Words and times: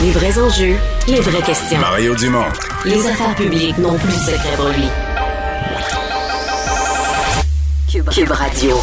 Les 0.00 0.12
vrais 0.12 0.38
enjeux, 0.38 0.76
les 1.08 1.20
vraies 1.20 1.42
questions. 1.42 1.78
Mario 1.80 2.14
Dumont. 2.14 2.44
Les 2.84 3.04
affaires 3.04 3.34
publiques 3.34 3.76
n'ont 3.78 3.98
plus 3.98 4.12
de 4.12 4.12
secret 4.12 4.56
pour 4.56 4.68
lui. 4.68 4.84
Cube, 7.90 8.08
Cube 8.08 8.30
Radio. 8.30 8.76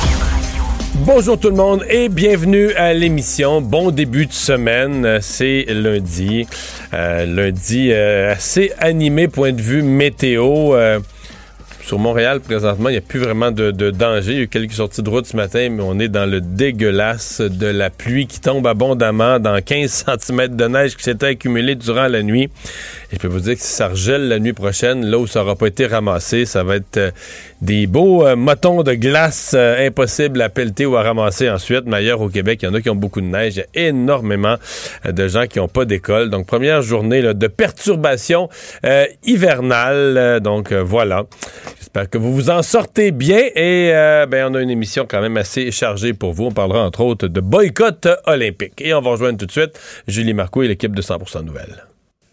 Bonjour 0.96 1.40
tout 1.40 1.50
le 1.50 1.56
monde 1.56 1.86
et 1.90 2.10
bienvenue 2.10 2.74
à 2.74 2.94
l'émission. 2.94 3.62
Bon 3.62 3.92
début 3.92 4.26
de 4.26 4.34
semaine, 4.34 5.20
c'est 5.22 5.66
lundi. 5.70 6.48
Euh, 6.94 7.26
lundi 7.26 7.92
euh, 7.94 8.34
assez 8.34 8.74
animé 8.78 9.30
point 9.30 9.54
de 9.54 9.62
vue 9.62 9.84
météo. 9.84 10.76
Euh, 10.76 11.00
sur 11.86 12.00
Montréal, 12.00 12.40
présentement, 12.40 12.90
il 12.90 12.94
n'y 12.94 12.98
a 12.98 13.02
plus 13.02 13.20
vraiment 13.20 13.52
de, 13.52 13.70
danger. 13.70 14.32
Il 14.32 14.38
y 14.38 14.40
a 14.40 14.44
eu 14.44 14.48
quelques 14.48 14.74
sorties 14.74 15.04
de 15.04 15.10
route 15.10 15.28
ce 15.28 15.36
matin, 15.36 15.70
mais 15.70 15.84
on 15.84 16.00
est 16.00 16.08
dans 16.08 16.28
le 16.28 16.42
dégueulasse 16.42 17.42
de 17.42 17.68
la 17.68 17.92
pluie 17.92 18.26
qui 18.26 18.42
tombe 18.42 18.66
abondamment 18.66 19.40
dans 19.40 19.62
15 19.62 20.06
cm 20.20 20.56
de 20.56 20.66
neige 20.66 20.96
qui 20.96 21.04
s'était 21.04 21.28
accumulée 21.28 21.76
durant 21.76 22.08
la 22.08 22.24
nuit. 22.24 22.50
Et 23.12 23.14
je 23.14 23.18
peux 23.18 23.28
vous 23.28 23.40
dire 23.40 23.54
que 23.54 23.62
si 23.62 23.72
ça 23.72 23.90
regèle 23.90 24.28
la 24.30 24.40
nuit 24.40 24.54
prochaine, 24.54 25.06
là 25.06 25.20
où 25.20 25.28
ça 25.28 25.42
n'aura 25.42 25.56
pas 25.56 25.68
été 25.68 25.86
ramassé, 25.86 26.46
ça 26.46 26.64
va 26.64 26.78
être 26.78 26.98
euh, 26.98 27.12
des 27.62 27.86
beaux 27.86 28.26
euh, 28.26 28.36
motons 28.36 28.82
de 28.82 28.94
glace 28.96 29.52
euh, 29.54 29.86
impossibles 29.86 30.42
à 30.42 30.50
pelleter 30.50 30.88
ou 30.88 30.96
à 30.96 31.04
ramasser 31.04 31.52
ensuite. 31.52 31.84
Mais 31.86 31.98
ailleurs 31.98 32.20
au 32.20 32.30
Québec, 32.30 32.62
il 32.64 32.66
y 32.66 32.68
en 32.68 32.74
a 32.74 32.82
qui 32.82 32.90
ont 32.90 32.96
beaucoup 32.96 33.22
de 33.22 33.28
neige. 33.28 33.58
Il 33.58 33.60
y 33.60 33.62
a 33.86 33.90
énormément 33.90 34.56
de 35.08 35.28
gens 35.28 35.46
qui 35.46 35.60
n'ont 35.60 35.68
pas 35.68 35.86
d'école. 35.86 36.32
Donc, 36.32 36.48
première 36.48 36.82
journée 36.82 37.22
de 37.22 37.48
perturbation 37.48 38.50
hivernale. 39.24 40.40
donc, 40.42 40.74
voilà. 40.74 41.26
Que 42.04 42.18
vous 42.18 42.34
vous 42.34 42.50
en 42.50 42.62
sortez 42.62 43.12
bien 43.12 43.40
et 43.56 43.92
euh, 43.94 44.26
ben, 44.26 44.52
on 44.52 44.56
a 44.56 44.62
une 44.62 44.70
émission 44.70 45.06
quand 45.10 45.22
même 45.22 45.38
assez 45.38 45.72
chargée 45.72 46.14
pour 46.14 46.34
vous. 46.34 46.48
On 46.48 46.52
parlera 46.52 46.86
entre 46.86 47.00
autres 47.02 47.28
de 47.28 47.40
boycott 47.40 48.10
olympique. 48.26 48.82
Et 48.82 48.94
on 48.94 49.00
va 49.00 49.12
rejoindre 49.12 49.38
tout 49.38 49.46
de 49.46 49.52
suite 49.52 49.80
Julie 50.06 50.34
Marco 50.34 50.62
et 50.62 50.68
l'équipe 50.68 50.94
de 50.94 51.02
100% 51.02 51.46
Nouvelles. 51.46 51.86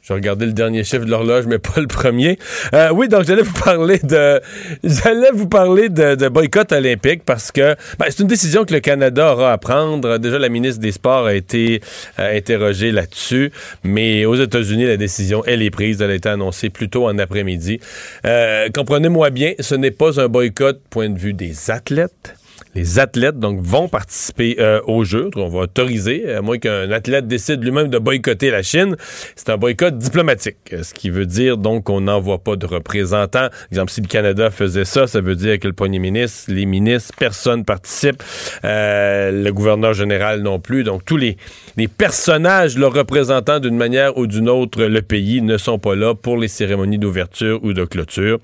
Je 0.03 0.13
regardais 0.13 0.47
le 0.47 0.53
dernier 0.53 0.83
chiffre 0.83 1.05
de 1.05 1.11
l'horloge, 1.11 1.47
mais 1.47 1.59
pas 1.59 1.81
le 1.81 1.87
premier. 1.87 2.37
Euh, 2.75 2.91
oui, 2.93 3.07
donc 3.07 3.25
j'allais 3.25 3.43
vous 3.43 3.53
parler 3.53 4.01
de 4.01 4.41
j'allais 4.83 5.31
vous 5.33 5.47
parler 5.47 5.89
de, 5.89 6.29
boycott 6.29 6.73
olympique 6.73 7.23
parce 7.25 7.53
que 7.53 7.77
ben, 7.99 8.07
c'est 8.09 8.21
une 8.21 8.27
décision 8.27 8.65
que 8.65 8.75
le 8.75 8.81
Canada 8.81 9.33
aura 9.33 9.53
à 9.53 9.59
prendre. 9.59 10.19
Déjà, 10.19 10.41
la 10.41 10.49
ministre 10.49 10.81
des 10.81 10.91
Sports 10.91 11.27
a 11.27 11.35
été 11.35 11.81
euh, 12.19 12.37
interrogée 12.37 12.91
là-dessus, 12.91 13.53
mais 13.85 14.25
aux 14.25 14.35
États-Unis, 14.35 14.87
la 14.87 14.97
décision 14.97 15.45
elle 15.47 15.63
est 15.63 15.71
prise. 15.71 16.03
Elle 16.03 16.11
a 16.11 16.15
été 16.15 16.29
annoncée 16.29 16.69
plus 16.69 16.89
tôt 16.89 17.07
en 17.07 17.17
après-midi. 17.19 17.79
Euh, 18.27 18.69
comprenez-moi 18.75 19.31
bien, 19.31 19.53
ce 19.61 19.77
n'est 19.77 19.93
pas 19.93 20.21
un 20.21 20.27
boycott 20.27 20.81
point 20.91 21.11
de 21.11 21.19
vue 21.19 21.33
des 21.33 21.71
athlètes 21.71 22.35
les 22.75 22.99
athlètes 22.99 23.39
donc 23.39 23.61
vont 23.61 23.89
participer 23.89 24.57
euh, 24.59 24.81
au 24.87 25.05
jeu. 25.05 25.31
On 25.37 25.49
va 25.49 25.61
autoriser, 25.61 26.33
à 26.33 26.43
moins 26.43 26.59
qu'un 26.59 26.91
athlète 26.91 27.27
décide 27.27 27.63
lui-même 27.63 27.89
de 27.89 27.99
boycotter 27.99 28.51
la 28.51 28.63
Chine. 28.63 28.97
C'est 29.37 29.51
un 29.51 29.57
boycott 29.57 29.97
diplomatique, 29.99 30.57
ce 30.83 30.95
qui 30.95 31.11
veut 31.11 31.27
dire 31.27 31.59
donc 31.59 31.85
qu'on 31.85 32.03
n'envoie 32.03 32.39
pas 32.39 32.57
de 32.57 32.67
représentants. 32.67 33.49
Exemple, 33.71 33.93
si 33.93 34.01
le 34.01 34.07
Canada 34.07 34.51
faisait 34.51 34.85
ça, 34.85 35.07
ça 35.07 35.21
veut 35.21 35.37
dire 35.37 35.59
que 35.59 35.67
le 35.67 35.75
premier 35.75 35.99
ministre, 35.99 36.51
les 36.53 36.67
ministres, 36.67 37.13
personne 37.19 37.65
participe, 37.65 38.23
euh, 38.65 39.31
le 39.45 39.53
gouverneur 39.53 39.93
général 39.93 40.41
non 40.41 40.59
plus. 40.59 40.85
Donc 40.85 41.05
tous 41.05 41.17
les, 41.17 41.37
les 41.77 41.89
personnages 41.89 42.77
le 42.77 42.87
représentant 42.87 43.61
d'une 43.61 43.77
manière 43.77 44.17
ou 44.19 44.27
d'une 44.27 44.49
autre 44.49 44.83
le 44.83 45.03
pays 45.03 45.43
ne 45.43 45.57
sont 45.57 45.79
pas 45.79 45.95
là 45.95 46.15
pour 46.15 46.37
les 46.37 46.49
cérémonies 46.49 46.99
d'ouverture 46.99 47.61
ou 47.63 47.73
de 47.73 47.85
clôture. 47.85 48.39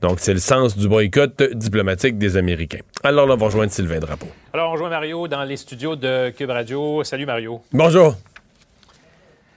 Donc 0.00 0.20
c'est 0.20 0.34
le 0.34 0.40
sens 0.40 0.76
du 0.76 0.88
boycott 0.88 1.42
diplomatique 1.54 2.18
des 2.18 2.36
Américains. 2.36 2.80
Alors 3.02 3.26
là, 3.26 3.34
on 3.34 3.36
va 3.36 3.46
rejoindre 3.46 3.72
Sylvain 3.72 4.00
Drapeau. 4.00 4.28
Alors, 4.52 4.70
on 4.70 4.72
rejoint 4.72 4.90
Mario 4.90 5.28
dans 5.28 5.44
les 5.44 5.56
studios 5.56 5.96
de 5.96 6.30
Cube 6.30 6.50
Radio. 6.50 7.02
Salut, 7.04 7.26
Mario. 7.26 7.60
Bonjour. 7.72 8.16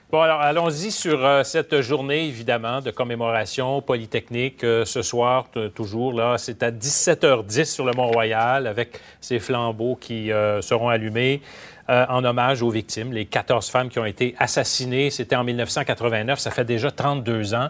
Bon, 0.08 0.20
alors 0.20 0.40
allons-y 0.40 0.92
sur 0.92 1.24
euh, 1.24 1.42
cette 1.42 1.80
journée, 1.80 2.28
évidemment, 2.28 2.80
de 2.80 2.92
commémoration 2.92 3.82
polytechnique. 3.82 4.62
Euh, 4.62 4.84
ce 4.84 5.02
soir, 5.02 5.46
toujours, 5.74 6.12
là, 6.12 6.38
c'est 6.38 6.62
à 6.62 6.70
17h10 6.70 7.64
sur 7.64 7.84
le 7.84 7.92
Mont-Royal 7.92 8.68
avec 8.68 9.00
ces 9.20 9.40
flambeaux 9.40 9.96
qui 9.96 10.30
euh, 10.30 10.62
seront 10.62 10.88
allumés 10.88 11.42
en 11.88 12.24
hommage 12.24 12.62
aux 12.62 12.70
victimes, 12.70 13.12
les 13.12 13.26
14 13.26 13.68
femmes 13.70 13.88
qui 13.88 13.98
ont 13.98 14.04
été 14.04 14.34
assassinées. 14.38 15.10
C'était 15.10 15.36
en 15.36 15.44
1989, 15.44 16.38
ça 16.38 16.50
fait 16.50 16.64
déjà 16.64 16.90
32 16.90 17.54
ans. 17.54 17.68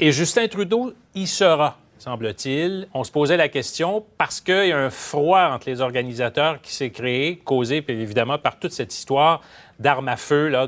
Et 0.00 0.12
Justin 0.12 0.48
Trudeau 0.48 0.92
y 1.14 1.26
sera 1.26 1.78
semble-t-il. 2.04 2.86
On 2.92 3.02
se 3.02 3.10
posait 3.10 3.36
la 3.36 3.48
question 3.48 4.04
parce 4.18 4.40
qu'il 4.40 4.66
y 4.66 4.72
a 4.72 4.78
un 4.78 4.90
froid 4.90 5.50
entre 5.52 5.68
les 5.68 5.80
organisateurs 5.80 6.60
qui 6.60 6.74
s'est 6.74 6.90
créé, 6.90 7.36
causé 7.38 7.82
évidemment 7.88 8.38
par 8.38 8.58
toute 8.58 8.72
cette 8.72 8.92
histoire 8.94 9.40
d'armes 9.78 10.08
à 10.08 10.16
feu. 10.16 10.48
Là, 10.48 10.66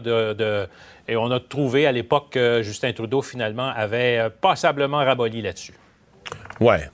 Et 1.08 1.16
on 1.16 1.30
a 1.30 1.40
trouvé 1.40 1.86
à 1.86 1.92
l'époque 1.92 2.28
que 2.30 2.62
Justin 2.62 2.92
Trudeau, 2.92 3.22
finalement, 3.22 3.68
avait 3.68 4.18
euh, 4.18 4.30
passablement 4.30 4.98
raboli 4.98 5.42
là-dessus. 5.42 5.74
Ouais. 6.58 6.88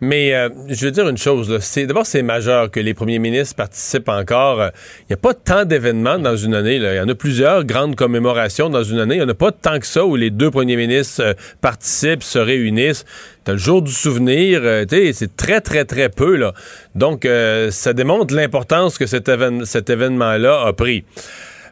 Mais 0.00 0.34
euh, 0.34 0.50
je 0.68 0.84
veux 0.84 0.90
dire 0.90 1.08
une 1.08 1.16
chose, 1.16 1.48
d'abord 1.76 2.04
c'est 2.04 2.22
majeur 2.22 2.70
que 2.70 2.80
les 2.80 2.92
premiers 2.92 3.18
ministres 3.18 3.56
participent 3.56 4.10
encore. 4.10 4.70
Il 5.00 5.06
n'y 5.10 5.14
a 5.14 5.16
pas 5.16 5.32
tant 5.32 5.64
d'événements 5.64 6.18
dans 6.18 6.36
une 6.36 6.54
année. 6.54 6.76
Il 6.76 6.82
y 6.82 7.00
en 7.00 7.08
a 7.08 7.14
plusieurs 7.14 7.64
grandes 7.64 7.96
commémorations 7.96 8.68
dans 8.68 8.82
une 8.82 8.98
année. 8.98 9.14
Il 9.14 9.18
n'y 9.18 9.24
en 9.24 9.28
a 9.28 9.34
pas 9.34 9.52
tant 9.52 9.78
que 9.78 9.86
ça 9.86 10.04
où 10.04 10.14
les 10.16 10.28
deux 10.28 10.50
premiers 10.50 10.76
ministres 10.76 11.22
euh, 11.22 11.34
participent, 11.62 12.22
se 12.22 12.38
réunissent. 12.38 13.06
T'as 13.44 13.52
le 13.52 13.58
jour 13.58 13.80
du 13.80 13.92
souvenir, 13.92 14.60
euh, 14.64 14.84
c'est 14.90 15.34
très 15.34 15.62
très 15.62 15.86
très 15.86 16.10
peu 16.10 16.36
là. 16.36 16.52
Donc 16.94 17.26
ça 17.70 17.92
démontre 17.92 18.34
l'importance 18.34 18.98
que 18.98 19.06
cet 19.06 19.90
événement-là 19.90 20.66
a 20.66 20.72
pris. 20.72 21.04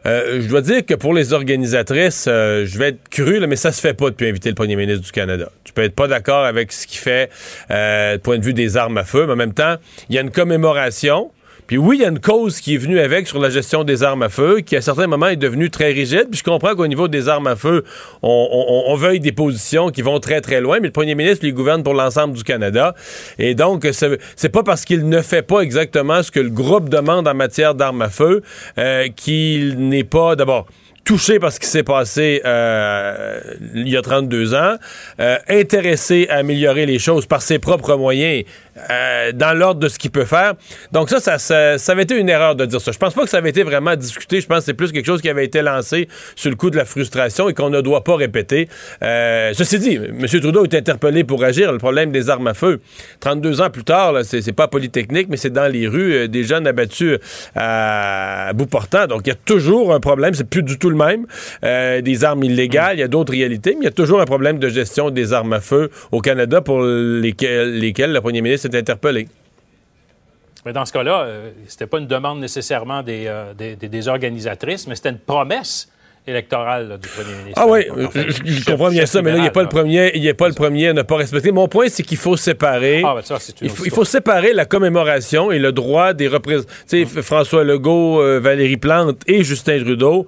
Euh, 0.05 0.41
je 0.41 0.47
dois 0.47 0.61
dire 0.61 0.85
que 0.85 0.93
pour 0.93 1.13
les 1.13 1.33
organisatrices, 1.33 2.25
euh, 2.27 2.65
je 2.65 2.77
vais 2.77 2.89
être 2.89 3.09
cru, 3.09 3.45
mais 3.47 3.55
ça 3.55 3.71
se 3.71 3.81
fait 3.81 3.93
pas 3.93 4.09
depuis 4.09 4.29
inviter 4.29 4.49
le 4.49 4.55
premier 4.55 4.75
ministre 4.75 5.03
du 5.03 5.11
Canada. 5.11 5.49
Tu 5.63 5.73
peux 5.73 5.83
être 5.83 5.95
pas 5.95 6.07
d'accord 6.07 6.45
avec 6.45 6.71
ce 6.71 6.85
qu'il 6.85 6.99
fait 6.99 7.29
euh, 7.71 8.13
du 8.13 8.19
point 8.19 8.37
de 8.37 8.43
vue 8.43 8.53
des 8.53 8.77
armes 8.77 8.97
à 8.97 9.03
feu, 9.03 9.25
mais 9.25 9.33
en 9.33 9.37
même 9.37 9.53
temps, 9.53 9.75
il 10.09 10.15
y 10.15 10.17
a 10.19 10.21
une 10.21 10.31
commémoration. 10.31 11.31
Puis 11.67 11.77
oui, 11.77 11.97
il 11.97 12.01
y 12.03 12.05
a 12.05 12.09
une 12.09 12.19
cause 12.19 12.59
qui 12.59 12.75
est 12.75 12.77
venue 12.77 12.99
avec 12.99 13.27
sur 13.27 13.39
la 13.39 13.49
gestion 13.49 13.83
des 13.83 14.03
armes 14.03 14.21
à 14.21 14.29
feu, 14.29 14.61
qui 14.61 14.75
à 14.75 14.81
certains 14.81 15.07
moments 15.07 15.27
est 15.27 15.35
devenue 15.35 15.71
très 15.71 15.91
rigide. 15.91 16.27
Puis 16.29 16.39
je 16.39 16.43
comprends 16.43 16.75
qu'au 16.75 16.85
niveau 16.85 17.07
des 17.07 17.27
armes 17.27 17.47
à 17.47 17.55
feu, 17.55 17.83
on, 18.21 18.95
veuille 18.95 19.19
des 19.19 19.31
positions 19.31 19.89
qui 19.89 20.01
vont 20.01 20.19
très 20.19 20.41
très 20.41 20.61
loin, 20.61 20.79
mais 20.79 20.87
le 20.87 20.93
premier 20.93 21.15
ministre 21.15 21.43
lui 21.43 21.53
gouverne 21.53 21.83
pour 21.83 21.95
l'ensemble 21.95 22.35
du 22.35 22.43
Canada. 22.43 22.93
Et 23.39 23.55
donc, 23.55 23.87
c'est 23.91 24.49
pas 24.49 24.63
parce 24.63 24.85
qu'il 24.85 25.09
ne 25.09 25.21
fait 25.21 25.41
pas 25.41 25.61
exactement 25.61 26.21
ce 26.21 26.31
que 26.31 26.39
le 26.39 26.49
groupe 26.49 26.87
demande 26.87 27.27
en 27.27 27.33
matière 27.33 27.73
d'armes 27.73 28.03
à 28.03 28.09
feu 28.09 28.43
euh, 28.77 29.07
qu'il 29.15 29.89
n'est 29.89 30.03
pas 30.03 30.35
d'abord 30.35 30.67
touché 31.05 31.39
par 31.39 31.51
ce 31.51 31.59
qui 31.59 31.67
s'est 31.67 31.83
passé 31.83 32.41
euh, 32.45 33.39
il 33.75 33.87
y 33.87 33.95
a 33.95 34.01
32 34.01 34.55
ans, 34.55 34.75
euh, 35.19 35.37
intéressé 35.47 36.27
à 36.29 36.37
améliorer 36.37 36.87
les 36.87 36.99
choses 36.99 37.27
par 37.27 37.43
ses 37.43 37.59
propres 37.59 37.95
moyens, 37.95 38.43
euh, 38.91 39.31
dans 39.31 39.57
l'ordre 39.57 39.79
de 39.79 39.87
ce 39.87 39.97
qu'il 39.97 40.11
peut 40.11 40.25
faire. 40.25 40.53
Donc 40.91 41.09
ça 41.09 41.19
ça, 41.21 41.37
ça 41.37 41.77
ça, 41.77 41.91
avait 41.93 42.03
été 42.03 42.17
une 42.17 42.27
erreur 42.27 42.55
de 42.55 42.65
dire 42.65 42.81
ça. 42.81 42.91
Je 42.91 42.97
pense 42.97 43.13
pas 43.13 43.23
que 43.23 43.29
ça 43.29 43.37
avait 43.37 43.49
été 43.49 43.63
vraiment 43.63 43.95
discuté. 43.95 44.41
Je 44.41 44.47
pense 44.47 44.59
que 44.59 44.65
c'est 44.65 44.73
plus 44.73 44.91
quelque 44.91 45.05
chose 45.05 45.21
qui 45.21 45.29
avait 45.29 45.45
été 45.45 45.61
lancé 45.61 46.09
sur 46.35 46.49
le 46.49 46.57
coup 46.57 46.69
de 46.69 46.75
la 46.75 46.83
frustration 46.83 47.47
et 47.47 47.53
qu'on 47.53 47.69
ne 47.69 47.79
doit 47.79 48.03
pas 48.03 48.17
répéter. 48.17 48.67
Euh, 49.01 49.53
ceci 49.53 49.79
dit, 49.79 49.95
M. 49.95 50.25
Trudeau 50.27 50.65
est 50.65 50.73
interpellé 50.75 51.23
pour 51.23 51.41
agir. 51.43 51.71
Le 51.71 51.77
problème 51.77 52.11
des 52.11 52.29
armes 52.29 52.47
à 52.47 52.53
feu. 52.53 52.81
32 53.21 53.61
ans 53.61 53.69
plus 53.69 53.85
tard, 53.85 54.13
c'est 54.23 54.51
pas 54.51 54.67
polytechnique, 54.67 55.27
mais 55.29 55.37
c'est 55.37 55.53
dans 55.53 55.71
les 55.71 55.87
rues 55.87 56.13
euh, 56.13 56.27
des 56.27 56.43
jeunes 56.43 56.67
abattus 56.67 57.17
à, 57.55 58.51
bout 58.53 58.65
portant. 58.65 59.07
Donc 59.07 59.21
il 59.25 59.29
y 59.29 59.33
a 59.33 59.35
toujours 59.35 59.93
un 59.93 60.01
problème. 60.01 60.33
C'est 60.33 60.49
plus 60.49 60.63
du 60.63 60.77
tout 60.77 60.89
le 60.89 60.97
même. 60.97 61.25
Des 61.61 62.23
armes 62.25 62.43
illégales, 62.43 62.97
il 62.97 62.99
y 62.99 63.03
a 63.03 63.07
d'autres 63.07 63.31
réalités, 63.31 63.71
mais 63.71 63.81
il 63.81 63.85
y 63.85 63.87
a 63.87 63.91
toujours 63.91 64.19
un 64.19 64.25
problème 64.25 64.59
de 64.59 64.67
gestion 64.67 65.11
des 65.11 65.31
armes 65.31 65.53
à 65.53 65.61
feu 65.61 65.89
au 66.11 66.19
Canada 66.19 66.59
pour 66.61 66.83
lesquelles 66.83 67.79
le 68.11 68.19
premier 68.19 68.41
ministre 68.41 68.64
est 68.65 68.75
interpellé. 68.75 69.27
Mais 70.65 70.73
dans 70.73 70.85
ce 70.85 70.93
cas-là, 70.93 71.21
euh, 71.21 71.51
c'était 71.67 71.85
pas 71.85 71.99
une 71.99 72.07
demande 72.07 72.39
nécessairement 72.39 73.03
des, 73.03 73.25
euh, 73.27 73.53
des, 73.53 73.75
des 73.75 74.07
organisatrices, 74.07 74.87
mais 74.87 74.95
c'était 74.95 75.09
une 75.09 75.19
promesse 75.19 75.89
électorale 76.27 76.97
du 76.99 77.07
premier 77.07 77.37
ministre. 77.37 77.61
Ah 77.61 77.67
oui, 77.67 77.85
je, 78.45 78.65
comprends 78.65 78.89
bien 78.89 79.05
ça, 79.05 79.21
mais 79.21 79.31
là, 79.31 79.37
il 79.37 79.43
n'est 79.43 79.51
pas, 79.51 79.61
le 79.61 79.69
premier, 79.69 80.11
il 80.15 80.25
est 80.25 80.33
pas 80.33 80.47
le 80.47 80.55
premier 80.55 80.87
à 80.87 80.93
ne 80.93 81.03
pas 81.03 81.17
respecter. 81.17 81.51
Mon 81.51 81.67
point, 81.67 81.87
c'est 81.87 82.01
qu'il 82.01 82.17
faut 82.17 82.35
séparer. 82.35 83.03
Ah, 83.05 83.13
ben 83.15 83.21
ça, 83.21 83.37
il, 83.61 83.69
faut, 83.69 83.85
il 83.85 83.91
faut 83.91 84.05
séparer 84.05 84.53
la 84.53 84.65
commémoration 84.65 85.51
et 85.51 85.59
le 85.59 85.71
droit 85.71 86.13
des 86.13 86.27
représentants. 86.27 86.69
Tu 86.89 87.05
sais, 87.05 87.21
François 87.21 87.63
Legault, 87.63 88.21
euh, 88.21 88.39
Valérie 88.39 88.77
Plante 88.77 89.21
et 89.27 89.43
Justin 89.43 89.83
Trudeau 89.83 90.27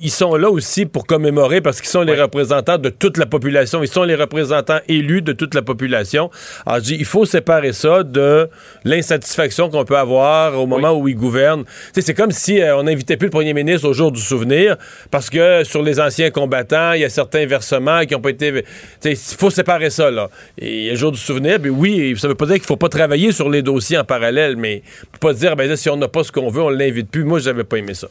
ils 0.00 0.10
sont 0.10 0.34
là 0.36 0.50
aussi 0.50 0.86
pour 0.86 1.06
commémorer 1.06 1.60
parce 1.60 1.80
qu'ils 1.80 1.90
sont 1.90 2.00
les 2.02 2.20
représentants 2.20 2.78
de 2.78 2.88
toute 2.88 3.18
la 3.18 3.26
population. 3.26 3.82
Ils 3.82 3.88
sont 3.88 4.04
les 4.04 4.14
représentants 4.14 4.78
élus 4.88 5.20
de 5.20 5.32
toute 5.32 5.54
la 5.54 5.60
population. 5.60 6.30
Alors, 6.64 6.78
je 6.78 6.84
dis, 6.84 6.96
il 6.98 7.04
faut 7.04 7.26
séparer 7.26 7.74
ça 7.74 8.02
de 8.02 8.48
l'insatisfaction 8.84 9.68
qu'on 9.68 9.84
peut 9.84 9.98
avoir 9.98 10.58
au 10.58 10.66
moment 10.66 10.92
où 10.92 11.08
ils 11.08 11.14
gouvernent. 11.14 11.64
C'est 11.92 12.14
comme 12.14 12.30
si 12.30 12.60
euh, 12.60 12.76
on 12.78 12.84
n'invitait 12.84 13.18
plus 13.18 13.26
le 13.26 13.32
premier 13.32 13.52
ministre 13.52 13.86
au 13.86 13.92
jour 13.92 14.10
du 14.12 14.20
souvenir 14.20 14.76
parce 15.10 15.28
que 15.28 15.62
sur 15.64 15.82
les 15.82 16.00
anciens 16.00 16.30
combattants, 16.30 16.94
il 16.94 17.02
y 17.02 17.04
a 17.04 17.10
certains 17.10 17.44
versements 17.44 18.00
qui 18.06 18.14
n'ont 18.14 18.20
pas 18.20 18.30
été... 18.30 18.64
Il 19.04 19.16
faut 19.16 19.50
séparer 19.50 19.90
ça, 19.90 20.10
là. 20.10 20.30
Et 20.58 20.90
le 20.90 20.96
jour 20.96 21.12
du 21.12 21.18
souvenir, 21.18 21.58
ben 21.60 21.70
oui, 21.70 22.14
ça 22.18 22.28
veut 22.28 22.34
pas 22.34 22.46
dire 22.46 22.56
qu'il 22.56 22.64
faut 22.64 22.76
pas 22.76 22.88
travailler 22.88 23.30
sur 23.30 23.50
les 23.50 23.60
dossiers 23.60 23.98
en 23.98 24.04
parallèle, 24.04 24.56
mais 24.56 24.82
pas 25.20 25.34
dire, 25.34 25.54
ben 25.54 25.76
si 25.76 25.90
on 25.90 25.96
n'a 25.96 26.08
pas 26.08 26.24
ce 26.24 26.32
qu'on 26.32 26.48
veut, 26.48 26.62
on 26.62 26.70
l'invite 26.70 27.10
plus. 27.10 27.24
Moi, 27.24 27.40
j'avais 27.40 27.64
pas 27.64 27.76
aimé 27.76 27.94
ça. 27.94 28.08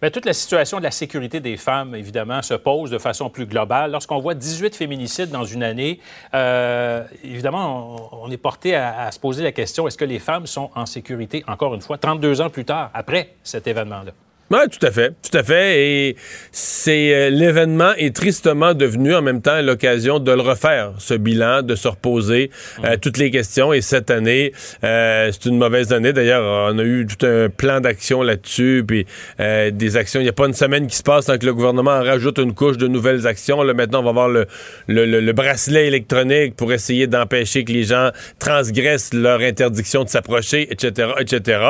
Bien, 0.00 0.10
toute 0.10 0.24
la 0.24 0.32
situation 0.32 0.78
de 0.78 0.84
la 0.84 0.90
sécurité 0.90 1.40
des 1.40 1.58
femmes, 1.58 1.94
évidemment, 1.94 2.40
se 2.40 2.54
pose 2.54 2.90
de 2.90 2.96
façon 2.96 3.28
plus 3.28 3.44
globale. 3.44 3.90
Lorsqu'on 3.90 4.18
voit 4.18 4.34
18 4.34 4.74
féminicides 4.74 5.30
dans 5.30 5.44
une 5.44 5.62
année, 5.62 6.00
euh, 6.32 7.04
évidemment, 7.22 8.08
on, 8.12 8.30
est 8.30 8.38
porté 8.38 8.74
à, 8.74 9.02
à, 9.02 9.12
se 9.12 9.20
poser 9.20 9.42
la 9.42 9.52
question, 9.52 9.86
est-ce 9.86 9.98
que 9.98 10.06
les 10.06 10.18
femmes 10.18 10.46
sont 10.46 10.70
en 10.74 10.86
sécurité, 10.86 11.44
encore 11.46 11.74
une 11.74 11.82
fois, 11.82 11.98
32 11.98 12.40
ans 12.40 12.48
plus 12.48 12.64
tard, 12.64 12.90
après 12.94 13.34
cet 13.42 13.66
événement-là? 13.66 14.12
Oui, 14.52 14.58
tout 14.68 14.84
à 14.84 14.90
fait, 14.90 15.10
tout 15.22 15.38
à 15.38 15.44
fait. 15.44 15.80
Et 15.80 16.16
c'est 16.50 17.14
euh, 17.14 17.30
l'événement 17.30 17.92
est 17.96 18.12
tristement 18.16 18.74
devenu 18.74 19.14
en 19.14 19.22
même 19.22 19.42
temps 19.42 19.62
l'occasion 19.62 20.18
de 20.18 20.32
le 20.32 20.40
refaire, 20.40 20.90
ce 20.98 21.14
bilan, 21.14 21.62
de 21.62 21.76
se 21.76 21.86
reposer 21.86 22.50
euh, 22.82 22.96
toutes 23.00 23.16
les 23.16 23.30
questions. 23.30 23.72
Et 23.72 23.80
cette 23.80 24.10
année, 24.10 24.52
euh, 24.82 25.30
c'est 25.30 25.48
une 25.48 25.56
mauvaise 25.56 25.92
année. 25.92 26.12
D'ailleurs, 26.12 26.72
on 26.74 26.80
a 26.80 26.82
eu 26.82 27.06
tout 27.06 27.24
un 27.24 27.48
plan 27.48 27.78
d'action 27.80 28.22
là-dessus, 28.22 28.82
puis 28.84 29.06
des 29.38 29.96
actions. 29.96 30.18
Il 30.18 30.24
n'y 30.24 30.28
a 30.28 30.32
pas 30.32 30.46
une 30.46 30.52
semaine 30.52 30.88
qui 30.88 30.96
se 30.96 31.04
passe 31.04 31.26
sans 31.26 31.38
que 31.38 31.46
le 31.46 31.54
gouvernement 31.54 31.92
en 31.92 32.02
rajoute 32.02 32.38
une 32.38 32.52
couche 32.52 32.76
de 32.76 32.88
nouvelles 32.88 33.28
actions. 33.28 33.62
Là, 33.62 33.72
maintenant, 33.72 34.00
on 34.00 34.04
va 34.04 34.12
voir 34.12 34.28
le, 34.28 34.46
le, 34.88 35.04
le 35.06 35.32
bracelet 35.32 35.86
électronique 35.86 36.56
pour 36.56 36.72
essayer 36.72 37.06
d'empêcher 37.06 37.62
que 37.62 37.72
les 37.72 37.84
gens 37.84 38.10
transgressent 38.40 39.14
leur 39.14 39.40
interdiction 39.42 40.02
de 40.02 40.08
s'approcher, 40.08 40.66
etc., 40.72 41.10
etc. 41.20 41.60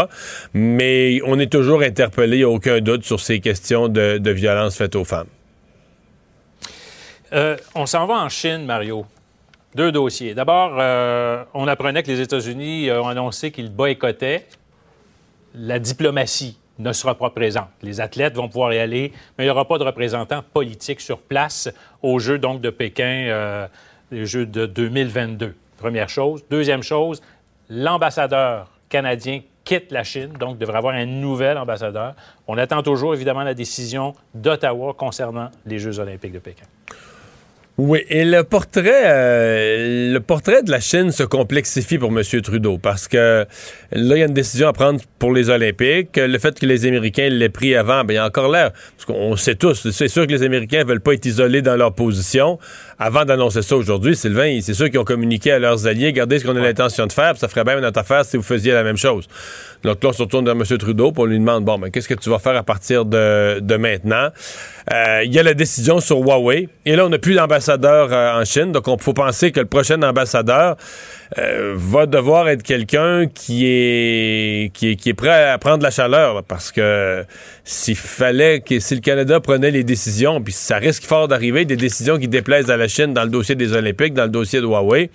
Mais 0.55 1.21
on 1.27 1.39
est 1.39 1.53
toujours 1.53 1.83
interpellé. 1.83 2.39
Il 2.39 2.41
n'y 2.41 2.45
a 2.45 2.49
aucun 2.49 2.70
doute 2.79 3.05
sur 3.05 3.21
ces 3.21 3.41
questions 3.41 3.89
de, 3.89 4.31
violence 4.31 4.77
faites 4.77 4.95
aux 4.97 5.05
femmes. 5.05 5.29
Euh, 7.33 7.57
on 7.75 7.87
s'en 7.87 8.07
va 8.07 8.15
en 8.15 8.29
Chine, 8.29 8.65
Mario. 8.65 9.07
Deux 9.75 9.93
dossiers. 9.93 10.35
D'abord, 10.35 10.77
euh, 10.79 11.45
on 11.55 11.69
apprenait 11.69 12.03
que 12.03 12.11
les 12.11 12.21
États-Unis 12.21 12.91
ont 12.91 13.09
annoncé 13.09 13.51
qu'ils 13.53 13.71
boycottaient. 13.71 14.47
La 15.55 15.79
diplomatie 15.79 16.57
ne 16.81 16.93
sera 16.93 17.15
pas 17.15 17.31
présente. 17.31 17.69
Les 17.83 18.01
athlètes 18.01 18.35
vont 18.35 18.49
pouvoir 18.49 18.73
y 18.73 18.79
aller, 18.79 19.13
mais 19.37 19.45
il 19.45 19.47
n'y 19.47 19.51
aura 19.51 19.67
pas 19.67 19.79
de 19.79 19.85
représentants 19.85 20.43
politiques 20.43 21.01
sur 21.01 21.19
place 21.19 21.69
aux 22.03 22.19
Jeux 22.19 22.39
donc, 22.39 22.61
de 22.61 22.71
Pékin, 22.71 23.27
euh, 23.29 23.67
les 24.11 24.27
Jeux 24.27 24.47
de 24.47 24.67
2022. 24.67 25.55
Première 25.77 26.09
chose. 26.09 26.45
Deuxième 26.51 26.83
chose, 26.83 27.23
l'ambassadeur 27.69 28.71
canadien 28.89 29.41
quitte 29.71 29.93
la 29.93 30.03
Chine, 30.03 30.33
donc 30.37 30.59
devrait 30.59 30.79
avoir 30.79 30.95
un 30.95 31.07
nouvel 31.07 31.57
ambassadeur. 31.57 32.17
On 32.49 32.59
attend 32.59 32.83
toujours, 32.83 33.15
évidemment, 33.15 33.45
la 33.45 33.55
décision 33.55 34.15
d'Ottawa 34.35 34.95
concernant 34.99 35.49
les 35.65 35.79
Jeux 35.79 36.01
olympiques 36.01 36.33
de 36.33 36.41
Pékin. 36.41 36.65
Oui, 37.79 38.01
et 38.09 38.25
le 38.25 38.43
portrait, 38.43 39.05
euh, 39.05 40.13
le 40.13 40.19
portrait 40.21 40.65
de 40.65 40.71
la 40.71 40.81
Chine 40.81 41.13
se 41.13 41.23
complexifie 41.23 41.99
pour 41.99 42.11
M. 42.11 42.23
Trudeau 42.43 42.77
parce 42.77 43.09
que 43.09 43.47
là, 43.93 44.17
il 44.17 44.19
y 44.19 44.23
a 44.23 44.27
une 44.27 44.35
décision 44.35 44.69
à 44.69 44.73
prendre 44.73 45.01
pour 45.19 45.33
les 45.33 45.49
Olympiques. 45.49 46.17
Le 46.17 46.39
fait 46.39 46.59
que 46.59 46.67
les 46.67 46.85
Américains 46.85 47.31
l'aient 47.31 47.49
pris 47.49 47.75
avant, 47.75 48.05
bien, 48.05 48.15
il 48.15 48.17
y 48.17 48.19
a 48.19 48.27
encore 48.27 48.51
l'air. 48.51 48.73
Parce 48.73 49.07
qu'on 49.07 49.35
sait 49.37 49.55
tous, 49.55 49.89
c'est 49.93 50.09
sûr 50.09 50.27
que 50.27 50.33
les 50.33 50.43
Américains 50.43 50.81
ne 50.81 50.89
veulent 50.89 51.01
pas 51.01 51.15
être 51.15 51.25
isolés 51.25 51.63
dans 51.63 51.77
leur 51.77 51.95
position. 51.95 52.59
Avant 53.03 53.25
d'annoncer 53.25 53.63
ça 53.63 53.77
aujourd'hui, 53.77 54.15
Sylvain, 54.15 54.59
c'est 54.61 54.75
sûr 54.75 54.91
qu'ils 54.91 54.99
ont 54.99 55.05
communiqué 55.05 55.53
à 55.53 55.59
leurs 55.59 55.87
alliés, 55.87 56.09
regardez 56.09 56.39
ce 56.39 56.45
qu'on 56.45 56.55
a 56.55 56.61
l'intention 56.61 57.07
de 57.07 57.13
faire, 57.13 57.31
puis 57.31 57.39
ça 57.39 57.49
ferait 57.49 57.65
bien 57.65 57.81
notre 57.81 57.99
affaire 57.99 58.27
si 58.27 58.37
vous 58.37 58.43
faisiez 58.43 58.75
la 58.75 58.83
même 58.83 58.99
chose. 58.99 59.27
Donc 59.83 60.05
là, 60.05 60.11
on 60.11 60.13
se 60.13 60.21
retourne 60.21 60.45
vers 60.45 60.55
M. 60.55 60.63
Trudeau, 60.79 61.11
pour 61.11 61.25
lui 61.25 61.39
demander, 61.39 61.65
bon, 61.65 61.79
ben, 61.79 61.91
qu'est-ce 61.91 62.09
que 62.09 62.13
tu 62.13 62.29
vas 62.29 62.39
faire 62.39 62.57
à 62.57 62.63
partir 62.63 63.07
de, 63.07 63.59
de 63.61 63.77
maintenant? 63.77 64.29
Euh, 64.93 65.23
il 65.25 65.33
y 65.33 65.39
a 65.39 65.43
la 65.43 65.55
décision 65.55 66.01
sur 66.01 66.19
Huawei. 66.19 66.69
Et 66.85 66.95
là, 66.95 67.07
on 67.07 67.09
n'a 67.09 67.19
plus 67.19 67.35
d'ambassadeur 67.35 68.13
euh, 68.13 68.39
en 68.39 68.45
Chine. 68.45 68.71
Donc, 68.71 68.87
on 68.87 68.99
faut 68.99 69.15
penser 69.15 69.51
que 69.51 69.61
le 69.61 69.67
prochain 69.67 70.03
ambassadeur 70.03 70.77
euh, 71.39 71.75
va 71.77 72.07
devoir 72.07 72.49
être 72.49 72.63
quelqu'un 72.63 73.27
qui 73.27 73.67
est, 73.67 74.73
qui 74.75 74.91
est, 74.91 74.97
qui 74.97 75.11
est 75.11 75.15
prêt 75.15 75.49
à 75.51 75.59
prendre 75.59 75.83
la 75.83 75.91
chaleur. 75.91 76.43
parce 76.45 76.73
que 76.73 77.25
s'il 77.65 77.97
fallait 77.97 78.61
que 78.61 78.81
si 78.81 78.95
le 78.95 79.01
Canada 79.01 79.39
prenait 79.41 79.71
les 79.71 79.85
décisions, 79.85 80.41
puis 80.43 80.53
ça 80.53 80.77
risque 80.79 81.05
fort 81.05 81.29
d'arriver, 81.29 81.65
des 81.65 81.77
décisions 81.77 82.19
qui 82.19 82.29
déplaisent 82.29 82.71
à 82.71 82.77
la 82.77 82.89
Chine 82.89 83.15
dans 83.15 83.23
le 83.25 83.31
dossier 83.31 83.55
des 83.55 83.75
Olympiques, 83.75 84.15
dans 84.15 84.25
le 84.25 84.31
dossier 84.31 84.61
de 84.61 84.67
Huawei, 84.67 85.11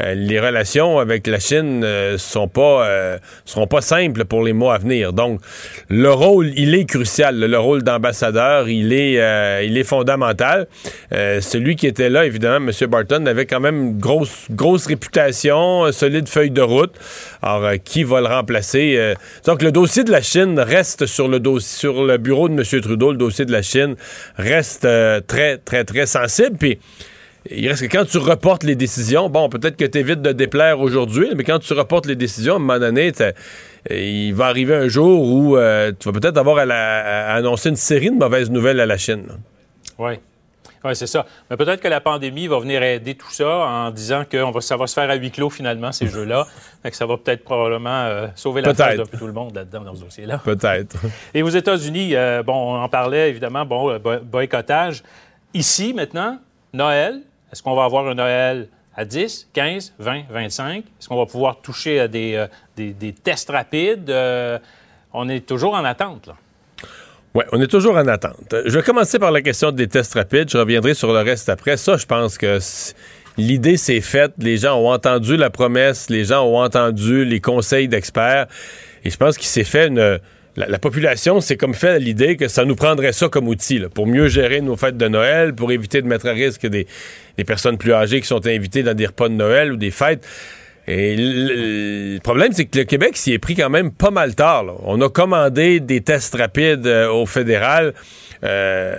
les 0.00 0.40
relations 0.40 0.98
avec 0.98 1.26
la 1.26 1.40
Chine 1.40 1.86
sont 2.18 2.48
pas 2.48 3.18
seront 3.44 3.66
pas 3.66 3.80
simples 3.80 4.24
pour 4.24 4.42
les 4.42 4.52
mois 4.52 4.74
à 4.74 4.78
venir. 4.78 5.12
Donc, 5.12 5.40
le 5.88 6.10
rôle, 6.10 6.52
il 6.56 6.74
est 6.74 6.84
crucial. 6.84 7.38
Le 7.38 7.58
rôle 7.58 7.82
d'ambassadeur, 7.82 8.68
il 8.68 8.92
est 8.92 9.20
euh, 9.20 9.62
il 9.62 9.76
est 9.78 9.84
fondamental. 9.84 10.66
Euh, 11.12 11.40
celui 11.40 11.76
qui 11.76 11.86
était 11.86 12.10
là, 12.10 12.24
évidemment, 12.26 12.66
M. 12.68 12.88
Barton, 12.88 13.26
avait 13.26 13.46
quand 13.46 13.60
même 13.60 13.80
une 13.80 13.98
grosse, 13.98 14.46
grosse 14.50 14.86
réputation, 14.86 15.53
solide 15.92 16.28
feuille 16.28 16.50
de 16.50 16.62
route. 16.62 16.92
Alors, 17.42 17.64
euh, 17.64 17.76
qui 17.76 18.04
va 18.04 18.20
le 18.20 18.26
remplacer? 18.26 19.14
donc, 19.46 19.62
le 19.62 19.72
dossier 19.72 20.04
de 20.04 20.10
la 20.10 20.22
Chine 20.22 20.58
reste 20.58 21.06
sur 21.06 21.28
le, 21.28 21.40
sur 21.60 22.04
le 22.04 22.16
bureau 22.18 22.48
de 22.48 22.54
M. 22.54 22.80
Trudeau. 22.80 23.12
Le 23.12 23.18
dossier 23.18 23.44
de 23.44 23.52
la 23.52 23.62
Chine 23.62 23.96
reste 24.36 24.86
très, 25.26 25.58
très, 25.58 25.84
très 25.84 26.06
sensible. 26.06 26.56
Puis, 26.58 26.78
il 27.50 27.68
reste 27.68 27.86
que 27.86 27.96
quand 27.96 28.06
tu 28.06 28.18
reportes 28.18 28.62
les 28.62 28.74
décisions, 28.74 29.28
bon, 29.28 29.48
peut-être 29.48 29.76
que 29.76 29.84
tu 29.84 29.98
évites 29.98 30.22
de 30.22 30.32
déplaire 30.32 30.80
aujourd'hui, 30.80 31.28
mais 31.36 31.44
quand 31.44 31.58
tu 31.58 31.74
reportes 31.74 32.06
les 32.06 32.16
décisions, 32.16 32.54
à 32.54 32.56
un 32.56 32.60
moment 32.60 32.78
donné, 32.78 33.12
il 33.90 34.32
va 34.32 34.46
arriver 34.46 34.74
un 34.74 34.88
jour 34.88 35.22
où 35.22 35.56
euh, 35.56 35.92
tu 35.98 36.10
vas 36.10 36.18
peut-être 36.18 36.38
avoir 36.38 36.58
à, 36.58 37.34
annoncer 37.34 37.68
une 37.68 37.76
série 37.76 38.10
de 38.10 38.16
mauvaises 38.16 38.50
nouvelles 38.50 38.80
à 38.80 38.86
la 38.86 38.96
Chine. 38.96 39.26
Oui. 39.98 40.14
Oui, 40.84 40.94
c'est 40.94 41.06
ça. 41.06 41.24
Mais 41.50 41.56
peut-être 41.56 41.80
que 41.80 41.88
la 41.88 42.00
pandémie 42.00 42.46
va 42.46 42.58
venir 42.58 42.82
aider 42.82 43.14
tout 43.14 43.30
ça 43.30 43.48
en 43.48 43.90
disant 43.90 44.24
que 44.28 44.36
va, 44.36 44.60
ça 44.60 44.76
va 44.76 44.86
se 44.86 44.94
faire 44.94 45.08
à 45.08 45.14
huis 45.14 45.30
clos, 45.30 45.50
finalement, 45.50 45.92
ces 45.92 46.08
jeux-là. 46.08 46.46
que 46.84 46.94
ça 46.94 47.06
va 47.06 47.16
peut-être 47.16 47.44
probablement 47.44 48.04
euh, 48.04 48.26
sauver 48.34 48.60
la 48.60 48.74
face 48.74 48.98
de 48.98 49.04
tout 49.16 49.26
le 49.26 49.32
monde 49.32 49.54
là-dedans, 49.54 49.80
dans 49.80 49.94
ce 49.94 50.04
dossier-là. 50.04 50.38
Peut-être. 50.38 50.96
Et 51.32 51.42
aux 51.42 51.48
États-Unis, 51.48 52.14
euh, 52.14 52.42
bon, 52.42 52.74
on 52.74 52.82
en 52.82 52.88
parlait, 52.88 53.30
évidemment, 53.30 53.64
bon, 53.64 53.98
boycottage. 54.22 55.02
Ici, 55.54 55.94
maintenant, 55.94 56.38
Noël, 56.72 57.22
est-ce 57.52 57.62
qu'on 57.62 57.76
va 57.76 57.84
avoir 57.84 58.08
un 58.08 58.14
Noël 58.14 58.68
à 58.96 59.04
10, 59.04 59.48
15, 59.52 59.94
20, 59.98 60.24
25? 60.28 60.78
Est-ce 60.78 61.08
qu'on 61.08 61.16
va 61.16 61.26
pouvoir 61.26 61.60
toucher 61.60 62.00
à 62.00 62.08
des, 62.08 62.34
euh, 62.34 62.46
des, 62.76 63.12
tests 63.12 63.50
rapides? 63.50 64.10
Euh, 64.10 64.58
on 65.12 65.28
est 65.28 65.46
toujours 65.46 65.74
en 65.74 65.84
attente, 65.84 66.26
là. 66.26 66.34
Oui, 67.34 67.42
on 67.50 67.60
est 67.60 67.66
toujours 67.66 67.96
en 67.96 68.06
attente. 68.06 68.54
Je 68.64 68.70
vais 68.70 68.82
commencer 68.82 69.18
par 69.18 69.32
la 69.32 69.42
question 69.42 69.72
des 69.72 69.88
tests 69.88 70.14
rapides. 70.14 70.48
Je 70.50 70.56
reviendrai 70.56 70.94
sur 70.94 71.12
le 71.12 71.18
reste 71.18 71.48
après. 71.48 71.76
Ça, 71.76 71.96
je 71.96 72.06
pense 72.06 72.38
que 72.38 72.58
l'idée 73.36 73.76
s'est 73.76 74.00
faite. 74.00 74.32
Les 74.38 74.56
gens 74.56 74.78
ont 74.78 74.92
entendu 74.92 75.36
la 75.36 75.50
promesse. 75.50 76.10
Les 76.10 76.24
gens 76.24 76.46
ont 76.46 76.62
entendu 76.62 77.24
les 77.24 77.40
conseils 77.40 77.88
d'experts. 77.88 78.46
Et 79.04 79.10
je 79.10 79.16
pense 79.16 79.36
qu'il 79.36 79.48
s'est 79.48 79.64
fait 79.64 79.88
une 79.88 80.20
la, 80.56 80.78
population 80.78 81.40
s'est 81.40 81.56
comme 81.56 81.74
fait 81.74 81.98
l'idée 81.98 82.36
que 82.36 82.48
ça 82.48 82.64
nous 82.64 82.76
prendrait 82.76 83.12
ça 83.12 83.28
comme 83.28 83.48
outil 83.48 83.80
pour 83.92 84.06
mieux 84.06 84.28
gérer 84.28 84.60
nos 84.60 84.76
fêtes 84.76 84.96
de 84.96 85.08
Noël, 85.08 85.54
pour 85.54 85.72
éviter 85.72 86.00
de 86.00 86.06
mettre 86.06 86.28
à 86.28 86.32
risque 86.32 86.66
des, 86.66 86.86
personnes 87.44 87.78
plus 87.78 87.92
âgées 87.92 88.20
qui 88.20 88.26
sont 88.26 88.46
invitées 88.46 88.82
dans 88.82 88.94
des 88.94 89.06
repas 89.06 89.28
de 89.28 89.34
Noël 89.34 89.72
ou 89.72 89.76
des 89.76 89.90
fêtes. 89.90 90.24
Et 90.86 91.16
le, 91.16 92.18
problème, 92.20 92.52
c'est 92.52 92.66
que 92.66 92.78
le 92.78 92.84
Québec 92.84 93.16
s'y 93.16 93.32
est 93.32 93.38
pris 93.38 93.54
quand 93.54 93.70
même 93.70 93.90
pas 93.90 94.10
mal 94.10 94.34
tard. 94.34 94.64
là. 94.64 94.74
On 94.84 95.00
a 95.00 95.08
commandé 95.08 95.80
des 95.80 96.02
tests 96.02 96.34
rapides 96.34 96.86
euh, 96.86 97.10
au 97.10 97.26
fédéral. 97.26 97.94
euh, 98.44 98.94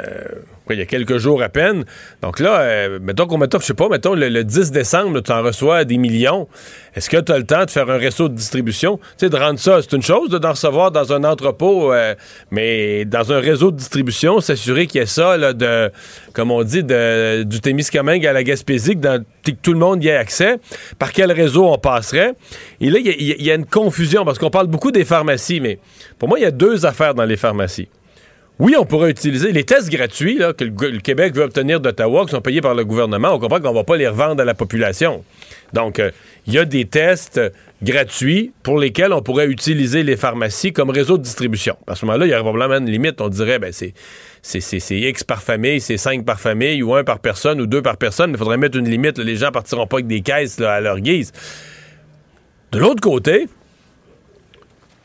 il 0.74 0.80
y 0.80 0.82
a 0.82 0.86
quelques 0.86 1.18
jours 1.18 1.42
à 1.44 1.50
peine. 1.50 1.86
Donc 2.22 2.40
là, 2.40 2.60
euh, 2.62 3.00
mettons 3.02 3.28
qu'on 3.28 3.38
mettons, 3.38 3.60
je 3.60 3.66
sais 3.66 3.74
pas, 3.74 3.88
mettons 3.90 4.16
le, 4.16 4.30
le 4.30 4.44
10 4.44 4.72
décembre, 4.72 5.20
tu 5.22 5.32
en 5.32 5.44
reçois 5.44 5.86
des 5.86 5.98
millions. 5.98 6.48
Est-ce 6.96 7.10
que 7.10 7.18
tu 7.18 7.32
as 7.32 7.38
le 7.38 7.46
temps 7.46 7.66
de 7.66 7.70
faire 7.70 7.90
un 7.90 7.98
réseau 7.98 8.30
de 8.30 8.34
distribution? 8.36 8.98
Tu 8.98 9.04
sais, 9.18 9.30
de 9.30 9.36
rendre 9.38 9.60
ça, 9.60 9.82
c'est 9.82 9.94
une 9.96 10.02
chose 10.02 10.30
de 10.30 10.38
d'en 10.38 10.52
recevoir 10.52 10.92
dans 10.92 11.14
un 11.14 11.24
entrepôt, 11.24 11.94
euh, 11.94 12.16
mais 12.52 13.06
dans 13.06 13.32
un 13.32 13.40
réseau 13.40 13.72
de 13.72 13.78
distribution, 13.78 14.40
s'assurer 14.40 14.88
qu'il 14.88 15.00
y 15.02 15.04
ait 15.04 15.08
ça, 15.08 15.38
là, 15.38 15.54
de, 15.54 15.92
comme 16.34 16.52
on 16.52 16.64
dit, 16.64 16.84
du 16.84 17.62
Témiscamingue 17.62 18.26
à 18.26 18.34
la 18.34 18.44
Gaspésie, 18.44 18.96
que, 18.96 19.00
dans- 19.02 19.24
que 19.46 19.52
tout 19.52 19.74
le 19.74 19.80
monde 19.80 20.04
y 20.04 20.08
ait 20.08 20.16
accès. 20.16 20.58
Par 20.98 21.12
quel 21.14 21.32
réseau 21.32 21.66
on 21.68 21.78
passerait? 21.78 22.34
Et 22.82 22.90
là, 22.90 23.00
il 23.00 23.42
y 23.44 23.52
a 23.52 23.56
une 23.56 23.66
confusion, 23.66 24.26
parce 24.26 24.40
qu'on 24.40 24.50
parle 24.50 24.68
beaucoup 24.68 24.92
des 24.92 25.06
pharmacies, 25.06 25.60
mais 25.60 25.80
pour 26.18 26.28
moi, 26.30 26.40
il 26.40 26.44
y 26.44 26.46
a 26.46 26.52
deux 26.52 26.86
affaires 26.86 27.14
dans 27.14 27.26
les 27.26 27.38
pharmacies. 27.38 27.88
Oui, 28.58 28.74
on 28.80 28.86
pourrait 28.86 29.10
utiliser 29.10 29.52
les 29.52 29.66
tests 29.66 29.90
gratuits 29.90 30.38
que 30.38 30.64
le, 30.64 31.00
Québec 31.00 31.36
veut 31.36 31.44
obtenir 31.44 31.82
d'Ottawa, 31.82 32.24
qui 32.24 32.32
sont 32.32 32.42
payés 32.42 32.62
par 32.62 32.74
le 32.74 32.86
gouvernement. 32.86 33.34
On 33.34 33.40
comprend 33.40 33.60
qu'on 33.60 33.72
ne 33.72 33.76
va 33.76 33.84
pas 33.84 33.98
les 33.98 34.08
revendre 34.08 34.42
à 34.42 34.46
la 34.46 34.54
population. 34.54 35.26
Donc, 35.74 36.00
euh, 36.00 36.12
il 36.48 36.54
y 36.54 36.58
a 36.58 36.64
des 36.64 36.86
tests 36.86 37.38
euh, 37.38 37.50
gratuits 37.84 38.54
pour 38.64 38.80
lesquels 38.80 39.12
on 39.12 39.22
pourrait 39.22 39.48
utiliser 39.48 40.04
les 40.04 40.16
pharmacies 40.16 40.72
comme 40.72 40.90
réseau 40.90 41.18
de 41.18 41.24
distribution. 41.24 41.76
À 41.86 41.96
ce 41.96 42.06
moment-là, 42.06 42.28
il 42.28 42.30
y 42.30 42.34
aurait 42.34 42.44
probablement 42.44 42.80
une 42.80 42.90
limite. 42.90 43.20
On 43.20 43.28
dirait, 43.28 43.60
ben, 43.60 43.74
c'est, 43.74 43.94
c'est, 44.42 45.00
X 45.00 45.26
par 45.26 45.44
famille, 45.44 45.82
c'est 45.82 45.98
5 45.98 46.24
par 46.24 46.40
famille, 46.40 46.82
ou 46.82 46.96
1 46.96 47.04
par 47.04 47.20
personne, 47.20 47.60
ou 47.60 47.66
2 47.66 47.82
par 47.82 47.98
personne. 47.98 48.32
Il 48.32 48.38
faudrait 48.38 48.58
mettre 48.58 48.78
une 48.78 48.90
limite. 48.90 49.18
Les 49.18 49.36
gens 49.36 49.52
partiront 49.52 49.86
pas 49.86 49.98
avec 49.98 50.08
des 50.08 50.22
caisses 50.22 50.62
à 50.62 50.80
leur 50.80 51.02
guise. 51.02 51.34
De 52.72 52.80
l'autre 52.80 53.02
côté, 53.02 53.50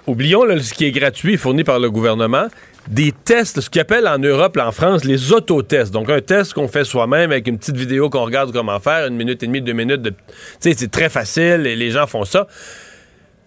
oublions 0.06 0.42
ce 0.60 0.72
qui 0.72 0.84
est 0.84 0.92
gratuit 0.92 1.36
fourni 1.36 1.64
par 1.64 1.80
le 1.80 1.90
gouvernement, 1.90 2.46
des 2.90 3.12
tests, 3.12 3.60
ce 3.60 3.70
qu'ils 3.70 3.80
appellent 3.80 4.08
en 4.08 4.18
Europe, 4.18 4.58
en 4.58 4.72
France, 4.72 5.04
les 5.04 5.32
autotests. 5.32 5.92
Donc, 5.92 6.10
un 6.10 6.20
test 6.20 6.52
qu'on 6.52 6.68
fait 6.68 6.84
soi-même 6.84 7.30
avec 7.30 7.46
une 7.46 7.56
petite 7.56 7.76
vidéo 7.76 8.10
qu'on 8.10 8.24
regarde 8.24 8.52
comment 8.52 8.80
faire, 8.80 9.06
une 9.06 9.16
minute 9.16 9.42
et 9.42 9.46
demie, 9.46 9.62
deux 9.62 9.72
minutes. 9.72 10.02
De... 10.02 10.10
Tu 10.10 10.16
sais, 10.58 10.74
c'est 10.76 10.90
très 10.90 11.08
facile 11.08 11.66
et 11.66 11.76
les 11.76 11.92
gens 11.92 12.08
font 12.08 12.24
ça. 12.24 12.48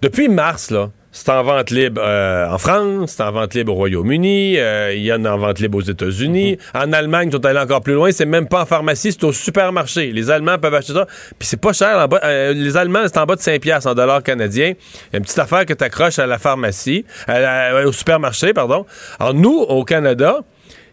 Depuis 0.02 0.30
mars, 0.30 0.72
là, 0.72 0.90
c'est 1.16 1.30
en 1.30 1.44
vente 1.44 1.70
libre 1.70 2.02
euh, 2.04 2.48
en 2.50 2.58
France, 2.58 3.14
c'est 3.16 3.24
en 3.24 3.32
vente 3.32 3.54
libre 3.54 3.72
au 3.72 3.76
Royaume-Uni, 3.76 4.58
euh, 4.58 4.94
il 4.96 5.04
y 5.04 5.14
en 5.14 5.24
a 5.26 5.32
en 5.32 5.38
vente 5.38 5.60
libre 5.60 5.78
aux 5.78 5.82
États-Unis. 5.82 6.58
En 6.74 6.92
Allemagne, 6.92 7.30
ils 7.32 7.34
sont 7.34 7.46
allés 7.46 7.60
encore 7.60 7.82
plus 7.82 7.94
loin, 7.94 8.12
c'est 8.12 8.26
même 8.26 8.48
pas 8.48 8.64
en 8.64 8.66
pharmacie, 8.66 9.12
c'est 9.12 9.24
au 9.24 9.32
supermarché. 9.32 10.12
Les 10.12 10.32
Allemands 10.32 10.58
peuvent 10.58 10.74
acheter 10.74 10.94
ça, 10.94 11.06
puis 11.38 11.48
c'est 11.48 11.62
pas 11.62 11.72
cher. 11.72 11.98
en 12.00 12.08
bas- 12.08 12.20
euh, 12.24 12.54
les 12.54 12.76
Allemands, 12.76 13.04
c'est 13.06 13.20
en 13.20 13.26
bas 13.26 13.36
de 13.36 13.42
5 13.42 13.62
piastres 13.62 13.88
en 13.90 13.94
dollars 13.94 14.24
canadiens. 14.24 14.74
Il 14.74 15.14
y 15.14 15.16
a 15.16 15.18
une 15.20 15.24
petite 15.24 15.38
affaire 15.40 15.66
que 15.68 15.74
tu 15.74 15.84
accroches 15.84 16.18
à 16.18 16.26
la 16.26 16.40
pharmacie, 16.40 17.06
à 17.28 17.40
la- 17.40 17.76
ouais, 17.76 17.84
au 17.86 17.92
supermarché, 17.92 18.52
pardon. 18.54 18.86
Alors 19.20 19.36
nous, 19.36 19.60
au 19.60 19.84
Canada, 19.86 20.40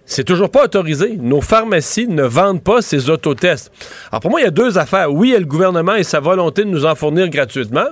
c'est 0.04 0.24
toujours 0.24 0.50
pas 0.50 0.64
autorisé. 0.64 1.16
Nos 1.18 1.40
pharmacies 1.40 2.08
ne 2.08 2.24
vendent 2.24 2.62
pas 2.62 2.82
ces 2.82 3.08
autotests. 3.08 3.72
Alors 4.12 4.20
pour 4.20 4.30
moi, 4.30 4.40
il 4.40 4.44
y 4.44 4.48
a 4.48 4.50
deux 4.50 4.76
affaires. 4.76 5.10
Oui, 5.10 5.28
il 5.28 5.32
y 5.32 5.36
a 5.36 5.38
le 5.38 5.46
gouvernement 5.46 5.94
et 5.94 6.02
sa 6.02 6.20
volonté 6.20 6.64
de 6.64 6.68
nous 6.68 6.84
en 6.84 6.94
fournir 6.94 7.28
gratuitement. 7.30 7.86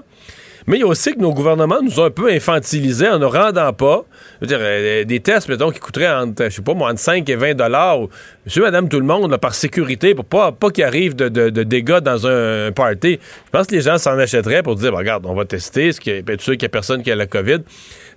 Mais 0.68 0.76
il 0.76 0.80
y 0.80 0.82
a 0.84 0.87
aussi 0.87 1.14
que 1.14 1.18
nos 1.18 1.32
gouvernements 1.32 1.80
nous 1.82 1.98
ont 1.98 2.04
un 2.04 2.10
peu 2.10 2.30
infantilisés 2.30 3.08
en 3.08 3.18
ne 3.18 3.25
rendant 3.25 3.72
pas 3.72 4.04
je 4.40 4.44
veux 4.44 4.46
dire, 4.46 4.58
euh, 4.60 5.04
des 5.04 5.18
tests, 5.20 5.48
mettons, 5.48 5.70
qui 5.70 5.80
coûteraient 5.80 6.08
entre, 6.12 6.44
je 6.44 6.50
sais 6.50 6.62
pas, 6.62 6.75
moi, 6.75 6.90
entre 6.90 7.00
5 7.00 7.28
et 7.28 7.34
20 7.37 7.54
dollars. 7.54 7.98
Monsieur, 8.46 8.62
madame, 8.62 8.88
tout 8.88 9.00
le 9.00 9.06
monde, 9.06 9.30
là, 9.30 9.38
par 9.38 9.54
sécurité, 9.54 10.14
pour 10.14 10.26
pas, 10.26 10.52
pas 10.52 10.70
qu'il 10.70 10.84
arrive 10.84 11.16
de, 11.16 11.28
de- 11.28 11.48
de 11.50 11.62
dégâts 11.64 11.98
dans 12.00 12.26
un, 12.26 12.66
un 12.66 12.72
party. 12.72 13.18
Je 13.46 13.50
pense 13.50 13.66
que 13.66 13.75
les 13.75 13.80
gens 13.80 13.98
s'en 13.98 14.16
achèteraient 14.18 14.62
pour 14.62 14.76
dire, 14.76 14.92
ben, 14.92 14.98
regarde, 14.98 15.25
on 15.26 15.34
va 15.34 15.44
tester, 15.46 15.90
ce 15.92 16.00
qui 16.00 16.10
est, 16.10 16.28
être 16.28 16.40
sûr 16.42 16.52
qu'il 16.52 16.60
n'y 16.62 16.66
a 16.66 16.68
personne 16.68 17.02
qui 17.02 17.10
a 17.10 17.16
la 17.16 17.26
COVID. 17.26 17.58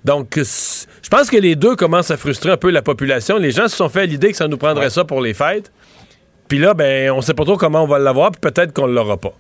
Donc, 0.03 0.34
je 0.38 1.10
pense 1.10 1.29
que 1.29 1.38
les 1.38 1.55
deux 1.55 1.75
commencent 1.75 2.12
à 2.12 2.17
frustrer 2.17 2.51
un 2.51 2.58
peu 2.58 2.70
la 2.70 2.81
population. 2.81 3.38
Les 3.38 3.51
gens 3.51 3.67
se 3.70 3.77
sont 3.77 3.88
fait 3.89 4.01
à 4.01 4.05
l'idée 4.05 4.31
que 4.31 4.38
ça 4.38 4.48
nous 4.48 4.58
prendrait 4.58 4.89
ça 4.89 5.05
pour 5.05 5.22
les 5.22 5.34
fêtes. 5.34 5.72
Puis 6.50 6.60
là, 6.60 6.74
ben, 6.74 7.12
on 7.12 7.22
sait 7.22 7.34
pas 7.34 7.46
trop 7.46 7.55
comment 7.55 7.84
on 7.84 7.88
va 7.88 7.98
l'avoir, 7.98 8.31
puis 8.31 8.41
peut-être 8.41 8.74
qu'on 8.74 8.88
ne 8.88 8.93
l'aura 8.93 9.15
pas. 9.17 9.34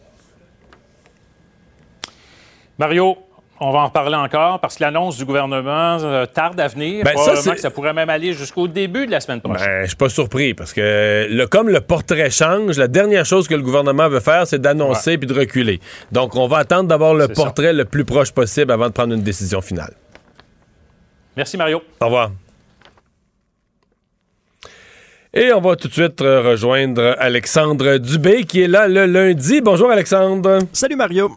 Mario, 2.81 3.15
on 3.59 3.69
va 3.71 3.77
en 3.81 3.85
reparler 3.89 4.15
encore 4.15 4.59
parce 4.59 4.77
que 4.77 4.83
l'annonce 4.83 5.15
du 5.15 5.23
gouvernement 5.23 5.99
euh, 6.01 6.25
tarde 6.25 6.59
à 6.59 6.67
venir. 6.67 7.03
Ben, 7.05 7.11
ça, 7.15 7.25
Probablement 7.25 7.53
que 7.53 7.61
ça 7.61 7.69
pourrait 7.69 7.93
même 7.93 8.09
aller 8.09 8.33
jusqu'au 8.33 8.67
début 8.67 9.05
de 9.05 9.11
la 9.11 9.19
semaine 9.19 9.39
prochaine. 9.39 9.67
Ben, 9.67 9.81
je 9.83 9.89
suis 9.89 9.95
pas 9.95 10.09
surpris 10.09 10.55
parce 10.55 10.73
que 10.73 11.27
le, 11.29 11.45
comme 11.45 11.69
le 11.69 11.79
portrait 11.79 12.31
change, 12.31 12.79
la 12.79 12.87
dernière 12.87 13.23
chose 13.23 13.47
que 13.47 13.53
le 13.53 13.61
gouvernement 13.61 14.09
veut 14.09 14.19
faire, 14.19 14.47
c'est 14.47 14.59
d'annoncer 14.59 15.19
puis 15.19 15.27
de 15.27 15.33
reculer. 15.35 15.79
Donc, 16.11 16.35
on 16.35 16.47
va 16.47 16.57
attendre 16.57 16.89
d'avoir 16.89 17.13
le 17.13 17.27
ça. 17.27 17.33
portrait 17.35 17.71
le 17.71 17.85
plus 17.85 18.03
proche 18.03 18.31
possible 18.31 18.71
avant 18.71 18.87
de 18.87 18.93
prendre 18.93 19.13
une 19.13 19.21
décision 19.21 19.61
finale. 19.61 19.93
Merci, 21.37 21.55
Mario. 21.55 21.83
Au 21.99 22.05
revoir. 22.05 22.31
Et 25.33 25.53
on 25.53 25.61
va 25.61 25.77
tout 25.77 25.87
de 25.87 25.93
suite 25.93 26.21
euh, 26.21 26.41
rejoindre 26.41 27.15
Alexandre 27.17 27.97
Dubé 27.99 28.43
qui 28.43 28.63
est 28.63 28.67
là 28.67 28.89
le 28.89 29.05
lundi. 29.05 29.61
Bonjour 29.61 29.89
Alexandre. 29.89 30.59
Salut 30.73 30.97
Mario. 30.97 31.31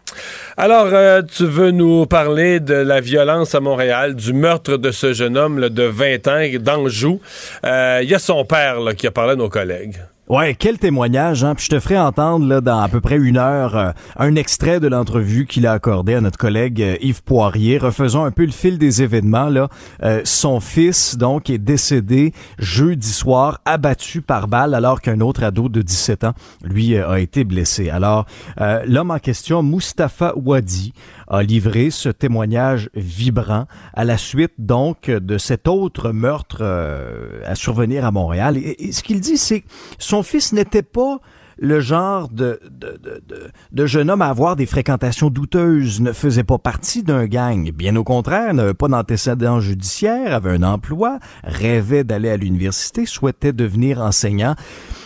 Alors, 0.57 0.87
euh, 0.91 1.21
tu 1.21 1.45
veux 1.45 1.71
nous 1.71 2.05
parler 2.05 2.59
de 2.59 2.73
la 2.73 2.99
violence 2.99 3.55
à 3.55 3.61
Montréal, 3.61 4.13
du 4.13 4.33
meurtre 4.33 4.75
de 4.75 4.91
ce 4.91 5.13
jeune 5.13 5.37
homme 5.37 5.59
là, 5.59 5.69
de 5.69 5.83
20 5.83 6.27
ans 6.27 6.43
d'Anjou. 6.59 7.21
Euh, 7.65 8.01
Il 8.03 8.09
y 8.09 8.13
a 8.13 8.19
son 8.19 8.43
père 8.43 8.81
là, 8.81 8.93
qui 8.95 9.07
a 9.07 9.11
parlé 9.11 9.31
à 9.31 9.35
nos 9.37 9.47
collègues. 9.47 9.95
Ouais, 10.27 10.55
quel 10.55 10.79
témoignage, 10.79 11.43
hein? 11.43 11.53
Puis 11.53 11.65
je 11.65 11.69
te 11.69 11.79
ferai 11.79 11.99
entendre 11.99 12.47
là, 12.47 12.59
dans 12.59 12.79
à 12.79 12.89
peu 12.89 12.99
près 12.99 13.15
une 13.15 13.37
heure 13.37 13.77
euh, 13.77 13.91
un 14.17 14.35
extrait 14.35 14.79
de 14.79 14.87
l'entrevue 14.87 15.45
qu'il 15.45 15.67
a 15.67 15.71
accordé 15.71 16.15
à 16.15 16.21
notre 16.21 16.39
collègue 16.39 16.81
euh, 16.81 16.97
Yves 16.99 17.21
Poirier. 17.21 17.77
Refaisons 17.77 18.25
un 18.25 18.31
peu 18.31 18.43
le 18.43 18.51
fil 18.51 18.79
des 18.79 19.03
événements. 19.03 19.49
Là. 19.49 19.69
Euh, 20.01 20.21
son 20.23 20.59
fils, 20.59 21.15
donc, 21.15 21.51
est 21.51 21.59
décédé 21.59 22.33
jeudi 22.57 23.07
soir, 23.07 23.61
abattu 23.65 24.23
par 24.23 24.47
balle, 24.47 24.73
alors 24.73 24.99
qu'un 24.99 25.19
autre 25.19 25.43
ado 25.43 25.69
de 25.69 25.83
17 25.83 26.23
ans, 26.23 26.33
lui, 26.63 26.95
euh, 26.95 27.07
a 27.07 27.19
été 27.19 27.43
blessé. 27.43 27.91
Alors, 27.91 28.25
l'homme 28.87 29.11
en 29.11 29.19
question, 29.19 29.61
Mustapha 29.61 30.33
Wadi, 30.35 30.91
a 31.27 31.43
livré 31.43 31.89
ce 31.89 32.09
témoignage 32.09 32.89
vibrant 32.95 33.65
à 33.93 34.05
la 34.05 34.17
suite 34.17 34.53
donc 34.59 35.09
de 35.09 35.37
cet 35.37 35.67
autre 35.67 36.11
meurtre 36.11 36.59
euh, 36.61 37.41
à 37.45 37.55
survenir 37.55 38.05
à 38.05 38.11
Montréal. 38.11 38.57
Et, 38.57 38.91
ce 38.91 39.03
qu'il 39.03 39.19
dit, 39.19 39.37
c'est 39.37 39.61
que 39.61 39.67
son 39.97 40.23
fils 40.23 40.53
n'était 40.53 40.83
pas 40.83 41.19
le 41.57 41.79
genre 41.79 42.27
de, 42.27 42.59
de, 42.69 42.99
de, 43.01 43.23
de, 43.27 43.49
de 43.71 43.85
jeune 43.85 44.11
homme 44.11 44.21
à 44.21 44.27
avoir 44.27 44.57
des 44.57 44.65
fréquentations 44.65 45.29
douteuses, 45.29 46.01
ne 46.01 46.11
faisait 46.11 46.43
pas 46.43 46.57
partie 46.57 47.01
d'un 47.01 47.27
gang. 47.27 47.71
Bien 47.71 47.95
au 47.95 48.03
contraire, 48.03 48.53
n'avait 48.53 48.73
pas 48.73 48.89
d'antécédents 48.89 49.61
judiciaires, 49.61 50.33
avait 50.33 50.51
un 50.51 50.63
emploi, 50.63 51.19
rêvait 51.45 52.03
d'aller 52.03 52.29
à 52.29 52.35
l'université, 52.35 53.05
souhaitait 53.05 53.53
devenir 53.53 54.01
enseignant. 54.01 54.55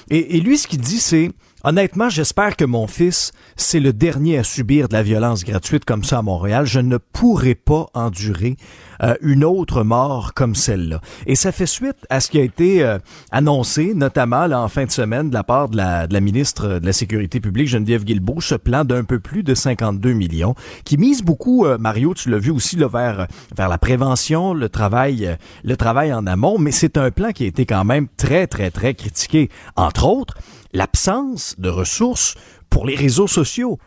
Et, 0.09 0.37
et 0.37 0.41
lui, 0.41 0.57
ce 0.57 0.67
qu'il 0.67 0.81
dit, 0.81 0.99
c'est 0.99 1.31
Honnêtement, 1.65 2.09
j'espère 2.09 2.55
que 2.55 2.63
mon 2.63 2.87
fils, 2.87 3.33
c'est 3.57 3.81
le 3.81 3.91
dernier 3.91 4.37
à 4.37 4.43
subir 4.43 4.87
de 4.87 4.93
la 4.93 5.03
violence 5.03 5.43
gratuite 5.43 5.83
comme 5.83 6.05
ça 6.05 6.19
à 6.19 6.21
Montréal. 6.21 6.65
Je 6.65 6.79
ne 6.79 6.95
pourrai 6.97 7.53
pas 7.53 7.87
endurer 7.93 8.55
euh, 9.03 9.15
une 9.21 9.43
autre 9.43 9.83
mort 9.83 10.33
comme 10.33 10.55
celle-là. 10.55 11.01
Et 11.25 11.35
ça 11.35 11.51
fait 11.51 11.65
suite 11.65 11.97
à 12.09 12.21
ce 12.21 12.29
qui 12.29 12.39
a 12.39 12.43
été 12.43 12.81
euh, 12.83 12.97
annoncé, 13.31 13.93
notamment 13.93 14.47
là, 14.47 14.61
en 14.61 14.69
fin 14.69 14.85
de 14.85 14.91
semaine, 14.91 15.29
de 15.29 15.33
la 15.33 15.43
part 15.43 15.67
de 15.67 15.75
la, 15.75 16.07
de 16.07 16.13
la 16.13 16.21
ministre 16.21 16.79
de 16.79 16.85
la 16.85 16.93
Sécurité 16.93 17.41
publique, 17.41 17.67
Geneviève 17.67 18.05
Guilbeault, 18.05 18.39
ce 18.39 18.55
plan 18.55 18.85
d'un 18.85 19.03
peu 19.03 19.19
plus 19.19 19.43
de 19.43 19.53
52 19.53 20.13
millions, 20.13 20.55
qui 20.85 20.97
mise 20.97 21.23
beaucoup, 21.23 21.65
euh, 21.65 21.77
Mario, 21.77 22.13
tu 22.13 22.29
l'as 22.29 22.39
vu 22.39 22.51
aussi, 22.51 22.77
là, 22.77 22.87
vers, 22.87 23.27
vers 23.55 23.67
la 23.67 23.77
prévention, 23.77 24.53
le 24.53 24.69
travail, 24.69 25.25
euh, 25.25 25.35
le 25.65 25.75
travail 25.75 26.13
en 26.13 26.25
amont, 26.25 26.57
mais 26.57 26.71
c'est 26.71 26.97
un 26.97 27.11
plan 27.11 27.31
qui 27.31 27.43
a 27.43 27.47
été 27.47 27.65
quand 27.65 27.83
même 27.83 28.07
très, 28.15 28.47
très, 28.47 28.71
très 28.71 28.93
critiqué. 28.93 29.49
Entre 29.75 30.07
autres, 30.07 30.35
l'absence 30.73 31.55
de 31.57 31.69
ressources 31.69 32.35
pour 32.69 32.85
les 32.85 32.95
réseaux 32.95 33.27
sociaux. 33.27 33.79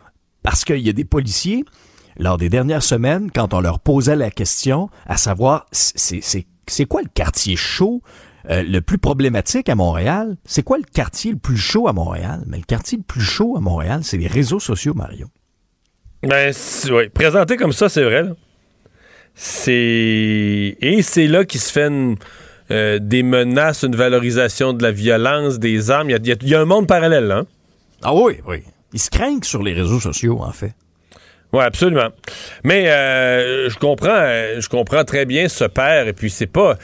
Parce 0.42 0.64
qu'il 0.64 0.78
y 0.78 0.88
a 0.88 0.92
des 0.92 1.04
policiers, 1.04 1.64
lors 2.18 2.36
des 2.36 2.48
dernières 2.48 2.82
semaines, 2.82 3.30
quand 3.30 3.54
on 3.54 3.60
leur 3.60 3.80
posait 3.80 4.16
la 4.16 4.30
question, 4.30 4.88
à 5.06 5.16
savoir, 5.16 5.66
c'est 5.72 6.84
quoi 6.86 7.02
le 7.02 7.08
quartier 7.12 7.56
chaud 7.56 8.02
euh, 8.50 8.62
le 8.64 8.80
plus 8.80 8.98
problématique 8.98 9.68
à 9.68 9.76
Montréal? 9.76 10.36
C'est 10.44 10.62
quoi 10.62 10.78
le 10.78 10.84
quartier 10.84 11.30
le 11.30 11.38
plus 11.38 11.56
chaud 11.56 11.86
à 11.86 11.92
Montréal? 11.92 12.42
Mais 12.46 12.58
le 12.58 12.64
quartier 12.64 12.98
le 12.98 13.04
plus 13.04 13.20
chaud 13.20 13.56
à 13.56 13.60
Montréal, 13.60 14.00
c'est 14.02 14.18
les 14.18 14.26
réseaux 14.26 14.60
sociaux, 14.60 14.94
Mario. 14.94 15.28
Ben, 16.22 16.52
ouais, 16.90 17.08
présenté 17.08 17.56
comme 17.56 17.72
ça, 17.72 17.88
c'est 17.88 18.04
vrai. 18.04 18.24
C'est. 19.34 20.76
Et 20.80 21.02
c'est 21.02 21.26
là 21.26 21.44
qu'il 21.44 21.60
se 21.60 21.72
fait 21.72 21.86
une, 21.86 22.16
euh, 22.70 22.98
des 23.00 23.22
menaces, 23.22 23.82
une 23.82 23.96
valorisation 23.96 24.72
de 24.72 24.82
la 24.82 24.92
violence, 24.92 25.58
des 25.58 25.90
armes. 25.90 26.10
Il 26.10 26.26
y 26.26 26.30
a- 26.32 26.36
y, 26.42 26.48
y 26.50 26.54
un 26.54 26.64
monde 26.64 26.86
parallèle, 26.86 27.26
là. 27.26 27.38
hein? 27.38 27.46
Ah 28.02 28.14
oui, 28.14 28.38
oui. 28.46 28.62
Ils 28.92 29.00
se 29.00 29.10
craignent 29.10 29.42
sur 29.42 29.62
les 29.62 29.72
réseaux 29.72 30.00
sociaux, 30.00 30.38
en 30.42 30.52
fait. 30.52 30.74
Oui, 31.52 31.62
absolument. 31.62 32.08
Mais 32.64 32.88
euh, 32.90 33.68
je 33.68 33.76
comprends, 33.78 34.08
euh, 34.10 34.60
je 34.60 34.68
comprends 34.68 35.04
très 35.04 35.26
bien 35.26 35.48
ce 35.48 35.64
père. 35.64 36.08
Et 36.08 36.12
puis 36.14 36.30
c'est 36.30 36.46
pas. 36.46 36.78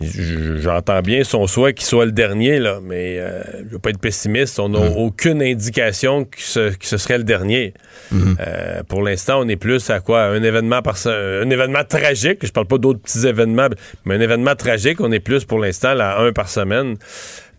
J'entends 0.00 1.00
bien 1.02 1.22
son 1.24 1.46
souhait 1.46 1.72
qu'il 1.72 1.86
soit 1.86 2.04
le 2.04 2.12
dernier, 2.12 2.58
là, 2.58 2.78
mais 2.82 3.18
euh, 3.18 3.42
je 3.64 3.72
veux 3.72 3.78
pas 3.78 3.90
être 3.90 4.00
pessimiste. 4.00 4.58
On 4.58 4.68
n'a 4.68 4.80
aucune 4.80 5.40
indication 5.40 6.24
que 6.24 6.40
ce, 6.40 6.70
que 6.74 6.84
ce 6.86 6.96
serait 6.96 7.18
le 7.18 7.24
dernier. 7.24 7.74
Euh, 8.12 8.82
pour 8.88 9.02
l'instant, 9.02 9.40
on 9.40 9.48
est 9.48 9.56
plus 9.56 9.88
à 9.90 10.00
quoi? 10.00 10.22
Un 10.24 10.42
événement 10.42 10.82
par 10.82 10.96
un 11.06 11.48
événement 11.48 11.84
tragique. 11.88 12.40
Je 12.44 12.50
parle 12.50 12.66
pas 12.66 12.78
d'autres 12.78 13.00
petits 13.00 13.26
événements, 13.26 13.68
mais 14.04 14.16
un 14.16 14.20
événement 14.20 14.56
tragique, 14.56 15.00
on 15.00 15.12
est 15.12 15.20
plus 15.20 15.44
pour 15.44 15.58
l'instant 15.60 15.98
à 15.98 16.20
un 16.22 16.32
par 16.32 16.48
semaine. 16.48 16.96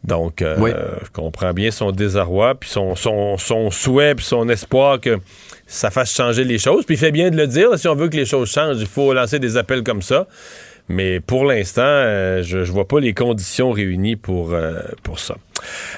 Donc, 0.04 0.42
euh, 0.44 0.56
Oui. 0.60 0.72
je 1.04 1.10
comprends 1.12 1.52
bien 1.54 1.72
son 1.72 1.92
désarroi, 1.92 2.54
puis 2.60 2.70
son, 2.70 2.96
son, 2.96 3.38
son 3.38 3.72
souhait, 3.72 4.14
puis 4.14 4.24
son 4.26 4.48
espoir 4.50 5.00
que 5.02 5.18
ça 5.66 5.90
fasse 5.90 6.14
changer 6.14 6.44
les 6.44 6.60
choses. 6.60 6.86
Puis 6.86 6.96
il 6.96 7.00
fait 7.00 7.12
bien 7.12 7.32
de 7.32 7.38
le 7.38 7.48
dire. 7.48 7.72
là, 7.72 7.78
si 7.78 7.88
on 7.88 7.96
veut 7.96 8.08
que 8.10 8.16
les 8.18 8.26
choses 8.26 8.52
changent, 8.52 8.78
il 8.80 8.86
faut 8.88 9.14
lancer 9.14 9.40
des 9.40 9.58
appels 9.58 9.82
comme 9.84 10.04
ça. 10.04 10.28
Mais 10.88 11.20
pour 11.20 11.46
l'instant, 11.46 11.82
euh, 11.84 12.44
je 12.44 12.60
ne 12.60 12.64
vois 12.66 12.88
pas 12.88 13.00
les 13.00 13.14
conditions 13.14 13.72
réunies 13.72 14.16
pour, 14.16 14.54
euh, 14.54 14.80
pour 15.04 15.20
ça. 15.20 15.36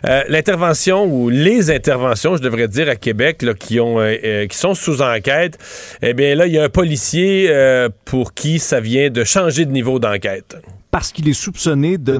Euh, 0.05 0.23
L'intervention 0.29 1.05
ou 1.05 1.29
les 1.29 1.71
interventions, 1.71 2.37
je 2.37 2.41
devrais 2.41 2.67
dire, 2.67 2.87
à 2.87 2.95
Québec, 2.95 3.41
là, 3.41 3.53
qui, 3.53 3.79
ont, 3.79 3.99
euh, 3.99 4.15
euh, 4.23 4.47
qui 4.47 4.57
sont 4.57 4.73
sous 4.73 5.01
enquête, 5.01 5.57
eh 6.01 6.13
bien 6.13 6.35
là, 6.35 6.47
il 6.47 6.53
y 6.53 6.57
a 6.57 6.63
un 6.63 6.69
policier 6.69 7.51
pour 8.05 8.33
qui 8.33 8.59
ça 8.59 8.79
vient 8.79 9.09
de 9.09 9.23
changer 9.23 9.65
de 9.65 9.71
niveau 9.71 9.99
d'enquête. 9.99 10.55
Parce 10.91 11.11
qu'il 11.11 11.27
est 11.27 11.33
soupçonné 11.33 11.97
de 11.97 12.17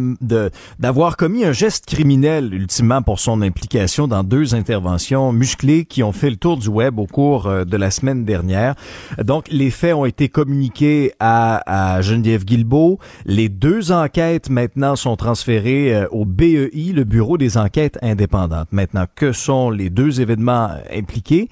d'avoir 0.80 1.18
commis 1.18 1.46
un 1.46 1.52
geste 1.52 1.86
criminel, 1.86 2.54
ultimement 2.54 3.02
pour 3.02 3.20
son 3.20 3.42
implication 3.42 4.08
dans 4.08 4.24
deux 4.24 4.56
interventions 4.56 5.32
musclées 5.32 5.86
qui 5.86 6.04
ont 6.04 6.12
fait 6.12 6.30
le 6.30 6.36
tour 6.36 6.58
du 6.58 6.68
web 6.68 7.00
au 7.00 7.06
cours 7.06 7.48
euh, 7.48 7.64
de 7.66 7.78
la 7.78 7.92
semaine 7.92 8.26
dernière. 8.26 8.76
Donc, 9.24 9.46
les 9.50 9.72
faits 9.72 9.94
ont 9.94 10.06
été 10.06 10.30
communiqués 10.30 11.14
à, 11.20 12.02
Geneviève 12.02 12.46
Guilbeault. 12.46 13.00
Les 13.26 13.50
deux 13.50 13.92
enquêtes 13.92 14.50
maintenant 14.50 14.96
sont 14.96 15.16
transférées 15.16 15.96
euh, 15.96 16.08
au 16.12 16.26
BEI, 16.26 16.94
le 16.94 17.04
Bureau 17.04 17.38
des 17.38 17.58
enquêtes 17.58 17.98
indépendantes. 18.02 18.72
Maintenant, 18.72 19.06
que 19.16 19.32
sont 19.32 19.70
les 19.70 19.90
deux 19.90 20.22
événements 20.22 20.70
impliqués? 20.94 21.50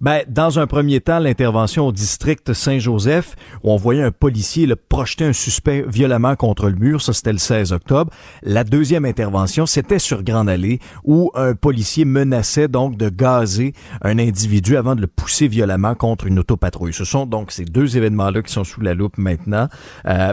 Ben, 0.00 0.22
dans 0.28 0.58
un 0.58 0.66
premier 0.66 1.02
temps, 1.02 1.18
l'intervention 1.18 1.86
au 1.86 1.92
district 1.92 2.54
Saint-Joseph, 2.54 3.36
où 3.62 3.70
on 3.70 3.76
voyait 3.76 4.02
un 4.02 4.10
policier 4.10 4.66
là, 4.66 4.74
projeter 4.88 5.26
un 5.26 5.34
suspect 5.34 5.84
violemment 5.86 6.36
contre 6.36 6.70
le 6.70 6.76
mur, 6.76 7.02
ça 7.02 7.12
c'était 7.12 7.32
le 7.32 7.38
16 7.38 7.72
octobre. 7.72 8.10
La 8.42 8.64
deuxième 8.64 9.04
intervention, 9.04 9.66
c'était 9.66 9.98
sur 9.98 10.22
Grande 10.22 10.48
Allée, 10.48 10.78
où 11.04 11.30
un 11.34 11.54
policier 11.54 12.06
menaçait 12.06 12.68
donc 12.68 12.96
de 12.96 13.10
gazer 13.10 13.74
un 14.00 14.18
individu 14.18 14.78
avant 14.78 14.94
de 14.94 15.02
le 15.02 15.06
pousser 15.06 15.48
violemment 15.48 15.94
contre 15.94 16.26
une 16.26 16.38
autopatrouille. 16.38 16.94
Ce 16.94 17.04
sont 17.04 17.26
donc 17.26 17.52
ces 17.52 17.66
deux 17.66 17.98
événements-là 17.98 18.40
qui 18.40 18.52
sont 18.52 18.64
sous 18.64 18.80
la 18.80 18.94
loupe 18.94 19.18
maintenant. 19.18 19.68
Euh, 20.06 20.32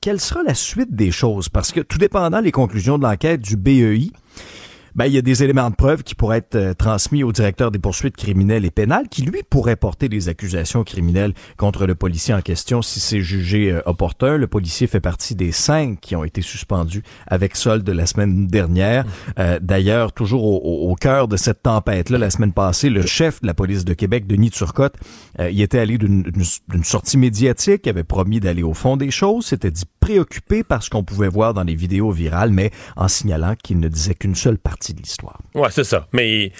quelle 0.00 0.20
sera 0.20 0.42
la 0.42 0.54
suite 0.54 0.94
des 0.94 1.10
choses? 1.10 1.48
Parce 1.48 1.72
que 1.72 1.80
tout 1.80 1.98
dépendant 1.98 2.42
des 2.42 2.52
conclusions 2.52 2.98
de 2.98 3.02
l'enquête 3.04 3.40
du 3.40 3.56
BEI, 3.56 4.10
ben, 4.96 5.04
il 5.06 5.12
y 5.12 5.18
a 5.18 5.22
des 5.22 5.44
éléments 5.44 5.70
de 5.70 5.76
preuve 5.76 6.02
qui 6.02 6.14
pourraient 6.14 6.38
être 6.38 6.56
euh, 6.56 6.74
transmis 6.74 7.22
au 7.22 7.30
directeur 7.30 7.70
des 7.70 7.78
poursuites 7.78 8.16
criminelles 8.16 8.64
et 8.64 8.70
pénales, 8.70 9.08
qui 9.08 9.22
lui 9.22 9.42
pourrait 9.48 9.76
porter 9.76 10.08
des 10.08 10.28
accusations 10.28 10.84
criminelles 10.84 11.34
contre 11.56 11.86
le 11.86 11.94
policier 11.94 12.34
en 12.34 12.40
question 12.40 12.82
si 12.82 12.98
c'est 12.98 13.20
jugé 13.20 13.72
euh, 13.72 13.82
opportun. 13.86 14.36
Le 14.38 14.46
policier 14.46 14.86
fait 14.86 15.00
partie 15.00 15.34
des 15.34 15.52
cinq 15.52 16.00
qui 16.00 16.16
ont 16.16 16.24
été 16.24 16.42
suspendus 16.42 17.02
avec 17.26 17.56
solde 17.56 17.88
la 17.88 18.06
semaine 18.06 18.46
dernière. 18.46 19.04
Euh, 19.38 19.58
D'ailleurs, 19.60 20.12
toujours 20.12 20.64
au, 20.64 20.94
cœur 20.94 21.28
de 21.28 21.36
cette 21.36 21.62
tempête-là, 21.62 22.18
la 22.18 22.30
semaine 22.30 22.52
passée, 22.52 22.88
le 22.88 23.04
chef 23.04 23.42
de 23.42 23.46
la 23.46 23.54
police 23.54 23.84
de 23.84 23.92
Québec, 23.92 24.26
Denis 24.26 24.50
Turcotte, 24.50 24.96
euh, 25.40 25.50
il 25.50 25.60
était 25.60 25.78
allé 25.78 25.98
d'une 25.98 26.24
sortie 26.84 27.18
médiatique, 27.18 27.82
il 27.84 27.90
avait 27.90 28.04
promis 28.04 28.40
d'aller 28.40 28.62
au 28.62 28.72
fond 28.72 28.96
des 28.96 29.10
choses, 29.10 29.46
s'était 29.46 29.70
dit 29.70 29.84
préoccupé 30.00 30.62
par 30.62 30.82
ce 30.82 30.90
qu'on 30.90 31.04
pouvait 31.04 31.28
voir 31.28 31.52
dans 31.52 31.64
les 31.64 31.74
vidéos 31.74 32.10
virales, 32.10 32.50
mais 32.50 32.70
en 32.96 33.08
signalant 33.08 33.54
qu'il 33.62 33.80
ne 33.80 33.88
disait 33.88 34.14
qu'une 34.14 34.34
seule 34.34 34.58
partie 34.58 34.85
de 34.94 35.00
l'histoire. 35.00 35.38
Ouais, 35.54 35.68
c'est 35.70 35.84
ça. 35.84 36.06
Mais 36.12 36.52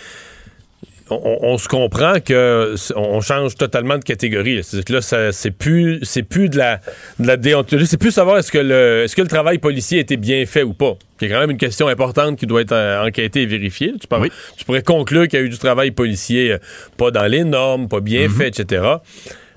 on, 1.08 1.38
on 1.42 1.58
se 1.58 1.68
comprend 1.68 2.18
que 2.18 2.74
on 2.96 3.20
change 3.20 3.54
totalement 3.54 3.96
de 3.96 4.02
catégorie. 4.02 4.56
là. 4.56 4.62
C'est 4.64 4.84
que 4.84 4.92
là, 4.92 5.30
c'est 5.32 5.50
plus, 5.52 6.00
c'est 6.02 6.24
plus 6.24 6.48
de 6.48 6.56
la, 6.58 6.80
de 7.20 7.26
la 7.28 7.36
déontologie. 7.36 7.86
C'est 7.86 7.96
plus 7.96 8.10
savoir 8.10 8.38
est-ce 8.38 8.50
que 8.50 8.58
le, 8.58 9.04
est-ce 9.04 9.14
que 9.14 9.22
le 9.22 9.28
travail 9.28 9.58
policier 9.58 9.98
a 9.98 10.00
été 10.00 10.16
bien 10.16 10.44
fait 10.46 10.64
ou 10.64 10.72
pas. 10.72 10.94
C'est 11.20 11.28
quand 11.28 11.38
même 11.38 11.52
une 11.52 11.58
question 11.58 11.86
importante 11.88 12.36
qui 12.38 12.46
doit 12.46 12.60
être 12.62 12.72
euh, 12.72 13.06
enquêtée 13.06 13.42
et 13.42 13.46
vérifiée. 13.46 13.92
Tu, 14.00 14.06
parles- 14.08 14.22
Oui. 14.22 14.30
tu 14.56 14.64
pourrais 14.64 14.82
conclure 14.82 15.28
qu'il 15.28 15.38
y 15.38 15.42
a 15.42 15.44
eu 15.44 15.48
du 15.48 15.58
travail 15.58 15.92
policier 15.92 16.52
euh, 16.54 16.58
pas 16.96 17.10
dans 17.12 17.26
les 17.26 17.44
normes, 17.44 17.88
pas 17.88 18.00
bien 18.00 18.28
fait, 18.28 18.48
etc. 18.48 18.82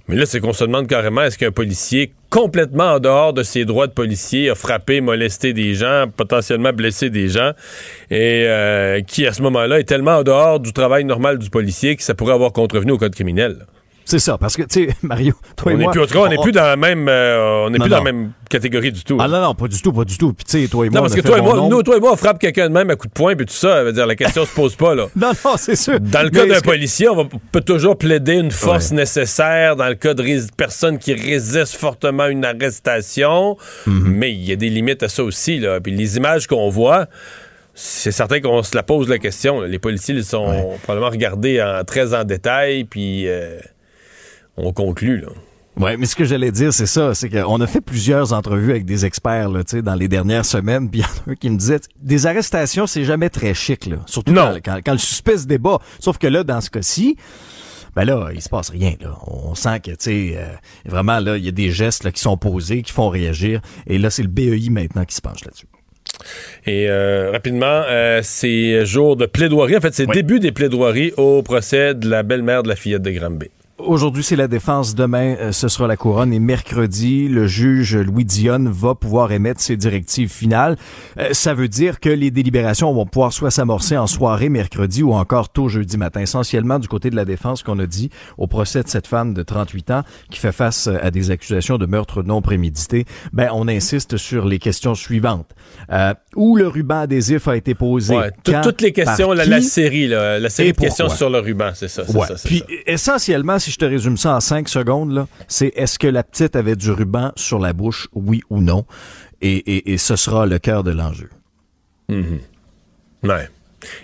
Mais 0.09 0.15
là, 0.15 0.25
c'est 0.25 0.39
qu'on 0.39 0.53
se 0.53 0.63
demande 0.63 0.87
carrément 0.87 1.21
est-ce 1.21 1.37
qu'un 1.37 1.51
policier 1.51 2.13
complètement 2.31 2.93
en 2.93 2.99
dehors 2.99 3.31
de 3.31 3.43
ses 3.43 3.63
droits 3.63 3.85
de 3.85 3.91
policier 3.91 4.49
a 4.49 4.55
frappé, 4.55 5.01
molesté 5.01 5.53
des 5.53 5.75
gens, 5.75 6.05
potentiellement 6.17 6.73
blessé 6.73 7.11
des 7.11 7.29
gens, 7.29 7.51
et 8.10 8.45
euh, 8.47 9.01
qui 9.01 9.27
à 9.27 9.34
ce 9.34 9.43
moment-là 9.43 9.79
est 9.79 9.84
tellement 9.84 10.17
en 10.17 10.23
dehors 10.23 10.60
du 10.60 10.73
travail 10.73 11.05
normal 11.05 11.38
du 11.38 11.51
policier 11.51 11.95
que 11.95 12.01
ça 12.01 12.15
pourrait 12.15 12.34
avoir 12.34 12.53
contrevenu 12.53 12.93
au 12.93 12.97
code 12.97 13.13
criminel? 13.13 13.67
C'est 14.10 14.17
ça, 14.19 14.39
parce 14.39 14.56
que, 14.58 14.63
tu 14.63 14.88
sais, 14.88 14.95
Mario, 15.04 15.34
toi 15.56 15.72
on 15.72 15.76
et 15.76 15.84
moi... 15.84 15.91
plus, 15.91 16.02
en 16.02 16.06
tout 16.08 16.13
cas, 16.13 16.19
on 16.22 16.28
n'est 16.30 16.38
plus 16.41 16.52
dans 16.52 16.63
la 16.63 16.76
même, 16.76 17.08
euh, 17.08 17.65
on 17.65 17.69
n'est 17.69 17.78
Non, 17.78 17.84
plus 17.86 17.89
dans 17.91 17.98
la 17.98 18.04
même 18.12 18.32
catégorie 18.50 18.91
du 18.91 19.04
tout. 19.04 19.17
Ah 19.22 19.28
non, 19.28 19.39
non, 19.39 19.54
pas 19.54 19.67
du 19.67 19.80
tout, 19.80 19.93
pas 19.93 20.04
du 20.04 20.17
tout. 20.17 20.34
Puis 20.34 20.45
tu 20.45 20.62
sais, 20.63 20.67
toi 20.67 20.86
et 20.88 20.89
moi, 20.89 20.95
non, 21.00 21.02
parce 21.04 21.13
que 21.15 21.22
toi 21.22 21.38
et 21.38 21.41
moi, 21.41 21.54
nombre. 21.56 21.69
nous, 21.69 21.84
toi 21.84 21.98
et 21.98 22.00
moi, 22.00 22.13
on 22.13 22.15
frappe 22.15 22.39
quelqu'un 22.39 22.69
de 22.69 22.74
même 22.74 22.89
à 22.89 22.95
coup 22.95 23.06
de 23.08 23.13
poing, 23.13 23.36
puis 23.36 23.45
tout 23.45 23.54
ça, 23.54 23.74
ça 23.74 23.84
veut 23.84 23.93
dire 23.93 24.08
la 24.08 24.15
question 24.15 24.45
se 24.45 24.54
pose 24.56 24.76
pas 24.76 24.95
là. 24.95 25.06
Non, 25.15 25.32
non, 25.45 25.56
c'est 25.58 25.76
sûr. 25.76 26.00
Dans 26.00 26.24
le 26.24 26.32
cas 26.32 26.48
d'un 26.48 26.56
que- 26.60 26.63
policier, 26.65 27.08
on 27.10 27.15
va, 27.15 27.24
peut 27.52 27.62
toujours 27.62 27.98
plaider 27.98 28.34
une 28.34 28.50
force 28.52 28.89
Ouais. 28.89 28.95
nécessaire 28.98 29.76
dans 29.76 29.88
le 29.88 29.95
cas 29.95 30.15
de 30.15 30.24
personnes 30.58 30.98
qui 30.98 31.13
résistent 31.13 31.76
fortement 31.78 32.24
à 32.24 32.30
une 32.30 32.43
arrestation, 32.45 33.58
Mm-hmm. 33.88 34.04
mais 34.06 34.32
il 34.32 34.43
y 34.43 34.52
a 34.52 34.56
des 34.56 34.69
limites 34.69 35.04
à 35.04 35.10
ça 35.10 35.24
aussi. 35.24 35.60
Là. 35.60 35.80
Puis 35.80 35.91
les 35.95 36.17
images 36.17 36.48
qu'on 36.48 36.69
voit, 36.69 37.06
c'est 37.76 38.12
certain 38.12 38.41
qu'on 38.41 38.63
se 38.63 38.76
la 38.76 38.84
pose 38.84 39.08
la 39.08 39.19
question. 39.19 39.62
Les 39.62 39.80
policiers 39.80 40.15
ils 40.15 40.24
sont 40.24 40.72
probablement 40.84 41.12
regardés 41.12 41.62
en, 41.62 41.84
très 41.84 42.13
en 42.13 42.24
détail, 42.24 42.84
puis 42.86 43.28
euh, 43.28 43.60
on 44.60 44.74
conclut. 44.74 45.17
Là. 45.22 45.28
Ouais, 45.78 45.95
mais 45.98 46.06
ce 46.06 46.15
que 46.15 46.26
j'allais 46.26 46.52
dire, 46.52 46.74
c'est 46.74 46.86
ça, 46.86 47.13
c'est 47.13 47.30
qu'on 47.30 47.62
a 47.62 47.67
fait 47.67 47.80
plusieurs 47.80 48.34
entrevues 48.34 48.72
avec 48.72 48.86
des 48.86 49.06
experts, 49.06 49.50
là, 49.50 49.62
dans 49.82 49.95
les 49.95 50.08
dernières 50.10 50.43
semaines, 50.45 50.89
puis 50.89 51.00
il 51.00 51.04
y 51.04 51.06
en 51.06 51.30
a 51.30 51.32
un 51.32 51.36
qui 51.36 51.50
me 51.50 51.58
disait, 51.58 51.80
des 52.02 52.26
arrestations, 52.28 52.86
c'est 52.86 53.06
jamais 53.06 53.30
très 53.30 53.54
chic, 53.54 53.86
là. 53.86 53.98
Surtout 54.06 54.34
Non. 54.34 54.52
quand, 54.56 54.60
quand, 54.76 54.80
quand 54.86 54.91
le 54.93 54.98
suspect 54.98 55.38
se 55.38 55.45
débat. 55.45 55.80
Sauf 56.00 56.17
que 56.17 56.28
là, 56.28 56.43
dans 56.43 56.60
ce 56.60 56.69
cas-ci, 56.69 57.15
ben 57.95 58.04
là, 58.04 58.30
il 58.34 58.41
se 58.41 58.50
passe 58.50 58.69
rien, 58.72 58.95
là. 59.00 59.17
On 59.26 59.56
sent 59.56 59.80
que, 59.80 59.91
tu 59.91 59.95
sais, 60.00 60.34
euh, 60.38 60.48
vraiment, 60.86 61.19
là, 61.19 61.38
il 61.38 61.45
y 61.45 61.48
a 61.48 61.52
des 61.52 61.72
gestes, 61.72 62.04
là, 62.04 62.12
qui 62.12 62.19
sont 62.22 62.36
posés, 62.36 62.82
qui 62.82 62.91
font 62.91 63.08
réagir. 63.10 63.62
Et 63.88 63.98
là, 64.00 64.10
c'est 64.10 64.24
le 64.24 64.28
BEI 64.30 64.69
maintenant 64.69 65.06
qui 65.06 65.15
se 65.15 65.22
penche 65.22 65.45
là-dessus. 65.45 65.67
Et 66.65 66.89
euh, 66.89 67.32
rapidement, 67.32 67.65
euh, 67.88 68.19
c'est 68.22 68.86
jour 68.86 69.15
de 69.15 69.26
plaidoirie. 69.26 69.78
En 69.78 69.82
fait, 69.82 69.93
c'est 69.93 70.08
Oui. 70.08 70.13
début 70.15 70.39
des 70.41 70.52
plaidoiries 70.52 71.13
au 71.15 71.41
procès 71.41 71.93
de 71.95 72.10
la 72.10 72.24
belle-mère 72.24 72.63
de 72.63 72.67
la 72.67 72.76
fillette 72.76 73.02
de 73.02 73.12
Granby. 73.12 73.50
Aujourd'hui, 73.79 74.23
c'est 74.23 74.35
la 74.35 74.49
défense. 74.49 74.93
Demain, 74.93 75.35
euh, 75.39 75.51
ce 75.53 75.69
sera 75.69 75.87
la 75.87 75.95
couronne. 75.95 76.33
Et 76.33 76.39
mercredi, 76.39 77.29
le 77.29 77.47
juge 77.47 77.95
Louis 77.95 78.25
Dionne 78.25 78.67
va 78.67 78.93
pouvoir 78.93 79.31
émettre 79.31 79.61
ses 79.61 79.77
directives 79.77 80.29
finales. 80.29 80.75
Euh, 81.17 81.29
ça 81.31 81.53
veut 81.53 81.69
dire 81.69 82.01
que 82.01 82.09
les 82.09 82.29
délibérations 82.29 82.93
vont 82.93 83.05
pouvoir 83.05 83.31
soit 83.31 83.51
s'amorcer 83.51 83.95
en 83.95 84.05
soirée 84.05 84.49
mercredi 84.49 85.01
ou 85.01 85.13
encore 85.13 85.47
tôt 85.47 85.69
jeudi 85.69 85.95
matin. 85.97 86.19
Essentiellement 86.19 86.77
du 86.77 86.89
côté 86.89 87.09
de 87.09 87.15
la 87.15 87.23
défense 87.23 87.63
qu'on 87.63 87.79
a 87.79 87.85
dit 87.85 88.09
au 88.37 88.47
procès 88.47 88.83
de 88.83 88.89
cette 88.89 89.07
femme 89.07 89.33
de 89.33 89.43
38 89.43 89.91
ans 89.91 90.03
qui 90.29 90.39
fait 90.39 90.51
face 90.51 90.87
euh, 90.87 90.97
à 91.01 91.09
des 91.09 91.31
accusations 91.31 91.77
de 91.77 91.85
meurtre 91.85 92.21
non 92.21 92.41
prémédité. 92.41 93.05
Ben, 93.31 93.49
on 93.53 93.69
insiste 93.69 94.17
sur 94.17 94.45
les 94.45 94.59
questions 94.59 94.93
suivantes. 94.93 95.47
Euh, 95.89 96.13
où 96.35 96.57
le 96.57 96.67
ruban 96.67 96.99
adhésif 97.01 97.47
a 97.47 97.55
été 97.55 97.75
posé? 97.75 98.17
Ouais, 98.17 98.31
Quand, 98.45 98.59
toutes 98.61 98.81
les 98.81 98.91
questions, 98.91 99.27
par 99.27 99.35
la, 99.35 99.45
qui? 99.45 99.49
la 99.51 99.61
série, 99.61 100.07
là, 100.09 100.37
la 100.37 100.49
série 100.49 100.73
de 100.73 100.77
questions 100.77 101.07
sur 101.07 101.29
le 101.29 101.39
ruban, 101.39 101.71
c'est 101.73 101.87
ça. 101.87 102.03
Ouais. 102.11 102.27
ça, 102.27 102.35
Puis 102.43 102.59
ça. 102.59 102.65
essentiellement, 102.85 103.57
si 103.57 103.68
je 103.69 103.77
te 103.77 103.86
résume 103.86 104.17
ça 104.17 104.36
en 104.36 104.39
cinq 104.39 104.69
secondes, 104.69 105.27
c'est 105.47 105.71
est-ce 105.75 105.99
que 105.99 106.08
la 106.08 106.23
petite 106.23 106.55
avait 106.55 106.75
du 106.75 106.91
ruban 106.91 107.32
sur 107.36 107.60
la 107.60 107.73
bouche, 107.73 108.08
oui 108.13 108.41
ou 108.49 108.62
non? 108.62 108.86
Et, 109.41 109.93
et, 109.93 109.97
ce 109.97 110.17
sera 110.17 110.45
le 110.45 110.60
cœur 110.60 110.84
de 110.84 110.91
l'enjeu. 110.91 111.29
Ouais. 113.23 113.49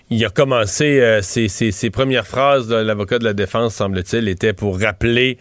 Il 0.09 0.23
a 0.25 0.29
commencé, 0.29 0.99
euh, 1.01 1.21
ses, 1.21 1.47
ses- 1.47 1.71
ses 1.71 1.89
premières 1.89 2.27
phrases, 2.27 2.67
de 2.67 2.75
l'avocat 2.75 3.19
de 3.19 3.23
la 3.25 3.33
défense, 3.33 3.75
semble-t-il, 3.75 4.27
étaient 4.29 4.53
pour 4.53 4.79
rappeler 4.79 5.37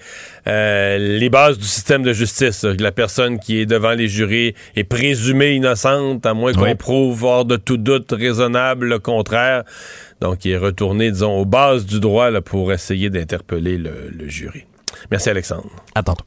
euh, 0.46 0.98
les 1.18 1.28
bases 1.30 1.58
du 1.58 1.64
système 1.66 2.02
de 2.02 2.12
justice. 2.12 2.64
là, 2.64 2.74
que 2.76 2.82
la 2.82 2.92
personne 2.92 3.38
qui 3.38 3.60
est 3.60 3.66
devant 3.66 3.92
les 3.92 4.08
jurés 4.08 4.54
est 4.76 4.84
présumée 4.84 5.52
innocente, 5.52 6.26
à 6.26 6.34
moins 6.34 6.52
qu'on 6.52 6.76
prouve 6.76 7.24
hors 7.24 7.44
de 7.44 7.56
tout 7.56 7.76
doute 7.76 8.12
raisonnable 8.12 8.86
le 8.88 8.98
contraire. 8.98 9.62
Donc, 10.20 10.44
il 10.44 10.52
est 10.52 10.56
retourné, 10.58 11.10
disons, 11.10 11.36
aux 11.38 11.44
bases 11.44 11.86
du 11.86 12.00
droit 12.00 12.30
là, 12.30 12.40
pour 12.40 12.72
essayer 12.72 13.10
d'interpeller 13.10 13.76
le, 13.78 14.10
le 14.16 14.28
jury. 14.28 14.64
Merci, 15.10 15.30
Alexandre. 15.30 15.70
À 15.94 16.02
tantôt. 16.02 16.24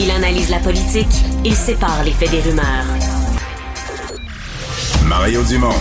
Il 0.00 0.10
analyse 0.10 0.48
la 0.50 0.58
politique, 0.60 1.06
il 1.44 1.54
sépare 1.54 2.02
les 2.04 2.12
faits 2.12 2.30
des 2.30 2.40
rumeurs. 2.40 2.84
Mario 5.08 5.42
Dumont. 5.42 5.72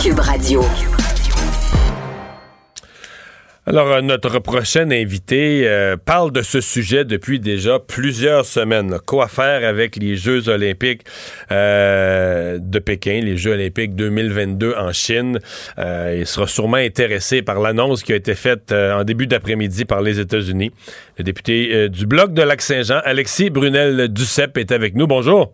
Cube 0.00 0.20
Radio. 0.20 0.64
Alors, 3.68 3.88
euh, 3.88 4.00
notre 4.00 4.38
prochain 4.38 4.88
invité 4.92 5.62
euh, 5.66 5.96
parle 5.96 6.30
de 6.30 6.42
ce 6.42 6.60
sujet 6.60 7.04
depuis 7.04 7.40
déjà 7.40 7.80
plusieurs 7.80 8.44
semaines. 8.44 8.90
là. 8.90 9.00
Quoi 9.04 9.26
faire 9.26 9.68
avec 9.68 9.96
les 9.96 10.14
Jeux 10.14 10.48
olympiques 10.48 11.02
euh, 11.50 12.58
de 12.60 12.78
Pékin, 12.78 13.20
les 13.24 13.36
Jeux 13.36 13.52
olympiques 13.54 13.96
2022 13.96 14.74
en 14.78 14.92
Chine? 14.92 15.40
Euh, 15.78 16.18
il 16.20 16.26
sera 16.26 16.46
sûrement 16.46 16.76
intéressé 16.76 17.42
par 17.42 17.58
l'annonce 17.60 18.04
qui 18.04 18.12
a 18.12 18.16
été 18.16 18.36
faite 18.36 18.70
euh, 18.70 19.00
en 19.00 19.02
début 19.02 19.26
d'après-midi 19.26 19.84
par 19.84 20.00
les 20.00 20.20
États-Unis. 20.20 20.70
Le 21.18 21.24
député 21.24 21.70
euh, 21.74 21.88
du 21.88 22.06
Bloc 22.06 22.32
de 22.34 22.42
Lac-Saint-Jean, 22.42 23.00
Alexis 23.04 23.50
Brunel-Duceppe, 23.50 24.58
est 24.58 24.70
avec 24.70 24.94
nous. 24.94 25.08
Bonjour. 25.08 25.52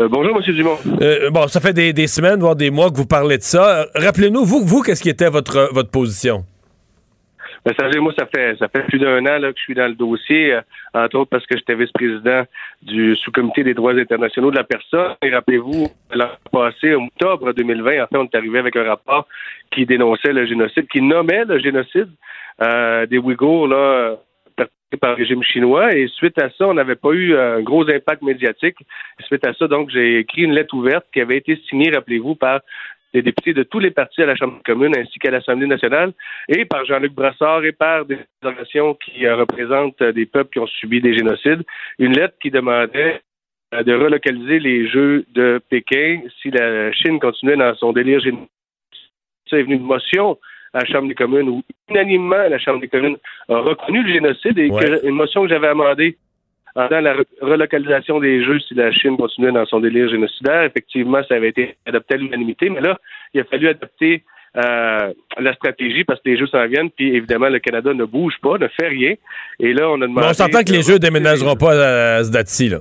Euh, 0.00 0.08
bonjour, 0.08 0.34
Monsieur 0.34 0.54
Dumont. 0.54 0.78
Euh, 1.00 1.30
bon, 1.30 1.46
ça 1.48 1.60
fait 1.60 1.72
des, 1.72 1.92
des 1.92 2.06
semaines, 2.06 2.40
voire 2.40 2.56
des 2.56 2.70
mois 2.70 2.90
que 2.90 2.96
vous 2.96 3.06
parlez 3.06 3.38
de 3.38 3.42
ça. 3.42 3.82
Euh, 3.82 3.84
Rappelez-nous, 3.94 4.44
vous, 4.44 4.64
vous 4.64 4.82
qu'est-ce 4.82 5.02
qui 5.02 5.10
était 5.10 5.28
votre, 5.28 5.70
votre 5.72 5.90
position? 5.90 6.44
Ben, 7.64 7.72
savez, 7.78 8.00
moi, 8.00 8.12
ça 8.18 8.26
fait 8.26 8.56
ça 8.58 8.68
fait 8.68 8.82
plus 8.84 8.98
d'un 8.98 9.24
an 9.24 9.38
là, 9.38 9.52
que 9.52 9.58
je 9.58 9.62
suis 9.62 9.74
dans 9.74 9.86
le 9.86 9.94
dossier, 9.94 10.54
euh, 10.54 10.60
entre 10.94 11.16
autres 11.18 11.30
parce 11.30 11.46
que 11.46 11.56
j'étais 11.56 11.76
vice-président 11.76 12.42
du 12.82 13.14
sous-comité 13.14 13.62
des 13.62 13.74
droits 13.74 13.92
internationaux 13.92 14.50
de 14.50 14.56
la 14.56 14.64
personne. 14.64 15.14
Et 15.22 15.30
rappelez-vous, 15.30 15.86
l'an 16.12 16.30
passé, 16.50 16.94
en 16.96 17.04
octobre 17.04 17.52
2020, 17.52 18.02
en 18.02 18.06
fait, 18.08 18.16
on 18.16 18.24
est 18.24 18.34
arrivé 18.34 18.58
avec 18.58 18.74
un 18.74 18.84
rapport 18.84 19.28
qui 19.70 19.86
dénonçait 19.86 20.32
le 20.32 20.44
génocide, 20.46 20.88
qui 20.88 21.00
nommait 21.02 21.44
le 21.44 21.60
génocide 21.60 22.08
euh, 22.62 23.06
des 23.06 23.18
Ouïghours 23.18 23.68
là, 23.68 24.16
par 24.96 25.10
le 25.10 25.16
régime 25.16 25.42
chinois. 25.42 25.94
Et 25.94 26.08
suite 26.08 26.38
à 26.38 26.50
ça, 26.50 26.66
on 26.68 26.74
n'avait 26.74 26.96
pas 26.96 27.10
eu 27.10 27.36
un 27.36 27.60
gros 27.60 27.88
impact 27.88 28.22
médiatique. 28.22 28.78
Suite 29.26 29.46
à 29.46 29.52
ça, 29.54 29.68
donc, 29.68 29.90
j'ai 29.90 30.18
écrit 30.18 30.42
une 30.42 30.52
lettre 30.52 30.74
ouverte 30.74 31.06
qui 31.12 31.20
avait 31.20 31.38
été 31.38 31.56
signée, 31.68 31.90
rappelez-vous, 31.90 32.34
par 32.34 32.60
des 33.12 33.22
députés 33.22 33.52
de 33.52 33.62
tous 33.62 33.78
les 33.78 33.90
partis 33.90 34.22
à 34.22 34.26
la 34.26 34.36
Chambre 34.36 34.60
commune 34.64 34.96
ainsi 34.96 35.18
qu'à 35.18 35.30
l'Assemblée 35.30 35.66
nationale 35.66 36.12
et 36.48 36.64
par 36.64 36.84
Jean-Luc 36.84 37.12
Brassard 37.12 37.64
et 37.64 37.72
par 37.72 38.04
des 38.06 38.18
organisations 38.42 38.94
qui 38.94 39.26
euh, 39.26 39.36
représentent 39.36 40.00
euh, 40.00 40.12
des 40.12 40.26
peuples 40.26 40.50
qui 40.50 40.58
ont 40.58 40.66
subi 40.66 41.00
des 41.00 41.14
génocides. 41.14 41.62
Une 41.98 42.14
lettre 42.14 42.36
qui 42.40 42.50
demandait 42.50 43.20
euh, 43.74 43.82
de 43.82 43.92
relocaliser 43.92 44.58
les 44.58 44.88
Jeux 44.88 45.26
de 45.34 45.60
Pékin 45.68 46.22
si 46.40 46.50
la 46.50 46.92
Chine 46.92 47.20
continuait 47.20 47.56
dans 47.56 47.74
son 47.74 47.92
délire 47.92 48.20
génocide. 48.20 48.48
Ça 49.50 49.58
est 49.58 49.62
venu 49.64 49.74
une 49.74 49.82
motion 49.82 50.38
à 50.74 50.80
la 50.80 50.84
Chambre 50.86 51.08
des 51.08 51.14
communes 51.14 51.48
où 51.48 51.62
unanimement 51.90 52.48
la 52.48 52.58
Chambre 52.58 52.80
des 52.80 52.88
communes 52.88 53.16
a 53.48 53.56
reconnu 53.58 54.02
le 54.02 54.12
génocide 54.12 54.58
et 54.58 54.70
Ouais. 54.70 54.82
que, 54.84 55.06
une 55.06 55.14
motion 55.14 55.42
que 55.42 55.48
j'avais 55.48 55.68
amendée 55.68 56.16
en 56.74 56.88
dans 56.88 57.00
la 57.00 57.14
re- 57.14 57.24
relocalisation 57.42 58.18
des 58.20 58.42
Jeux 58.44 58.58
si 58.60 58.74
la 58.74 58.90
Chine 58.92 59.16
continuait 59.18 59.52
dans 59.52 59.66
son 59.66 59.80
délire 59.80 60.08
génocidaire. 60.08 60.62
Effectivement, 60.62 61.20
ça 61.28 61.34
avait 61.34 61.50
été 61.50 61.76
adopté 61.84 62.14
à 62.14 62.16
l'unanimité, 62.16 62.70
mais 62.70 62.80
là, 62.80 62.98
il 63.34 63.40
a 63.40 63.44
fallu 63.44 63.68
adopter 63.68 64.24
euh, 64.56 65.12
la 65.38 65.54
stratégie 65.54 66.04
parce 66.04 66.20
que 66.22 66.30
les 66.30 66.38
Jeux 66.38 66.46
s'en 66.46 66.66
viennent, 66.66 66.90
puis 66.90 67.14
évidemment, 67.14 67.48
le 67.48 67.58
Canada 67.58 67.92
ne 67.92 68.04
bouge 68.04 68.34
pas, 68.42 68.56
ne 68.58 68.68
fait 68.68 68.88
rien. 68.88 69.14
Et 69.60 69.72
là, 69.74 69.90
on 69.90 69.94
a 69.96 70.06
demandé... 70.06 70.20
Mais 70.22 70.30
on 70.30 70.32
s'entend 70.34 70.62
que 70.62 70.72
les 70.72 70.82
Jeux 70.82 70.98
déménageront 70.98 71.56
pas 71.56 71.72
à, 71.72 72.16
à 72.16 72.24
ce 72.24 72.30
date-ci, 72.30 72.68
là. 72.70 72.78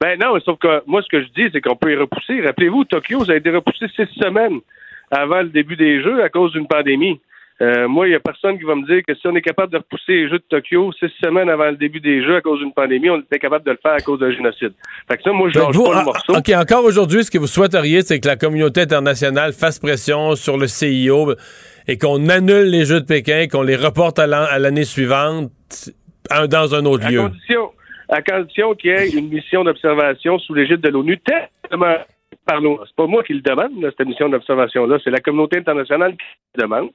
Ben 0.00 0.18
non, 0.18 0.38
sauf 0.40 0.58
que 0.58 0.82
moi, 0.86 1.00
ce 1.02 1.08
que 1.08 1.22
je 1.22 1.28
dis, 1.28 1.48
c'est 1.52 1.60
qu'on 1.62 1.76
peut 1.76 1.92
y 1.92 1.96
repousser. 1.96 2.40
Rappelez-vous, 2.42 2.84
Tokyo, 2.84 3.24
ça 3.24 3.32
a 3.32 3.36
été 3.36 3.48
repoussé 3.50 3.86
six 3.96 4.06
semaines 4.20 4.60
avant 5.14 5.42
le 5.42 5.48
début 5.48 5.76
des 5.76 6.02
Jeux 6.02 6.22
à 6.22 6.28
cause 6.28 6.52
d'une 6.52 6.66
pandémie. 6.66 7.20
Euh, 7.62 7.86
moi, 7.86 8.08
il 8.08 8.10
n'y 8.10 8.16
a 8.16 8.20
personne 8.20 8.58
qui 8.58 8.64
va 8.64 8.74
me 8.74 8.84
dire 8.84 9.02
que 9.06 9.14
si 9.14 9.28
on 9.28 9.36
est 9.36 9.40
capable 9.40 9.72
de 9.72 9.76
repousser 9.78 10.12
les 10.12 10.28
Jeux 10.28 10.38
de 10.38 10.44
Tokyo 10.48 10.90
six 10.98 11.06
semaines 11.22 11.48
avant 11.48 11.70
le 11.70 11.76
début 11.76 12.00
des 12.00 12.20
Jeux 12.24 12.34
à 12.34 12.40
cause 12.40 12.58
d'une 12.58 12.72
pandémie, 12.72 13.08
on 13.10 13.20
était 13.20 13.38
capable 13.38 13.64
de 13.64 13.70
le 13.70 13.78
faire 13.80 13.92
à 13.92 14.00
cause 14.00 14.18
d'un 14.18 14.32
génocide. 14.32 14.72
Fait 15.08 15.16
que 15.16 15.22
ça, 15.22 15.30
moi, 15.30 15.48
je 15.50 15.58
Donc, 15.60 15.68
lâche 15.68 15.76
vous, 15.76 15.84
pas 15.84 15.92
ah, 15.94 15.98
le 16.00 16.04
morceau. 16.04 16.32
OK, 16.36 16.48
encore 16.56 16.84
aujourd'hui, 16.84 17.22
ce 17.22 17.30
que 17.30 17.38
vous 17.38 17.46
souhaiteriez, 17.46 18.02
c'est 18.02 18.18
que 18.18 18.26
la 18.26 18.34
communauté 18.34 18.80
internationale 18.80 19.52
fasse 19.52 19.78
pression 19.78 20.34
sur 20.34 20.58
le 20.58 20.66
CIO 20.66 21.34
et 21.86 21.96
qu'on 21.96 22.28
annule 22.28 22.70
les 22.70 22.84
Jeux 22.86 23.00
de 23.00 23.06
Pékin, 23.06 23.46
qu'on 23.46 23.62
les 23.62 23.76
reporte 23.76 24.18
à 24.18 24.26
l'an- 24.26 24.46
à 24.50 24.58
l'année 24.58 24.82
suivante 24.84 25.52
dans 26.50 26.74
un 26.74 26.84
autre 26.86 27.06
à 27.06 27.10
lieu. 27.10 27.20
condition, 27.20 27.70
à 28.08 28.20
condition 28.20 28.74
qu'il 28.74 28.90
y 28.90 28.94
ait 28.94 29.10
une 29.10 29.28
mission 29.28 29.62
d'observation 29.62 30.40
sous 30.40 30.54
l'égide 30.54 30.80
de 30.80 30.88
l'ONU, 30.88 31.18
tellement 31.20 31.94
par. 32.44 32.60
C'est 32.60 32.96
pas 32.96 33.06
moi 33.06 33.22
qui 33.22 33.34
le 33.34 33.40
demande, 33.40 33.72
cette 33.96 34.06
mission 34.06 34.28
d'observation-là, 34.28 34.98
c'est 35.02 35.10
la 35.10 35.20
communauté 35.20 35.58
internationale 35.58 36.12
qui 36.12 36.24
le 36.56 36.62
demande. 36.62 36.90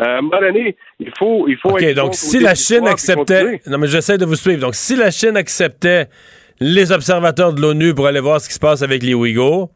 Euh, 0.00 0.04
à 0.04 0.18
un 0.18 0.22
moment 0.22 0.40
donné, 0.40 0.76
il 1.00 1.12
faut, 1.18 1.46
il 1.48 1.56
faut 1.56 1.70
OK, 1.70 1.82
être 1.82 1.96
donc 1.96 2.14
si 2.14 2.40
la 2.40 2.54
Chine 2.54 2.86
acceptait... 2.86 3.60
Non, 3.66 3.78
mais 3.78 3.86
j'essaie 3.86 4.18
de 4.18 4.24
vous 4.24 4.36
suivre. 4.36 4.60
Donc, 4.60 4.74
si 4.74 4.96
la 4.96 5.10
Chine 5.10 5.36
acceptait 5.36 6.08
les 6.60 6.92
observateurs 6.92 7.52
de 7.52 7.60
l'ONU 7.60 7.94
pour 7.94 8.06
aller 8.06 8.20
voir 8.20 8.40
ce 8.40 8.48
qui 8.48 8.54
se 8.54 8.60
passe 8.60 8.82
avec 8.82 9.02
les 9.02 9.14
Ouïghours, 9.14 9.70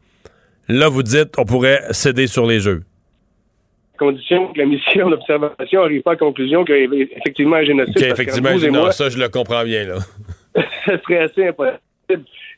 là, 0.69 0.87
vous 0.87 1.03
dites, 1.03 1.37
on 1.37 1.45
pourrait 1.45 1.81
céder 1.91 2.27
sur 2.27 2.45
les 2.45 2.59
Jeux. 2.59 2.83
à 3.95 3.97
condition 3.97 4.53
que 4.53 4.59
la 4.59 4.65
mission 4.65 5.09
d'observation 5.09 5.81
n'arrive 5.81 6.01
pas 6.01 6.11
à 6.11 6.13
la 6.13 6.19
conclusion 6.19 6.63
qu'il 6.63 6.75
y 6.75 7.01
a 7.01 7.05
effectivement 7.17 7.57
un 7.57 7.63
génocide. 7.63 7.97
Effectivement, 7.97 8.49
qu'entre 8.49 8.59
vous 8.59 8.65
et 8.67 8.71
non, 8.71 8.81
moi, 8.81 8.91
ça, 8.91 9.09
je 9.09 9.17
le 9.17 9.29
comprends 9.29 9.63
bien, 9.63 9.85
là. 9.85 9.97
ça 10.85 11.01
serait 11.01 11.19
assez 11.19 11.47
impossible. 11.47 11.79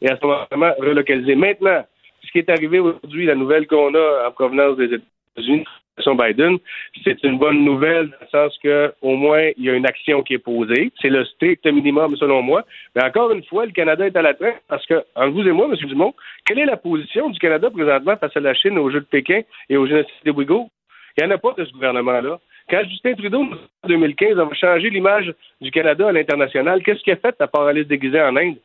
Et 0.01 0.09
à 0.09 0.17
ce 0.17 0.25
moment-là, 0.25 0.75
relocaliser. 0.79 1.35
Maintenant, 1.35 1.83
ce 2.29 2.31
qui 2.31 2.39
est 2.39 2.49
arrivé 2.49 2.77
aujourd'hui, 2.77 3.25
la 3.25 3.33
nouvelle 3.33 3.65
qu'on 3.65 3.93
a 3.95 4.27
en 4.27 4.31
provenance 4.31 4.77
des 4.77 4.85
États-Unis, 4.85 5.65
Biden, 6.07 6.57
c'est 7.03 7.21
une 7.23 7.37
bonne 7.37 7.65
nouvelle 7.65 8.07
dans 8.07 8.17
le 8.21 8.27
sens 8.31 8.57
que 8.63 8.93
au 9.01 9.15
moins 9.15 9.49
il 9.57 9.65
y 9.65 9.69
a 9.69 9.73
une 9.73 9.85
action 9.85 10.21
qui 10.23 10.35
est 10.35 10.39
posée. 10.39 10.91
C'est 11.01 11.09
le 11.09 11.25
strict 11.25 11.65
minimum 11.65 12.15
selon 12.15 12.41
moi. 12.41 12.63
Mais 12.95 13.03
encore 13.03 13.31
une 13.31 13.43
fois, 13.43 13.65
le 13.65 13.71
Canada 13.71 14.05
est 14.05 14.15
à 14.15 14.21
la 14.21 14.33
traîne 14.33 14.55
parce 14.67 14.85
que, 14.85 15.03
entre 15.15 15.33
vous 15.33 15.47
et 15.47 15.51
moi, 15.51 15.67
M. 15.67 15.75
Dumont, 15.87 16.13
quelle 16.45 16.59
est 16.59 16.65
la 16.65 16.77
position 16.77 17.29
du 17.29 17.39
Canada 17.39 17.69
présentement 17.69 18.15
face 18.15 18.35
à 18.35 18.39
la 18.39 18.53
Chine 18.53 18.77
aux 18.77 18.89
Jeux 18.89 19.01
de 19.01 19.05
Pékin 19.05 19.41
et 19.69 19.75
au 19.75 19.87
génocide 19.87 20.13
des 20.23 20.31
Ouïghours? 20.31 20.69
Il 21.17 21.25
n'y 21.25 21.33
en 21.33 21.35
a 21.35 21.37
pas 21.37 21.53
de 21.57 21.65
ce 21.65 21.73
gouvernement-là. 21.73 22.39
Quand 22.69 22.83
Justin 22.87 23.15
Trudeau, 23.15 23.43
en 23.83 23.87
2015, 23.87 24.39
a 24.39 24.47
changé 24.53 24.89
l'image 24.89 25.33
du 25.59 25.71
Canada 25.71 26.07
à 26.07 26.11
l'international, 26.11 26.81
qu'est-ce 26.83 27.03
qu'il 27.03 27.13
a 27.13 27.17
fait 27.17 27.35
à 27.41 27.47
part 27.47 27.67
aller 27.67 27.83
se 27.83 27.89
déguiser 27.89 28.21
en 28.21 28.35
Inde? 28.37 28.57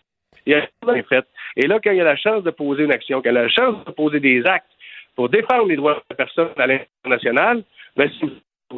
Il 0.46 0.54
a 0.54 0.66
rien 0.86 1.02
fait. 1.02 1.24
Et 1.56 1.66
là, 1.66 1.78
quand 1.82 1.92
il 1.92 2.00
a 2.00 2.04
la 2.04 2.16
chance 2.16 2.42
de 2.42 2.50
poser 2.50 2.84
une 2.84 2.92
action, 2.92 3.22
quand 3.22 3.30
il 3.30 3.36
a 3.36 3.42
la 3.42 3.48
chance 3.48 3.84
de 3.84 3.90
poser 3.92 4.20
des 4.20 4.44
actes 4.46 4.70
pour 5.14 5.28
défendre 5.28 5.66
les 5.66 5.76
droits 5.76 5.94
de 5.94 6.00
la 6.10 6.16
personne 6.16 6.48
à 6.56 6.66
l'international, 6.66 7.62
ben, 7.96 8.10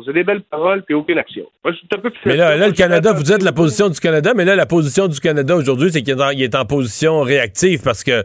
c'est 0.04 0.12
poser 0.12 0.12
des 0.12 0.24
belles 0.24 0.42
paroles 0.42 0.82
puis 0.84 0.94
aucune 0.94 1.18
action. 1.18 1.44
Moi, 1.64 1.72
je 1.72 1.78
suis 1.78 1.88
un 1.94 1.98
peu 1.98 2.10
Mais 2.24 2.36
là, 2.36 2.56
là, 2.56 2.66
le 2.66 2.72
Canada, 2.72 3.12
vous 3.12 3.22
dites 3.22 3.42
la 3.42 3.52
position 3.52 3.88
du 3.88 3.98
Canada, 4.00 4.32
mais 4.36 4.44
là, 4.44 4.56
la 4.56 4.66
position 4.66 5.08
du 5.08 5.18
Canada 5.20 5.56
aujourd'hui, 5.56 5.90
c'est 5.92 6.02
qu'il 6.02 6.18
est, 6.18 6.22
en- 6.22 6.30
il 6.30 6.42
est 6.42 6.54
en 6.54 6.64
position 6.64 7.20
réactive 7.22 7.80
parce 7.82 8.04
que 8.04 8.24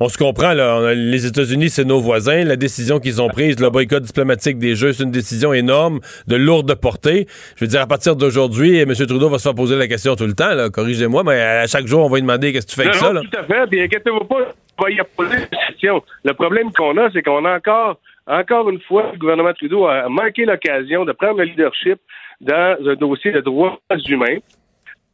on 0.00 0.08
se 0.08 0.18
comprend, 0.18 0.52
là, 0.52 0.78
on 0.80 0.88
les 0.88 1.26
États-Unis, 1.26 1.70
c'est 1.70 1.84
nos 1.84 2.00
voisins. 2.00 2.44
La 2.44 2.56
décision 2.56 2.98
qu'ils 3.00 3.20
ont 3.22 3.28
prise, 3.28 3.60
le 3.60 3.70
boycott 3.70 4.02
diplomatique 4.02 4.58
des 4.58 4.74
Jeux, 4.74 4.92
c'est 4.92 5.04
une 5.04 5.10
décision 5.10 5.52
énorme, 5.52 6.00
de 6.26 6.36
lourde 6.36 6.74
portée. 6.74 7.26
Je 7.56 7.64
veux 7.64 7.68
dire, 7.68 7.80
à 7.80 7.86
partir 7.86 8.16
d'aujourd'hui, 8.16 8.78
M. 8.78 8.92
Trudeau 8.94 9.28
va 9.28 9.38
se 9.38 9.44
faire 9.44 9.54
poser 9.54 9.76
la 9.76 9.86
question 9.86 10.16
tout 10.16 10.26
le 10.26 10.34
temps, 10.34 10.54
là, 10.54 10.70
corrigez-moi, 10.70 11.22
mais 11.24 11.40
à 11.40 11.66
chaque 11.66 11.86
jour, 11.86 12.04
on 12.04 12.08
va 12.08 12.16
lui 12.16 12.22
demander 12.22 12.52
qu'est-ce 12.52 12.66
que 12.66 12.72
tu 12.72 12.76
fais 12.76 12.84
Non, 12.84 12.90
avec 12.90 13.00
ça, 13.02 13.12
là? 13.12 13.20
tout 13.20 13.38
à 13.38 13.44
fait. 13.44 13.66
Puis 13.70 13.80
inquiétez-vous 13.82 14.24
pas, 14.24 14.36
on 14.78 14.82
va 14.82 14.90
y 14.90 14.98
poser 15.16 15.36
une 15.36 15.58
question. 15.68 16.02
Le 16.24 16.34
problème 16.34 16.72
qu'on 16.72 16.96
a, 16.98 17.10
c'est 17.12 17.22
qu'on 17.22 17.44
a 17.44 17.56
encore, 17.56 17.98
encore 18.26 18.70
une 18.70 18.80
fois, 18.80 19.10
le 19.12 19.18
gouvernement 19.18 19.52
Trudeau 19.52 19.86
a 19.86 20.08
manqué 20.08 20.44
l'occasion 20.44 21.04
de 21.04 21.12
prendre 21.12 21.38
le 21.38 21.44
leadership 21.44 21.98
dans 22.40 22.76
un 22.86 22.94
dossier 22.94 23.32
de 23.32 23.40
droits 23.40 23.80
humains. 24.08 24.38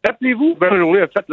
Rappelez-vous, 0.06 0.54
ben, 0.54 0.76
journée, 0.76 1.00
fait, 1.00 1.26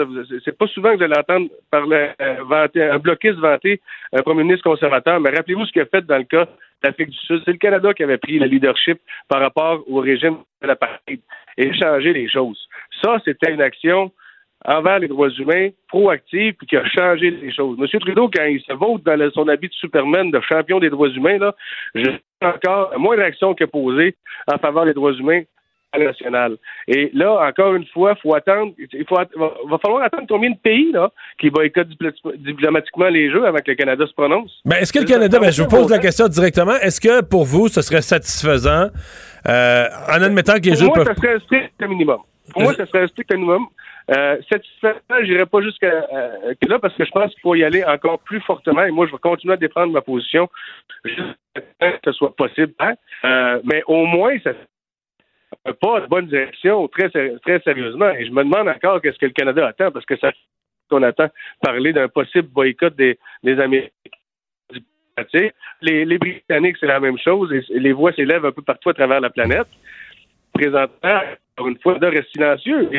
c'est 0.43 0.57
pas 0.57 0.67
souvent 0.67 0.91
que 0.91 0.97
vous 0.97 1.03
allez 1.03 1.17
entendre 1.17 1.49
parler, 1.69 2.09
euh, 2.19 2.91
un 2.91 2.97
bloquiste 2.97 3.37
vanter 3.37 3.79
un 4.11 4.21
premier 4.23 4.43
ministre 4.43 4.63
conservateur, 4.63 5.19
mais 5.19 5.29
rappelez-vous 5.29 5.65
ce 5.65 5.71
qu'il 5.71 5.83
a 5.83 5.85
fait 5.85 6.05
dans 6.05 6.17
le 6.17 6.23
cas 6.23 6.47
d'Afrique 6.83 7.09
du 7.09 7.17
Sud. 7.17 7.41
C'est 7.45 7.51
le 7.51 7.57
Canada 7.57 7.93
qui 7.93 8.03
avait 8.03 8.17
pris 8.17 8.39
le 8.39 8.47
leadership 8.47 8.99
par 9.29 9.39
rapport 9.39 9.83
au 9.87 9.99
régime 9.99 10.37
de 10.61 10.67
l'apartheid 10.67 11.19
et 11.57 11.73
changé 11.73 12.13
les 12.13 12.27
choses. 12.27 12.67
Ça, 13.03 13.17
c'était 13.23 13.53
une 13.53 13.61
action 13.61 14.11
envers 14.67 14.99
les 14.99 15.07
droits 15.07 15.29
humains, 15.29 15.69
proactive, 15.87 16.53
puis 16.55 16.67
qui 16.67 16.77
a 16.77 16.85
changé 16.87 17.31
les 17.31 17.53
choses. 17.53 17.77
M. 17.79 17.99
Trudeau, 17.99 18.29
quand 18.35 18.45
il 18.45 18.61
se 18.61 18.73
vote 18.73 19.03
dans 19.03 19.15
le- 19.15 19.31
son 19.31 19.47
habit 19.47 19.67
de 19.67 19.73
Superman, 19.73 20.31
de 20.31 20.41
champion 20.41 20.79
des 20.79 20.89
droits 20.89 21.09
humains, 21.09 21.37
là, 21.37 21.53
je 21.93 22.09
encore 22.41 22.89
la 22.91 22.97
moindre 22.97 23.23
action 23.23 23.53
qu'il 23.53 23.63
a 23.65 23.67
posée 23.67 24.15
en 24.51 24.57
faveur 24.57 24.85
des 24.85 24.93
droits 24.93 25.13
humains 25.13 25.41
à 25.93 25.97
la 25.97 26.05
nationale. 26.07 26.57
Et 26.89 27.09
là, 27.13 27.47
encore 27.47 27.73
une 27.73 27.85
fois, 27.87 28.15
faut 28.21 28.35
attendre, 28.35 28.73
il 28.77 29.05
faut, 29.07 29.15
va, 29.15 29.77
falloir 29.81 30.03
attendre 30.03 30.25
combien 30.27 30.49
de 30.51 30.57
pays 30.57 30.91
là, 30.91 31.09
qui 31.39 31.49
boycottent 31.49 31.87
dipl- 31.89 32.35
diplomatiquement 32.37 33.07
les 33.07 33.31
Jeux 33.31 33.45
avant 33.45 33.59
que 33.59 33.71
le 33.71 33.75
Canada 33.75 34.05
se 34.05 34.13
prononce? 34.13 34.51
Ben, 34.65 34.75
est-ce 34.77 34.91
que 34.91 34.99
le 34.99 35.05
Canada, 35.05 35.39
ben, 35.39 35.51
je 35.51 35.61
vous 35.63 35.69
pose 35.69 35.89
la 35.89 35.99
question 35.99 36.27
directement, 36.27 36.73
est-ce 36.81 36.99
que 36.99 37.21
pour 37.23 37.45
vous, 37.45 37.69
ce 37.69 37.81
serait 37.81 38.01
satisfaisant, 38.01 38.87
euh, 39.47 39.85
en 40.09 40.21
admettant 40.21 40.55
que 40.55 40.65
les 40.65 40.71
Pour 40.71 40.79
Jeux 40.79 40.85
moi, 40.87 40.95
peuvent... 40.95 41.07
ça 41.07 41.15
serait 41.15 41.35
un 41.35 41.39
strict 41.39 41.81
minimum. 41.87 42.19
Pour 42.51 42.61
moi, 42.63 42.73
ça 42.73 42.85
serait 42.85 43.03
un 43.03 43.07
strict 43.07 43.31
minimum. 43.33 43.67
Euh, 44.15 44.37
satisfaisant, 44.49 44.99
j'irai 45.23 45.45
pas 45.47 45.61
jusqu'à 45.61 45.87
euh, 46.13 46.53
là 46.67 46.77
parce 46.79 46.93
que 46.95 47.03
je 47.05 47.11
pense 47.11 47.31
qu'il 47.31 47.41
faut 47.41 47.55
y 47.55 47.63
aller 47.63 47.83
encore 47.83 48.19
plus 48.19 48.39
fortement 48.41 48.83
et 48.83 48.91
moi, 48.91 49.07
je 49.07 49.11
vais 49.11 49.17
continuer 49.17 49.55
à 49.55 49.57
défendre 49.57 49.91
ma 49.91 50.01
position 50.01 50.47
jusqu'à 51.03 51.91
que 51.91 51.97
ce 52.05 52.11
soit 52.11 52.35
possible. 52.35 52.73
hein. 52.79 52.93
Euh, 53.23 53.59
mais 53.63 53.81
au 53.87 54.05
moins, 54.05 54.37
ça 54.43 54.51
pas 55.81 56.01
de 56.01 56.07
bonne 56.07 56.27
direction 56.27 56.87
très, 56.87 57.09
sé- 57.09 57.35
très 57.41 57.59
sérieusement. 57.61 58.11
Et 58.11 58.25
je 58.25 58.31
me 58.31 58.43
demande 58.43 58.67
encore 58.67 59.01
qu'est-ce 59.01 59.17
que 59.17 59.25
le 59.25 59.31
Canada 59.31 59.67
attend 59.67 59.91
parce 59.91 60.05
que 60.05 60.17
ça 60.17 60.31
qu'on 60.89 61.01
attend 61.01 61.29
parler 61.61 61.93
d'un 61.93 62.07
possible 62.07 62.47
boycott 62.49 62.95
des, 62.95 63.17
Américains. 63.43 63.89
Les, 65.81 66.05
les 66.05 66.17
Britanniques, 66.19 66.77
c'est 66.79 66.85
la 66.85 66.99
même 66.99 67.17
chose 67.17 67.51
les 67.69 67.93
voix 67.93 68.11
s'élèvent 68.13 68.45
un 68.45 68.51
peu 68.51 68.61
partout 68.61 68.89
à 68.89 68.93
travers 68.93 69.19
la 69.21 69.29
planète. 69.29 69.67
Présentement, 70.55 71.19
une 71.65 71.77
fois, 71.79 71.97
reste 72.01 72.31
silencieux. 72.31 72.89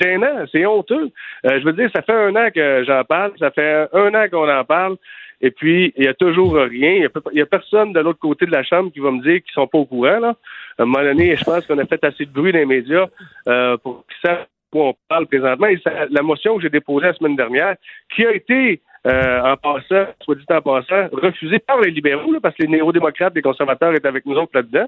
C'est 0.00 0.14
un 0.14 0.22
an, 0.22 0.46
c'est 0.50 0.64
honteux. 0.64 1.10
Euh, 1.44 1.60
je 1.60 1.64
veux 1.64 1.72
dire, 1.72 1.90
ça 1.94 2.02
fait 2.02 2.14
un 2.14 2.34
an 2.36 2.48
que 2.54 2.84
j'en 2.86 3.04
parle, 3.04 3.32
ça 3.38 3.50
fait 3.50 3.88
un 3.92 4.14
an 4.14 4.28
qu'on 4.30 4.48
en 4.48 4.64
parle, 4.64 4.96
et 5.40 5.50
puis 5.50 5.92
il 5.96 6.04
y 6.04 6.08
a 6.08 6.14
toujours 6.14 6.54
rien. 6.54 6.92
Il 6.92 7.10
y 7.32 7.40
a, 7.40 7.46
personne 7.46 7.92
de 7.92 8.00
l'autre 8.00 8.18
côté 8.18 8.46
de 8.46 8.52
la 8.52 8.62
chambre 8.62 8.92
qui 8.92 9.00
va 9.00 9.10
me 9.10 9.22
dire 9.22 9.42
qu'ils 9.42 9.52
sont 9.52 9.66
pas 9.66 9.78
au 9.78 9.84
courant. 9.84 10.20
Là. 10.20 10.34
À 10.78 10.82
un 10.82 10.86
moment 10.86 11.02
donné, 11.04 11.36
je 11.36 11.44
pense 11.44 11.66
qu'on 11.66 11.78
a 11.78 11.86
fait 11.86 12.02
assez 12.04 12.24
de 12.24 12.30
bruit 12.30 12.52
dans 12.52 12.58
les 12.58 12.66
médias 12.66 13.06
euh, 13.48 13.76
pour 13.78 14.04
qu'ils 14.06 14.30
sachent 14.30 14.46
quoi 14.70 14.88
on 14.88 14.94
parle 15.08 15.26
présentement. 15.26 15.66
Et 15.66 15.80
la 16.10 16.22
motion 16.22 16.56
que 16.56 16.62
j'ai 16.62 16.70
déposée 16.70 17.06
la 17.06 17.14
semaine 17.14 17.36
dernière, 17.36 17.74
qui 18.14 18.24
a 18.24 18.32
été 18.32 18.80
euh, 19.06 19.40
en 19.42 19.56
passant, 19.56 20.06
soit 20.22 20.34
dit 20.34 20.44
en 20.50 20.60
passant, 20.60 21.08
refusée 21.12 21.58
par 21.58 21.80
les 21.80 21.90
libéraux, 21.90 22.38
parce 22.40 22.54
que 22.54 22.62
les 22.62 22.68
néo-démocrates, 22.68 23.34
les 23.34 23.42
conservateurs 23.42 23.94
étaient 23.94 24.08
avec 24.08 24.26
nous 24.26 24.36
autres 24.36 24.52
là-dedans. 24.54 24.86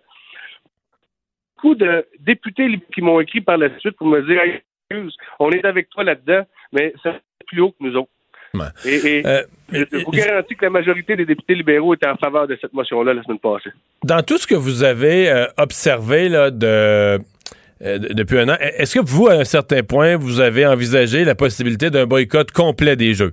Beaucoup 1.63 1.75
de 1.77 2.05
députés 2.21 2.81
qui 2.93 3.03
m'ont 3.03 3.21
écrit 3.21 3.41
par 3.41 3.57
la 3.57 3.69
suite 3.79 3.97
pour 3.97 4.09
me 4.09 4.21
dire 4.23 4.41
on 5.39 5.51
est 5.51 5.65
avec 5.65 5.89
toi 5.91 6.03
là-dedans, 6.05 6.45
mais 6.73 6.93
c'est 7.03 7.13
plus 7.47 7.61
haut 7.61 7.71
que 7.71 7.77
nous 7.81 7.97
autres. 7.97 8.11
Et, 8.85 9.23
euh, 9.25 9.43
je 9.73 10.05
vous 10.05 10.11
garantis 10.11 10.55
que 10.57 10.65
la 10.65 10.71
majorité 10.71 11.17
des 11.17 11.25
députés 11.25 11.55
libéraux 11.55 11.95
étaient 11.95 12.09
en 12.09 12.17
faveur 12.17 12.47
de 12.47 12.59
cette 12.61 12.73
motion-là 12.75 13.15
la 13.15 13.23
semaine 13.23 13.39
passée. 13.39 13.71
Dans 14.05 14.23
tout 14.23 14.37
ce 14.37 14.47
que 14.47 14.55
vous 14.55 14.83
avez 14.83 15.31
euh, 15.31 15.47
observé 15.57 16.29
là, 16.29 16.51
de, 16.51 17.19
euh, 17.85 17.99
depuis 17.99 18.39
un 18.39 18.49
an, 18.49 18.57
est-ce 18.61 18.99
que 18.99 19.05
vous, 19.05 19.29
à 19.29 19.33
un 19.33 19.45
certain 19.45 19.83
point, 19.83 20.17
vous 20.17 20.41
avez 20.41 20.67
envisagé 20.67 21.25
la 21.25 21.35
possibilité 21.35 21.91
d'un 21.91 22.07
boycott 22.07 22.51
complet 22.53 22.97
des 22.97 23.15
Jeux? 23.15 23.33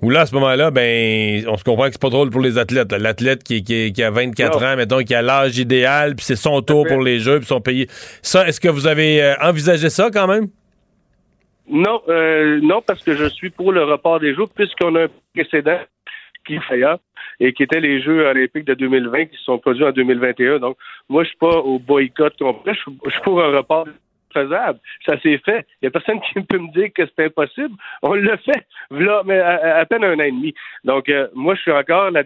Ou 0.00 0.10
là, 0.10 0.22
à 0.22 0.26
ce 0.26 0.34
moment-là, 0.36 0.70
ben, 0.70 1.44
on 1.48 1.56
se 1.56 1.64
comprend 1.64 1.86
que 1.86 1.92
c'est 1.92 2.00
pas 2.00 2.08
drôle 2.08 2.30
pour 2.30 2.40
les 2.40 2.56
athlètes. 2.56 2.92
L'athlète 2.92 3.42
qui, 3.44 3.62
qui, 3.62 4.02
a 4.02 4.10
24 4.10 4.64
ans, 4.64 4.76
mettons, 4.76 5.00
qui 5.00 5.14
a 5.14 5.22
l'âge 5.22 5.58
idéal, 5.58 6.16
puis 6.16 6.24
c'est 6.24 6.36
son 6.36 6.62
tour 6.62 6.86
pour 6.86 7.02
les 7.02 7.18
Jeux, 7.18 7.38
puis 7.38 7.46
son 7.46 7.60
pays. 7.60 7.86
Ça, 8.22 8.48
est-ce 8.48 8.60
que 8.60 8.68
vous 8.68 8.86
avez 8.86 9.34
envisagé 9.42 9.90
ça 9.90 10.10
quand 10.12 10.26
même? 10.26 10.48
Non, 11.68 12.02
euh, 12.08 12.58
non, 12.62 12.82
parce 12.84 13.02
que 13.04 13.14
je 13.14 13.26
suis 13.26 13.50
pour 13.50 13.70
le 13.70 13.84
report 13.84 14.18
des 14.18 14.34
Jeux, 14.34 14.46
puisqu'on 14.54 14.96
a 14.96 15.04
un 15.04 15.08
précédent 15.34 15.78
qui 16.46 16.58
fait 16.68 16.82
et 17.40 17.52
qui 17.52 17.62
était 17.62 17.80
les 17.80 18.00
Jeux 18.02 18.26
olympiques 18.26 18.66
de 18.66 18.74
2020 18.74 19.26
qui 19.26 19.36
se 19.36 19.44
sont 19.44 19.58
produits 19.58 19.84
en 19.84 19.92
2021. 19.92 20.58
Donc, 20.58 20.76
moi, 21.08 21.24
je 21.24 21.30
suis 21.30 21.38
pas 21.38 21.58
au 21.58 21.78
boycott 21.78 22.36
complet, 22.38 22.74
je 22.74 23.10
suis 23.10 23.20
pour 23.22 23.42
un 23.42 23.56
report 23.56 23.86
faisable. 24.32 24.78
Ça 25.06 25.18
s'est 25.20 25.40
fait. 25.44 25.66
Il 25.80 25.84
n'y 25.84 25.88
a 25.88 25.90
personne 25.90 26.20
qui 26.32 26.40
peut 26.42 26.58
me 26.58 26.72
dire 26.72 26.90
que 26.94 27.02
c'est 27.06 27.24
impossible. 27.24 27.74
On 28.02 28.14
l'a 28.14 28.36
fait, 28.36 28.66
là, 28.90 29.22
mais 29.24 29.38
à, 29.40 29.84
peine 29.86 30.04
un 30.04 30.14
an 30.14 30.20
et 30.20 30.30
demi. 30.30 30.54
Donc, 30.84 31.08
euh, 31.08 31.28
moi, 31.34 31.54
je 31.54 31.62
suis 31.62 31.72
encore 31.72 32.10
là. 32.10 32.22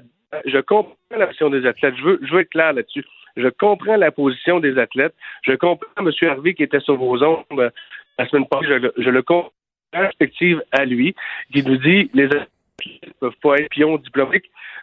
Je 0.47 0.59
comprends 0.59 0.97
la 1.17 1.27
position 1.27 1.49
des 1.49 1.65
athlètes. 1.65 1.95
Je 1.97 2.03
veux, 2.03 2.21
je 2.23 2.35
veux 2.35 2.41
être 2.41 2.51
clair 2.51 2.73
là-dessus. 2.73 3.05
Je 3.37 3.49
comprends 3.49 3.97
la 3.97 4.11
position 4.11 4.59
des 4.59 4.79
athlètes. 4.79 5.15
Je 5.43 5.53
comprends 5.53 5.87
M. 5.97 6.11
Harvey 6.29 6.55
qui 6.55 6.65
était 6.65 6.81
sur 6.81 6.97
vos 6.97 7.23
ondes 7.23 7.73
la 8.19 8.29
semaine 8.29 8.47
passée, 8.47 8.67
je, 8.69 9.03
je 9.03 9.11
le 9.11 9.23
comprends 9.23 9.53
perspective 9.95 10.63
à 10.73 10.85
lui, 10.85 11.15
qui 11.53 11.63
nous 11.63 11.77
dit 11.77 12.11
les 12.15 12.27
athlètes 12.27 12.51
peuvent 13.21 13.33
pas. 13.43 13.57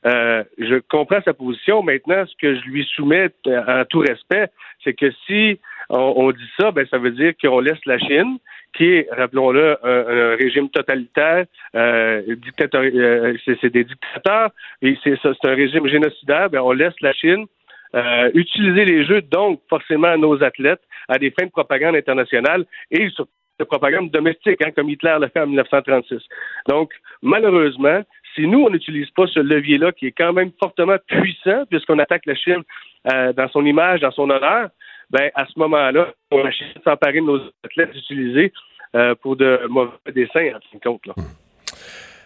Euh, 0.03 0.43
je 0.57 0.79
comprends 0.89 1.21
sa 1.23 1.33
position. 1.33 1.83
Maintenant, 1.83 2.25
ce 2.25 2.35
que 2.41 2.55
je 2.55 2.61
lui 2.61 2.85
soumets 2.95 3.29
en 3.45 3.85
tout 3.85 3.99
respect, 3.99 4.47
c'est 4.83 4.93
que 4.93 5.11
si 5.27 5.59
on, 5.89 6.31
dit 6.31 6.49
ça, 6.59 6.71
ben 6.71 6.87
ça 6.89 6.97
veut 6.97 7.11
dire 7.11 7.33
qu'on 7.41 7.59
laisse 7.59 7.85
la 7.85 7.99
Chine, 7.99 8.37
qui 8.73 8.85
est, 8.85 9.07
rappelons-le, 9.11 9.77
un, 9.85 10.35
régime 10.37 10.69
totalitaire, 10.69 11.45
euh, 11.75 12.21
euh 12.65 13.37
c'est 13.45 13.69
des 13.69 13.83
dictateurs, 13.83 14.51
et 14.81 14.97
c'est 15.03 15.17
un 15.25 15.55
régime 15.55 15.87
génocidaire, 15.87 16.49
ben 16.49 16.61
on 16.61 16.71
laisse 16.71 16.99
la 17.01 17.13
Chine 17.13 17.45
euh, 17.93 18.31
utiliser 18.33 18.85
les 18.85 19.05
jeux, 19.05 19.21
donc 19.21 19.59
forcément 19.69 20.17
nos 20.17 20.41
athlètes, 20.41 20.81
à 21.09 21.17
des 21.17 21.29
fins 21.31 21.45
de 21.45 21.51
propagande 21.51 21.95
internationale 21.95 22.65
et 22.89 23.09
sur 23.09 23.27
de 23.59 23.63
propagande 23.65 24.11
domestique, 24.11 24.61
hein, 24.65 24.71
comme 24.75 24.89
Hitler 24.89 25.17
l'a 25.19 25.29
fait 25.29 25.41
en 25.41 25.47
1936. 25.47 26.19
Donc, 26.67 26.91
malheureusement, 27.21 28.01
si 28.35 28.47
nous, 28.47 28.63
on 28.63 28.69
n'utilise 28.69 29.09
pas 29.11 29.27
ce 29.27 29.39
levier-là, 29.39 29.91
qui 29.91 30.07
est 30.07 30.11
quand 30.11 30.33
même 30.33 30.51
fortement 30.59 30.97
puissant, 31.07 31.65
puisqu'on 31.69 31.99
attaque 31.99 32.25
la 32.25 32.35
Chine 32.35 32.63
euh, 33.11 33.33
dans 33.33 33.49
son 33.49 33.65
image, 33.65 33.99
dans 34.01 34.11
son 34.11 34.29
honneur, 34.29 34.69
ben, 35.09 35.29
à 35.35 35.45
ce 35.45 35.59
moment-là, 35.59 36.13
on 36.31 36.41
va 36.41 36.49
s'emparer 36.83 37.19
de 37.19 37.25
nos 37.25 37.41
athlètes 37.65 37.93
utilisés 37.95 38.53
euh, 38.95 39.15
pour 39.15 39.35
de 39.35 39.59
mauvais 39.69 39.91
dessins, 40.15 40.49
en 40.55 40.59
fin 40.71 40.77
de 40.77 40.83
compte. 40.83 41.05
Là. 41.05 41.13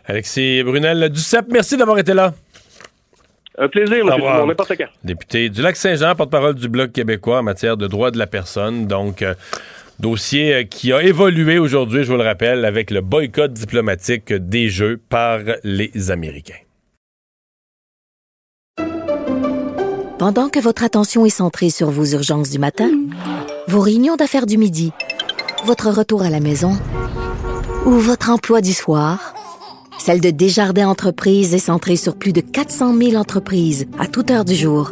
Alexis 0.06 0.62
Brunel 0.64 1.10
du 1.10 1.20
CEP, 1.20 1.46
merci 1.50 1.78
d'avoir 1.78 1.98
été 1.98 2.14
là. 2.14 2.32
Un 3.58 3.70
plaisir, 3.70 4.06
M. 4.06 4.48
n'importe 4.48 4.76
quand. 4.78 4.88
Député 5.04 5.50
du 5.50 5.62
Lac-Saint-Jean, 5.62 6.14
porte-parole 6.16 6.56
du 6.56 6.68
Bloc 6.68 6.92
québécois 6.92 7.40
en 7.40 7.44
matière 7.44 7.78
de 7.78 7.88
droits 7.88 8.12
de 8.12 8.18
la 8.18 8.28
personne. 8.28 8.86
Donc, 8.86 9.22
euh, 9.22 9.34
dossier 10.00 10.54
euh, 10.54 10.64
qui 10.64 10.94
a 10.94 11.02
évolué 11.04 11.60
aujourd'hui, 11.60 12.04
je 12.04 12.12
vous 12.12 12.18
le 12.18 12.24
rappelle, 12.24 12.66
avec 12.66 12.92
le 12.92 13.02
boycott 13.02 13.54
diplomatique 13.54 14.34
des 14.34 14.70
Jeux 14.70 15.00
par 15.10 15.40
les 15.64 16.12
Américains. 16.12 16.54
Pendant 20.18 20.50
que 20.50 20.60
votre 20.60 20.84
attention 20.84 21.26
est 21.26 21.30
centrée 21.30 21.70
sur 21.70 21.90
vos 21.90 22.06
urgences 22.06 22.50
du 22.50 22.58
matin, 22.58 22.90
vos 23.68 23.82
réunions 23.82 24.16
d'affaires 24.16 24.46
du 24.46 24.58
midi, 24.58 24.92
votre 25.66 25.90
retour 25.90 26.22
à 26.22 26.30
la 26.30 26.40
maison 26.40 26.72
ou 27.86 27.92
votre 27.92 28.30
emploi 28.30 28.62
du 28.62 28.74
soir, 28.74 29.34
celle 29.98 30.22
de 30.22 30.30
Desjardins 30.30 30.88
Entreprises 30.88 31.54
est 31.54 31.60
centrée 31.60 31.96
sur 31.96 32.16
plus 32.16 32.34
de 32.34 32.42
400 32.42 32.96
000 32.98 33.16
entreprises 33.16 33.88
à 34.00 34.08
toute 34.08 34.32
heure 34.32 34.46
du 34.46 34.56
jour. 34.56 34.92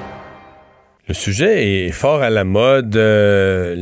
Le 1.11 1.15
sujet 1.15 1.87
est 1.87 1.91
fort 1.91 2.21
à 2.21 2.29
la 2.29 2.45
mode, 2.45 2.95
euh, 2.95 3.75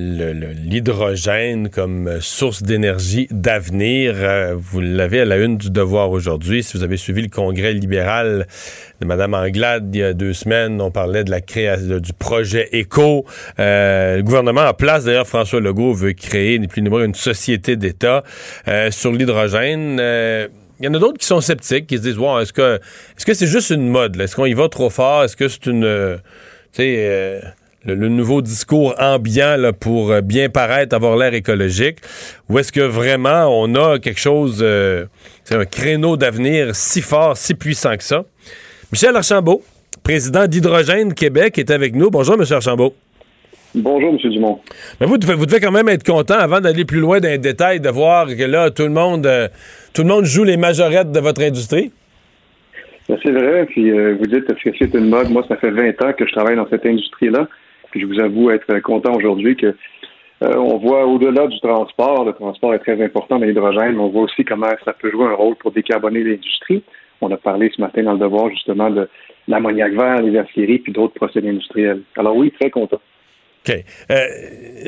l'hydrogène 0.64 1.70
comme 1.70 2.20
source 2.22 2.64
d'énergie 2.64 3.28
d'avenir. 3.30 4.16
Euh, 4.18 4.56
vous 4.58 4.82
l'avez 4.82 5.20
à 5.22 5.26
la 5.26 5.38
une 5.38 5.56
du 5.56 5.70
devoir 5.70 6.10
aujourd'hui. 6.10 6.64
Si 6.64 6.76
vous 6.76 6.82
avez 6.82 6.98
suivi 6.98 7.22
le 7.22 7.28
congrès 7.28 7.74
libéral 7.74 8.48
de 9.00 9.06
Mme 9.06 9.36
Anglade 9.36 9.92
il 9.94 10.00
y 10.00 10.04
a 10.04 10.14
deux 10.14 10.34
semaines, 10.34 10.82
on 10.82 10.90
parlait 10.90 11.24
de 11.24 11.30
la 11.30 11.40
création 11.40 12.00
du 12.00 12.14
projet 12.14 12.68
ECO. 12.74 13.28
Euh, 13.60 14.18
le 14.18 14.24
gouvernement 14.24 14.66
en 14.66 14.74
place, 14.74 15.04
d'ailleurs, 15.04 15.28
François 15.28 15.60
Legault 15.60 15.94
veut 15.94 16.14
créer, 16.14 16.58
ni 16.58 16.68
plus 16.68 16.82
ni 16.82 16.90
moins, 16.90 17.06
une 17.06 17.14
société 17.14 17.76
d'État 17.76 18.24
sur 18.90 19.12
l'hydrogène. 19.12 20.00
Il 20.80 20.86
y 20.86 20.88
en 20.88 20.94
a 20.96 20.98
d'autres 20.98 21.20
qui 21.20 21.28
sont 21.28 21.42
sceptiques, 21.42 21.86
qui 21.86 21.98
se 21.98 22.02
disent, 22.02 22.18
wow, 22.18 22.40
est-ce 22.40 22.54
que 22.54 22.78
est-ce 23.18 23.26
que 23.28 23.36
c'est 23.36 23.46
juste 23.46 23.70
une 23.70 23.88
mode? 23.88 24.20
Est-ce 24.20 24.36
qu'on 24.36 24.46
y 24.46 24.56
va 24.56 24.68
trop 24.68 24.90
fort? 24.90 25.26
Est-ce 25.26 25.38
que 25.38 25.48
c'est 25.48 25.68
une 25.68 26.20
sais, 26.72 26.96
euh, 27.00 27.40
le, 27.86 28.10
nouveau 28.10 28.42
discours 28.42 28.96
ambiant 29.00 29.56
là, 29.58 29.74
pour 29.74 30.12
euh, 30.12 30.22
bien 30.22 30.50
paraître, 30.50 30.96
avoir 30.96 31.18
l'air 31.18 31.34
écologique, 31.34 31.98
ou 32.50 32.60
est-ce 32.60 32.72
que 32.72 32.82
vraiment 32.82 33.48
on 33.48 33.76
a 33.76 34.00
quelque 34.00 34.20
chose, 34.20 34.60
euh, 34.62 35.06
c'est 35.44 35.56
un 35.56 35.66
créneau 35.66 36.18
d'avenir 36.18 36.76
si 36.76 37.02
fort, 37.02 37.38
si 37.38 37.54
puissant 37.54 37.96
que 37.96 38.04
ça? 38.04 38.26
Michel 38.92 39.16
Archambault, 39.16 39.62
président 40.04 40.48
d'Hydrogène 40.48 41.14
Québec, 41.14 41.58
est 41.58 41.72
avec 41.72 41.96
nous. 41.96 42.10
Bonjour, 42.10 42.36
M. 42.36 42.46
Archambault. 42.50 42.94
Bonjour, 43.76 44.10
M. 44.10 44.32
Dumont. 44.32 44.60
Mais 45.00 45.06
vous, 45.06 45.18
vous 45.22 45.46
devez 45.46 45.60
quand 45.60 45.72
même 45.72 45.90
être 45.90 46.04
content, 46.04 46.40
avant 46.40 46.60
d'aller 46.60 46.86
plus 46.86 47.00
loin 47.00 47.20
dans 47.20 47.30
les 47.30 47.38
détails, 47.38 47.80
de 47.80 47.90
voir 47.90 48.26
que 48.26 48.44
là, 48.44 48.72
tout 48.72 48.84
le 48.84 48.90
monde, 48.90 49.30
tout 49.94 50.02
le 50.02 50.08
monde 50.08 50.26
joue 50.26 50.44
les 50.44 50.58
majorettes 50.58 51.12
de 51.12 51.20
votre 51.20 51.44
industrie. 51.44 51.92
C'est 53.18 53.32
vrai, 53.32 53.66
puis 53.66 53.90
euh, 53.90 54.16
vous 54.20 54.28
dites 54.28 54.48
est-ce 54.52 54.70
que 54.70 54.78
c'est 54.78 54.94
une 54.96 55.10
mode? 55.10 55.32
Moi, 55.32 55.44
ça 55.48 55.58
fait 55.58 55.72
20 55.72 56.00
ans 56.04 56.14
que 56.14 56.28
je 56.28 56.32
travaille 56.32 56.56
dans 56.56 56.70
cette 56.70 56.86
industrie-là, 56.86 57.48
puis 57.90 58.02
je 58.02 58.06
vous 58.06 58.20
avoue 58.20 58.52
être 58.52 58.80
content 58.82 59.16
aujourd'hui 59.16 59.56
que 59.56 59.76
euh, 60.42 60.56
on 60.56 60.78
voit 60.78 61.08
au-delà 61.08 61.48
du 61.48 61.60
transport, 61.60 62.24
le 62.24 62.34
transport 62.34 62.74
est 62.76 62.80
très 62.80 63.04
important 63.04 63.40
dans 63.40 63.46
l'hydrogène, 63.46 63.94
mais 63.94 64.00
on 64.00 64.10
voit 64.10 64.22
aussi 64.24 64.46
comment 64.46 64.70
ça 64.86 64.94
peut 64.94 65.10
jouer 65.10 65.26
un 65.26 65.34
rôle 65.34 65.56
pour 65.56 65.72
décarboner 65.72 66.24
l'industrie. 66.24 66.84
On 67.20 67.32
a 67.32 67.38
parlé 67.38 67.72
ce 67.76 67.82
matin 67.82 68.04
dans 68.04 68.14
le 68.14 68.20
devoir 68.20 68.50
justement 68.52 68.92
de 68.92 69.10
l'ammoniac 69.48 69.92
vert, 69.94 70.22
les 70.22 70.38
aciéries, 70.38 70.80
puis 70.80 70.94
d'autres 70.94 71.16
procédés 71.16 71.50
industriels. 71.50 72.04
Alors 72.16 72.38
oui, 72.38 72.54
très 72.60 72.70
content. 72.70 73.02
OK. 73.68 73.84
Euh, 74.12 74.28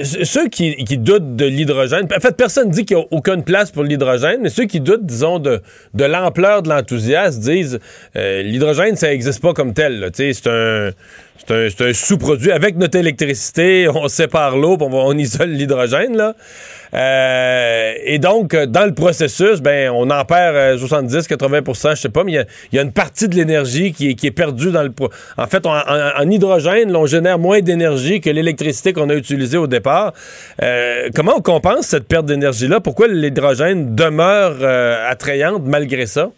ceux 0.03 0.47
qui, 0.47 0.75
doutent 0.97 1.35
de 1.35 1.45
l'hydrogène, 1.45 2.07
en 2.15 2.19
fait, 2.19 2.35
personne 2.37 2.69
ne 2.69 2.73
dit 2.73 2.85
qu'il 2.85 2.97
n'y 2.97 3.03
a 3.03 3.05
aucune 3.11 3.43
place 3.43 3.71
pour 3.71 3.83
l'hydrogène, 3.83 4.39
mais 4.41 4.49
ceux 4.49 4.65
qui 4.65 4.79
doutent, 4.79 5.05
disons, 5.05 5.39
de, 5.39 5.61
de 5.93 6.05
l'ampleur 6.05 6.63
de 6.63 6.69
l'enthousiasme 6.69 7.41
disent 7.41 7.79
euh, 8.15 8.41
l'hydrogène, 8.41 8.95
ça 8.95 9.07
n'existe 9.07 9.41
pas 9.41 9.53
comme 9.53 9.73
tel. 9.73 10.09
C'est 10.13 10.47
un 10.47 10.91
c'est 11.47 11.81
un, 11.81 11.93
sous-produit. 11.93 12.51
Avec 12.51 12.77
notre 12.77 12.97
électricité, 12.97 13.87
on 13.93 14.07
sépare 14.07 14.57
l'eau, 14.57 14.77
on, 14.79 14.93
on 14.93 15.17
isole 15.17 15.49
l'hydrogène. 15.49 16.15
là. 16.15 16.35
Euh, 16.93 17.93
et 18.03 18.19
donc, 18.19 18.55
dans 18.55 18.85
le 18.85 18.93
processus, 18.93 19.61
ben, 19.61 19.91
on 19.91 20.09
en 20.09 20.25
perd 20.25 20.77
70, 20.77 21.27
80% 21.27 21.91
je 21.95 22.01
sais 22.01 22.09
pas, 22.09 22.23
mais 22.23 22.33
il 22.33 22.75
y, 22.75 22.79
a, 22.79 22.81
une 22.81 22.91
partie 22.91 23.27
de 23.27 23.35
l'énergie 23.35 23.93
qui, 23.93 24.09
est 24.09 24.31
perdue 24.31 24.71
dans 24.71 24.83
le. 24.83 24.91
En 25.37 25.47
fait, 25.47 25.65
en, 25.65 26.29
hydrogène, 26.29 26.95
on 26.95 27.05
génère 27.05 27.39
moins 27.39 27.61
d'énergie 27.61 28.21
que 28.21 28.29
l'électricité 28.29 28.93
qu'on 28.93 29.09
a 29.09 29.15
utilisée 29.15 29.57
au 29.57 29.67
départ. 29.67 30.13
Euh, 30.61 31.09
comment 31.15 31.33
on 31.37 31.41
compense 31.41 31.87
cette 31.87 32.07
perte 32.07 32.25
d'énergie-là? 32.25 32.79
Pourquoi 32.79 33.07
l'hydrogène 33.07 33.95
demeure 33.95 34.57
euh, 34.61 35.09
attrayante 35.09 35.63
malgré 35.65 36.05
ça? 36.05 36.31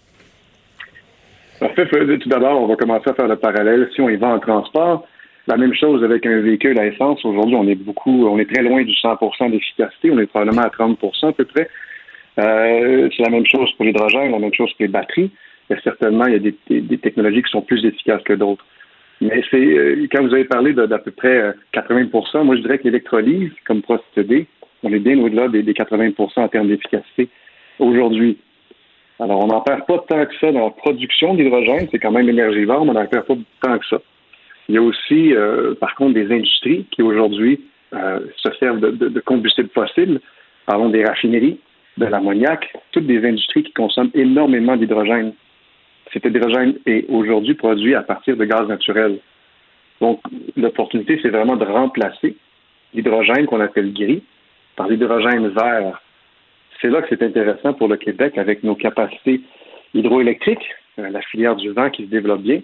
En 1.63 1.69
fait, 1.69 1.85
tout 2.19 2.29
d'abord, 2.29 2.61
on 2.61 2.67
va 2.67 2.75
commencer 2.75 3.09
à 3.09 3.13
faire 3.13 3.27
le 3.27 3.37
parallèle. 3.37 3.89
Si 3.95 4.01
on 4.01 4.09
y 4.09 4.17
va 4.17 4.27
en 4.27 4.39
transport, 4.39 5.07
la 5.47 5.55
même 5.55 5.73
chose 5.73 6.03
avec 6.03 6.25
un 6.25 6.41
véhicule 6.41 6.77
à 6.77 6.87
essence. 6.87 7.23
Aujourd'hui, 7.23 7.55
on 7.55 7.67
est 7.67 7.75
beaucoup, 7.75 8.27
on 8.27 8.37
est 8.37 8.51
très 8.51 8.63
loin 8.63 8.83
du 8.83 8.91
100% 8.91 9.51
d'efficacité. 9.51 10.11
On 10.11 10.19
est 10.19 10.25
probablement 10.25 10.63
à 10.63 10.67
30% 10.67 11.29
à 11.29 11.31
peu 11.31 11.45
près. 11.45 11.69
Euh, 12.39 13.09
c'est 13.15 13.23
la 13.23 13.29
même 13.29 13.45
chose 13.45 13.71
pour 13.73 13.85
l'hydrogène, 13.85 14.31
la 14.31 14.39
même 14.39 14.53
chose 14.53 14.71
pour 14.73 14.81
les 14.81 14.89
batteries. 14.89 15.31
Et 15.69 15.75
certainement, 15.83 16.25
il 16.25 16.33
y 16.33 16.35
a 16.35 16.81
des, 16.81 16.97
technologies 16.97 17.43
qui 17.43 17.51
sont 17.51 17.61
plus 17.61 17.85
efficaces 17.85 18.23
que 18.23 18.33
d'autres. 18.33 18.65
Mais 19.21 19.41
c'est 19.49 19.57
euh, 19.57 20.05
quand 20.11 20.21
vous 20.23 20.33
avez 20.33 20.43
parlé 20.43 20.73
d'à 20.73 20.97
peu 20.97 21.11
près 21.11 21.53
80% 21.73 22.37
euh, 22.39 22.43
moi 22.43 22.57
je 22.57 22.61
dirais 22.61 22.77
que 22.79 22.83
l'électrolyse, 22.83 23.51
comme 23.65 23.81
procédé, 23.81 24.47
on 24.81 24.91
est 24.91 24.99
bien 24.99 25.17
au-delà 25.19 25.47
des, 25.47 25.63
des 25.63 25.73
80% 25.73 26.41
en 26.41 26.47
termes 26.49 26.67
d'efficacité 26.67 27.29
aujourd'hui. 27.79 28.37
Alors, 29.19 29.43
on 29.43 29.47
n'en 29.47 29.61
perd 29.61 29.85
pas 29.85 29.99
tant 30.07 30.25
que 30.25 30.35
ça 30.39 30.51
dans 30.51 30.65
la 30.65 30.71
production 30.71 31.35
d'hydrogène, 31.35 31.87
c'est 31.91 31.99
quand 31.99 32.11
même 32.11 32.29
énergivore, 32.29 32.83
mais 32.85 32.91
on 32.91 32.93
n'en 32.95 33.05
perd 33.05 33.25
pas 33.25 33.35
tant 33.61 33.77
que 33.77 33.85
ça. 33.85 33.97
Il 34.69 34.75
y 34.75 34.77
a 34.77 34.81
aussi, 34.81 35.33
euh, 35.33 35.75
par 35.75 35.95
contre, 35.95 36.13
des 36.13 36.31
industries 36.31 36.85
qui 36.91 37.01
aujourd'hui 37.01 37.61
euh, 37.93 38.19
se 38.37 38.51
servent 38.59 38.79
de, 38.79 38.91
de, 38.91 39.09
de 39.09 39.19
combustibles 39.19 39.69
fossiles. 39.73 40.19
Parlons 40.65 40.89
des 40.89 41.03
raffineries, 41.03 41.59
de 41.97 42.05
l'ammoniac, 42.05 42.73
toutes 42.91 43.05
des 43.05 43.23
industries 43.25 43.63
qui 43.63 43.73
consomment 43.73 44.11
énormément 44.13 44.75
d'hydrogène. 44.75 45.33
Cet 46.11 46.25
hydrogène 46.25 46.75
est 46.85 47.05
aujourd'hui 47.09 47.53
produit 47.53 47.95
à 47.95 48.01
partir 48.01 48.37
de 48.37 48.45
gaz 48.45 48.67
naturel. 48.67 49.19
Donc, 50.01 50.21
l'opportunité, 50.57 51.19
c'est 51.21 51.29
vraiment 51.29 51.55
de 51.55 51.65
remplacer 51.65 52.35
l'hydrogène 52.93 53.45
qu'on 53.45 53.61
appelle 53.61 53.93
gris 53.93 54.23
par 54.75 54.87
l'hydrogène 54.87 55.49
vert 55.49 56.01
c'est 56.83 56.89
là 56.89 57.01
que 57.01 57.07
c'est 57.09 57.23
intéressant 57.23 57.73
pour 57.73 57.87
le 57.87 57.95
Québec 57.95 58.37
avec 58.37 58.61
nos 58.63 58.75
capacités 58.75 59.41
hydroélectriques, 59.93 60.69
euh, 60.99 61.09
la 61.09 61.21
filière 61.21 61.55
du 61.55 61.69
vent 61.71 61.89
qui 61.89 62.03
se 62.03 62.09
développe 62.09 62.41
bien. 62.41 62.59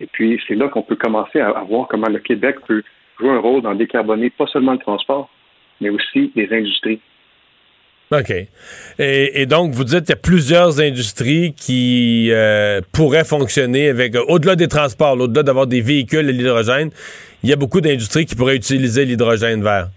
Et 0.00 0.06
puis, 0.06 0.38
c'est 0.46 0.54
là 0.54 0.68
qu'on 0.68 0.82
peut 0.82 0.96
commencer 0.96 1.40
à, 1.40 1.64
voir 1.66 1.88
comment 1.88 2.08
le 2.08 2.18
Québec 2.18 2.56
peut 2.66 2.82
jouer 3.18 3.30
un 3.30 3.38
rôle 3.38 3.62
dans 3.62 3.74
décarboner 3.74 4.28
pas 4.30 4.46
seulement 4.48 4.72
le 4.72 4.78
transport, 4.78 5.30
mais 5.80 5.88
aussi 5.88 6.30
les 6.36 6.52
industries. 6.52 7.00
OK. 8.10 8.32
Et, 8.98 9.46
donc, 9.46 9.72
vous 9.72 9.84
dites 9.84 10.00
qu'il 10.00 10.10
y 10.10 10.12
a 10.12 10.16
plusieurs 10.16 10.78
industries 10.80 11.54
qui 11.54 12.28
euh, 12.32 12.80
pourraient 12.92 13.24
fonctionner 13.24 13.88
avec, 13.88 14.14
au-delà 14.28 14.56
des 14.56 14.68
transports, 14.68 15.18
au-delà 15.18 15.42
d'avoir 15.42 15.66
des 15.66 15.80
véhicules 15.80 16.28
à 16.28 16.32
l'hydrogène, 16.32 16.90
il 17.42 17.48
y 17.48 17.52
a 17.52 17.56
beaucoup 17.56 17.80
d'industries 17.80 18.26
qui 18.26 18.34
pourraient 18.34 18.56
utiliser 18.56 19.04
l'hydrogène 19.06 19.62
vert. 19.62 19.88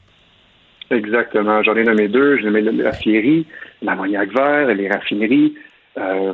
Exactement. 0.89 1.63
J'en 1.63 1.75
ai 1.75 1.83
nommé 1.83 2.07
deux. 2.07 2.37
J'ai 2.37 2.45
nommé 2.45 2.61
la 2.61 2.93
fierie, 2.93 3.45
l'ammoniac 3.81 4.31
vert, 4.31 4.73
les 4.73 4.89
raffineries. 4.89 5.55
Euh, 5.97 6.33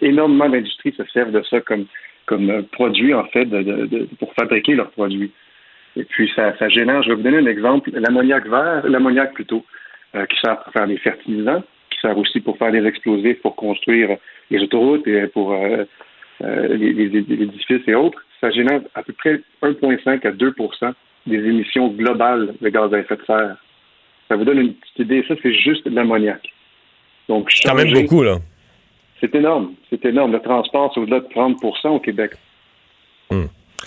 énormément 0.00 0.48
d'industries 0.48 0.94
se 0.96 1.04
servent 1.12 1.32
de 1.32 1.42
ça 1.42 1.60
comme, 1.60 1.86
comme 2.26 2.64
produit, 2.72 3.14
en 3.14 3.24
fait, 3.24 3.44
de, 3.44 4.08
pour 4.18 4.32
fabriquer 4.34 4.74
leurs 4.74 4.90
produits. 4.90 5.30
Et 5.96 6.04
puis, 6.04 6.30
ça, 6.34 6.56
ça 6.58 6.68
génère, 6.68 7.02
je 7.02 7.10
vais 7.10 7.16
vous 7.16 7.22
donner 7.22 7.38
un 7.38 7.46
exemple, 7.46 7.90
l'ammoniac 7.92 8.46
vert, 8.48 8.86
l'ammoniac 8.88 9.34
plutôt, 9.34 9.64
euh, 10.14 10.26
qui 10.26 10.38
sert 10.40 10.62
pour 10.62 10.72
faire 10.72 10.86
des 10.86 10.98
fertilisants, 10.98 11.62
qui 11.90 12.00
sert 12.00 12.16
aussi 12.16 12.40
pour 12.40 12.56
faire 12.56 12.72
des 12.72 12.84
explosifs, 12.84 13.40
pour 13.42 13.56
construire 13.56 14.16
les 14.50 14.60
autoroutes 14.60 15.06
et 15.06 15.26
pour 15.28 15.52
euh, 15.52 15.84
les, 16.40 16.92
les, 16.92 17.18
édifices 17.18 17.86
et 17.86 17.94
autres. 17.94 18.22
Ça 18.40 18.50
génère 18.50 18.80
à 18.94 19.02
peu 19.02 19.12
près 19.12 19.40
1,5 19.62 20.26
à 20.26 20.30
2% 20.30 20.92
des 21.26 21.36
émissions 21.36 21.88
globales 21.88 22.54
de 22.60 22.68
gaz 22.68 22.92
à 22.94 22.98
effet 23.00 23.16
de 23.16 23.24
serre. 23.24 23.56
Ça 24.28 24.36
vous 24.36 24.44
donne 24.44 24.58
une 24.58 24.74
petite 24.74 24.98
idée. 24.98 25.24
Ça, 25.26 25.34
c'est 25.42 25.54
juste 25.54 25.88
de 25.88 25.94
l'ammoniac. 25.94 26.40
Donc, 27.28 27.50
quand 27.64 27.74
même 27.74 27.92
beaucoup, 27.92 28.22
là. 28.22 28.38
C'est 29.20 29.34
énorme. 29.34 29.72
C'est 29.90 30.04
énorme. 30.04 30.32
Le 30.32 30.40
transport, 30.40 30.92
c'est 30.94 31.00
au-delà 31.00 31.20
de 31.20 31.26
30% 31.26 31.88
au 31.88 32.00
Québec. 32.00 32.32
Hmm. 33.30 33.46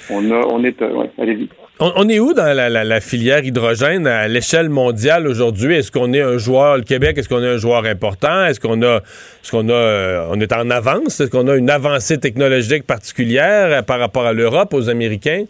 On, 0.09 0.31
a, 0.31 0.45
on 0.47 0.63
est. 0.63 0.81
Euh, 0.81 1.05
allez-y. 1.17 1.47
On, 1.79 2.07
est 2.09 2.19
où 2.19 2.33
dans 2.33 2.55
la, 2.55 3.01
filière 3.01 3.43
hydrogène 3.43 4.05
à 4.05 4.27
l'échelle 4.27 4.69
mondiale 4.69 5.25
aujourd'hui? 5.25 5.75
Est-ce 5.75 5.91
qu'on 5.91 6.13
est 6.13 6.21
un 6.21 6.37
joueur, 6.37 6.77
le 6.77 6.83
Québec, 6.83 7.17
est-ce 7.17 7.27
qu'on 7.27 7.41
est 7.41 7.49
un 7.49 7.57
joueur 7.57 7.85
important? 7.85 8.45
Est-ce 8.45 8.59
qu'on 8.59 8.83
a, 8.83 8.97
est-ce 8.97 9.49
qu'on 9.49 9.67
a, 9.67 9.73
euh, 9.73 10.27
on 10.29 10.39
est 10.39 10.53
en 10.53 10.69
avance? 10.69 11.19
Est-ce 11.19 11.31
qu'on 11.31 11.47
a 11.47 11.55
une 11.55 11.71
avancée 11.71 12.19
technologique 12.19 12.85
particulière 12.85 13.71
euh, 13.71 13.81
par 13.81 13.99
rapport 13.99 14.27
à 14.27 14.33
l'Europe, 14.33 14.75
aux 14.75 14.89
Américains? 14.89 15.45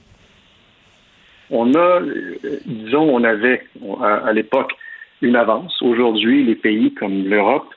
On 1.50 1.74
a, 1.76 2.00
disons, 2.66 3.14
on 3.14 3.24
avait 3.26 3.62
à 4.02 4.32
l'époque 4.32 4.72
une 5.22 5.36
avance. 5.36 5.82
Aujourd'hui, 5.82 6.44
les 6.44 6.56
pays 6.56 6.94
comme 6.94 7.28
l'Europe, 7.28 7.74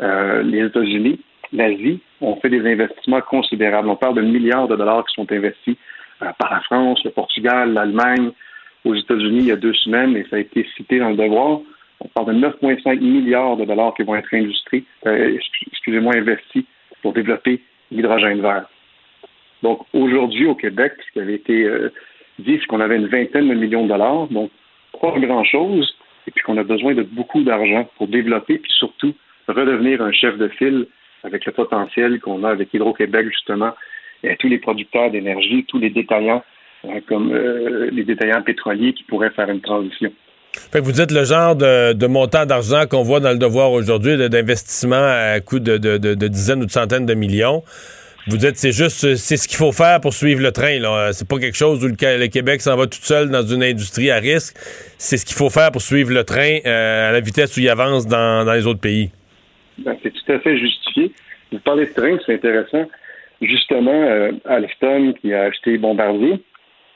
euh, 0.00 0.42
les 0.42 0.66
États-Unis, 0.66 1.20
l'Asie 1.52 2.00
ont 2.20 2.36
fait 2.36 2.48
des 2.48 2.66
investissements 2.70 3.20
considérables. 3.20 3.88
On 3.88 3.96
parle 3.96 4.14
de 4.14 4.22
milliards 4.22 4.68
de 4.68 4.76
dollars 4.76 5.04
qui 5.06 5.14
sont 5.14 5.30
investis 5.30 5.76
euh, 6.22 6.30
par 6.38 6.52
la 6.52 6.60
France, 6.60 7.02
le 7.04 7.10
Portugal, 7.10 7.72
l'Allemagne, 7.72 8.30
aux 8.84 8.94
États-Unis 8.94 9.40
il 9.40 9.46
y 9.46 9.52
a 9.52 9.56
deux 9.56 9.74
semaines, 9.74 10.16
et 10.16 10.26
ça 10.30 10.36
a 10.36 10.38
été 10.38 10.66
cité 10.76 10.98
dans 10.98 11.10
le 11.10 11.16
devoir. 11.16 11.60
On 12.00 12.08
parle 12.08 12.34
de 12.34 12.46
9,5 12.46 13.00
milliards 13.00 13.56
de 13.56 13.64
dollars 13.64 13.94
qui 13.94 14.02
vont 14.02 14.16
être 14.16 14.28
euh, 15.06 15.38
investis 16.14 16.64
pour 17.02 17.12
développer 17.12 17.60
l'hydrogène 17.90 18.40
vert. 18.40 18.66
Donc 19.62 19.80
aujourd'hui 19.92 20.46
au 20.46 20.54
Québec, 20.54 20.92
ce 21.06 21.12
qui 21.12 21.20
avait 21.20 21.34
été 21.34 21.70
dit, 22.38 22.58
c'est 22.58 22.66
qu'on 22.66 22.80
avait 22.80 22.96
une 22.96 23.06
vingtaine 23.06 23.48
de 23.48 23.54
millions 23.54 23.84
de 23.84 23.88
dollars, 23.88 24.26
donc 24.28 24.50
pas 25.00 25.18
grand-chose, 25.18 25.96
et 26.26 26.30
puis 26.30 26.42
qu'on 26.44 26.56
a 26.58 26.64
besoin 26.64 26.94
de 26.94 27.02
beaucoup 27.02 27.42
d'argent 27.42 27.88
pour 27.96 28.08
développer, 28.08 28.58
puis 28.58 28.72
surtout 28.78 29.14
redevenir 29.48 30.02
un 30.02 30.12
chef 30.12 30.38
de 30.38 30.48
file 30.48 30.86
avec 31.22 31.44
le 31.46 31.52
potentiel 31.52 32.20
qu'on 32.20 32.44
a 32.44 32.50
avec 32.50 32.72
Hydro-Québec, 32.72 33.26
justement, 33.30 33.72
et 34.22 34.36
tous 34.36 34.48
les 34.48 34.58
producteurs 34.58 35.10
d'énergie, 35.10 35.64
tous 35.68 35.78
les 35.78 35.90
détaillants, 35.90 36.42
hein, 36.84 37.00
comme 37.08 37.32
euh, 37.32 37.90
les 37.90 38.04
détaillants 38.04 38.42
pétroliers 38.42 38.92
qui 38.94 39.02
pourraient 39.04 39.30
faire 39.30 39.50
une 39.50 39.60
transition. 39.60 40.12
Vous 40.72 40.92
dites 40.92 41.10
le 41.10 41.24
genre 41.24 41.56
de, 41.56 42.06
montant 42.06 42.46
d'argent 42.46 42.84
qu'on 42.88 43.02
voit 43.02 43.20
dans 43.20 43.32
le 43.32 43.38
devoir 43.38 43.72
aujourd'hui, 43.72 44.16
d'investissement 44.28 44.96
à 44.96 45.40
coût 45.40 45.58
de, 45.58 45.76
dizaines 46.28 46.62
ou 46.62 46.66
de 46.66 46.70
centaines 46.70 47.06
de 47.06 47.14
millions. 47.14 47.62
Vous 48.26 48.38
dites 48.38 48.56
c'est 48.56 48.72
juste 48.72 49.16
c'est 49.16 49.36
ce 49.36 49.46
qu'il 49.46 49.58
faut 49.58 49.72
faire 49.72 50.00
pour 50.00 50.14
suivre 50.14 50.40
le 50.40 50.50
train. 50.50 50.78
Là. 50.78 51.12
C'est 51.12 51.28
pas 51.28 51.38
quelque 51.38 51.56
chose 51.56 51.84
où 51.84 51.88
le, 51.88 52.26
Québec 52.28 52.62
s'en 52.62 52.76
va 52.76 52.86
tout 52.86 53.02
seul 53.02 53.28
dans 53.30 53.42
une 53.42 53.62
industrie 53.62 54.10
à 54.10 54.16
risque. 54.16 54.56
C'est 54.96 55.18
ce 55.18 55.26
qu'il 55.26 55.36
faut 55.36 55.50
faire 55.50 55.70
pour 55.70 55.82
suivre 55.82 56.10
le 56.10 56.24
train 56.24 56.58
euh, 56.64 57.10
à 57.10 57.12
la 57.12 57.20
vitesse 57.20 57.54
où 57.56 57.60
il 57.60 57.68
avance 57.68 58.06
dans, 58.06 58.50
les 58.50 58.66
autres 58.66 58.80
pays. 58.80 59.10
Ben, 59.78 59.94
c'est 60.02 60.10
tout 60.10 60.32
à 60.32 60.38
fait 60.38 60.56
justifié. 60.56 61.12
Vous 61.52 61.58
parlez 61.58 61.84
de 61.84 61.92
train, 61.92 62.16
c'est 62.24 62.34
intéressant. 62.34 62.88
Justement, 63.42 63.90
euh, 63.92 64.32
Alstom, 64.46 65.12
qui 65.14 65.34
a 65.34 65.42
acheté 65.42 65.76
Bombardier, 65.76 66.40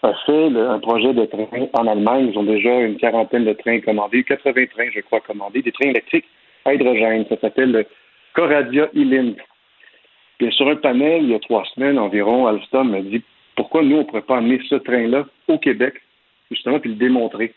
a 0.02 0.12
fait 0.24 0.46
un 0.56 0.78
projet 0.78 1.12
de 1.12 1.26
train 1.26 1.68
en 1.74 1.86
Allemagne. 1.86 2.30
Ils 2.32 2.38
ont 2.38 2.44
déjà 2.44 2.80
une 2.80 2.96
quarantaine 2.96 3.44
de 3.44 3.52
trains 3.52 3.80
commandés, 3.80 4.24
80 4.24 4.64
trains, 4.74 4.90
je 4.94 5.00
crois, 5.00 5.20
commandés, 5.20 5.60
des 5.60 5.72
trains 5.72 5.90
électriques 5.90 6.26
à 6.64 6.72
hydrogène. 6.72 7.26
Ça 7.28 7.36
s'appelle 7.38 7.72
le 7.72 7.86
Coradia 8.34 8.88
e 8.94 9.34
puis 10.38 10.53
sur 10.53 10.68
un 10.68 10.77
panel, 10.77 11.25
il 11.25 11.31
y 11.31 11.35
a 11.35 11.38
trois 11.40 11.65
semaines 11.75 11.98
environ, 11.98 12.46
Alstom 12.46 12.90
m'a 12.90 13.02
dit 13.02 13.23
pourquoi 13.56 13.83
nous, 13.83 13.96
on 13.96 13.98
ne 13.98 14.04
pourrait 14.04 14.23
pas 14.23 14.38
amener 14.38 14.60
ce 14.69 14.77
train-là 14.77 15.27
au 15.48 15.58
Québec, 15.58 15.94
justement, 16.50 16.79
puis 16.79 16.90
le 16.90 16.96
démontrer? 16.96 17.54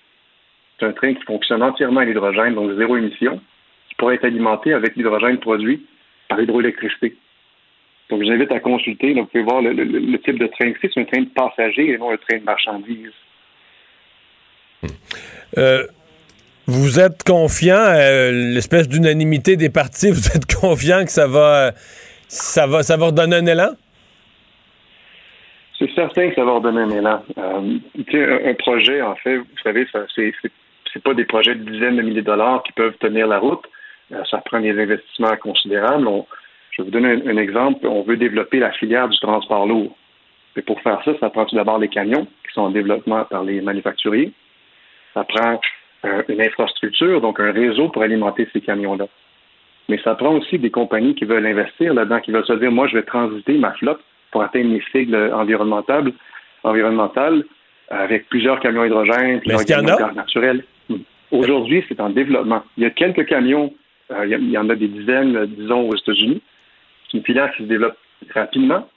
C'est 0.80 0.88
un 0.88 0.94
train 0.94 1.14
qui 1.14 1.22
fonctionne 1.24 1.62
entièrement 1.62 2.00
à 2.00 2.06
l'hydrogène, 2.06 2.56
donc 2.56 2.76
zéro 2.76 2.98
émission, 2.98 3.40
qui 3.88 3.96
pourrait 3.96 4.16
être 4.16 4.26
alimenté 4.26 4.74
avec 4.74 4.96
l'hydrogène 4.96 5.38
produit 5.38 5.86
par 6.28 6.40
l'hydroélectricité. 6.40 7.16
Donc, 8.10 8.22
je 8.22 8.26
vous 8.26 8.32
invite 8.32 8.52
à 8.52 8.60
consulter. 8.60 9.14
Donc, 9.14 9.26
vous 9.26 9.32
pouvez 9.32 9.44
voir 9.44 9.62
le, 9.62 10.18
type 10.18 10.40
de 10.40 10.48
train 10.48 10.72
que 10.72 10.80
c'est. 10.82 10.92
C'est 10.92 11.00
un 11.00 11.06
train 11.06 11.22
de 11.22 11.30
passagers 11.30 11.92
et 11.92 11.98
non 12.00 12.12
un 12.12 12.18
train 12.18 12.40
de 12.40 12.44
marchandises. 12.44 13.14
Euh, 15.58 15.86
vous 16.66 17.00
êtes 17.00 17.24
confiant, 17.24 17.76
euh, 17.76 18.32
l'espèce 18.32 18.90
d'unanimité 18.90 19.56
des 19.56 19.70
partis, 19.70 20.10
vous 20.12 20.28
êtes 20.36 20.52
confiant 20.52 21.06
que 21.06 21.12
ça 21.12 21.28
va, 21.28 21.74
ça 22.32 22.66
va, 22.66 22.82
ça 22.82 22.96
va 22.96 23.08
redonner 23.08 23.36
un 23.36 23.46
élan? 23.46 23.72
C'est 25.78 25.92
certain 25.94 26.30
que 26.30 26.36
ça 26.36 26.46
va 26.46 26.54
redonner 26.54 26.82
un 26.82 26.90
élan. 26.90 27.24
Euh, 27.38 28.46
un, 28.46 28.54
projet, 28.54 29.02
en 29.02 29.16
fait, 29.16 29.38
vous 29.38 29.46
savez, 29.62 29.86
c'est, 30.16 30.34
c'est, 30.94 31.04
pas 31.04 31.14
des 31.14 31.26
projets 31.26 31.56
de 31.56 31.70
dizaines 31.70 31.98
de 31.98 32.02
milliers 32.02 32.22
de 32.22 32.28
dollars 32.28 32.64
qui 32.64 32.72
peuvent 32.72 32.96
tenir 33.00 33.28
la 33.28 33.40
route. 33.40 33.64
Euh, 34.14 34.24
ça 34.30 34.38
prend 34.38 34.62
des 34.62 34.80
investissements 34.80 35.36
considérables. 35.38 36.08
On- 36.08 36.26
je 36.72 36.82
vais 36.82 36.86
vous 36.86 36.92
donner 36.92 37.10
un, 37.10 37.36
un 37.36 37.38
exemple. 37.38 37.86
On 37.86 38.04
veut 38.04 38.16
développer 38.16 38.60
la 38.60 38.72
filière 38.72 39.10
du 39.10 39.20
transport 39.20 39.66
lourd. 39.66 39.94
Et 40.56 40.62
pour 40.62 40.80
faire 40.82 41.02
ça, 41.04 41.12
ça 41.20 41.30
prend 41.30 41.46
tout 41.46 41.56
d'abord 41.56 41.80
les 41.80 41.90
camions 41.90 42.26
qui 42.48 42.54
sont 42.54 42.62
en 42.62 42.70
développement 42.70 43.26
par 43.26 43.44
les 43.44 43.60
manufacturiers. 43.60 44.32
Ça 45.14 45.26
prend 45.26 45.60
euh, 46.06 46.24
une 46.30 46.42
infrastructure, 46.42 47.20
donc 47.20 47.42
un 47.42 47.52
réseau 47.52 47.90
pour 47.90 48.04
alimenter 48.04 48.48
ces 48.54 48.62
camions-là. 48.62 49.08
Mais 49.92 50.00
ça 50.06 50.16
prend 50.16 50.38
aussi 50.38 50.58
des 50.58 50.70
compagnies 50.70 51.16
qui 51.16 51.26
veulent 51.26 51.46
investir 51.46 51.94
là-dedans, 51.94 52.22
qui 52.22 52.32
veulent 52.32 52.46
se 52.46 52.54
dire, 52.54 52.72
moi, 52.72 52.88
je 52.88 52.96
vais 52.96 53.04
transiter 53.04 53.58
ma 53.58 53.74
flotte 53.74 54.00
pour 54.32 54.42
atteindre 54.42 54.70
mes 54.70 54.82
sigles 54.90 55.18
environnementales, 55.34 56.14
environnementales 56.64 57.44
avec 57.90 58.30
plusieurs 58.30 58.62
camions 58.62 58.86
hydrogène, 58.86 59.42
plusieurs 59.42 59.66
camions 59.66 59.98
gaz 59.98 60.16
naturel. 60.16 60.64
Aujourd'hui, 61.30 61.84
c'est 61.90 62.00
en 62.00 62.10
développement. 62.10 62.64
Il 62.78 62.84
y 62.84 62.86
a 62.86 62.90
quelques 62.90 63.26
camions, 63.26 63.74
euh, 64.12 64.26
il, 64.26 64.50
y 64.50 64.58
en 64.58 64.70
a 64.70 64.76
des 64.76 64.88
dizaines, 64.88 65.46
disons, 65.48 65.90
aux 65.90 65.96
États-Unis. 65.98 66.42
C'est 67.12 67.18
une 67.18 67.26
filière 67.26 67.52
qui 67.52 67.64
se 67.64 67.68
développe 67.68 67.98
rapidement, 68.34 68.88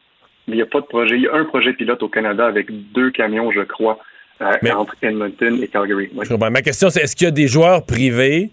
mais 0.46 0.54
il 0.54 0.56
n'y 0.58 0.62
a 0.62 0.66
pas 0.66 0.80
de 0.80 0.86
projet. 0.86 1.16
Il 1.16 1.22
y 1.22 1.28
a 1.28 1.34
un 1.34 1.44
projet 1.44 1.72
pilote 1.72 2.04
au 2.04 2.08
Canada 2.08 2.46
avec 2.46 2.68
deux 2.92 3.10
camions, 3.10 3.50
je 3.50 3.62
crois, 3.62 3.98
euh, 4.42 4.52
entre 4.76 4.94
Edmonton 5.02 5.58
et 5.60 5.66
Calgary. 5.66 6.08
Oui. 6.14 6.26
Ma 6.38 6.62
question, 6.62 6.88
c'est 6.88 7.00
est-ce 7.00 7.16
qu'il 7.16 7.24
y 7.24 7.28
a 7.28 7.32
des 7.32 7.48
joueurs 7.48 7.84
privés 7.84 8.52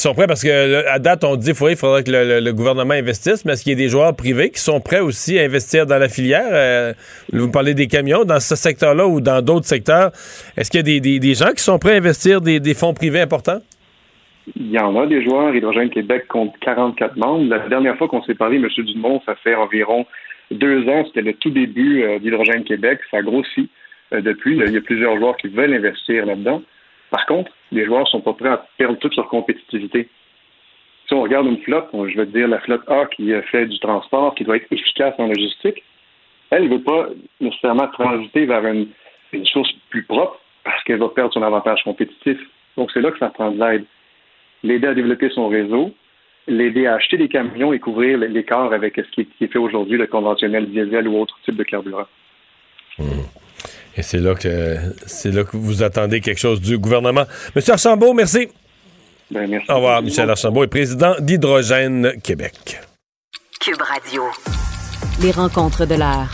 sont 0.00 0.14
prêts? 0.14 0.26
Parce 0.26 0.42
que 0.42 0.86
à 0.86 0.98
date, 0.98 1.24
on 1.24 1.36
dit 1.36 1.52
qu'il 1.52 1.76
faudrait 1.76 2.04
que 2.04 2.10
le, 2.10 2.52
gouvernement 2.52 2.94
investisse, 2.94 3.44
mais 3.44 3.52
est-ce 3.52 3.64
qu'il 3.64 3.72
y 3.72 3.76
a 3.76 3.78
des 3.78 3.88
joueurs 3.88 4.14
privés 4.14 4.50
qui 4.50 4.60
sont 4.60 4.80
prêts 4.80 5.00
aussi 5.00 5.38
à 5.38 5.42
investir 5.42 5.86
dans 5.86 5.98
la 5.98 6.08
filière? 6.08 6.48
Euh, 6.50 6.92
vous 7.32 7.50
parlez 7.50 7.74
des 7.74 7.86
camions, 7.86 8.24
dans 8.24 8.40
ce 8.40 8.56
secteur-là 8.56 9.06
ou 9.06 9.20
dans 9.20 9.42
d'autres 9.42 9.66
secteurs. 9.66 10.10
Est-ce 10.56 10.70
qu'il 10.70 10.86
y 10.86 10.96
a 10.96 11.18
des 11.18 11.34
gens 11.34 11.50
qui 11.50 11.62
sont 11.62 11.78
prêts 11.78 11.94
à 11.94 11.96
investir 11.96 12.40
des, 12.40 12.60
des 12.60 12.74
fonds 12.74 12.94
privés 12.94 13.20
importants? 13.20 13.60
Il 14.54 14.70
y 14.70 14.78
en 14.78 14.94
a 14.96 15.06
des 15.06 15.24
joueurs. 15.24 15.54
Hydrogène 15.54 15.90
Québec 15.90 16.26
compte 16.28 16.54
44 16.60 17.16
membres. 17.16 17.48
La 17.48 17.68
dernière 17.68 17.96
fois 17.96 18.08
qu'on 18.08 18.22
s'est 18.22 18.34
parlé, 18.34 18.56
M. 18.56 18.68
Dumont, 18.84 19.20
ça 19.26 19.34
fait 19.36 19.54
environ 19.54 20.06
deux 20.50 20.88
ans. 20.88 21.04
C'était 21.06 21.22
le 21.22 21.34
tout 21.34 21.50
début 21.50 22.04
euh, 22.04 22.18
d'Hydrogène 22.20 22.62
Québec. 22.62 23.00
Ça 23.10 23.22
grossit 23.22 23.68
euh, 24.12 24.20
depuis. 24.20 24.56
Il 24.56 24.72
y 24.72 24.76
a 24.76 24.80
plusieurs 24.80 25.18
joueurs 25.18 25.36
qui 25.36 25.48
veulent 25.48 25.74
investir 25.74 26.26
là-dedans. 26.26 26.62
Par 27.16 27.24
contre, 27.24 27.50
les 27.72 27.86
joueurs 27.86 28.02
ne 28.02 28.06
sont 28.08 28.20
pas 28.20 28.34
prêts 28.34 28.50
à 28.50 28.66
perdre 28.76 28.98
toute 28.98 29.16
leur 29.16 29.26
compétitivité. 29.28 30.06
Si 31.08 31.14
on 31.14 31.22
regarde 31.22 31.46
une 31.46 31.62
flotte, 31.62 31.88
je 31.94 32.14
vais 32.14 32.26
te 32.26 32.36
dire 32.36 32.46
la 32.46 32.60
flotte 32.60 32.86
A 32.88 33.06
qui 33.06 33.32
fait 33.50 33.64
du 33.64 33.78
transport, 33.78 34.34
qui 34.34 34.44
doit 34.44 34.56
être 34.56 34.70
efficace 34.70 35.14
en 35.16 35.28
logistique, 35.28 35.82
elle 36.50 36.64
ne 36.64 36.76
veut 36.76 36.82
pas 36.82 37.08
nécessairement 37.40 37.88
transiter 37.88 38.44
vers 38.44 38.66
une, 38.66 38.88
source 39.44 39.72
plus 39.88 40.02
propre 40.02 40.38
parce 40.62 40.84
qu'elle 40.84 40.98
va 40.98 41.08
perdre 41.08 41.32
son 41.32 41.42
avantage 41.42 41.82
compétitif. 41.84 42.38
Donc, 42.76 42.90
c'est 42.92 43.00
là 43.00 43.10
que 43.10 43.18
ça 43.18 43.30
prend 43.30 43.50
de 43.50 43.58
l'aide 43.58 43.86
l'aider 44.62 44.88
à 44.88 44.94
développer 44.94 45.30
son 45.30 45.48
réseau, 45.48 45.94
l'aider 46.46 46.86
à 46.86 46.96
acheter 46.96 47.16
des 47.16 47.28
camions 47.28 47.72
et 47.72 47.78
couvrir 47.78 48.18
l'écart 48.18 48.74
avec 48.74 48.96
ce 48.96 49.10
qui 49.10 49.26
est, 49.40 49.46
fait 49.46 49.58
aujourd'hui, 49.58 49.96
le 49.96 50.06
conventionnel 50.06 50.66
diesel 50.66 51.08
ou 51.08 51.18
autre 51.18 51.38
type 51.46 51.56
de 51.56 51.64
carburant. 51.64 52.08
Et 53.96 54.02
c'est 54.02 54.18
là 54.18 54.34
que 54.34 54.76
c'est 55.06 55.30
là 55.30 55.44
que 55.44 55.56
vous 55.56 55.82
attendez 55.82 56.20
quelque 56.20 56.38
chose 56.38 56.60
du 56.60 56.78
gouvernement. 56.78 57.24
Monsieur 57.54 57.72
Archambault, 57.74 58.12
merci. 58.12 58.48
Ben, 59.30 59.48
merci. 59.48 59.70
Au 59.70 59.76
revoir, 59.76 60.02
Michel 60.02 60.30
Archambault 60.30 60.64
est 60.64 60.68
président 60.68 61.14
d'Hydrogène 61.18 62.12
Québec. 62.22 62.80
Cube 63.60 63.80
Radio. 63.80 64.22
Les 65.22 65.30
rencontres 65.30 65.86
de 65.86 65.94
l'heure. 65.94 66.30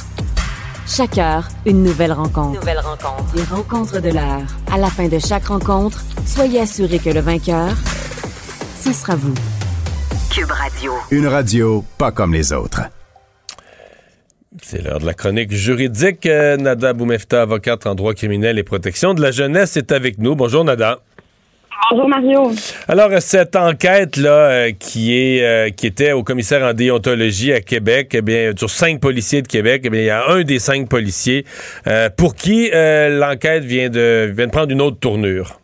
Chaque 0.86 1.16
heure, 1.16 1.48
une 1.64 1.84
nouvelle 1.84 2.12
rencontre. 2.12 2.58
Nouvelle 2.58 2.80
rencontre. 2.80 3.34
Les 3.36 3.44
rencontres 3.44 4.00
de 4.00 4.10
l'heure. 4.10 4.42
À 4.70 4.78
la 4.78 4.88
fin 4.88 5.08
de 5.08 5.18
chaque 5.18 5.46
rencontre, 5.46 6.02
soyez 6.26 6.60
assurés 6.60 6.98
que 6.98 7.10
le 7.10 7.20
vainqueur, 7.20 7.70
ce 8.80 8.92
sera 8.92 9.14
vous. 9.14 9.34
Cube 10.30 10.50
Radio. 10.50 10.92
Une 11.12 11.28
radio 11.28 11.84
pas 11.96 12.10
comme 12.10 12.34
les 12.34 12.52
autres. 12.52 12.80
C'est 14.72 14.82
l'heure 14.82 15.00
de 15.00 15.04
la 15.04 15.12
chronique 15.12 15.52
juridique. 15.52 16.24
Euh, 16.24 16.56
Nada 16.56 16.94
Boumefta, 16.94 17.42
avocate 17.42 17.84
en 17.86 17.94
droit 17.94 18.14
criminel 18.14 18.58
et 18.58 18.62
protection 18.62 19.12
de 19.12 19.20
la 19.20 19.30
jeunesse, 19.30 19.76
est 19.76 19.92
avec 19.92 20.16
nous. 20.16 20.34
Bonjour, 20.34 20.64
Nada. 20.64 21.00
Bonjour 21.90 22.08
Mario. 22.08 22.52
Alors, 22.88 23.10
cette 23.20 23.54
enquête-là, 23.54 24.30
euh, 24.30 24.70
qui, 24.70 25.14
est, 25.14 25.44
euh, 25.44 25.68
qui 25.68 25.86
était 25.86 26.12
au 26.12 26.22
commissaire 26.22 26.62
en 26.62 26.72
déontologie 26.72 27.52
à 27.52 27.60
Québec, 27.60 28.12
eh 28.14 28.22
bien, 28.22 28.52
sur 28.56 28.70
cinq 28.70 28.98
policiers 28.98 29.42
de 29.42 29.46
Québec, 29.46 29.82
eh 29.84 29.90
bien, 29.90 30.00
il 30.00 30.06
y 30.06 30.10
a 30.10 30.26
un 30.30 30.40
des 30.40 30.58
cinq 30.58 30.88
policiers 30.88 31.44
euh, 31.86 32.08
pour 32.08 32.34
qui 32.34 32.70
l'enquête 32.72 33.64
vient 33.64 33.90
de, 33.90 34.32
vient 34.34 34.46
de 34.46 34.52
prendre 34.52 34.72
une 34.72 34.80
autre 34.80 34.98
tournure. 34.98 35.60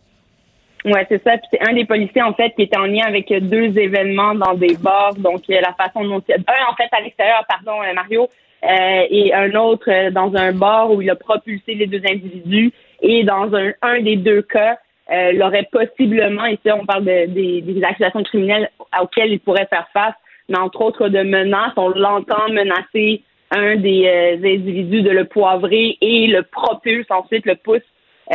Ouais, 0.85 1.07
c'est 1.09 1.23
ça. 1.25 1.39
Puis 1.39 1.49
c'est 1.51 1.67
un 1.67 1.73
des 1.73 1.87
policiers 1.87 2.23
en 2.23 2.35
fait 2.35 2.51
qui 2.51 2.65
était 2.65 2.77
en 2.77 2.85
lien 2.85 3.07
avec 3.07 3.33
deux 3.33 3.79
événements 3.79 4.35
dans 4.35 4.53
des 4.53 4.77
bars. 4.79 5.15
Donc 5.15 5.45
la 5.49 5.73
façon 5.83 6.05
dont 6.05 6.23
un 6.29 6.71
en 6.71 6.77
fait 6.77 6.89
à 6.93 7.01
l'extérieur, 7.01 7.43
pardon 7.49 7.81
Mario, 7.95 8.29
euh, 8.65 9.03
et 9.11 9.33
un 9.35 9.55
autre 9.55 9.89
euh, 9.91 10.11
dans 10.11 10.35
un 10.35 10.53
bar 10.53 10.91
où 10.93 11.01
il 11.03 11.11
a 11.11 11.17
propulsé 11.17 11.75
les 11.75 11.87
deux 11.87 12.03
individus. 12.09 12.73
Et 13.03 13.23
dans 13.25 13.55
un, 13.55 13.73
un 13.83 14.01
des 14.01 14.17
deux 14.17 14.43
cas, 14.43 14.79
euh, 15.13 15.33
l'aurait 15.33 15.69
possiblement, 15.71 16.47
ici 16.47 16.71
on 16.73 16.85
parle 16.85 17.05
de, 17.05 17.27
des, 17.27 17.61
des 17.63 17.83
accusations 17.85 18.23
criminelles 18.23 18.69
auxquelles 19.01 19.33
il 19.33 19.41
pourrait 19.41 19.67
faire 19.71 19.89
face, 19.93 20.15
mais 20.49 20.59
entre 20.59 20.83
autres 20.83 21.09
de 21.09 21.23
menaces, 21.23 21.73
on 21.77 21.91
l'entend 21.91 22.49
menacer 22.51 23.23
un 23.51 23.77
des 23.77 24.05
euh, 24.07 24.37
individus 24.37 25.03
de 25.03 25.11
le 25.11 25.25
poivrer 25.25 25.97
et 26.01 26.27
le 26.27 26.43
propulse 26.43 27.07
ensuite 27.11 27.47
le 27.47 27.55
pousse 27.55 27.81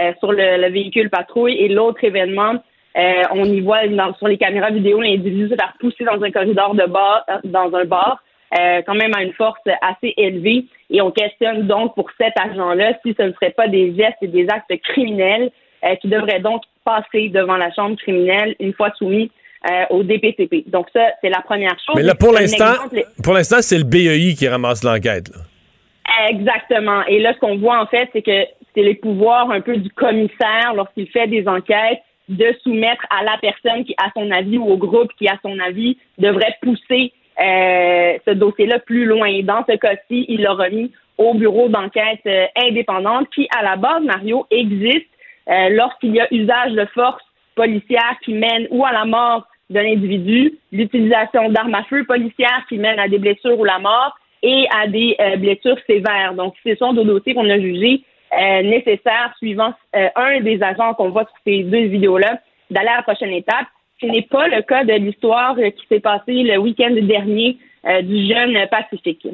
euh, 0.02 0.12
sur 0.20 0.32
le, 0.32 0.62
le 0.62 0.70
véhicule 0.72 1.10
patrouille. 1.10 1.58
Et 1.60 1.68
l'autre 1.68 2.04
événement, 2.04 2.56
euh, 2.98 3.22
on 3.32 3.44
y 3.46 3.60
voit 3.62 3.88
dans- 3.88 4.16
sur 4.16 4.28
les 4.28 4.38
caméras 4.38 4.72
vidéo 4.72 5.02
l'individu 5.02 5.50
se 5.50 5.56
faire 5.56 5.74
pousser 5.80 6.04
dans 6.04 6.20
un 6.24 6.32
corridor 6.32 6.74
de 6.74 6.86
bar, 6.86 7.24
euh, 7.30 7.38
dans 7.44 7.76
un 7.76 7.86
bar, 7.86 8.24
euh, 8.58 8.82
quand 8.86 8.96
même 8.96 9.12
à 9.16 9.24
une 9.24 9.34
force 9.34 9.60
assez 9.82 10.14
élevée. 10.18 10.66
Et 10.90 11.02
on 11.02 11.12
questionne 11.12 11.66
donc 11.66 11.96
pour 11.96 12.10
cet 12.20 12.34
agent-là 12.40 12.94
si 13.04 13.16
ce 13.18 13.24
ne 13.24 13.34
serait 13.34 13.52
pas 13.52 13.68
des 13.68 13.96
gestes 13.96 14.18
et 14.22 14.28
des 14.28 14.48
actes 14.50 14.72
criminels 14.84 15.52
euh, 15.84 15.96
qui 15.96 16.08
devraient 16.08 16.40
donc 16.40 16.62
passer 16.86 17.30
devant 17.30 17.58
la 17.58 17.72
chambre 17.72 17.96
criminelle 17.98 18.56
une 18.60 18.74
fois 18.74 18.92
soumis 18.98 19.32
euh, 19.70 19.86
au 19.90 20.04
DPCP. 20.04 20.66
Donc 20.68 20.88
ça, 20.94 21.08
c'est 21.22 21.30
la 21.30 21.42
première 21.42 21.78
chose. 21.86 21.96
Mais 21.96 22.04
là, 22.04 22.16
pour 22.16 22.34
l'instant, 22.34 22.74
pour 23.24 23.34
l'instant, 23.34 23.58
c'est 23.62 23.78
le 23.78 23.86
BEI 23.86 24.36
qui 24.36 24.48
ramasse 24.48 24.84
l'enquête. 24.84 25.32
Exactement. 26.30 27.04
Et 27.08 27.20
là, 27.20 27.34
ce 27.34 27.40
qu'on 27.40 27.58
voit 27.58 27.82
en 27.82 27.88
fait, 27.88 28.10
c'est 28.14 28.22
que 28.22 28.46
c'est 28.76 28.82
les 28.82 28.96
pouvoirs 28.96 29.50
un 29.52 29.62
peu 29.62 29.78
du 29.78 29.90
commissaire 29.90 30.74
lorsqu'il 30.76 31.08
fait 31.10 31.28
des 31.28 31.48
enquêtes 31.48 32.02
de 32.30 32.56
soumettre 32.64 33.06
à 33.10 33.24
la 33.24 33.38
personne 33.42 33.84
qui, 33.84 33.96
à 33.98 34.10
son 34.16 34.30
avis, 34.32 34.58
ou 34.58 34.66
au 34.66 34.78
groupe 34.78 35.12
qui, 35.18 35.28
à 35.28 35.38
son 35.42 35.58
avis, 35.60 35.98
devrait 36.18 36.56
pousser 36.62 37.12
euh, 37.40 38.18
ce 38.26 38.32
dossier-là 38.32 38.80
plus 38.80 39.06
loin. 39.06 39.42
Dans 39.44 39.64
ce 39.68 39.76
cas-ci, 39.76 40.26
il 40.28 40.42
l'a 40.42 40.54
remis 40.54 40.92
au 41.18 41.34
bureau 41.34 41.70
d'enquête 41.70 42.22
euh, 42.26 42.46
indépendante 42.56 43.28
qui, 43.34 43.48
à 43.58 43.64
la 43.64 43.76
base, 43.76 44.04
Mario, 44.04 44.46
existe 44.52 45.08
euh, 45.50 45.70
lorsqu'il 45.70 46.16
y 46.16 46.22
a 46.22 46.28
usage 46.34 46.74
de 46.74 46.86
force 46.94 47.24
policière 47.56 48.16
qui 48.24 48.34
mène 48.34 48.68
ou 48.72 48.86
à 48.86 48.92
la 48.92 49.06
mort 49.06 49.48
d'un 49.70 49.86
individu, 49.86 50.54
l'utilisation 50.72 51.50
d'armes 51.50 51.76
à 51.76 51.84
feu 51.84 52.04
policières 52.06 52.66
qui 52.70 52.78
mènent 52.78 53.00
à 53.00 53.08
des 53.08 53.18
blessures 53.18 53.60
ou 53.60 53.64
la 53.64 53.80
mort 53.80 54.18
et 54.42 54.68
à 54.76 54.88
des 54.88 55.16
euh, 55.20 55.38
blessures 55.38 55.78
sévères. 55.88 56.34
Donc, 56.36 56.54
ce 56.66 56.76
sont 56.76 56.94
des 56.94 57.06
dossiers 57.06 57.34
qu'on 57.34 57.50
a 57.50 57.60
jugés 57.60 58.04
euh, 58.34 58.62
nécessaires 58.64 59.34
suivant 59.38 59.74
euh, 59.96 60.10
un 60.16 60.42
des 60.42 60.62
agents 60.62 60.94
qu'on 60.96 61.10
voit 61.10 61.24
sur 61.24 61.36
ces 61.46 61.64
deux 61.64 61.86
vidéos-là 61.86 62.40
d'aller 62.70 62.90
à 62.90 62.98
la 62.98 63.04
prochaine 63.04 63.32
étape. 63.32 63.68
Ce 64.04 64.08
n'est 64.08 64.28
pas 64.30 64.50
le 64.50 64.62
cas 64.64 64.84
de 64.84 64.94
l'histoire 64.94 65.56
qui 65.56 65.88
s'est 65.88 66.02
passée 66.02 66.44
le 66.44 66.58
week-end 66.58 66.94
dernier 67.02 67.58
euh, 67.88 68.02
du 68.02 68.28
jeune 68.28 68.54
Pacifique. 68.70 69.26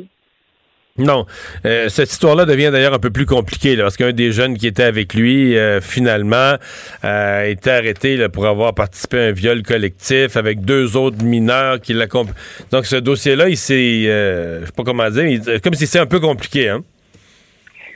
Non. 0.97 1.25
Euh, 1.65 1.89
cette 1.89 2.11
histoire-là 2.11 2.45
devient 2.45 2.69
d'ailleurs 2.71 2.93
un 2.93 2.99
peu 2.99 3.09
plus 3.09 3.25
compliquée, 3.25 3.75
là, 3.75 3.83
parce 3.83 3.97
qu'un 3.97 4.11
des 4.11 4.31
jeunes 4.31 4.57
qui 4.57 4.67
était 4.67 4.83
avec 4.83 5.15
lui, 5.15 5.57
euh, 5.57 5.81
finalement, 5.81 6.55
euh, 7.03 7.41
a 7.41 7.45
été 7.47 7.71
arrêté 7.71 8.15
là, 8.15 8.29
pour 8.29 8.45
avoir 8.45 8.75
participé 8.75 9.17
à 9.17 9.23
un 9.27 9.31
viol 9.31 9.63
collectif 9.63 10.37
avec 10.37 10.61
deux 10.61 10.97
autres 10.97 11.23
mineurs 11.23 11.79
qui 11.79 11.93
l'accompagnent. 11.93 12.35
Donc, 12.71 12.85
ce 12.85 12.97
dossier-là, 12.97 13.49
il 13.49 13.57
s'est, 13.57 14.03
je 14.03 14.65
sais 14.65 14.71
pas 14.75 14.83
comment 14.83 15.09
dire, 15.09 15.25
il- 15.25 15.61
comme 15.61 15.73
si 15.73 15.87
c'est 15.87 15.99
un 15.99 16.05
peu 16.05 16.19
compliqué, 16.19 16.69
hein? 16.69 16.83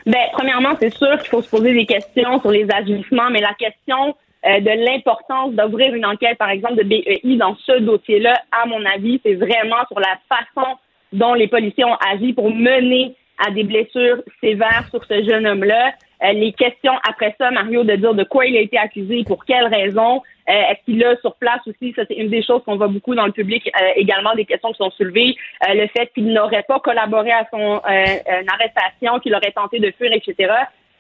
Ben, 0.06 0.24
premièrement, 0.34 0.76
c'est 0.82 0.94
sûr 0.94 1.18
qu'il 1.20 1.30
faut 1.30 1.42
se 1.42 1.50
poser 1.50 1.74
des 1.74 1.86
questions 1.86 2.40
sur 2.42 2.52
les 2.52 2.68
agissements, 2.74 3.30
mais 3.30 3.42
la 3.42 3.54
question 3.60 4.16
euh, 4.46 4.60
de 4.60 4.86
l'importance 4.86 5.54
d'ouvrir 5.54 5.94
une 5.94 6.06
enquête, 6.06 6.38
par 6.38 6.50
exemple, 6.50 6.76
de 6.76 6.84
BEI 6.84 7.38
dans 7.38 7.56
ce 7.66 7.80
dossier-là, 7.80 8.36
à 8.52 8.66
mon 8.66 8.84
avis, 8.86 9.22
c'est 9.24 9.36
vraiment 9.36 9.86
sur 9.88 10.00
la 10.00 10.18
façon 10.28 10.78
dont 11.14 11.34
les 11.34 11.48
policiers 11.48 11.86
ont 11.86 11.98
agi 12.12 12.34
pour 12.34 12.50
mener 12.50 13.16
à 13.46 13.52
des 13.52 13.64
blessures 13.64 14.22
sévères 14.42 14.88
sur 14.90 15.04
ce 15.06 15.24
jeune 15.24 15.48
homme-là. 15.48 15.94
Euh, 16.24 16.34
les 16.34 16.54
questions 16.54 16.94
après 17.08 17.36
ça, 17.40 17.52
Mario, 17.52 17.84
de 17.84 17.96
dire 17.96 18.14
de 18.14 18.24
quoi 18.24 18.46
il 18.46 18.56
a 18.58 18.62
été 18.62 18.78
accusé, 18.78 19.24
pour 19.26 19.46
quelles 19.46 19.68
raisons, 19.68 20.22
euh, 20.50 20.54
est-ce 20.54 20.84
qu'il 20.86 21.04
a 21.04 21.16
sur 21.18 21.36
place 21.36 21.62
aussi, 21.68 21.94
ça 21.96 22.04
c'est 22.08 22.16
une 22.16 22.30
des 22.30 22.44
choses 22.44 22.62
qu'on 22.66 22.78
voit 22.78 22.88
beaucoup 22.88 23.16
dans 23.16 23.26
le 23.26 23.32
public, 23.32 23.70
euh, 23.82 23.88
également 23.96 24.34
des 24.36 24.46
questions 24.46 24.72
qui 24.72 24.78
sont 24.78 24.92
soulevées, 24.92 25.36
le 25.68 25.88
fait 25.88 26.12
qu'il 26.14 26.32
n'aurait 26.32 26.64
pas 26.64 26.80
collaboré 26.80 27.32
à 27.32 27.48
son 27.52 27.82
arrestation, 27.84 29.20
qu'il 29.20 29.34
aurait 29.36 29.52
tenté 29.52 29.80
de 29.80 29.92
fuir, 29.92 30.12
etc. 30.14 30.54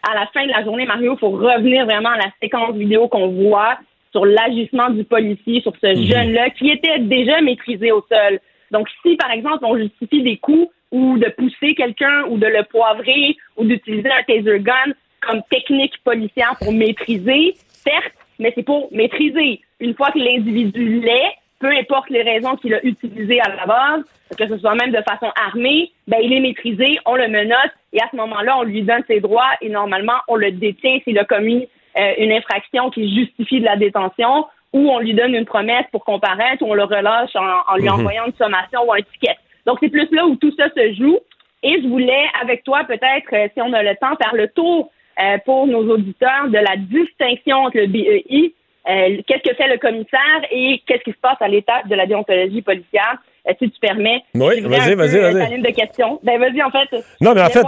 À 0.03 0.13
la 0.15 0.27
fin 0.27 0.45
de 0.45 0.51
la 0.51 0.63
journée, 0.63 0.85
Mario, 0.85 1.13
il 1.13 1.19
faut 1.19 1.29
revenir 1.29 1.85
vraiment 1.85 2.09
à 2.09 2.17
la 2.17 2.31
séquence 2.41 2.75
vidéo 2.75 3.07
qu'on 3.07 3.29
voit 3.29 3.77
sur 4.11 4.25
l'agissement 4.25 4.89
du 4.89 5.03
policier, 5.03 5.61
sur 5.61 5.73
ce 5.81 5.87
mhm. 5.87 6.05
jeune-là 6.05 6.49
qui 6.51 6.69
était 6.69 6.99
déjà 6.99 7.41
maîtrisé 7.41 7.91
au 7.91 8.05
sol. 8.09 8.39
Donc, 8.71 8.87
si, 9.01 9.15
par 9.15 9.31
exemple, 9.31 9.63
on 9.63 9.77
justifie 9.77 10.21
des 10.21 10.37
coups 10.37 10.69
ou 10.91 11.17
de 11.17 11.29
pousser 11.29 11.73
quelqu'un 11.75 12.25
ou 12.29 12.37
de 12.37 12.45
le 12.45 12.63
poivrer 12.63 13.35
ou 13.57 13.65
d'utiliser 13.65 14.09
un 14.09 14.23
taser 14.23 14.59
gun 14.59 14.93
comme 15.21 15.41
technique 15.49 15.93
policière 16.03 16.55
pour 16.59 16.73
maîtriser, 16.73 17.53
certes, 17.67 18.13
mais 18.39 18.51
c'est 18.55 18.63
pour 18.63 18.89
maîtriser. 18.91 19.61
Une 19.79 19.95
fois 19.95 20.11
que 20.11 20.19
l'individu 20.19 21.01
l'est, 21.01 21.35
peu 21.63 21.71
importe 21.71 22.09
les 22.09 22.23
raisons 22.23 22.57
qu'il 22.57 22.73
a 22.73 22.85
utilisées 22.85 23.39
à 23.39 23.55
la 23.55 23.65
base, 23.65 24.03
que 24.37 24.45
ce 24.49 24.57
soit 24.57 24.75
même 24.75 24.91
de 24.91 25.01
façon 25.07 25.31
armée, 25.47 25.93
ben 26.07 26.17
il 26.21 26.33
est 26.33 26.41
maîtrisé, 26.41 26.99
on 27.05 27.15
le 27.15 27.29
menote 27.29 27.71
et 27.93 28.01
à 28.01 28.09
ce 28.11 28.17
moment-là, 28.17 28.57
on 28.57 28.63
lui 28.63 28.81
donne 28.81 29.01
ses 29.07 29.21
droits 29.21 29.51
et 29.61 29.69
normalement, 29.69 30.19
on 30.27 30.35
le 30.35 30.51
détient 30.51 30.99
s'il 31.05 31.17
a 31.17 31.23
commis 31.23 31.69
euh, 31.97 32.13
une 32.17 32.33
infraction 32.33 32.89
qui 32.89 33.15
justifie 33.15 33.61
de 33.61 33.65
la 33.65 33.77
détention 33.77 34.45
ou 34.73 34.89
on 34.89 34.99
lui 34.99 35.13
donne 35.13 35.35
une 35.35 35.45
promesse 35.45 35.85
pour 35.93 36.03
comparaître 36.03 36.63
ou 36.63 36.71
on 36.71 36.73
le 36.73 36.83
relâche 36.83 37.33
en, 37.35 37.77
lui 37.77 37.85
mhm. 37.85 37.93
envoyant 37.93 38.25
une 38.25 38.33
sommation 38.33 38.81
ou 38.85 38.91
un 38.91 39.01
ticket. 39.13 39.37
Donc, 39.65 39.77
c'est 39.79 39.89
plus 39.89 40.09
là 40.11 40.25
où 40.25 40.35
tout 40.35 40.51
ça 40.59 40.65
se 40.75 40.93
joue. 40.95 41.19
Et 41.61 41.81
je 41.81 41.87
voulais, 41.87 42.25
avec 42.41 42.65
toi, 42.65 42.83
peut-être, 42.83 43.31
euh, 43.31 43.47
si 43.53 43.61
on 43.61 43.71
a 43.71 43.83
le 43.83 43.95
temps, 43.95 44.17
faire 44.21 44.35
le 44.35 44.49
tour 44.49 44.91
euh, 45.21 45.37
pour 45.45 45.65
nos 45.65 45.93
auditeurs 45.93 46.49
de 46.49 46.57
la 46.57 46.75
distinction 46.75 47.59
entre 47.59 47.77
le 47.77 47.87
BEI, 47.87 48.53
euh, 48.89 49.21
qu'est-ce 49.27 49.49
que 49.49 49.55
fait 49.55 49.67
le 49.67 49.77
commissaire 49.77 50.41
et 50.51 50.81
qu'est-ce 50.85 51.03
qui 51.03 51.11
se 51.11 51.21
passe 51.21 51.37
à 51.39 51.47
l'étape 51.47 51.87
de 51.87 51.95
la 51.95 52.05
déontologie 52.05 52.61
policière. 52.61 53.17
si 53.59 53.69
tu 53.69 53.79
permets? 53.79 54.21
Oui, 54.35 54.61
vas-y, 54.61 54.95
vas-y, 54.95 55.19
vas-y. 55.19 55.53
ligne 55.53 55.63
de 55.63 55.71
questions. 55.71 56.19
Ben, 56.23 56.39
vas-y, 56.39 56.61
en 56.61 56.69
fait. 56.69 56.89
Non, 57.21 57.33
mais 57.33 57.41
en 57.41 57.49
fait, 57.49 57.63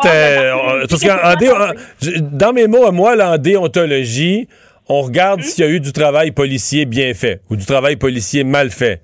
dans 2.22 2.54
mes 2.54 2.68
mots 2.68 2.86
à 2.86 2.92
moi, 2.92 3.16
là, 3.16 3.34
en 3.34 3.38
déontologie, 3.38 4.48
on 4.88 5.02
regarde 5.02 5.42
s'il 5.42 5.66
y 5.66 5.68
a 5.68 5.72
eu 5.72 5.80
du 5.80 5.94
travail 5.94 6.32
policier 6.32 6.86
bien 6.86 7.14
fait 7.14 7.42
ou 7.50 7.56
du 7.56 7.66
travail 7.66 7.96
policier 7.96 8.44
mal 8.44 8.70
fait. 8.70 9.02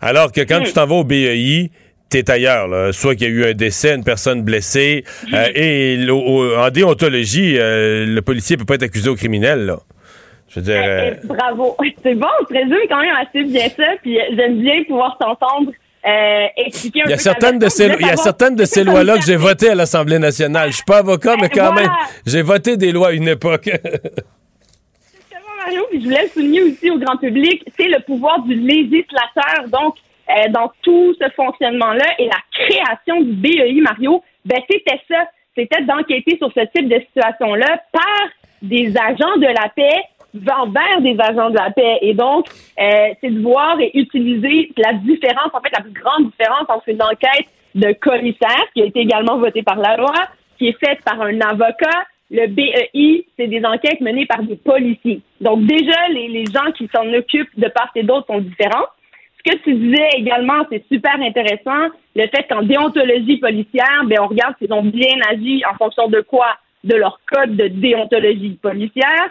Alors 0.00 0.32
que 0.32 0.40
quand 0.42 0.60
hmm. 0.60 0.64
tu 0.64 0.72
t'en 0.72 0.86
vas 0.86 0.94
au 0.94 1.04
BEI, 1.04 1.70
t'es 2.08 2.30
ailleurs. 2.30 2.68
Là. 2.68 2.92
Soit 2.92 3.14
qu'il 3.14 3.28
y 3.28 3.30
a 3.30 3.34
eu 3.34 3.50
un 3.50 3.52
décès, 3.52 3.94
une 3.94 4.04
personne 4.04 4.42
blessée. 4.42 5.04
Euh, 5.32 5.46
et 5.54 5.98
en 6.10 6.70
déontologie, 6.70 7.58
euh, 7.58 8.06
le 8.06 8.22
policier 8.22 8.56
peut 8.56 8.64
pas 8.64 8.76
être 8.76 8.84
accusé 8.84 9.08
au 9.08 9.16
criminel. 9.16 9.66
Là. 9.66 9.80
Je 10.48 10.60
veux 10.60 10.62
dire, 10.62 10.82
euh, 10.84 11.14
bravo. 11.24 11.76
C'est 12.02 12.14
bon, 12.14 12.28
tu 12.48 12.56
résumes 12.56 12.88
quand 12.88 13.00
même 13.00 13.16
assez 13.16 13.44
bien 13.44 13.68
ça. 13.68 13.92
Puis 14.02 14.18
j'aime 14.34 14.60
bien 14.60 14.82
pouvoir 14.84 15.16
t'entendre. 15.18 15.72
expliquer 16.56 17.02
un 17.02 17.06
il 17.06 17.10
y 17.10 17.14
a 17.14 17.18
certaines 17.18 17.58
de 17.58 17.68
ces, 17.68 17.86
il 18.00 18.06
y 18.06 18.10
a 18.10 18.16
certaines 18.16 18.56
de 18.56 18.64
ces 18.64 18.84
lois-là 18.84 19.18
que 19.18 19.24
j'ai 19.24 19.36
votées 19.36 19.70
à 19.70 19.74
l'Assemblée 19.74 20.18
nationale. 20.18 20.70
Je 20.70 20.76
suis 20.76 20.84
pas 20.84 20.98
avocat, 20.98 21.36
mais 21.40 21.48
quand 21.48 21.72
même, 21.72 21.90
j'ai 22.26 22.42
voté 22.42 22.76
des 22.76 22.92
lois 22.92 23.08
à 23.08 23.12
une 23.12 23.28
époque. 23.28 23.68
Mario, 25.68 25.86
puis 25.90 26.00
je 26.00 26.04
voulais 26.04 26.22
le 26.22 26.28
souligner 26.28 26.62
aussi 26.62 26.90
au 26.90 26.98
grand 26.98 27.16
public, 27.16 27.62
c'est 27.76 27.88
le 27.88 28.00
pouvoir 28.00 28.40
du 28.42 28.54
législateur. 28.54 29.68
Donc, 29.68 29.96
euh, 30.30 30.48
dans 30.50 30.72
tout 30.82 31.14
ce 31.20 31.28
fonctionnement-là 31.30 32.06
et 32.18 32.26
la 32.26 32.40
création 32.52 33.20
du 33.20 33.32
BEI, 33.32 33.80
Mario, 33.80 34.22
ben 34.44 34.60
c'était 34.70 35.00
ça. 35.08 35.28
C'était 35.56 35.82
d'enquêter 35.82 36.36
sur 36.38 36.50
ce 36.52 36.60
type 36.74 36.88
de 36.88 37.00
situation-là 37.00 37.82
par 37.92 38.28
des 38.62 38.94
agents 38.96 39.36
de 39.36 39.46
la 39.46 39.68
paix 39.74 40.02
envers 40.34 41.00
des 41.00 41.16
agents 41.18 41.50
de 41.50 41.56
la 41.56 41.70
paix. 41.70 41.98
Et 42.02 42.14
donc, 42.14 42.46
euh, 42.80 43.08
c'est 43.20 43.30
de 43.30 43.40
voir 43.40 43.80
et 43.80 43.90
utiliser 43.94 44.72
la 44.76 44.94
différence, 44.94 45.50
en 45.52 45.60
fait, 45.60 45.72
la 45.72 45.82
plus 45.82 45.92
grande 45.92 46.30
différence 46.30 46.66
entre 46.68 46.88
une 46.88 47.02
enquête 47.02 47.48
de 47.74 47.92
commissaire, 47.92 48.64
qui 48.74 48.82
a 48.82 48.86
été 48.86 49.00
également 49.00 49.38
votée 49.38 49.62
par 49.62 49.76
la 49.76 49.96
loi, 49.96 50.14
qui 50.58 50.68
est 50.68 50.78
faite 50.78 51.00
par 51.04 51.20
un 51.20 51.40
avocat. 51.40 52.04
Le 52.30 52.46
BEI, 52.46 53.26
c'est 53.38 53.46
des 53.46 53.64
enquêtes 53.64 54.00
menées 54.00 54.26
par 54.26 54.42
des 54.42 54.56
policiers. 54.56 55.22
Donc, 55.40 55.64
déjà, 55.64 56.08
les, 56.12 56.28
les 56.28 56.44
gens 56.46 56.72
qui 56.76 56.88
s'en 56.94 57.06
occupent 57.12 57.58
de 57.58 57.68
part 57.68 57.90
et 57.94 58.02
d'autre 58.02 58.26
sont 58.26 58.40
différents 58.40 58.86
ce 59.38 59.52
que 59.52 59.58
tu 59.62 59.74
disais 59.74 60.08
également, 60.16 60.64
c'est 60.70 60.84
super 60.90 61.14
intéressant. 61.20 61.94
Le 62.16 62.26
fait 62.28 62.46
qu'en 62.48 62.62
déontologie 62.62 63.38
policière, 63.38 64.04
ben, 64.04 64.18
on 64.20 64.26
regarde 64.26 64.54
s'ils 64.58 64.72
ont 64.72 64.82
bien 64.82 65.16
agi 65.30 65.62
en 65.70 65.76
fonction 65.76 66.08
de 66.08 66.20
quoi? 66.20 66.56
De 66.84 66.94
leur 66.94 67.20
code 67.26 67.56
de 67.56 67.68
déontologie 67.68 68.58
policière, 68.62 69.30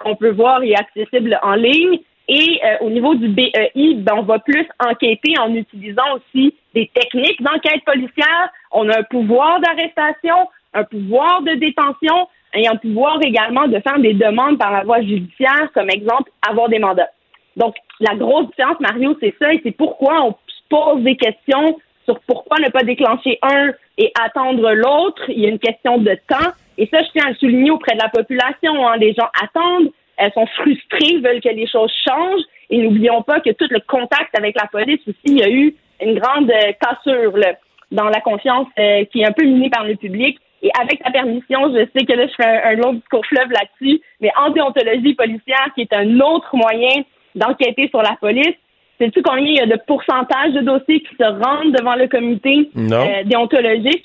qu'on 0.00 0.16
peut 0.16 0.30
voir 0.30 0.62
et 0.62 0.74
accessible 0.74 1.38
en 1.42 1.54
ligne. 1.54 2.00
Et 2.28 2.60
euh, 2.64 2.78
au 2.80 2.90
niveau 2.90 3.14
du 3.14 3.28
BEI, 3.28 3.94
ben, 3.98 4.14
on 4.16 4.22
va 4.22 4.38
plus 4.40 4.66
enquêter 4.80 5.38
en 5.38 5.54
utilisant 5.54 6.16
aussi 6.16 6.54
des 6.74 6.90
techniques 6.92 7.40
d'enquête 7.40 7.84
policière. 7.84 8.50
On 8.72 8.88
a 8.88 8.98
un 8.98 9.02
pouvoir 9.04 9.60
d'arrestation, 9.60 10.48
un 10.74 10.84
pouvoir 10.84 11.42
de 11.42 11.52
détention 11.54 12.28
et 12.54 12.66
un 12.66 12.76
pouvoir 12.76 13.18
également 13.22 13.68
de 13.68 13.78
faire 13.80 13.98
des 14.00 14.14
demandes 14.14 14.58
par 14.58 14.72
la 14.72 14.82
voie 14.82 15.02
judiciaire, 15.02 15.70
comme 15.72 15.90
exemple 15.90 16.30
avoir 16.48 16.68
des 16.68 16.78
mandats. 16.78 17.10
Donc, 17.56 17.76
la 18.00 18.14
grosse 18.16 18.48
différence, 18.48 18.80
Mario, 18.80 19.16
c'est 19.20 19.34
ça, 19.40 19.52
et 19.52 19.60
c'est 19.62 19.76
pourquoi 19.76 20.22
on 20.22 20.32
se 20.32 20.62
pose 20.68 21.02
des 21.02 21.16
questions 21.16 21.78
sur 22.04 22.18
pourquoi 22.20 22.58
ne 22.58 22.70
pas 22.70 22.82
déclencher 22.82 23.38
un 23.42 23.70
et 23.98 24.12
attendre 24.20 24.72
l'autre. 24.72 25.22
Il 25.28 25.40
y 25.40 25.46
a 25.46 25.48
une 25.48 25.58
question 25.58 25.98
de 25.98 26.16
temps. 26.28 26.52
Et 26.78 26.88
ça, 26.92 26.98
je 27.02 27.10
tiens 27.12 27.26
à 27.26 27.30
le 27.30 27.36
souligner 27.36 27.70
auprès 27.70 27.94
de 27.94 28.02
la 28.02 28.08
population. 28.08 28.86
Hein. 28.86 28.96
Les 28.98 29.14
gens 29.14 29.28
attendent, 29.42 29.90
elles 30.16 30.32
sont 30.32 30.46
frustrées, 30.46 31.18
veulent 31.18 31.40
que 31.40 31.48
les 31.48 31.66
choses 31.66 31.92
changent. 32.06 32.44
Et 32.70 32.78
n'oublions 32.78 33.22
pas 33.22 33.40
que 33.40 33.50
tout 33.50 33.66
le 33.70 33.80
contact 33.86 34.36
avec 34.36 34.56
la 34.60 34.66
police 34.66 35.00
aussi, 35.06 35.16
il 35.26 35.38
y 35.38 35.42
a 35.42 35.50
eu 35.50 35.74
une 36.00 36.18
grande 36.18 36.50
euh, 36.50 36.72
cassure 36.80 37.36
là, 37.36 37.54
dans 37.92 38.08
la 38.08 38.20
confiance 38.20 38.66
euh, 38.78 39.04
qui 39.06 39.20
est 39.20 39.26
un 39.26 39.32
peu 39.32 39.44
minée 39.44 39.70
par 39.70 39.84
le 39.84 39.96
public. 39.96 40.38
Et 40.62 40.70
avec 40.80 41.02
ta 41.02 41.10
permission, 41.10 41.72
je 41.72 41.86
sais 41.94 42.04
que 42.04 42.12
là, 42.12 42.26
je 42.26 42.34
fais 42.34 42.62
un, 42.64 42.74
long 42.74 42.94
discours 42.94 43.24
fleuve 43.26 43.50
là-dessus, 43.50 44.00
mais 44.20 44.32
en 44.36 44.50
déontologie 44.50 45.14
policière, 45.14 45.68
qui 45.74 45.82
est 45.82 45.92
un 45.92 46.18
autre 46.20 46.56
moyen 46.56 47.04
d'enquêter 47.34 47.88
sur 47.88 48.02
la 48.02 48.16
police. 48.20 48.56
Sais-tu 48.98 49.22
combien 49.22 49.44
il 49.44 49.56
y 49.56 49.60
a 49.60 49.66
de 49.66 49.78
pourcentage 49.86 50.54
de 50.54 50.62
dossiers 50.62 51.00
qui 51.00 51.14
se 51.14 51.24
rendent 51.24 51.72
devant 51.72 51.94
le 51.94 52.08
comité 52.08 52.70
euh, 52.76 53.22
déontologique? 53.24 54.04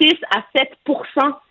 6 0.00 0.14
à 0.34 0.42
7 0.56 0.70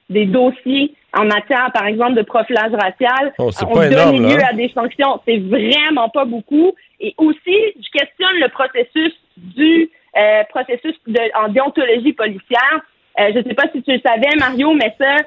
des 0.10 0.26
dossiers 0.26 0.93
en 1.14 1.26
matière, 1.26 1.72
par 1.74 1.86
exemple, 1.88 2.14
de 2.14 2.22
profilage 2.22 2.72
racial 2.72 3.34
oh, 3.39 3.49
ont 3.68 3.74
donné 3.74 4.20
lieu 4.20 4.43
à 4.43 4.53
des 4.53 4.70
sanctions. 4.70 5.20
C'est 5.28 5.39
vraiment 5.39 6.10
pas 6.10 6.26
beaucoup. 6.26 6.74
Et 6.99 7.16
aussi, 7.18 7.39
je 7.45 7.89
questionne 7.91 8.39
le 8.39 8.49
processus 8.49 9.14
du 9.38 9.89
euh, 10.18 10.43
processus 10.49 10.95
de, 11.07 11.20
en 11.43 11.49
déontologie 11.49 12.14
policière. 12.14 12.82
Euh, 13.20 13.32
je 13.34 13.39
ne 13.39 13.43
sais 13.43 13.53
pas 13.53 13.68
si 13.74 13.82
tu 13.82 13.91
le 13.91 14.01
savais, 14.05 14.36
Mario, 14.38 14.74
mais 14.74 14.95
ça 14.99 15.18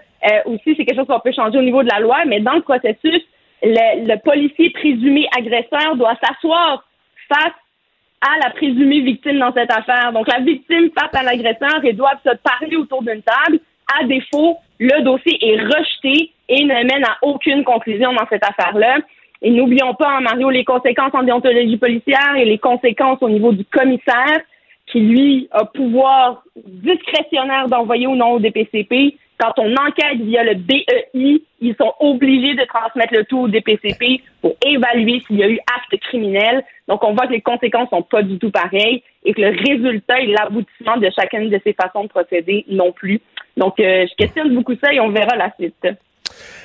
aussi, 0.44 0.76
c'est 0.76 0.84
quelque 0.84 0.94
chose 0.94 1.08
qu'on 1.08 1.18
peut 1.18 1.32
changer 1.32 1.58
au 1.58 1.62
niveau 1.62 1.82
de 1.82 1.88
la 1.88 1.98
loi. 1.98 2.18
Mais 2.26 2.38
dans 2.38 2.54
le 2.54 2.62
processus, 2.62 3.22
le, 3.62 4.16
policier 4.16 4.70
présumé 4.70 5.26
agresseur 5.36 5.96
doit 5.96 6.16
s'asseoir 6.22 6.84
face 7.28 7.54
à 8.20 8.38
la 8.44 8.50
présumée 8.50 9.00
victime 9.00 9.38
dans 9.38 9.52
cette 9.52 9.72
affaire. 9.72 10.12
Donc, 10.12 10.28
la 10.28 10.40
victime 10.40 10.90
face 10.96 11.10
à 11.12 11.22
l'agresseur 11.22 11.84
et 11.84 11.92
doivent 11.92 12.20
se 12.24 12.36
parler 12.36 12.76
autour 12.76 13.02
d'une 13.02 13.22
table. 13.22 13.58
À 14.00 14.04
défaut, 14.04 14.58
le 14.78 15.02
dossier 15.02 15.38
est 15.40 15.60
rejeté 15.60 16.32
et 16.48 16.64
ne 16.64 16.74
mène 16.74 17.04
à 17.04 17.18
aucune 17.22 17.64
conclusion 17.64 18.12
dans 18.12 18.26
cette 18.28 18.44
affaire-là. 18.44 18.98
Et 19.42 19.50
n'oublions 19.50 19.94
pas, 19.94 20.08
hein, 20.08 20.20
Mario, 20.20 20.50
les 20.50 20.64
conséquences 20.64 21.14
en 21.14 21.22
déontologie 21.22 21.76
policière 21.76 22.36
et 22.36 22.44
les 22.44 22.58
conséquences 22.58 23.18
au 23.22 23.28
niveau 23.28 23.52
du 23.52 23.64
commissaire 23.64 24.40
qui, 24.86 25.00
lui, 25.00 25.48
a 25.50 25.64
pouvoir 25.64 26.42
discrétionnaire 26.56 27.68
d'envoyer 27.68 28.06
ou 28.06 28.14
non 28.14 28.32
au 28.32 28.38
DPCP 28.38 29.16
quand 29.42 29.54
on 29.58 29.74
enquête 29.74 30.20
via 30.20 30.44
le 30.44 30.54
BEI, 30.54 31.42
ils 31.60 31.74
sont 31.76 31.92
obligés 31.98 32.54
de 32.54 32.64
transmettre 32.64 33.12
le 33.12 33.24
tout 33.24 33.40
au 33.40 33.48
DPCP 33.48 34.22
pour 34.40 34.54
évaluer 34.64 35.20
s'il 35.26 35.38
y 35.38 35.42
a 35.42 35.48
eu 35.48 35.58
acte 35.74 36.00
criminel. 36.00 36.64
Donc, 36.86 37.02
on 37.02 37.12
voit 37.12 37.26
que 37.26 37.32
les 37.32 37.40
conséquences 37.40 37.88
sont 37.90 38.02
pas 38.02 38.22
du 38.22 38.38
tout 38.38 38.50
pareilles 38.50 39.02
et 39.24 39.34
que 39.34 39.40
le 39.40 39.48
résultat 39.48 40.20
et 40.20 40.26
l'aboutissement 40.26 40.96
de 40.96 41.10
chacune 41.10 41.50
de 41.50 41.60
ces 41.64 41.72
façons 41.72 42.04
de 42.04 42.08
procéder 42.08 42.64
non 42.68 42.92
plus. 42.92 43.20
Donc, 43.56 43.78
euh, 43.80 44.06
je 44.08 44.14
questionne 44.16 44.54
beaucoup 44.54 44.74
ça 44.82 44.92
et 44.92 45.00
on 45.00 45.10
verra 45.10 45.36
la 45.36 45.52
suite. 45.58 45.86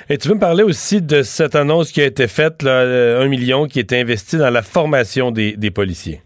Et 0.08 0.16
tu 0.16 0.28
veux 0.28 0.34
me 0.34 0.40
parler 0.40 0.62
aussi 0.62 1.02
de 1.02 1.22
cette 1.22 1.54
annonce 1.54 1.92
qui 1.92 2.00
a 2.00 2.06
été 2.06 2.28
faite, 2.28 2.62
là, 2.62 2.70
euh, 2.70 3.22
un 3.22 3.28
million 3.28 3.66
qui 3.66 3.78
est 3.78 3.92
investi 3.92 4.38
dans 4.38 4.50
la 4.50 4.62
formation 4.62 5.30
des, 5.30 5.56
des 5.56 5.70
policiers? 5.70 6.20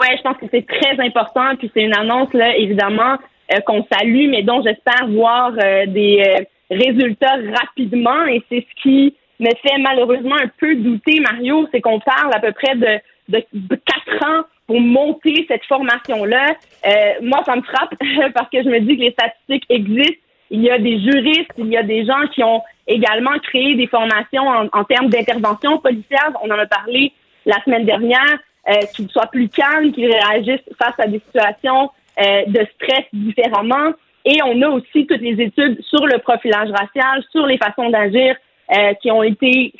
Oui, 0.00 0.08
je 0.16 0.22
pense 0.22 0.36
que 0.38 0.46
c'est 0.50 0.66
très 0.66 0.98
important. 1.04 1.56
Puis 1.58 1.70
c'est 1.74 1.82
une 1.82 1.96
annonce, 1.96 2.32
là, 2.32 2.56
évidemment, 2.56 3.16
euh, 3.52 3.60
qu'on 3.66 3.86
salue, 3.92 4.28
mais 4.28 4.42
dont 4.42 4.62
j'espère 4.62 5.08
voir 5.08 5.52
euh, 5.52 5.86
des 5.86 6.22
euh, 6.26 6.44
résultats 6.70 7.36
rapidement. 7.60 8.24
Et 8.26 8.42
c'est 8.48 8.66
ce 8.68 8.82
qui 8.82 9.14
me 9.38 9.50
fait 9.50 9.78
malheureusement 9.78 10.36
un 10.42 10.50
peu 10.58 10.74
douter, 10.76 11.20
Mario, 11.20 11.68
c'est 11.72 11.80
qu'on 11.80 12.00
parle 12.00 12.32
à 12.34 12.40
peu 12.40 12.52
près 12.52 12.74
de, 12.74 13.00
de 13.28 13.76
quatre 13.76 14.26
ans 14.26 14.44
pour 14.66 14.80
monter 14.80 15.44
cette 15.48 15.64
formation-là. 15.64 16.54
Euh, 16.86 16.90
moi, 17.22 17.42
ça 17.44 17.56
me 17.56 17.62
frappe 17.62 17.94
parce 18.34 18.50
que 18.50 18.62
je 18.62 18.68
me 18.68 18.80
dis 18.80 18.96
que 18.96 19.02
les 19.02 19.12
statistiques 19.12 19.64
existent. 19.68 20.22
Il 20.50 20.62
y 20.62 20.70
a 20.70 20.78
des 20.78 21.00
juristes, 21.00 21.50
il 21.58 21.68
y 21.68 21.76
a 21.76 21.82
des 21.82 22.04
gens 22.06 22.26
qui 22.32 22.42
ont 22.44 22.62
également 22.86 23.36
créé 23.42 23.74
des 23.74 23.88
formations 23.88 24.46
en, 24.72 24.84
termes 24.84 25.08
d'intervention 25.08 25.78
policière. 25.78 26.30
On 26.42 26.50
en 26.50 26.58
a 26.58 26.66
parlé 26.66 27.12
la 27.46 27.60
semaine 27.64 27.84
dernière, 27.84 28.38
euh, 28.68 28.74
qu'ils 28.94 29.08
soient 29.10 29.26
plus 29.26 29.48
calmes, 29.48 29.92
qu'ils 29.92 30.10
réagissent 30.10 30.68
face 30.78 30.94
à 30.98 31.06
des 31.06 31.20
situations 31.20 31.90
euh, 32.20 32.44
de 32.46 32.66
stress 32.74 33.04
différemment. 33.12 33.92
Et 34.24 34.38
on 34.44 34.60
a 34.62 34.68
aussi 34.68 35.06
toutes 35.06 35.20
les 35.20 35.40
études 35.40 35.80
sur 35.82 36.06
le 36.06 36.18
profilage 36.18 36.70
racial, 36.70 37.22
sur 37.30 37.46
les 37.46 37.58
façons 37.58 37.90
d'agir 37.90 38.36
euh, 38.76 38.94
qui 38.94 39.10
ont 39.10 39.22
été 39.22 39.72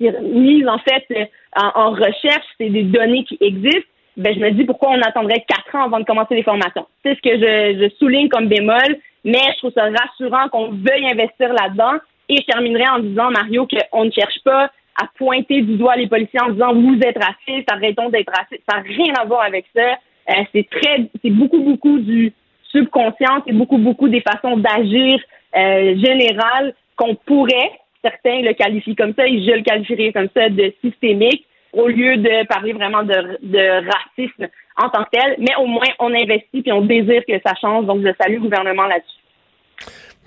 mises 0.00 0.68
en 0.68 0.78
fait 0.78 1.30
en, 1.56 1.90
recherche. 1.90 2.46
C'est 2.58 2.70
des 2.70 2.84
données 2.84 3.24
qui 3.24 3.36
existent. 3.40 3.90
Ben, 4.16 4.34
je 4.34 4.40
me 4.40 4.50
dis 4.50 4.64
pourquoi 4.64 4.90
on 4.90 5.00
attendrait 5.00 5.44
quatre 5.46 5.74
ans 5.74 5.84
avant 5.84 6.00
de 6.00 6.04
commencer 6.04 6.34
les 6.34 6.42
formations. 6.42 6.86
C'est 7.02 7.14
ce 7.14 7.20
que 7.22 7.34
je, 7.34 7.82
je 7.82 7.94
souligne 7.96 8.28
comme 8.28 8.48
bémol, 8.48 8.96
mais 9.24 9.40
je 9.54 9.58
trouve 9.58 9.72
ça 9.72 9.84
rassurant 9.84 10.48
qu'on 10.50 10.70
veuille 10.70 11.06
investir 11.10 11.52
là-dedans. 11.52 11.98
Et 12.28 12.36
je 12.36 12.44
terminerai 12.44 12.88
en 12.88 12.98
disant, 13.00 13.30
Mario, 13.30 13.66
qu'on 13.66 14.04
ne 14.04 14.10
cherche 14.10 14.38
pas 14.44 14.70
à 15.00 15.06
pointer 15.16 15.62
du 15.62 15.76
doigt 15.76 15.96
les 15.96 16.06
policiers 16.06 16.40
en 16.40 16.50
disant 16.50 16.74
vous 16.74 16.98
êtes 17.02 17.16
raciste, 17.16 17.70
arrêtons 17.70 18.10
d'être 18.10 18.30
raciste. 18.30 18.62
Ça 18.68 18.76
n'a 18.76 18.82
rien 18.82 19.14
à 19.20 19.24
voir 19.24 19.42
avec 19.42 19.66
ça. 19.74 19.98
Euh, 20.30 20.44
c'est 20.52 20.68
très, 20.68 21.08
c'est 21.22 21.30
beaucoup, 21.30 21.60
beaucoup 21.60 21.98
du 21.98 22.32
subconscient, 22.70 23.42
c'est 23.46 23.52
beaucoup, 23.52 23.78
beaucoup 23.78 24.08
des 24.08 24.20
façons 24.20 24.56
d'agir 24.56 25.20
euh, 25.56 25.96
générales 25.96 26.74
qu'on 26.96 27.14
pourrait, 27.14 27.72
certains 28.02 28.40
le 28.42 28.52
qualifient 28.52 28.96
comme 28.96 29.14
ça, 29.14 29.26
et 29.26 29.42
je 29.42 29.52
le 29.52 29.62
qualifierais 29.62 30.12
comme 30.12 30.28
ça, 30.34 30.48
de 30.48 30.72
systémique, 30.82 31.44
au 31.72 31.88
lieu 31.88 32.16
de 32.18 32.46
parler 32.46 32.72
vraiment 32.72 33.02
de, 33.02 33.38
de 33.42 33.90
racisme 33.90 34.48
en 34.76 34.88
tant 34.90 35.04
que 35.04 35.10
tel. 35.12 35.36
Mais 35.38 35.54
au 35.58 35.66
moins, 35.66 35.88
on 35.98 36.12
investit 36.12 36.62
et 36.64 36.72
on 36.72 36.84
désire 36.84 37.22
que 37.26 37.34
ça 37.44 37.54
change. 37.60 37.86
Donc, 37.86 38.02
je 38.02 38.12
salue 38.20 38.34
le 38.34 38.40
gouvernement 38.40 38.86
là-dessus. 38.86 39.22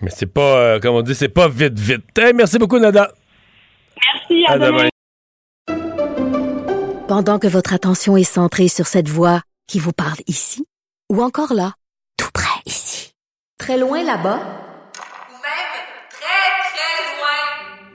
Mais 0.02 0.10
c'est 0.10 0.32
pas, 0.32 0.58
euh, 0.58 0.80
comme 0.80 0.96
on 0.96 1.02
dit, 1.02 1.16
c'est 1.16 1.30
pas 1.30 1.48
vite, 1.48 1.80
vite. 1.80 2.04
merci 2.36 2.58
beaucoup, 2.60 2.80
Nada. 2.80 3.12
Merci, 4.14 4.46
à, 4.48 4.60
demain. 4.60 4.89
Pendant 7.08 7.39
que 7.39 7.48
votre 7.48 7.74
attention 7.74 8.18
est 8.18 8.24
centrée 8.24 8.68
sur 8.68 8.88
cette 8.88 9.08
voix 9.08 9.41
qui 9.68 9.80
vous 9.80 9.93
parle 9.93 10.20
ici, 10.28 10.66
ou 11.10 11.22
encore 11.22 11.54
là, 11.54 11.74
tout 12.18 12.30
près 12.34 12.60
ici, 12.66 13.14
très 13.58 13.78
loin 13.78 14.04
là-bas, 14.04 14.38
ou 14.38 15.38
même 15.38 15.72
très, 16.10 16.50
très 16.72 16.98
loin, 17.16 17.95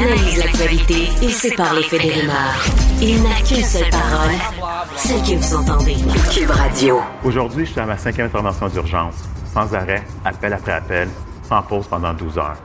Analyse 0.00 0.38
l'actualité 0.38 1.08
et 1.22 1.28
sépare 1.28 1.74
les 1.74 1.82
faits 1.82 2.00
des 2.00 2.10
rumeurs. 2.10 2.64
Il 3.02 3.22
n'a 3.22 3.34
qu'une 3.46 3.62
seule 3.62 3.90
parole, 3.90 4.34
celle 4.96 5.20
que 5.20 5.38
vous 5.38 5.54
entendez. 5.54 5.96
Cube 6.32 6.48
Radio. 6.48 7.00
Aujourd'hui, 7.22 7.66
je 7.66 7.72
suis 7.72 7.80
à 7.80 7.84
ma 7.84 7.98
cinquième 7.98 8.28
intervention 8.28 8.68
d'urgence. 8.68 9.16
Sans 9.52 9.74
arrêt, 9.74 10.02
appel 10.24 10.54
après 10.54 10.72
appel, 10.72 11.08
sans 11.46 11.60
pause 11.60 11.86
pendant 11.86 12.14
12 12.14 12.38
heures. 12.38 12.56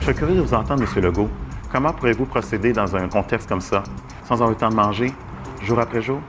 Je 0.00 0.06
suis 0.06 0.14
curieux 0.14 0.36
de 0.36 0.40
vous 0.40 0.54
entendre, 0.54 0.82
M. 0.82 1.02
Legault. 1.02 1.28
Comment 1.70 1.92
pourrez-vous 1.92 2.24
procéder 2.24 2.72
dans 2.72 2.96
un 2.96 3.06
contexte 3.08 3.50
comme 3.50 3.60
ça, 3.60 3.82
sans 4.26 4.36
avoir 4.36 4.48
le 4.48 4.56
temps 4.56 4.70
de 4.70 4.74
manger, 4.74 5.12
jour 5.62 5.78
après 5.78 6.00
jour? 6.00 6.22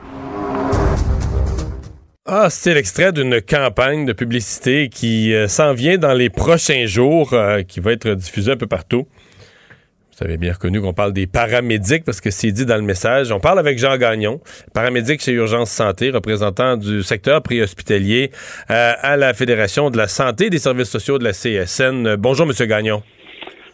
Ah, 2.26 2.48
c'est 2.50 2.74
l'extrait 2.74 3.12
d'une 3.12 3.40
campagne 3.40 4.04
de 4.04 4.12
publicité 4.12 4.90
qui 4.90 5.32
euh, 5.32 5.48
s'en 5.48 5.72
vient 5.72 5.96
dans 5.96 6.12
les 6.12 6.28
prochains 6.28 6.84
jours, 6.84 7.32
euh, 7.32 7.62
qui 7.62 7.80
va 7.80 7.92
être 7.92 8.10
diffusée 8.10 8.52
un 8.52 8.56
peu 8.56 8.66
partout. 8.66 9.06
Vous 10.20 10.26
avez 10.26 10.36
bien 10.36 10.52
reconnu 10.52 10.82
qu'on 10.82 10.92
parle 10.92 11.14
des 11.14 11.26
paramédics 11.26 12.04
parce 12.04 12.20
que 12.20 12.30
c'est 12.30 12.52
dit 12.52 12.66
dans 12.66 12.76
le 12.76 12.82
message. 12.82 13.32
On 13.32 13.40
parle 13.40 13.58
avec 13.58 13.78
Jean 13.78 13.96
Gagnon, 13.96 14.38
paramédic 14.74 15.22
chez 15.22 15.32
Urgence 15.32 15.70
Santé, 15.70 16.10
représentant 16.10 16.76
du 16.76 17.02
secteur 17.02 17.40
préhospitalier 17.40 18.30
euh, 18.70 18.92
à 19.00 19.16
la 19.16 19.32
Fédération 19.32 19.88
de 19.88 19.96
la 19.96 20.08
santé 20.08 20.46
et 20.46 20.50
des 20.50 20.58
services 20.58 20.90
sociaux 20.90 21.18
de 21.18 21.24
la 21.24 21.32
CSN. 21.32 22.16
Bonjour, 22.16 22.44
Monsieur 22.44 22.66
Gagnon. 22.66 23.02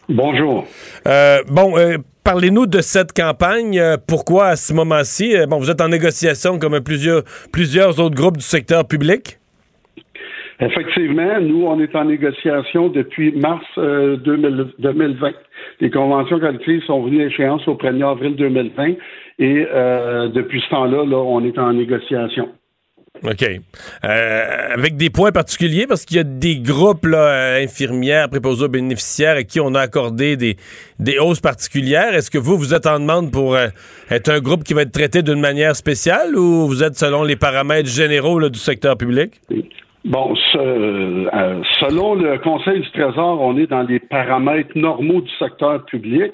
Bonjour. 0.07 0.65
Euh, 1.05 1.43
bon, 1.49 1.77
euh, 1.77 1.97
parlez-nous 2.23 2.65
de 2.65 2.79
cette 2.79 3.11
campagne. 3.11 3.97
pourquoi 4.07 4.47
à 4.47 4.55
ce 4.55 4.71
moment-ci, 4.71 5.35
bon, 5.49 5.59
vous 5.59 5.69
êtes 5.69 5.81
en 5.81 5.89
négociation 5.89 6.59
comme 6.59 6.79
plusieurs, 6.79 7.23
plusieurs 7.51 7.99
autres 7.99 8.15
groupes 8.15 8.37
du 8.37 8.45
secteur 8.45 8.87
public? 8.87 9.37
Effectivement, 10.59 11.39
nous, 11.39 11.65
on 11.65 11.79
est 11.79 11.95
en 11.95 12.05
négociation 12.05 12.89
depuis 12.89 13.31
mars 13.31 13.65
2020. 13.77 15.31
Les 15.81 15.91
conventions 15.91 16.39
collectives 16.39 16.83
sont 16.85 17.03
venues 17.03 17.23
à 17.23 17.25
échéance 17.27 17.67
au 17.67 17.75
1er 17.75 18.09
avril 18.09 18.35
2020 18.35 18.95
et 19.39 19.67
euh, 19.71 20.29
depuis 20.29 20.61
ce 20.61 20.69
temps-là, 20.69 21.05
là, 21.05 21.17
on 21.17 21.43
est 21.45 21.57
en 21.59 21.73
négociation. 21.73 22.49
OK. 23.23 23.43
Euh, 23.43 24.73
avec 24.73 24.95
des 24.95 25.09
points 25.09 25.31
particuliers, 25.31 25.87
parce 25.87 26.05
qu'il 26.05 26.17
y 26.17 26.19
a 26.19 26.23
des 26.23 26.57
groupes 26.59 27.05
là, 27.05 27.55
infirmières, 27.55 28.29
préposés 28.29 28.65
aux 28.65 28.69
bénéficiaires 28.69 29.37
à 29.37 29.43
qui 29.43 29.59
on 29.59 29.73
a 29.73 29.79
accordé 29.79 30.37
des, 30.37 30.55
des 30.99 31.17
hausses 31.17 31.39
particulières. 31.39 32.13
Est-ce 32.13 32.29
que 32.29 32.37
vous, 32.37 32.57
vous 32.57 32.73
êtes 32.73 32.85
en 32.85 32.99
demande 32.99 33.31
pour 33.31 33.55
euh, 33.55 33.67
être 34.11 34.29
un 34.29 34.39
groupe 34.39 34.63
qui 34.63 34.73
va 34.73 34.83
être 34.83 34.91
traité 34.91 35.23
d'une 35.23 35.39
manière 35.39 35.75
spéciale 35.75 36.35
ou 36.35 36.67
vous 36.67 36.83
êtes 36.83 36.95
selon 36.95 37.23
les 37.23 37.35
paramètres 37.35 37.89
généraux 37.89 38.39
là, 38.39 38.49
du 38.49 38.59
secteur 38.59 38.97
public? 38.97 39.41
Bon, 40.05 40.33
euh, 40.55 41.61
selon 41.79 42.15
le 42.15 42.37
Conseil 42.39 42.79
du 42.81 42.91
Trésor, 42.91 43.41
on 43.41 43.57
est 43.57 43.67
dans 43.67 43.83
les 43.83 43.99
paramètres 43.99 44.75
normaux 44.75 45.21
du 45.21 45.31
secteur 45.37 45.83
public. 45.85 46.33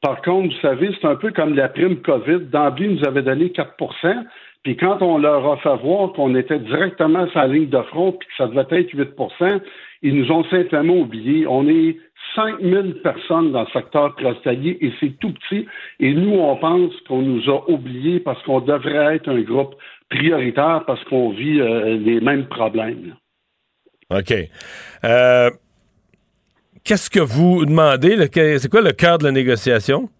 Par 0.00 0.20
contre, 0.22 0.52
vous 0.52 0.60
savez, 0.60 0.90
c'est 1.00 1.06
un 1.06 1.14
peu 1.16 1.30
comme 1.30 1.54
la 1.54 1.68
prime 1.68 1.96
COVID. 2.02 2.46
D'emblée, 2.50 2.88
nous 2.88 3.06
avait 3.06 3.22
donné 3.22 3.46
4% 3.46 4.24
puis 4.62 4.76
quand 4.76 5.02
on 5.02 5.18
leur 5.18 5.44
a 5.50 5.56
fait 5.56 5.76
voir 5.82 6.12
qu'on 6.12 6.36
était 6.36 6.60
directement 6.60 7.26
sur 7.30 7.40
la 7.40 7.48
ligne 7.48 7.68
de 7.68 7.82
front 7.82 8.12
puis 8.12 8.28
que 8.28 8.34
ça 8.38 8.46
devait 8.46 8.80
être 8.80 8.94
8% 8.94 9.60
ils 10.02 10.16
nous 10.16 10.32
ont 10.32 10.44
simplement 10.44 10.94
oublié. 10.94 11.46
On 11.46 11.68
est 11.68 11.96
5000 12.34 13.02
personnes 13.02 13.52
dans 13.52 13.62
le 13.62 13.68
secteur 13.72 14.14
préhospitalier 14.14 14.76
et 14.80 14.92
c'est 14.98 15.16
tout 15.18 15.32
petit. 15.32 15.66
Et 16.00 16.12
nous, 16.12 16.38
on 16.38 16.56
pense 16.56 16.92
qu'on 17.06 17.22
nous 17.22 17.48
a 17.48 17.70
oubliés 17.70 18.18
parce 18.18 18.42
qu'on 18.42 18.60
devrait 18.60 19.16
être 19.16 19.28
un 19.28 19.40
groupe 19.40 19.76
prioritaire 20.12 20.84
parce 20.86 21.02
qu'on 21.04 21.30
vit 21.30 21.60
euh, 21.60 21.96
les 21.96 22.20
mêmes 22.20 22.46
problèmes. 22.46 23.14
OK. 24.10 24.34
Euh, 25.04 25.50
qu'est-ce 26.84 27.10
que 27.10 27.20
vous 27.20 27.64
demandez? 27.64 28.16
C'est 28.58 28.68
quoi 28.68 28.82
le 28.82 28.92
cœur 28.92 29.18
de 29.18 29.24
la 29.24 29.32
négociation? 29.32 30.10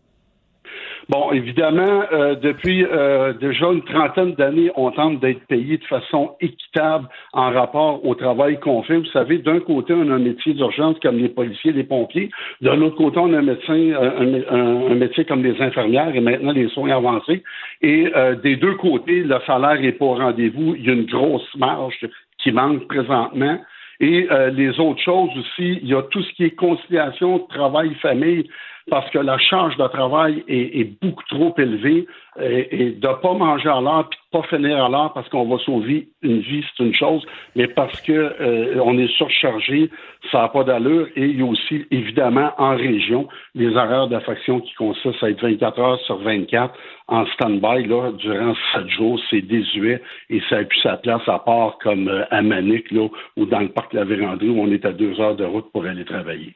Bon, 1.09 1.33
évidemment, 1.33 2.05
euh, 2.13 2.37
depuis 2.37 2.85
euh, 2.85 3.33
déjà 3.33 3.67
une 3.73 3.83
trentaine 3.83 4.35
d'années, 4.35 4.71
on 4.77 4.91
tente 4.93 5.21
d'être 5.21 5.45
payé 5.47 5.79
de 5.79 5.85
façon 5.85 6.37
équitable 6.41 7.09
en 7.33 7.51
rapport 7.51 8.05
au 8.07 8.15
travail 8.15 8.61
qu'on 8.61 8.83
fait. 8.85 8.99
Vous 8.99 9.07
savez, 9.07 9.39
d'un 9.39 9.59
côté, 9.59 9.95
on 9.95 10.09
a 10.11 10.15
un 10.15 10.19
métier 10.19 10.55
d'urgence 10.55 10.97
comme 11.03 11.19
les 11.19 11.29
policiers, 11.29 11.73
les 11.73 11.83
pompiers. 11.83 12.31
De 12.61 12.71
l'autre 12.71 12.97
côté, 12.97 13.19
on 13.19 13.33
a 13.35 13.39
un 13.39 13.43
médecin, 13.43 13.75
euh, 13.75 14.91
un, 14.91 14.95
métier 14.95 15.25
comme 15.25 15.43
les 15.43 15.61
infirmières 15.61 16.15
et 16.15 16.21
maintenant 16.21 16.53
les 16.53 16.69
soins 16.69 16.91
avancés. 16.91 17.43
Et 17.81 18.13
des 18.43 18.57
deux 18.57 18.75
côtés, 18.75 19.25
le 19.25 19.37
salaire 19.47 19.83
est 19.83 19.93
pas 19.93 20.05
au 20.05 20.15
rendez-vous. 20.15 20.77
Il 20.77 20.87
y 20.87 20.91
a 20.91 20.93
une 20.93 21.07
grosse 21.07 21.55
marge 21.57 21.99
qui 22.39 22.53
manque 22.53 22.87
présentement. 22.87 23.59
Et 23.99 24.29
les 24.53 24.79
autres 24.81 25.03
choses 25.03 25.31
aussi, 25.37 25.79
il 25.83 25.89
y 25.89 25.95
a 25.95 26.03
tout 26.03 26.23
ce 26.23 26.33
qui 26.35 26.45
est 26.45 26.51
conciliation 26.51 27.41
travail-famille. 27.41 28.49
Parce 28.91 29.09
que 29.11 29.19
la 29.19 29.39
charge 29.39 29.77
de 29.77 29.87
travail 29.89 30.45
est, 30.49 30.81
est 30.81 30.93
beaucoup 31.01 31.25
trop 31.29 31.55
élevée 31.59 32.07
et, 32.41 32.69
et 32.71 32.91
de 32.93 33.09
ne 33.09 33.15
pas 33.15 33.35
manger 33.35 33.69
à 33.69 33.81
l'heure 33.81 34.09
puis 34.09 34.19
de 34.19 34.39
pas 34.39 34.47
finir 34.49 34.85
à 34.85 34.89
l'heure 34.89 35.13
parce 35.13 35.29
qu'on 35.29 35.47
va 35.47 35.59
sauver 35.65 36.09
une 36.23 36.41
vie, 36.41 36.65
c'est 36.77 36.85
une 36.85 36.95
chose, 36.95 37.25
mais 37.55 37.69
parce 37.69 38.01
que 38.01 38.13
euh, 38.13 38.81
on 38.83 38.99
est 38.99 39.11
surchargé, 39.17 39.91
ça 40.31 40.43
n'a 40.43 40.49
pas 40.49 40.65
d'allure. 40.65 41.09
Et 41.17 41.27
il 41.27 41.39
y 41.39 41.43
a 41.43 41.47
aussi, 41.47 41.85
évidemment, 41.91 42.53
en 42.59 42.77
région, 42.77 43.29
les 43.55 43.77
horaires 43.77 44.09
d'affection 44.09 44.61
qui 44.61 44.75
consistent 44.75 45.23
à 45.23 45.31
être 45.31 45.43
24 45.43 45.79
heures 45.79 46.01
sur 46.01 46.19
24 46.19 46.75
en 47.09 47.27
stand-by 47.27 47.87
là, 47.87 48.13
durant 48.13 48.55
7 48.75 48.89
jours. 48.89 49.21
C'est 49.31 49.43
désuet 49.43 50.03
et 50.31 50.41
ça 50.49 50.57
a 50.59 50.65
plus 50.65 50.81
sa 50.81 50.97
place 50.97 51.27
à 51.27 51.39
part 51.39 51.79
comme 51.83 52.09
euh, 52.09 52.25
à 52.31 52.43
Manic 52.43 52.91
là, 52.91 53.09
ou 53.37 53.47
dans 53.47 53.61
le 53.61 53.69
parc 53.69 53.93
la 53.93 54.05
Vérandrie 54.05 54.49
où 54.49 54.61
on 54.61 54.71
est 54.73 54.85
à 54.85 54.93
deux 54.93 55.21
heures 55.21 55.37
de 55.37 55.45
route 55.45 55.71
pour 55.73 55.85
aller 55.85 56.05
travailler. 56.05 56.55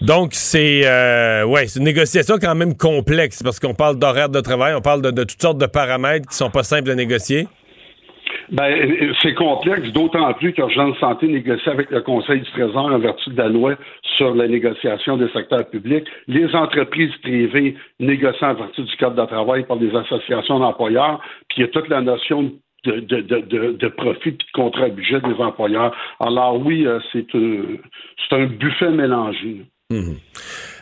Donc, 0.00 0.30
c'est 0.32 0.82
euh, 0.84 1.44
ouais, 1.44 1.66
c'est 1.66 1.80
une 1.80 1.84
négociation 1.84 2.36
quand 2.40 2.54
même 2.54 2.76
complexe 2.76 3.42
parce 3.42 3.58
qu'on 3.58 3.74
parle 3.74 3.98
d'horaire 3.98 4.28
de 4.28 4.40
travail, 4.40 4.74
on 4.74 4.80
parle 4.80 5.02
de, 5.02 5.10
toutes 5.10 5.42
sortes 5.42 5.58
de 5.58 5.66
paramètres 5.66 6.28
qui 6.28 6.36
sont 6.36 6.50
pas 6.50 6.62
simples 6.62 6.90
à 6.90 6.94
négocier. 6.94 7.48
Ben, 8.50 9.12
c'est 9.20 9.34
complexe, 9.34 9.88
d'autant 9.92 10.32
plus 10.34 10.52
qu'Urgence 10.52 10.96
Santé 10.98 11.26
négocie 11.26 11.68
avec 11.68 11.90
le 11.90 12.00
Conseil 12.00 12.40
du 12.40 12.50
Trésor 12.52 12.86
en 12.86 12.98
vertu 12.98 13.30
de 13.30 13.36
la 13.36 13.48
loi 13.48 13.74
sur 14.16 14.34
la 14.34 14.46
négociation 14.46 15.16
des 15.16 15.28
secteurs 15.30 15.68
publics. 15.68 16.06
Les 16.28 16.54
entreprises 16.54 17.14
privées 17.22 17.76
négocient 17.98 18.50
en 18.50 18.54
vertu 18.54 18.82
du 18.82 18.96
Code 18.96 19.16
de 19.16 19.26
travail 19.26 19.64
par 19.64 19.78
des 19.78 19.94
associations 19.94 20.60
d'employeurs, 20.60 21.20
puis 21.48 21.58
il 21.58 21.60
y 21.62 21.64
a 21.64 21.68
toute 21.68 21.88
la 21.88 22.00
notion 22.00 22.52
de, 22.84 23.88
profit 23.88 24.28
et 24.28 24.32
de 24.32 24.44
contrat 24.54 24.88
budget 24.88 25.20
des 25.20 25.42
employeurs. 25.42 25.94
Alors 26.20 26.64
oui, 26.64 26.86
euh, 26.86 27.00
c'est 27.12 27.26
un, 27.34 28.36
un 28.36 28.46
buffet 28.46 28.90
mélangé. 28.90 29.66
Mmh. 29.90 30.16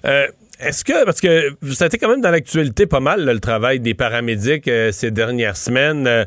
Euh, 0.05 0.27
est-ce 0.59 0.85
que, 0.85 1.05
parce 1.05 1.21
que 1.21 1.57
ça 1.73 1.85
a 1.85 1.89
quand 1.91 2.09
même 2.09 2.23
dans 2.23 2.33
l'actualité 2.33 2.87
pas 2.87 2.99
mal, 2.99 3.25
le 3.25 3.39
travail 3.39 3.79
des 3.79 3.95
paramédics 3.95 4.67
euh, 4.67 4.91
ces 4.91 5.13
dernières 5.13 5.57
semaines. 5.57 6.09
Euh, 6.09 6.25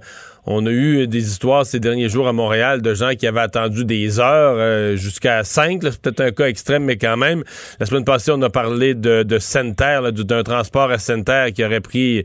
on 0.52 0.66
a 0.66 0.72
eu 0.72 1.06
des 1.06 1.28
histoires 1.28 1.64
ces 1.64 1.80
derniers 1.80 2.10
jours 2.10 2.28
à 2.28 2.34
Montréal 2.34 2.82
de 2.82 2.96
gens 2.96 3.12
qui 3.14 3.28
avaient 3.28 3.40
attendu 3.40 3.86
des 3.86 4.20
heures 4.20 4.56
euh, 4.58 4.96
jusqu'à 4.96 5.44
5. 5.44 5.80
C'est 5.84 6.02
peut-être 6.02 6.22
un 6.22 6.32
cas 6.32 6.48
extrême, 6.48 6.86
mais 6.86 6.98
quand 6.98 7.18
même. 7.18 7.44
La 7.80 7.86
semaine 7.86 8.04
passée, 8.04 8.32
on 8.32 8.42
a 8.42 8.50
parlé 8.50 8.96
de, 8.96 9.22
de 9.22 10.24
d'un 10.24 10.44
transport 10.44 10.90
à 10.90 10.98
Center 10.98 11.50
qui 11.54 11.64
aurait 11.64 11.82
pris 11.82 12.24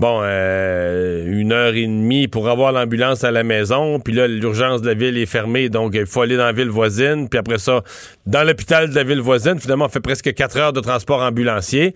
bon 0.00 0.18
euh, 0.24 1.24
une 1.30 1.52
heure 1.52 1.74
et 1.74 1.86
demie 1.86 2.26
pour 2.26 2.48
avoir 2.48 2.72
l'ambulance 2.72 3.22
à 3.22 3.30
la 3.30 3.44
maison. 3.44 4.00
Puis 4.00 4.14
là, 4.14 4.26
l'urgence 4.26 4.82
de 4.82 4.88
la 4.88 4.94
ville 4.94 5.16
est 5.16 5.26
fermée, 5.26 5.68
donc 5.68 5.92
il 5.94 6.06
faut 6.06 6.22
aller 6.22 6.36
dans 6.36 6.46
la 6.46 6.52
ville 6.52 6.70
voisine. 6.70 7.28
Puis 7.28 7.38
après 7.38 7.58
ça, 7.58 7.84
dans 8.26 8.42
l'hôpital 8.42 8.90
de 8.90 8.96
la 8.96 9.04
ville 9.04 9.20
voisine, 9.20 9.60
finalement, 9.60 9.84
on 9.84 9.88
fait 9.88 10.00
presque 10.00 10.34
quatre 10.34 10.56
heures 10.56 10.72
de 10.72 10.80
transport 10.80 11.22
ambulancier. 11.22 11.94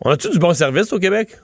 On 0.00 0.10
a-tu 0.10 0.30
du 0.30 0.38
bon 0.38 0.54
service 0.54 0.90
au 0.94 0.98
Québec? 0.98 1.36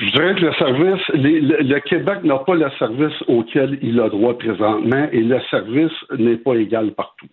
Je 0.00 0.06
dirais 0.12 0.34
que 0.34 0.40
le 0.40 0.52
service, 0.54 1.08
le, 1.12 1.78
Québec 1.80 2.24
n'a 2.24 2.38
pas 2.38 2.54
le 2.54 2.70
service 2.78 3.22
auquel 3.28 3.78
il 3.82 4.00
a 4.00 4.08
droit 4.08 4.36
présentement 4.38 5.06
et 5.12 5.20
le 5.20 5.38
service 5.50 5.92
n'est 6.18 6.38
pas 6.38 6.54
égal 6.54 6.92
partout. 6.92 7.26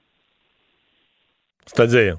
C'est-à-dire? 1.66 2.18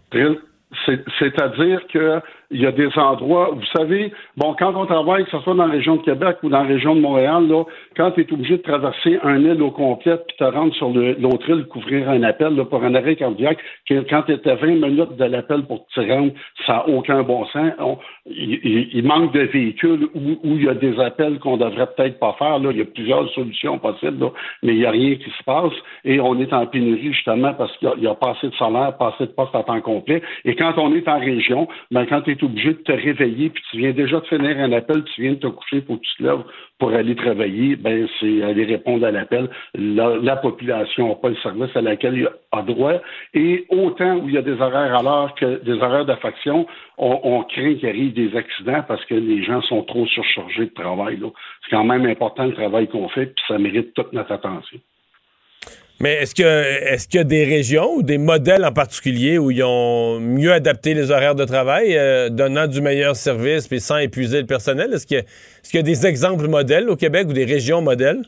C'est-à-dire 1.19 1.87
que 1.89 2.21
il 2.51 2.63
y 2.63 2.67
a 2.67 2.73
des 2.73 2.89
endroits, 2.97 3.51
vous 3.53 3.67
savez, 3.77 4.11
bon, 4.39 4.55
quand 4.59 4.75
on 4.75 4.87
travaille, 4.87 5.25
que 5.25 5.31
ce 5.31 5.41
soit 5.41 5.55
dans 5.55 5.67
la 5.67 5.73
région 5.73 5.97
de 5.97 6.03
Québec 6.03 6.39
ou 6.43 6.49
dans 6.49 6.63
la 6.63 6.69
région 6.69 6.95
de 6.95 7.01
Montréal, 7.01 7.47
là, 7.47 7.65
quand 7.99 8.13
tu 8.13 8.21
es 8.21 8.33
obligé 8.33 8.59
de 8.59 8.63
traverser 8.63 9.19
un 9.25 9.45
île 9.45 9.61
au 9.61 9.73
complet 9.73 10.17
puis 10.29 10.37
te 10.39 10.45
rendre 10.45 10.73
sur 10.75 10.91
l'autre 10.91 11.51
île, 11.51 11.65
couvrir 11.65 12.09
un 12.09 12.23
appel 12.23 12.55
pour 12.71 12.85
un 12.85 12.95
arrêt 12.95 13.17
cardiaque, 13.17 13.59
quand 13.89 14.23
tu 14.23 14.33
étais 14.33 14.55
20 14.55 14.67
minutes 14.67 15.17
de 15.17 15.25
l'appel 15.25 15.65
pour 15.65 15.85
te 15.89 16.01
rendre, 16.01 16.33
ça 16.65 16.75
n'a 16.75 16.89
aucun 16.89 17.25
bon 17.25 17.45
sens. 17.47 17.73
il, 18.27 19.03
manque 19.05 19.33
de 19.33 19.41
véhicules 19.41 20.09
où, 20.15 20.39
il 20.45 20.65
y 20.65 20.69
a 20.69 20.75
des 20.75 20.99
appels 21.01 21.41
qu'on 21.41 21.57
devrait 21.57 21.89
peut-être 21.97 22.21
pas 22.21 22.37
faire. 22.39 22.61
Il 22.71 22.77
y 22.77 22.83
a 22.83 22.85
plusieurs 22.85 23.29
solutions 23.31 23.79
possibles, 23.79 24.31
mais 24.63 24.75
il 24.75 24.79
n'y 24.79 24.87
a 24.87 24.93
rien 24.93 25.17
qui 25.17 25.31
se 25.31 25.43
passe. 25.45 25.73
Et 26.05 26.21
on 26.21 26.39
est 26.39 26.53
en 26.53 26.67
pénurie 26.67 27.13
justement 27.13 27.53
parce 27.55 27.77
qu'il 27.79 27.91
y, 27.99 28.07
a 28.07 28.15
pas 28.15 28.31
assez 28.31 28.49
de 28.49 28.55
salaire, 28.55 28.97
pas 28.97 29.13
assez 29.15 29.27
de 29.27 29.33
postes 29.33 29.57
à 29.57 29.65
temps 29.65 29.81
complet. 29.81 30.23
Et 30.45 30.55
quand 30.55 30.75
on 30.77 30.95
est 30.95 31.09
en 31.09 31.19
région, 31.19 31.67
ben, 31.91 32.07
quand 32.07 32.21
tu 32.23 32.31
es 32.31 32.45
obligé 32.45 32.75
de 32.75 32.79
te 32.79 32.93
réveiller, 32.93 33.51
puis 33.51 33.63
tu 33.73 33.79
viens 33.79 33.93
déjà 33.93 34.21
de 34.21 34.27
finir 34.27 34.57
un 34.59 34.71
appel, 34.71 35.03
tu 35.15 35.23
viens 35.23 35.33
de 35.33 35.39
te 35.39 35.49
coucher 35.49 35.81
pour 35.81 35.97
que 35.97 36.05
tu 36.05 36.17
te 36.19 36.23
lèves 36.23 36.45
pour 36.79 36.93
aller 36.93 37.17
travailler, 37.17 37.75
ben 37.75 37.88
c'est 38.21 38.43
aller 38.43 38.65
répondre 38.65 39.07
à 39.07 39.11
l'appel. 39.11 39.49
La, 39.75 40.37
population 40.37 41.09
n'a 41.09 41.15
pas 41.17 41.29
le 41.31 41.37
service 41.37 41.75
à 41.77 41.81
laquelle 41.81 42.17
il 42.17 42.29
a 42.53 42.63
droit. 42.63 42.95
Et 43.35 43.67
autant 43.71 44.17
où 44.17 44.29
il 44.29 44.35
y 44.35 44.39
a 44.39 44.43
des 44.43 44.61
horaires 44.61 44.97
à 44.97 45.03
l'heure 45.03 45.35
que 45.35 45.63
des 45.65 45.75
horaires 45.75 46.05
d'affection, 46.05 46.67
on, 46.97 47.21
on 47.23 47.43
craint 47.45 47.75
qu'il 47.75 47.89
arrive 47.89 48.13
des 48.13 48.37
accidents 48.37 48.83
parce 48.87 49.05
que 49.07 49.15
les 49.15 49.43
gens 49.43 49.63
sont 49.63 49.83
trop 49.83 50.07
surchargés 50.07 50.67
de 50.67 50.75
travail. 50.75 51.19
C'est 51.63 51.77
quand 51.77 51.85
même 51.85 52.07
important 52.07 52.45
le 52.47 52.55
travail 52.55 52.89
qu'on 52.89 53.09
fait, 53.09 53.27
puis 53.27 53.45
ça 53.49 53.59
mérite 53.59 53.95
toute 53.95 54.13
notre 54.13 54.33
attention. 54.33 54.79
Mais 56.01 56.15
est-ce 56.15 56.35
que 56.35 56.43
est-ce 56.43 57.09
qu'il 57.09 57.19
y 57.19 57.21
a 57.21 57.25
des 57.25 57.45
régions 57.45 57.95
ou 57.97 58.03
des 58.03 58.19
modèles 58.19 58.65
en 58.65 58.73
particulier 58.73 59.37
où 59.37 59.51
ils 59.51 59.65
ont 59.65 60.21
mieux 60.21 60.53
adapté 60.53 60.95
les 60.95 61.11
horaires 61.11 61.35
de 61.35 61.45
travail, 61.45 61.97
euh, 61.97 62.29
donnant 62.29 62.69
du 62.69 62.81
meilleur 62.81 63.17
service 63.17 63.67
puis 63.67 63.81
sans 63.81 63.97
épuiser 63.99 64.41
le 64.41 64.47
personnel? 64.47 64.93
Est-ce 64.95 65.07
qu'il 65.07 65.19
y, 65.19 65.77
y, 65.77 65.81
a 65.81 65.83
des 65.83 66.07
exemples 66.07 66.47
modèles 66.47 66.89
au 66.89 66.95
Québec 66.95 67.27
ou 67.29 67.33
des 67.33 67.45
régions 67.45 67.83
modèles? 67.83 68.23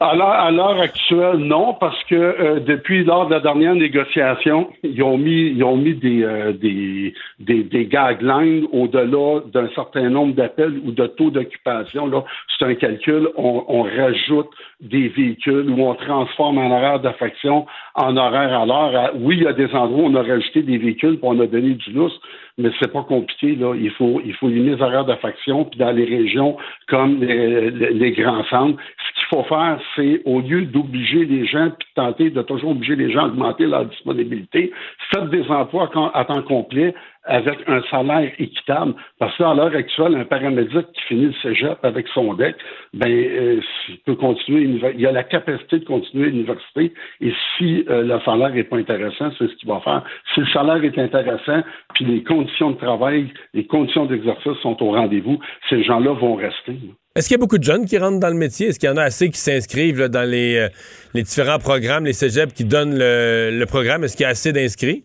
À 0.00 0.14
l'heure 0.14 0.80
actuelle, 0.80 1.38
non, 1.38 1.74
parce 1.74 2.00
que 2.04 2.14
euh, 2.14 2.60
depuis 2.60 3.02
lors 3.02 3.26
de 3.26 3.34
la 3.34 3.40
dernière 3.40 3.74
négociation, 3.74 4.70
ils 4.84 5.02
ont 5.02 5.18
mis 5.18 5.48
ils 5.48 5.64
ont 5.64 5.76
mis 5.76 5.94
des 5.94 6.22
euh, 6.22 6.52
des, 6.52 7.14
des, 7.40 7.64
des 7.64 7.86
guidelines 7.86 8.68
au-delà 8.70 9.40
d'un 9.52 9.68
certain 9.74 10.08
nombre 10.08 10.34
d'appels 10.34 10.80
ou 10.84 10.92
de 10.92 11.04
taux 11.08 11.30
d'occupation. 11.30 12.06
Là, 12.06 12.22
c'est 12.56 12.64
un 12.64 12.74
calcul. 12.76 13.28
On, 13.36 13.64
on, 13.66 13.82
rajoute 13.82 14.50
des 14.80 15.08
véhicules 15.08 15.68
ou 15.68 15.82
on 15.82 15.94
transforme 15.96 16.58
un 16.58 16.70
horaire 16.70 17.00
d'affection 17.00 17.66
en 17.96 18.16
horaire 18.16 18.60
à 18.60 18.66
l'heure. 18.66 19.10
Oui, 19.16 19.38
il 19.38 19.42
y 19.42 19.46
a 19.48 19.52
des 19.52 19.74
endroits 19.74 20.04
où 20.04 20.06
on 20.06 20.14
a 20.14 20.22
rajouté 20.22 20.62
des 20.62 20.78
véhicules 20.78 21.18
puis 21.18 21.28
on 21.28 21.40
a 21.40 21.46
donné 21.46 21.74
du 21.74 21.90
lousse, 21.90 22.20
mais 22.56 22.70
c'est 22.78 22.92
pas 22.92 23.02
compliqué. 23.02 23.56
Là. 23.56 23.74
Il 23.74 23.90
faut 23.90 24.22
il 24.24 24.34
faut 24.34 24.46
limiter 24.46 24.76
les 24.76 24.82
horaires 24.82 25.06
d'affection 25.06 25.64
puis 25.64 25.80
dans 25.80 25.90
les 25.90 26.04
régions 26.04 26.56
comme 26.86 27.20
les, 27.20 27.72
les 27.72 28.12
grands 28.12 28.44
centres, 28.44 28.78
ce 29.17 29.17
qu'il 29.28 29.38
faut 29.38 29.44
faire, 29.44 29.78
c'est 29.94 30.22
au 30.24 30.40
lieu 30.40 30.62
d'obliger 30.62 31.24
les 31.24 31.46
gens 31.46 31.70
puis 31.70 31.88
de 31.88 32.02
tenter 32.02 32.30
de 32.30 32.42
toujours 32.42 32.70
obliger 32.70 32.96
les 32.96 33.12
gens 33.12 33.24
à 33.24 33.26
augmenter 33.26 33.66
leur 33.66 33.84
disponibilité, 33.84 34.72
faites 35.12 35.30
des 35.30 35.46
emplois 35.50 35.90
à 36.14 36.24
temps 36.24 36.42
complet 36.42 36.94
avec 37.28 37.58
un 37.66 37.82
salaire 37.90 38.32
équitable. 38.38 38.94
Parce 39.18 39.36
qu'à 39.36 39.54
l'heure 39.54 39.74
actuelle, 39.74 40.16
un 40.16 40.24
paramédic 40.24 40.86
qui 40.92 41.02
finit 41.08 41.26
le 41.26 41.34
cégep 41.42 41.78
avec 41.84 42.06
son 42.08 42.34
deck, 42.34 42.56
ben, 42.94 43.08
euh, 43.08 43.60
il 43.88 43.98
peut 43.98 44.16
continuer, 44.16 44.80
il 44.96 45.06
a 45.06 45.12
la 45.12 45.22
capacité 45.22 45.78
de 45.78 45.84
continuer 45.84 46.30
l'université. 46.30 46.92
Et 47.20 47.32
si 47.56 47.84
euh, 47.88 48.02
le 48.02 48.18
salaire 48.24 48.50
n'est 48.50 48.64
pas 48.64 48.78
intéressant, 48.78 49.30
c'est 49.38 49.46
ce 49.46 49.54
qu'il 49.56 49.68
va 49.68 49.80
faire. 49.80 50.02
Si 50.34 50.40
le 50.40 50.46
salaire 50.46 50.82
est 50.82 50.98
intéressant, 50.98 51.62
puis 51.94 52.06
les 52.06 52.24
conditions 52.24 52.70
de 52.70 52.76
travail, 52.76 53.28
les 53.54 53.66
conditions 53.66 54.06
d'exercice 54.06 54.56
sont 54.62 54.82
au 54.82 54.92
rendez-vous, 54.92 55.38
ces 55.68 55.84
gens-là 55.84 56.12
vont 56.12 56.34
rester. 56.34 56.76
Est-ce 57.14 57.28
qu'il 57.28 57.34
y 57.34 57.40
a 57.40 57.40
beaucoup 57.40 57.58
de 57.58 57.64
jeunes 57.64 57.84
qui 57.84 57.98
rentrent 57.98 58.20
dans 58.20 58.28
le 58.28 58.34
métier? 58.34 58.68
Est-ce 58.68 58.78
qu'il 58.78 58.88
y 58.88 58.92
en 58.92 58.96
a 58.96 59.02
assez 59.02 59.28
qui 59.28 59.38
s'inscrivent 59.38 60.08
dans 60.08 60.28
les, 60.28 60.56
euh, 60.56 60.68
les, 61.14 61.22
différents 61.22 61.58
programmes, 61.58 62.04
les 62.04 62.12
cégeps 62.12 62.52
qui 62.52 62.64
donnent 62.64 62.96
le, 62.96 63.50
le 63.58 63.66
programme? 63.66 64.04
Est-ce 64.04 64.16
qu'il 64.16 64.24
y 64.24 64.26
a 64.26 64.30
assez 64.30 64.52
d'inscrits? 64.52 65.04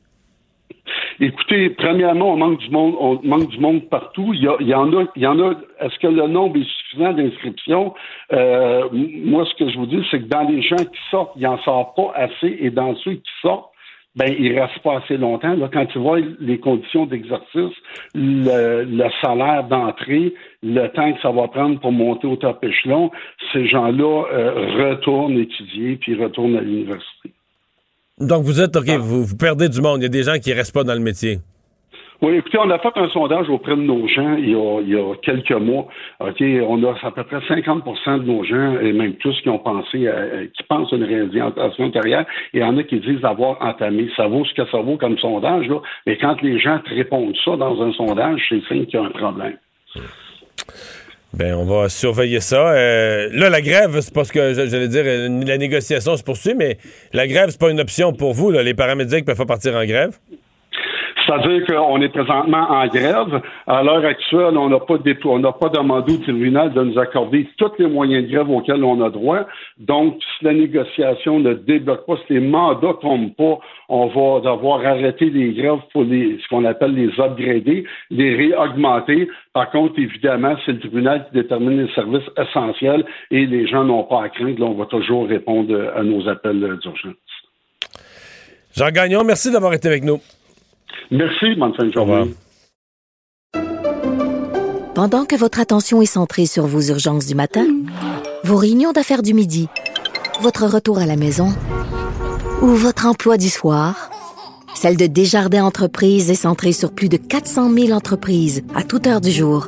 Écoutez, 1.20 1.70
premièrement, 1.70 2.34
on 2.34 2.38
manque 2.38 2.59
du 2.59 2.70
monde, 2.70 2.95
on 2.99 3.20
manque 3.24 3.49
du 3.49 3.59
monde 3.59 3.89
partout. 3.89 4.34
Il 4.34 4.41
y, 4.41 4.74
en 4.74 4.93
a, 4.93 5.05
il 5.16 5.22
y 5.22 5.28
en 5.28 5.39
a. 5.39 5.53
Est-ce 5.80 5.99
que 5.99 6.07
le 6.07 6.28
nombre 6.28 6.57
est 6.57 6.68
suffisant 6.68 7.14
d'inscriptions? 7.14 7.93
Euh, 8.32 8.88
Moi, 8.91 9.45
ce 9.45 9.64
que 9.64 9.70
je 9.70 9.78
vous 9.78 9.86
dis, 9.86 10.03
c'est 10.09 10.20
que 10.20 10.28
dans 10.28 10.47
les 10.47 10.61
gens 10.61 10.78
qui 10.78 10.99
sortent, 11.11 11.34
il 11.36 11.45
en 11.45 11.57
sort 11.59 11.93
pas 11.93 12.14
assez, 12.16 12.57
et 12.59 12.70
dans 12.70 12.95
ceux 12.97 13.14
qui 13.14 13.32
sortent, 13.41 13.70
ben 14.16 14.34
il 14.38 14.59
reste 14.59 14.80
pas 14.80 14.97
assez 14.97 15.18
longtemps. 15.18 15.55
Là, 15.55 15.70
quand 15.72 15.86
tu 15.88 15.97
vois 15.97 16.20
les 16.39 16.59
conditions 16.59 17.05
d'exercice, 17.05 17.76
le, 18.14 19.09
salaire 19.22 19.64
d'entrée, 19.64 20.34
le 20.61 20.88
temps 20.89 21.11
que 21.14 21.22
ça 21.22 21.32
va 21.32 21.47
prendre 21.47 21.80
pour 21.80 21.91
monter 21.91 22.28
au 22.28 22.36
top 22.36 22.64
échelon, 22.64 23.11
ces 23.51 23.66
gens-là 23.66 24.26
euh, 24.32 24.91
retournent 24.91 25.38
étudier 25.38 25.95
puis 25.95 26.16
retournent 26.16 26.57
à 26.57 26.61
l'université. 26.61 27.32
Donc, 28.20 28.43
vous 28.43 28.61
êtes, 28.61 28.76
OK, 28.76 28.86
ah. 28.89 28.97
vous, 28.97 29.36
perdez 29.36 29.70
du 29.70 29.82
monde. 29.82 29.99
Il 29.99 30.03
y 30.03 30.05
a 30.05 30.09
des 30.09 30.24
gens 30.24 30.38
qui 30.39 30.51
ne 30.51 30.55
restent 30.55 30.74
pas 30.74 30.84
dans 30.84 30.93
le 30.93 30.99
métier. 30.99 31.39
Oui, 32.22 32.38
écoutez, 32.38 32.57
on 32.57 32.70
a 32.70 32.80
fait 32.80 32.95
un 32.95 33.09
sondage 33.09 33.49
auprès 33.49 33.76
de 33.76 33.82
nos 33.82 34.07
gens 34.07 34.36
il 34.38 34.51
y 34.51 34.55
a, 34.55 35.14
quelques 35.22 35.51
mois. 35.51 35.88
OK, 36.22 36.41
on 36.41 36.82
a 36.86 36.95
à 37.01 37.11
peu 37.11 37.24
près 37.26 37.39
50% 37.39 38.20
de 38.20 38.24
nos 38.24 38.45
gens, 38.45 38.80
et 38.80 38.93
même 38.93 39.16
plus, 39.16 39.34
qui 39.41 39.49
ont 39.49 39.59
pensé, 39.59 40.09
qui 40.55 40.64
pensent 40.70 40.93
à 40.93 40.95
une 40.95 41.03
réorientation 41.03 41.91
carrière, 41.91 42.26
et 42.53 42.59
il 42.59 42.61
y 42.61 42.64
en 42.64 42.78
a 42.78 42.84
qui 42.84 43.01
disent 43.01 43.26
avoir 43.26 43.61
entamé. 43.61 44.09
Ça 44.16 44.28
vaut 44.28 44.45
ce 44.45 44.53
que 44.53 44.66
ça 44.70 44.78
vaut 44.78 44.95
comme 44.95 45.18
sondage, 45.18 45.68
là. 45.68 45.82
Mais 46.05 46.18
quand 46.18 46.41
les 46.41 46.59
gens 46.59 46.80
te 46.80 46.91
répondent 46.91 47.36
ça 47.43 47.57
dans 47.57 47.82
un 47.82 47.91
sondage, 47.91 48.41
c'est 48.47 48.64
signe 48.68 48.86
qu'il 48.86 49.01
y 49.01 49.03
a 49.03 49.05
un 49.05 49.09
problème. 49.09 49.57
Ben, 51.34 51.55
on 51.55 51.65
va 51.65 51.89
surveiller 51.89 52.41
ça. 52.41 52.73
Euh, 52.73 53.27
là, 53.31 53.49
la 53.49 53.61
grève, 53.61 53.99
c'est 54.01 54.13
parce 54.13 54.31
que 54.31 54.53
j'allais 54.53 54.88
dire 54.88 55.03
la 55.03 55.57
négociation 55.57 56.15
se 56.15 56.21
poursuit, 56.21 56.53
mais 56.53 56.77
la 57.11 57.27
grève, 57.27 57.49
c'est 57.49 57.59
pas 57.59 57.71
une 57.71 57.79
option 57.79 58.13
pour 58.13 58.34
vous. 58.34 58.51
Les 58.51 58.75
paramédics 58.75 59.25
peuvent 59.25 59.38
pas 59.38 59.45
partir 59.45 59.73
en 59.75 59.84
grève? 59.84 60.19
C'est-à-dire 61.26 61.65
qu'on 61.65 62.01
est 62.01 62.09
présentement 62.09 62.69
en 62.69 62.88
grève. 62.88 63.41
À 63.67 63.84
l'heure 63.84 64.05
actuelle, 64.05 64.57
on 64.57 64.69
n'a 64.69 64.80
pas, 64.80 64.95
on 65.26 65.39
n'a 65.39 65.51
pas 65.51 65.69
demandé 65.69 66.15
au 66.15 66.17
tribunal 66.17 66.74
de 66.74 66.84
nous 66.84 66.99
accorder 66.99 67.47
tous 67.57 67.71
les 67.80 67.88
moyens 67.88 68.26
de 68.26 68.32
grève 68.32 68.49
auxquels 68.49 68.84
on 68.84 69.01
a 69.01 69.09
droit. 69.09 69.45
Donc, 69.78 70.17
si 70.21 70.45
la 70.45 70.53
négociation 70.53 71.39
ne 71.39 71.53
débloque 71.53 72.05
pas, 72.05 72.15
si 72.28 72.34
les 72.34 72.39
mandats 72.39 72.95
tombent 73.01 73.34
pas, 73.36 73.59
on 73.89 74.07
va 74.07 74.51
devoir 74.51 74.86
arrêter 74.86 75.30
les 75.30 75.53
grèves 75.53 75.80
pour 75.91 76.03
ce 76.03 76.47
qu'on 76.49 76.65
appelle 76.65 76.93
les 76.93 77.09
upgrader, 77.19 77.86
les 78.09 78.36
réaugmenter. 78.36 79.30
Par 79.53 79.69
contre, 79.71 79.99
évidemment, 79.99 80.55
c'est 80.65 80.74
le 80.74 80.80
tribunal 80.80 81.26
qui 81.28 81.36
détermine 81.36 81.86
les 81.86 81.93
services 81.93 82.30
essentiels 82.38 83.05
et 83.32 83.45
les 83.45 83.67
gens 83.67 83.84
n'ont 83.84 84.03
pas 84.03 84.24
à 84.24 84.30
craindre. 84.30 84.59
Là, 84.59 84.65
on 84.65 84.74
va 84.74 84.86
toujours 84.86 85.28
répondre 85.28 85.91
à 85.95 86.03
nos 86.03 86.28
appels 86.28 86.80
d'urgence. 86.82 87.13
Jean 88.76 88.89
Gagnon, 88.89 89.24
merci 89.24 89.51
d'avoir 89.51 89.74
été 89.74 89.88
avec 89.88 90.03
nous. 90.03 90.19
Merci, 91.11 91.55
bonne 91.57 91.73
fin 91.75 91.85
de 91.85 91.91
journée. 91.91 92.33
Pendant 94.95 95.25
que 95.25 95.35
votre 95.35 95.59
attention 95.59 96.01
est 96.01 96.05
centrée 96.05 96.45
sur 96.45 96.67
vos 96.67 96.81
urgences 96.81 97.25
du 97.25 97.33
matin, 97.33 97.65
vos 98.43 98.57
réunions 98.57 98.91
d'affaires 98.91 99.23
du 99.23 99.33
midi, 99.33 99.67
votre 100.41 100.65
retour 100.65 100.99
à 100.99 101.05
la 101.05 101.15
maison 101.15 101.49
ou 102.61 102.67
votre 102.67 103.07
emploi 103.07 103.37
du 103.37 103.49
soir, 103.49 104.11
celle 104.75 104.97
de 104.97 105.07
Desjardins 105.07 105.65
Entreprises 105.65 106.29
est 106.29 106.35
centrée 106.35 106.73
sur 106.73 106.91
plus 106.91 107.09
de 107.09 107.17
400 107.17 107.71
000 107.71 107.91
entreprises 107.91 108.63
à 108.75 108.83
toute 108.83 109.07
heure 109.07 109.21
du 109.21 109.31
jour. 109.31 109.67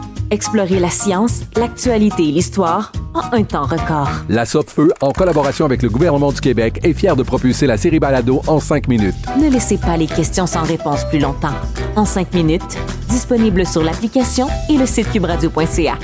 Explorez 0.31 0.79
la 0.79 0.89
science, 0.89 1.41
l'actualité 1.57 2.23
et 2.23 2.31
l'histoire 2.31 2.93
en 3.13 3.35
un 3.35 3.43
temps 3.43 3.65
record. 3.65 4.09
La 4.29 4.45
Feu, 4.45 4.93
en 5.01 5.11
collaboration 5.11 5.65
avec 5.65 5.81
le 5.81 5.89
gouvernement 5.89 6.31
du 6.31 6.39
Québec, 6.39 6.79
est 6.83 6.93
fière 6.93 7.17
de 7.17 7.23
propulser 7.23 7.67
la 7.67 7.75
série 7.75 7.99
Balado 7.99 8.41
en 8.47 8.61
cinq 8.61 8.87
minutes. 8.87 9.13
Ne 9.37 9.49
laissez 9.49 9.77
pas 9.77 9.97
les 9.97 10.07
questions 10.07 10.47
sans 10.47 10.63
réponse 10.63 11.03
plus 11.09 11.19
longtemps. 11.19 11.55
En 11.97 12.05
cinq 12.05 12.33
minutes, 12.33 12.77
disponible 13.09 13.65
sur 13.65 13.83
l'application 13.83 14.47
et 14.69 14.77
le 14.77 14.85
site 14.85 15.11
cubradio.ca. 15.11 15.97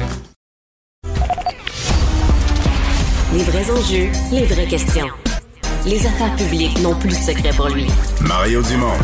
Les 3.33 3.43
vrais 3.43 3.71
enjeux, 3.71 4.09
les 4.33 4.43
vraies 4.43 4.67
questions. 4.67 5.07
Les 5.85 6.05
affaires 6.05 6.35
publiques 6.35 6.81
n'ont 6.81 6.95
plus 6.95 7.11
de 7.11 7.13
secret 7.13 7.51
pour 7.55 7.69
lui. 7.69 7.87
Mario 8.27 8.61
Dumont. 8.61 8.97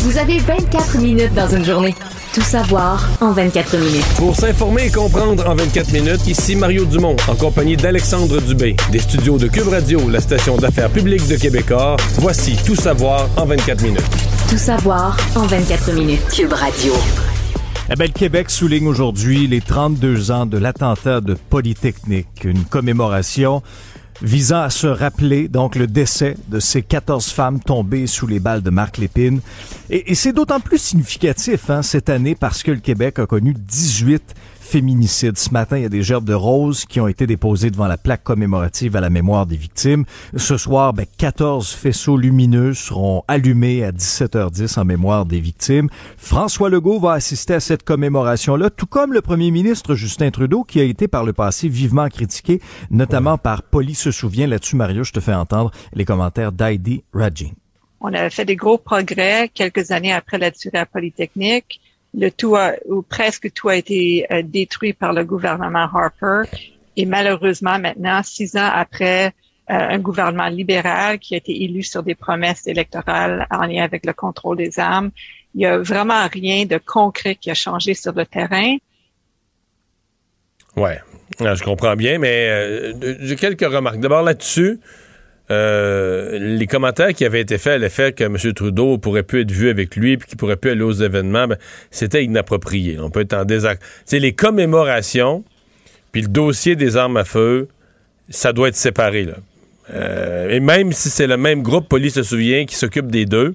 Vous 0.00 0.18
avez 0.18 0.36
24 0.40 0.98
minutes 0.98 1.32
dans 1.32 1.48
une 1.48 1.64
journée. 1.64 1.94
Tout 2.34 2.40
savoir 2.40 3.06
en 3.20 3.32
24 3.32 3.76
minutes. 3.76 4.06
Pour 4.16 4.34
s'informer 4.34 4.86
et 4.86 4.90
comprendre 4.90 5.46
en 5.46 5.54
24 5.54 5.92
minutes, 5.92 6.26
ici 6.26 6.56
Mario 6.56 6.86
Dumont, 6.86 7.14
en 7.28 7.34
compagnie 7.34 7.76
d'Alexandre 7.76 8.40
Dubé, 8.40 8.74
des 8.90 9.00
studios 9.00 9.36
de 9.36 9.48
Cube 9.48 9.68
Radio, 9.68 10.08
la 10.08 10.20
station 10.20 10.56
d'affaires 10.56 10.88
publique 10.88 11.28
de 11.28 11.36
Québecor. 11.36 11.98
Voici 12.20 12.56
Tout 12.64 12.74
savoir 12.74 13.28
en 13.36 13.44
24 13.44 13.82
minutes. 13.82 14.00
Tout 14.48 14.56
savoir 14.56 15.14
en 15.36 15.42
24 15.42 15.92
minutes. 15.92 16.22
Cube 16.34 16.54
Radio. 16.54 16.94
Eh 17.90 17.96
bien, 17.96 18.06
le 18.06 18.12
Québec 18.12 18.48
souligne 18.48 18.86
aujourd'hui 18.86 19.46
les 19.46 19.60
32 19.60 20.30
ans 20.30 20.46
de 20.46 20.56
l'attentat 20.56 21.20
de 21.20 21.34
Polytechnique, 21.34 22.44
une 22.44 22.64
commémoration 22.64 23.62
visant 24.22 24.62
à 24.62 24.70
se 24.70 24.86
rappeler 24.86 25.48
donc 25.48 25.74
le 25.76 25.86
décès 25.86 26.36
de 26.48 26.60
ces 26.60 26.82
14 26.82 27.30
femmes 27.30 27.60
tombées 27.60 28.06
sous 28.06 28.26
les 28.26 28.40
balles 28.40 28.62
de 28.62 28.70
Marc 28.70 28.98
Lépine. 28.98 29.40
Et, 29.90 30.14
c'est 30.14 30.32
d'autant 30.32 30.60
plus 30.60 30.78
significatif 30.78 31.70
hein, 31.70 31.82
cette 31.82 32.08
année 32.08 32.34
parce 32.34 32.62
que 32.62 32.70
le 32.70 32.80
Québec 32.80 33.18
a 33.18 33.26
connu 33.26 33.54
18 33.54 34.22
féminicide. 34.72 35.36
Ce 35.36 35.50
matin, 35.50 35.76
il 35.76 35.82
y 35.82 35.86
a 35.86 35.90
des 35.90 36.02
gerbes 36.02 36.24
de 36.24 36.32
roses 36.32 36.86
qui 36.86 36.98
ont 36.98 37.06
été 37.06 37.26
déposées 37.26 37.70
devant 37.70 37.88
la 37.88 37.98
plaque 37.98 38.22
commémorative 38.22 38.96
à 38.96 39.02
la 39.02 39.10
mémoire 39.10 39.44
des 39.44 39.56
victimes. 39.56 40.06
Ce 40.34 40.56
soir, 40.56 40.94
ben, 40.94 41.04
14 41.18 41.72
faisceaux 41.72 42.16
lumineux 42.16 42.72
seront 42.72 43.22
allumés 43.28 43.84
à 43.84 43.92
17h10 43.92 44.80
en 44.80 44.86
mémoire 44.86 45.26
des 45.26 45.40
victimes. 45.40 45.90
François 46.16 46.70
Legault 46.70 46.98
va 46.98 47.12
assister 47.12 47.52
à 47.52 47.60
cette 47.60 47.82
commémoration-là, 47.82 48.70
tout 48.70 48.86
comme 48.86 49.12
le 49.12 49.20
premier 49.20 49.50
ministre 49.50 49.94
Justin 49.94 50.30
Trudeau, 50.30 50.64
qui 50.64 50.80
a 50.80 50.84
été 50.84 51.06
par 51.06 51.24
le 51.24 51.34
passé 51.34 51.68
vivement 51.68 52.08
critiqué, 52.08 52.62
notamment 52.90 53.36
par 53.36 53.64
Poli 53.64 53.94
se 53.94 54.10
souvient. 54.10 54.46
Là-dessus, 54.46 54.76
Mario, 54.76 55.04
je 55.04 55.12
te 55.12 55.20
fais 55.20 55.34
entendre 55.34 55.70
les 55.92 56.06
commentaires 56.06 56.50
d'Heidi 56.50 57.04
Rajin. 57.12 57.50
On 58.00 58.14
a 58.14 58.30
fait 58.30 58.46
des 58.46 58.56
gros 58.56 58.78
progrès 58.78 59.50
quelques 59.52 59.90
années 59.90 60.14
après 60.14 60.38
la 60.38 60.50
tuerie 60.50 60.78
à 60.78 60.86
Polytechnique 60.86 61.82
le 62.14 62.30
tout 62.30 62.56
ou 62.86 63.02
presque 63.02 63.52
tout 63.52 63.68
a 63.68 63.76
été 63.76 64.26
euh, 64.30 64.42
détruit 64.42 64.92
par 64.92 65.12
le 65.12 65.24
gouvernement 65.24 65.88
Harper. 65.92 66.42
Et 66.96 67.06
malheureusement, 67.06 67.78
maintenant, 67.78 68.22
six 68.22 68.56
ans 68.56 68.70
après 68.72 69.26
euh, 69.26 69.30
un 69.68 69.98
gouvernement 69.98 70.48
libéral 70.48 71.18
qui 71.18 71.34
a 71.34 71.38
été 71.38 71.64
élu 71.64 71.82
sur 71.82 72.02
des 72.02 72.14
promesses 72.14 72.66
électorales 72.66 73.46
en 73.50 73.64
lien 73.64 73.84
avec 73.84 74.04
le 74.04 74.12
contrôle 74.12 74.58
des 74.58 74.78
armes, 74.78 75.10
il 75.54 75.58
n'y 75.58 75.66
a 75.66 75.78
vraiment 75.78 76.26
rien 76.28 76.66
de 76.66 76.78
concret 76.78 77.34
qui 77.34 77.50
a 77.50 77.54
changé 77.54 77.94
sur 77.94 78.12
le 78.12 78.26
terrain. 78.26 78.76
Ouais, 80.76 81.00
ah, 81.40 81.54
je 81.54 81.62
comprends 81.62 81.96
bien, 81.96 82.18
mais 82.18 82.48
euh, 82.48 83.16
j'ai 83.20 83.36
quelques 83.36 83.60
remarques. 83.60 84.00
D'abord 84.00 84.22
là-dessus, 84.22 84.80
euh, 85.50 86.38
les 86.38 86.66
commentaires 86.66 87.12
qui 87.12 87.24
avaient 87.24 87.40
été 87.40 87.58
faits 87.58 87.74
à 87.74 87.78
l'effet 87.78 88.12
que 88.12 88.24
M. 88.24 88.36
Trudeau 88.54 88.96
pourrait 88.98 89.22
plus 89.22 89.42
être 89.42 89.50
vu 89.50 89.68
avec 89.68 89.96
lui 89.96 90.16
puis 90.16 90.28
qu'il 90.28 90.38
pourrait 90.38 90.56
plus 90.56 90.70
aller 90.70 90.82
aux 90.82 90.92
événements, 90.92 91.48
ben, 91.48 91.58
c'était 91.90 92.24
inapproprié. 92.24 92.98
On 93.00 93.10
peut 93.10 93.20
être 93.20 93.34
en 93.34 93.44
désaccord. 93.44 93.86
C'est 94.04 94.18
les 94.18 94.32
commémorations 94.32 95.44
puis 96.12 96.20
le 96.20 96.28
dossier 96.28 96.76
des 96.76 96.96
armes 96.96 97.16
à 97.16 97.24
feu, 97.24 97.68
ça 98.28 98.52
doit 98.52 98.68
être 98.68 98.76
séparé. 98.76 99.26
Euh, 99.92 100.50
et 100.50 100.60
même 100.60 100.92
si 100.92 101.08
c'est 101.08 101.26
le 101.26 101.38
même 101.38 101.62
groupe, 101.62 101.88
Police 101.88 102.14
se 102.14 102.22
souvient, 102.22 102.66
qui 102.66 102.76
s'occupe 102.76 103.10
des 103.10 103.24
deux, 103.24 103.54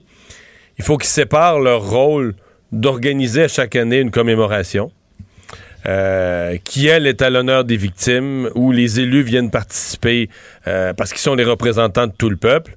il 0.79 0.83
faut 0.83 0.97
qu'ils 0.97 1.07
séparent 1.07 1.59
leur 1.59 1.87
rôle 1.87 2.33
d'organiser 2.71 3.47
chaque 3.47 3.75
année 3.75 3.99
une 3.99 4.11
commémoration. 4.11 4.91
Euh, 5.85 6.57
qui, 6.63 6.87
elle, 6.87 7.07
est 7.07 7.21
à 7.21 7.29
l'honneur 7.29 7.63
des 7.63 7.77
victimes, 7.77 8.49
où 8.55 8.71
les 8.71 8.99
élus 8.99 9.21
viennent 9.21 9.51
participer 9.51 10.29
euh, 10.67 10.93
parce 10.93 11.11
qu'ils 11.11 11.21
sont 11.21 11.35
les 11.35 11.45
représentants 11.45 12.07
de 12.07 12.13
tout 12.17 12.29
le 12.29 12.35
peuple 12.35 12.75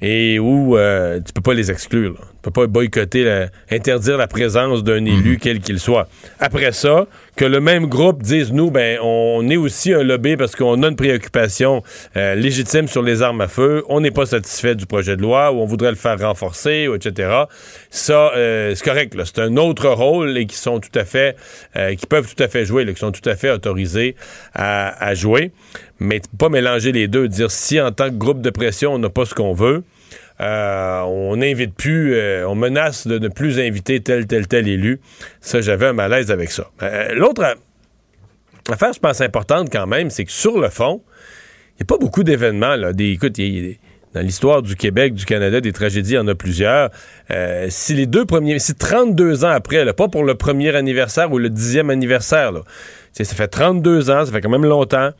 et 0.00 0.38
où 0.38 0.76
euh, 0.76 1.20
tu 1.20 1.32
peux 1.32 1.42
pas 1.42 1.54
les 1.54 1.70
exclure. 1.70 2.16
Tu 2.42 2.50
peux 2.50 2.62
pas 2.62 2.66
boycotter, 2.66 3.46
interdire 3.70 4.16
la 4.16 4.26
présence 4.26 4.82
d'un 4.82 5.04
élu, 5.04 5.32
mhm. 5.32 5.38
quel 5.38 5.60
qu'il 5.60 5.78
soit. 5.78 6.08
Après 6.38 6.72
ça, 6.72 7.06
que 7.36 7.44
le 7.44 7.60
même 7.60 7.86
groupe 7.86 8.22
dise, 8.22 8.52
nous, 8.52 8.70
ben, 8.70 8.98
on 9.02 9.48
est 9.48 9.56
aussi 9.56 9.92
un 9.92 10.02
lobby 10.02 10.36
parce 10.36 10.54
qu'on 10.54 10.82
a 10.82 10.88
une 10.88 10.96
préoccupation 10.96 11.82
euh, 12.16 12.34
légitime 12.34 12.86
sur 12.88 13.02
les 13.02 13.22
armes 13.22 13.40
à 13.40 13.48
feu, 13.48 13.84
on 13.88 14.00
n'est 14.00 14.10
pas 14.10 14.26
satisfait 14.26 14.74
du 14.74 14.86
projet 14.86 15.16
de 15.16 15.22
loi, 15.22 15.52
ou 15.52 15.60
on 15.60 15.64
voudrait 15.64 15.90
le 15.90 15.96
faire 15.96 16.18
renforcer, 16.18 16.88
ou 16.88 16.94
etc. 16.94 17.44
Ça, 17.88 18.32
euh, 18.36 18.74
c'est 18.74 18.84
correct. 18.84 19.16
C'est 19.24 19.38
un 19.38 19.56
autre 19.56 19.88
rôle 19.88 20.36
et 20.36 20.46
qui 20.46 20.56
sont 20.56 20.80
tout 20.80 20.96
à 20.98 21.04
fait, 21.04 21.36
euh, 21.76 21.94
qui 21.94 22.06
peuvent 22.06 22.32
tout 22.34 22.42
à 22.42 22.48
fait 22.48 22.64
jouer, 22.64 22.84
là, 22.84 22.92
qui 22.92 23.00
sont 23.00 23.12
tout 23.12 23.26
à 23.28 23.36
fait 23.36 23.50
autorisés 23.50 24.16
à, 24.54 25.02
à 25.02 25.14
jouer. 25.14 25.52
Mais 25.98 26.20
pas 26.38 26.48
mélanger 26.48 26.92
les 26.92 27.08
deux, 27.08 27.28
dire 27.28 27.50
si 27.50 27.80
en 27.80 27.92
tant 27.92 28.08
que 28.08 28.16
groupe 28.16 28.42
de 28.42 28.50
pression, 28.50 28.94
on 28.94 28.98
n'a 28.98 29.10
pas 29.10 29.24
ce 29.24 29.34
qu'on 29.34 29.52
veut, 29.52 29.82
euh, 30.40 31.02
on 31.02 31.36
n'invite 31.36 31.74
plus, 31.74 32.14
euh, 32.14 32.48
on 32.48 32.54
menace 32.54 33.06
de 33.06 33.18
ne 33.18 33.28
plus 33.28 33.58
inviter 33.58 34.00
tel, 34.00 34.26
tel, 34.26 34.48
tel 34.48 34.68
élu. 34.68 35.00
Ça, 35.40 35.60
j'avais 35.60 35.86
un 35.86 35.92
malaise 35.92 36.30
avec 36.30 36.50
ça. 36.50 36.70
Euh, 36.82 37.14
l'autre 37.14 37.56
affaire, 38.70 38.92
je 38.92 39.00
pense, 39.00 39.20
importante 39.20 39.68
quand 39.70 39.86
même, 39.86 40.08
c'est 40.08 40.24
que 40.24 40.32
sur 40.32 40.58
le 40.58 40.70
fond, 40.70 41.02
il 41.72 41.82
n'y 41.82 41.82
a 41.82 41.86
pas 41.86 41.98
beaucoup 41.98 42.22
d'événements. 42.22 42.76
Des, 42.92 43.10
écoute, 43.10 43.38
dans 44.14 44.20
l'histoire 44.20 44.62
du 44.62 44.76
Québec, 44.76 45.14
du 45.14 45.26
Canada, 45.26 45.60
des 45.60 45.72
tragédies, 45.72 46.12
il 46.12 46.16
y 46.16 46.18
en 46.18 46.28
a 46.28 46.34
plusieurs. 46.34 46.90
si 47.68 47.94
les 47.94 48.06
deux 48.06 48.24
premiers, 48.24 48.58
si 48.58 48.74
32 48.74 49.44
ans 49.44 49.50
après, 49.50 49.92
pas 49.92 50.08
pour 50.08 50.24
le 50.24 50.34
premier 50.34 50.74
anniversaire 50.74 51.30
ou 51.32 51.38
le 51.38 51.50
dixième 51.50 51.90
anniversaire, 51.90 52.52
ça 53.12 53.24
fait 53.24 53.48
32 53.48 54.10
ans, 54.10 54.24
ça 54.24 54.32
fait 54.32 54.40
quand 54.40 54.48
même 54.48 54.64
longtemps 54.64 55.10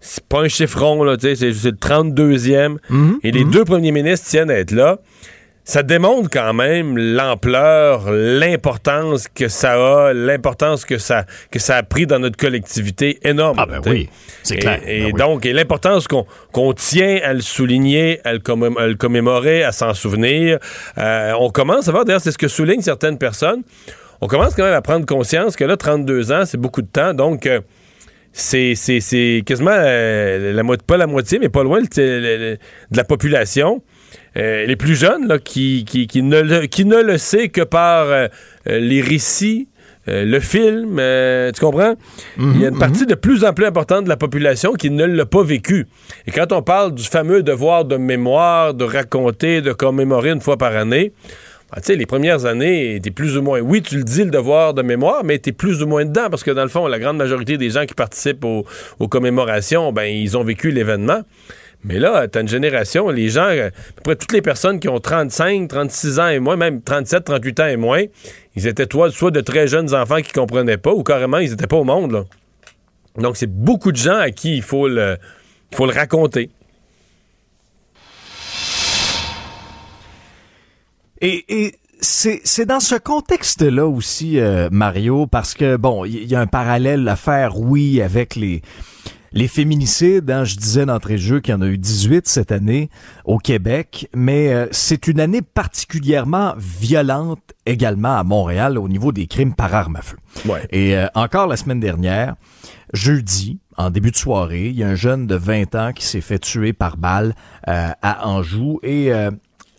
c'est 0.00 0.24
pas 0.24 0.40
un 0.40 0.48
chiffron, 0.48 1.02
là, 1.04 1.16
c'est 1.20 1.40
le 1.40 1.52
32e. 1.72 2.78
Mhm, 2.88 3.18
et 3.22 3.30
les 3.30 3.44
mhm. 3.44 3.50
deux 3.50 3.64
premiers 3.64 3.92
ministres 3.92 4.26
tiennent 4.28 4.50
à 4.50 4.54
être 4.58 4.72
là. 4.72 4.98
ça 5.64 5.82
démontre 5.82 6.30
quand 6.30 6.52
même 6.54 6.96
l'ampleur, 6.96 8.10
l'importance 8.10 9.28
que 9.28 9.46
ça 9.48 9.74
a, 9.74 10.12
l'importance 10.12 10.84
que 10.84 10.98
ça, 10.98 11.26
que 11.50 11.58
ça 11.58 11.76
a 11.76 11.82
pris 11.82 12.06
dans 12.06 12.18
notre 12.18 12.36
collectivité 12.38 13.18
énorme. 13.22 13.56
Ah 13.60 13.66
ben 13.66 13.80
oui, 13.86 14.08
c'est 14.42 14.56
clair. 14.56 14.80
Et, 14.86 15.00
Ben 15.00 15.06
oui. 15.06 15.12
donc, 15.12 15.46
et 15.46 15.52
l'importance 15.52 16.08
qu'on 16.08 16.72
tient 16.72 17.20
à 17.22 17.34
le 17.34 17.40
souligner, 17.42 18.20
à 18.24 18.32
le, 18.32 18.38
commé- 18.40 18.76
à 18.78 18.86
le 18.86 18.94
commémorer, 18.94 19.62
à 19.62 19.70
s'en 19.70 19.94
souvenir. 19.94 20.58
Euh, 20.98 21.32
on 21.38 21.50
commence 21.50 21.88
à 21.88 21.92
voir, 21.92 22.04
d'ailleurs, 22.04 22.22
c'est 22.22 22.32
ce 22.32 22.38
que 22.38 22.48
soulignent 22.48 22.82
certaines 22.82 23.18
personnes, 23.18 23.62
on 24.22 24.26
commence 24.26 24.54
quand 24.54 24.64
même 24.64 24.74
à 24.74 24.82
prendre 24.82 25.06
conscience 25.06 25.56
que 25.56 25.64
là, 25.64 25.76
32 25.76 26.32
ans, 26.32 26.44
c'est 26.46 26.58
beaucoup 26.58 26.82
de 26.82 26.88
temps, 26.88 27.12
donc... 27.14 27.46
euh, 27.46 27.60
c'est, 28.32 28.74
c'est, 28.74 29.00
c'est 29.00 29.42
quasiment 29.44 29.70
euh, 29.74 30.52
la, 30.52 30.62
pas 30.86 30.96
la 30.96 31.06
moitié, 31.06 31.38
mais 31.38 31.48
pas 31.48 31.62
loin 31.64 31.80
le- 31.80 31.86
le- 31.96 32.20
le- 32.36 32.56
de 32.90 32.96
la 32.96 33.04
population. 33.04 33.82
Euh, 34.36 34.64
les 34.66 34.76
plus 34.76 34.94
jeunes 34.94 35.26
là, 35.26 35.38
qui, 35.38 35.84
qui, 35.84 36.06
qui 36.06 36.22
ne 36.22 36.40
le, 36.40 36.66
qui 36.66 36.84
ne 36.84 37.02
le 37.02 37.18
sait 37.18 37.48
que 37.48 37.62
par 37.62 38.06
euh, 38.06 38.28
les 38.66 39.00
récits, 39.00 39.68
le 40.06 40.40
film, 40.40 40.96
tu 41.54 41.60
comprends? 41.60 41.94
Il 42.36 42.60
y 42.60 42.64
a 42.64 42.70
une 42.70 42.78
partie 42.78 43.06
de 43.06 43.14
plus 43.14 43.44
en 43.44 43.52
plus 43.52 43.66
importante 43.66 44.04
de 44.04 44.08
la 44.08 44.16
population 44.16 44.72
qui 44.72 44.90
ne 44.90 45.04
l'a 45.04 45.26
pas 45.26 45.44
vécu. 45.44 45.86
Et 46.26 46.32
quand 46.32 46.50
on 46.52 46.62
parle 46.62 46.94
du 46.94 47.04
fameux 47.04 47.44
devoir 47.44 47.84
de 47.84 47.96
mémoire, 47.96 48.74
de 48.74 48.82
raconter, 48.82 49.60
de 49.60 49.72
commémorer 49.72 50.30
une 50.30 50.40
fois 50.40 50.56
par 50.56 50.74
année, 50.74 51.12
sais, 51.82 51.96
les 51.96 52.06
premières 52.06 52.46
années, 52.46 52.98
t'es 53.02 53.10
plus 53.10 53.36
ou 53.36 53.42
moins. 53.42 53.60
Oui, 53.60 53.82
tu 53.82 53.96
le 53.96 54.04
dis, 54.04 54.24
le 54.24 54.30
devoir 54.30 54.74
de 54.74 54.82
mémoire, 54.82 55.24
mais 55.24 55.38
t'es 55.38 55.52
plus 55.52 55.82
ou 55.82 55.86
moins 55.86 56.04
dedans 56.04 56.28
parce 56.30 56.42
que 56.42 56.50
dans 56.50 56.62
le 56.62 56.68
fond, 56.68 56.86
la 56.86 56.98
grande 56.98 57.16
majorité 57.16 57.56
des 57.56 57.70
gens 57.70 57.86
qui 57.86 57.94
participent 57.94 58.44
aux, 58.44 59.08
commémorations, 59.08 59.92
ben, 59.92 60.04
ils 60.04 60.36
ont 60.36 60.44
vécu 60.44 60.70
l'événement. 60.70 61.22
Mais 61.82 61.98
là, 61.98 62.28
t'as 62.28 62.42
une 62.42 62.48
génération, 62.48 63.08
les 63.08 63.30
gens, 63.30 63.46
à 63.46 63.70
peu 63.70 64.02
près 64.02 64.16
toutes 64.16 64.32
les 64.32 64.42
personnes 64.42 64.80
qui 64.80 64.88
ont 64.88 65.00
35, 65.00 65.66
36 65.68 66.18
ans 66.18 66.28
et 66.28 66.38
moins, 66.38 66.56
même 66.56 66.82
37, 66.82 67.24
38 67.24 67.60
ans 67.60 67.66
et 67.66 67.76
moins, 67.76 68.04
ils 68.54 68.66
étaient 68.66 68.86
soit 69.10 69.30
de 69.30 69.40
très 69.40 69.66
jeunes 69.66 69.94
enfants 69.94 70.20
qui 70.20 70.32
comprenaient 70.32 70.76
pas 70.76 70.92
ou 70.92 71.02
carrément 71.02 71.38
ils 71.38 71.52
étaient 71.52 71.66
pas 71.66 71.78
au 71.78 71.84
monde. 71.84 72.26
Donc, 73.16 73.36
c'est 73.36 73.50
beaucoup 73.50 73.92
de 73.92 73.96
gens 73.96 74.18
à 74.18 74.30
qui 74.30 74.56
il 74.56 74.62
faut 74.62 74.88
le 74.88 75.16
raconter. 75.78 76.50
Et, 81.20 81.44
et 81.48 81.74
c'est, 82.00 82.40
c'est 82.44 82.66
dans 82.66 82.80
ce 82.80 82.94
contexte-là 82.94 83.86
aussi, 83.86 84.38
euh, 84.38 84.68
Mario, 84.72 85.26
parce 85.26 85.54
que, 85.54 85.76
bon, 85.76 86.04
il 86.04 86.24
y, 86.24 86.26
y 86.28 86.34
a 86.34 86.40
un 86.40 86.46
parallèle 86.46 87.06
à 87.08 87.16
faire, 87.16 87.58
oui, 87.58 88.00
avec 88.00 88.36
les, 88.36 88.62
les 89.32 89.48
féminicides. 89.48 90.30
Hein, 90.30 90.44
je 90.44 90.56
disais 90.56 90.86
d'entrée 90.86 91.14
de 91.14 91.20
jeu 91.20 91.40
qu'il 91.40 91.52
y 91.52 91.56
en 91.56 91.62
a 91.62 91.66
eu 91.66 91.78
18 91.78 92.26
cette 92.26 92.52
année 92.52 92.90
au 93.24 93.38
Québec, 93.38 94.08
mais 94.14 94.52
euh, 94.52 94.66
c'est 94.70 95.06
une 95.06 95.20
année 95.20 95.42
particulièrement 95.42 96.54
violente 96.58 97.40
également 97.66 98.16
à 98.16 98.24
Montréal 98.24 98.78
au 98.78 98.88
niveau 98.88 99.12
des 99.12 99.26
crimes 99.26 99.54
par 99.54 99.74
arme 99.74 99.96
à 99.96 100.02
feu. 100.02 100.16
Et 100.70 100.96
euh, 100.96 101.06
encore 101.14 101.46
la 101.46 101.56
semaine 101.56 101.80
dernière, 101.80 102.36
jeudi, 102.92 103.58
en 103.76 103.90
début 103.90 104.10
de 104.10 104.16
soirée, 104.16 104.68
il 104.68 104.76
y 104.76 104.82
a 104.82 104.88
un 104.88 104.94
jeune 104.94 105.26
de 105.26 105.36
20 105.36 105.74
ans 105.74 105.92
qui 105.92 106.04
s'est 106.04 106.20
fait 106.20 106.38
tuer 106.38 106.72
par 106.72 106.96
balle 106.96 107.34
euh, 107.68 107.90
à 108.02 108.28
Anjou 108.28 108.80
et 108.82 109.12
euh, 109.12 109.30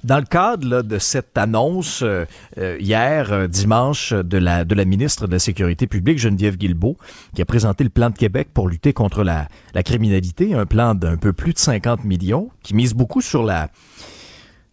dans 0.03 0.17
le 0.17 0.25
cadre 0.25 0.81
de 0.81 0.97
cette 0.97 1.37
annonce 1.37 2.01
euh, 2.01 2.25
euh, 2.57 2.77
hier, 2.79 3.31
euh, 3.31 3.47
dimanche, 3.47 4.13
de 4.13 4.37
la, 4.37 4.85
ministre 4.85 5.27
de 5.27 5.33
la 5.33 5.39
Sécurité 5.39 5.87
publique, 5.87 6.17
Geneviève 6.17 6.57
Guilbeault, 6.57 6.97
qui 7.35 7.41
a 7.41 7.45
présenté 7.45 7.83
le 7.83 7.89
plan 7.89 8.09
de 8.09 8.17
Québec 8.17 8.49
pour 8.53 8.67
lutter 8.67 8.93
contre 8.93 9.23
la, 9.23 9.47
criminalité, 9.83 10.53
un 10.53 10.65
plan 10.65 10.95
d'un 10.95 11.17
peu 11.17 11.33
plus 11.33 11.53
de 11.53 11.59
50 11.59 12.03
millions, 12.03 12.49
qui 12.63 12.75
mise 12.75 12.93
beaucoup 12.93 13.21
sur 13.21 13.43
la 13.43 13.69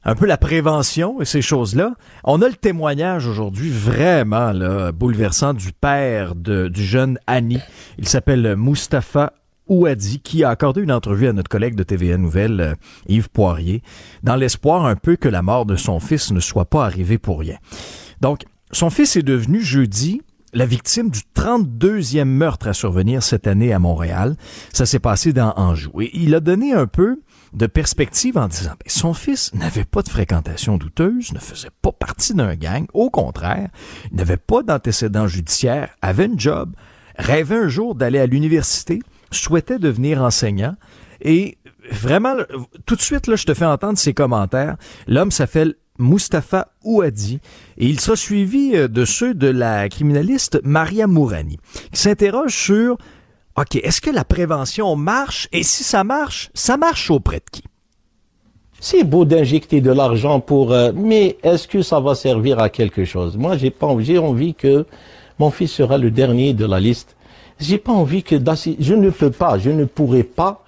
un 0.05 0.14
peu 0.14 0.26
la 0.26 0.39
prévention 0.39 1.20
et 1.20 1.26
ces 1.26 1.43
choses-là. 1.43 1.95
On 2.24 2.41
a 2.41 2.49
le 2.49 2.55
témoignage 2.55 3.26
aujourd'hui 3.26 3.68
vraiment 3.68 4.53
bouleversant 4.93 5.53
du 5.53 5.72
père 5.72 6.35
du 6.35 6.83
jeune 6.83 7.18
Annie. 7.26 7.61
Il 7.99 8.09
s'appelle 8.09 8.57
Mustapha 8.57 9.35
Ouadi, 9.69 10.21
qui 10.21 10.45
a 10.45 10.51
accordé 10.51 10.81
une 10.83 10.93
entrevue 10.93 11.29
à 11.29 11.33
notre 11.33 11.49
collègue 11.49 11.75
de 11.75 11.83
TVA 11.83 12.16
Nouvelle, 12.16 12.61
euh, 12.61 12.75
Yves 13.09 13.31
Poirier, 13.31 13.83
dans 14.23 14.37
l'espoir 14.37 14.87
un 14.87 14.97
peu 14.97 15.16
que 15.16 15.29
la 15.29 15.43
mort 15.43 15.66
de 15.66 15.77
son 15.77 16.01
fils 16.01 16.33
ne 16.33 16.41
soit 16.41 16.64
pas 16.66 16.85
arrivée 16.85 17.19
pour 17.19 17.41
rien. 17.41 17.59
Donc, 18.21 18.45
son 18.73 18.91
fils 18.91 19.16
est 19.16 19.23
devenu 19.23 19.61
jeudi 19.61 20.23
la 20.53 20.66
victime 20.66 21.11
du 21.11 21.21
32e 21.35 22.25
meurtre 22.25 22.69
à 22.69 22.73
survenir 22.73 23.23
cette 23.23 23.47
année 23.47 23.73
à 23.73 23.79
Montréal. 23.79 24.37
Ça 24.73 24.87
s'est 24.87 24.99
passé 24.99 25.33
dans 25.33 25.53
Anjou. 25.57 26.01
Et 26.01 26.11
il 26.14 26.35
a 26.35 26.41
donné 26.41 26.73
un 26.73 26.87
peu 26.87 27.21
de 27.53 27.66
perspective 27.66 28.37
en 28.39 28.49
disant, 28.49 28.71
ben, 28.71 28.89
son 28.89 29.14
fils 29.14 29.55
n'avait 29.55 29.85
pas 29.85 30.03
de 30.03 30.09
fréquentation 30.09 30.77
douteuse, 30.77 31.33
ne 31.33 31.39
faisait 31.39 31.71
pas 31.83 31.93
partie 31.93 32.35
d'un 32.35 32.55
gang. 32.55 32.87
Au 32.95 33.11
contraire, 33.11 33.69
n'avait 34.12 34.37
pas 34.37 34.62
d'antécédents 34.62 35.27
judiciaires, 35.27 35.91
avait 36.03 36.27
une 36.27 36.39
job, 36.41 36.75
rêvait 37.19 37.57
un 37.57 37.69
jour 37.69 37.95
d'aller 37.95 38.19
à 38.19 38.27
l'université, 38.27 39.01
souhaitait 39.31 39.79
devenir 39.79 40.22
enseignant 40.22 40.74
et 41.20 41.59
vraiment, 41.91 42.35
tout 42.87 42.97
de 42.97 43.01
suite, 43.01 43.26
là, 43.26 43.37
je 43.37 43.45
te 43.45 43.55
fais 43.55 43.64
entendre 43.64 43.99
ses 43.99 44.14
commentaires. 44.14 44.76
L'homme 45.07 45.31
s'appelle 45.31 45.74
Mustapha 45.99 46.68
Ouadi 46.85 47.41
et 47.76 47.87
il 47.87 48.01
sera 48.01 48.16
suivi 48.16 48.76
euh, 48.76 48.89
de 48.89 49.05
ceux 49.05 49.35
de 49.35 49.49
la 49.49 49.89
criminaliste 49.89 50.61
Maria 50.62 51.07
Mourani 51.07 51.59
qui 51.93 52.01
s'interroge 52.01 52.55
sur 52.55 52.99
OK, 53.57 53.74
est-ce 53.76 54.01
que 54.01 54.11
la 54.11 54.24
prévention 54.24 54.95
marche 54.95 55.49
et 55.51 55.64
si 55.64 55.83
ça 55.83 56.05
marche, 56.05 56.51
ça 56.55 56.76
marche 56.76 57.11
auprès 57.11 57.39
de 57.39 57.51
qui? 57.51 57.64
C'est 58.79 59.03
beau 59.03 59.24
d'injecter 59.24 59.81
de 59.81 59.91
l'argent 59.91 60.39
pour, 60.39 60.72
euh, 60.72 60.93
mais 60.95 61.37
est-ce 61.43 61.66
que 61.66 61.83
ça 61.83 61.99
va 61.99 62.14
servir 62.14 62.61
à 62.61 62.68
quelque 62.68 63.05
chose? 63.05 63.37
Moi, 63.37 63.57
j'ai 63.57 63.70
pas, 63.70 63.93
j'ai 63.99 64.18
envie 64.18 64.55
que 64.55 64.87
mon 65.41 65.51
fils 65.51 65.72
sera 65.72 65.99
le 65.99 66.12
dernier 66.12 66.53
de 66.53 66.64
la 66.64 66.79
liste. 66.79 67.16
J'ai 67.61 67.78
pas 67.78 67.92
envie 67.92 68.22
que 68.22 68.36
d'assi- 68.36 68.76
je 68.80 68.94
ne 68.94 69.11
peux 69.11 69.30
pas, 69.30 69.59
je 69.59 69.70
ne 69.70 69.84
pourrai 69.84 70.22
pas 70.22 70.62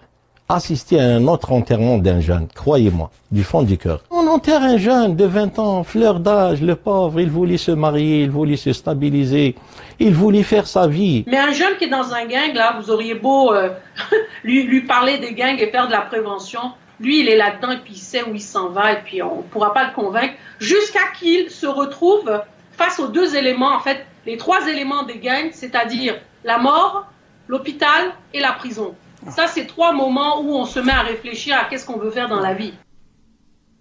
assister 0.48 0.98
à 0.98 1.04
un 1.04 1.28
autre 1.28 1.52
enterrement 1.52 1.98
d'un 1.98 2.20
jeune. 2.20 2.48
Croyez-moi, 2.52 3.10
du 3.30 3.44
fond 3.44 3.62
du 3.62 3.78
cœur. 3.78 4.02
On 4.10 4.26
enterre 4.26 4.62
un 4.62 4.78
jeune 4.78 5.14
de 5.14 5.24
20 5.24 5.60
ans, 5.60 5.84
fleur 5.84 6.18
d'âge, 6.18 6.60
le 6.60 6.74
pauvre, 6.74 7.20
il 7.20 7.30
voulait 7.30 7.56
se 7.56 7.70
marier, 7.70 8.22
il 8.22 8.30
voulait 8.30 8.56
se 8.56 8.72
stabiliser, 8.72 9.54
il 10.00 10.12
voulait 10.12 10.42
faire 10.42 10.66
sa 10.66 10.88
vie. 10.88 11.22
Mais 11.28 11.38
un 11.38 11.52
jeune 11.52 11.76
qui 11.78 11.84
est 11.84 11.88
dans 11.88 12.12
un 12.12 12.26
gang, 12.26 12.52
là, 12.54 12.76
vous 12.80 12.90
auriez 12.90 13.14
beau 13.14 13.52
euh, 13.54 13.68
lui, 14.44 14.64
lui 14.64 14.80
parler 14.80 15.18
des 15.18 15.34
gangs 15.34 15.56
et 15.60 15.68
faire 15.68 15.86
de 15.86 15.92
la 15.92 16.00
prévention. 16.00 16.60
Lui, 16.98 17.20
il 17.20 17.28
est 17.28 17.36
là-dedans 17.36 17.70
et 17.70 17.78
puis 17.78 17.94
il 17.94 17.98
sait 18.00 18.24
où 18.24 18.34
il 18.34 18.42
s'en 18.42 18.70
va 18.70 18.92
et 18.94 18.98
puis 19.04 19.22
on 19.22 19.36
ne 19.36 19.42
pourra 19.42 19.72
pas 19.72 19.84
le 19.86 19.94
convaincre 19.94 20.34
jusqu'à 20.58 21.12
qu'il 21.18 21.48
se 21.48 21.66
retrouve 21.66 22.28
face 22.72 22.98
aux 22.98 23.08
deux 23.08 23.36
éléments, 23.36 23.72
en 23.74 23.80
fait, 23.80 24.04
les 24.26 24.36
trois 24.36 24.66
éléments 24.68 25.04
des 25.04 25.18
gangs, 25.18 25.50
c'est-à-dire 25.52 26.16
la 26.44 26.58
mort, 26.58 27.10
l'hôpital 27.48 28.12
et 28.34 28.40
la 28.40 28.52
prison. 28.52 28.94
Ça, 29.28 29.46
c'est 29.46 29.66
trois 29.66 29.92
moments 29.92 30.40
où 30.40 30.54
on 30.54 30.64
se 30.64 30.80
met 30.80 30.92
à 30.92 31.02
réfléchir 31.02 31.56
à 31.56 31.64
qu'est-ce 31.68 31.84
qu'on 31.84 31.98
veut 31.98 32.10
faire 32.10 32.28
dans 32.28 32.40
la 32.40 32.54
vie. 32.54 32.72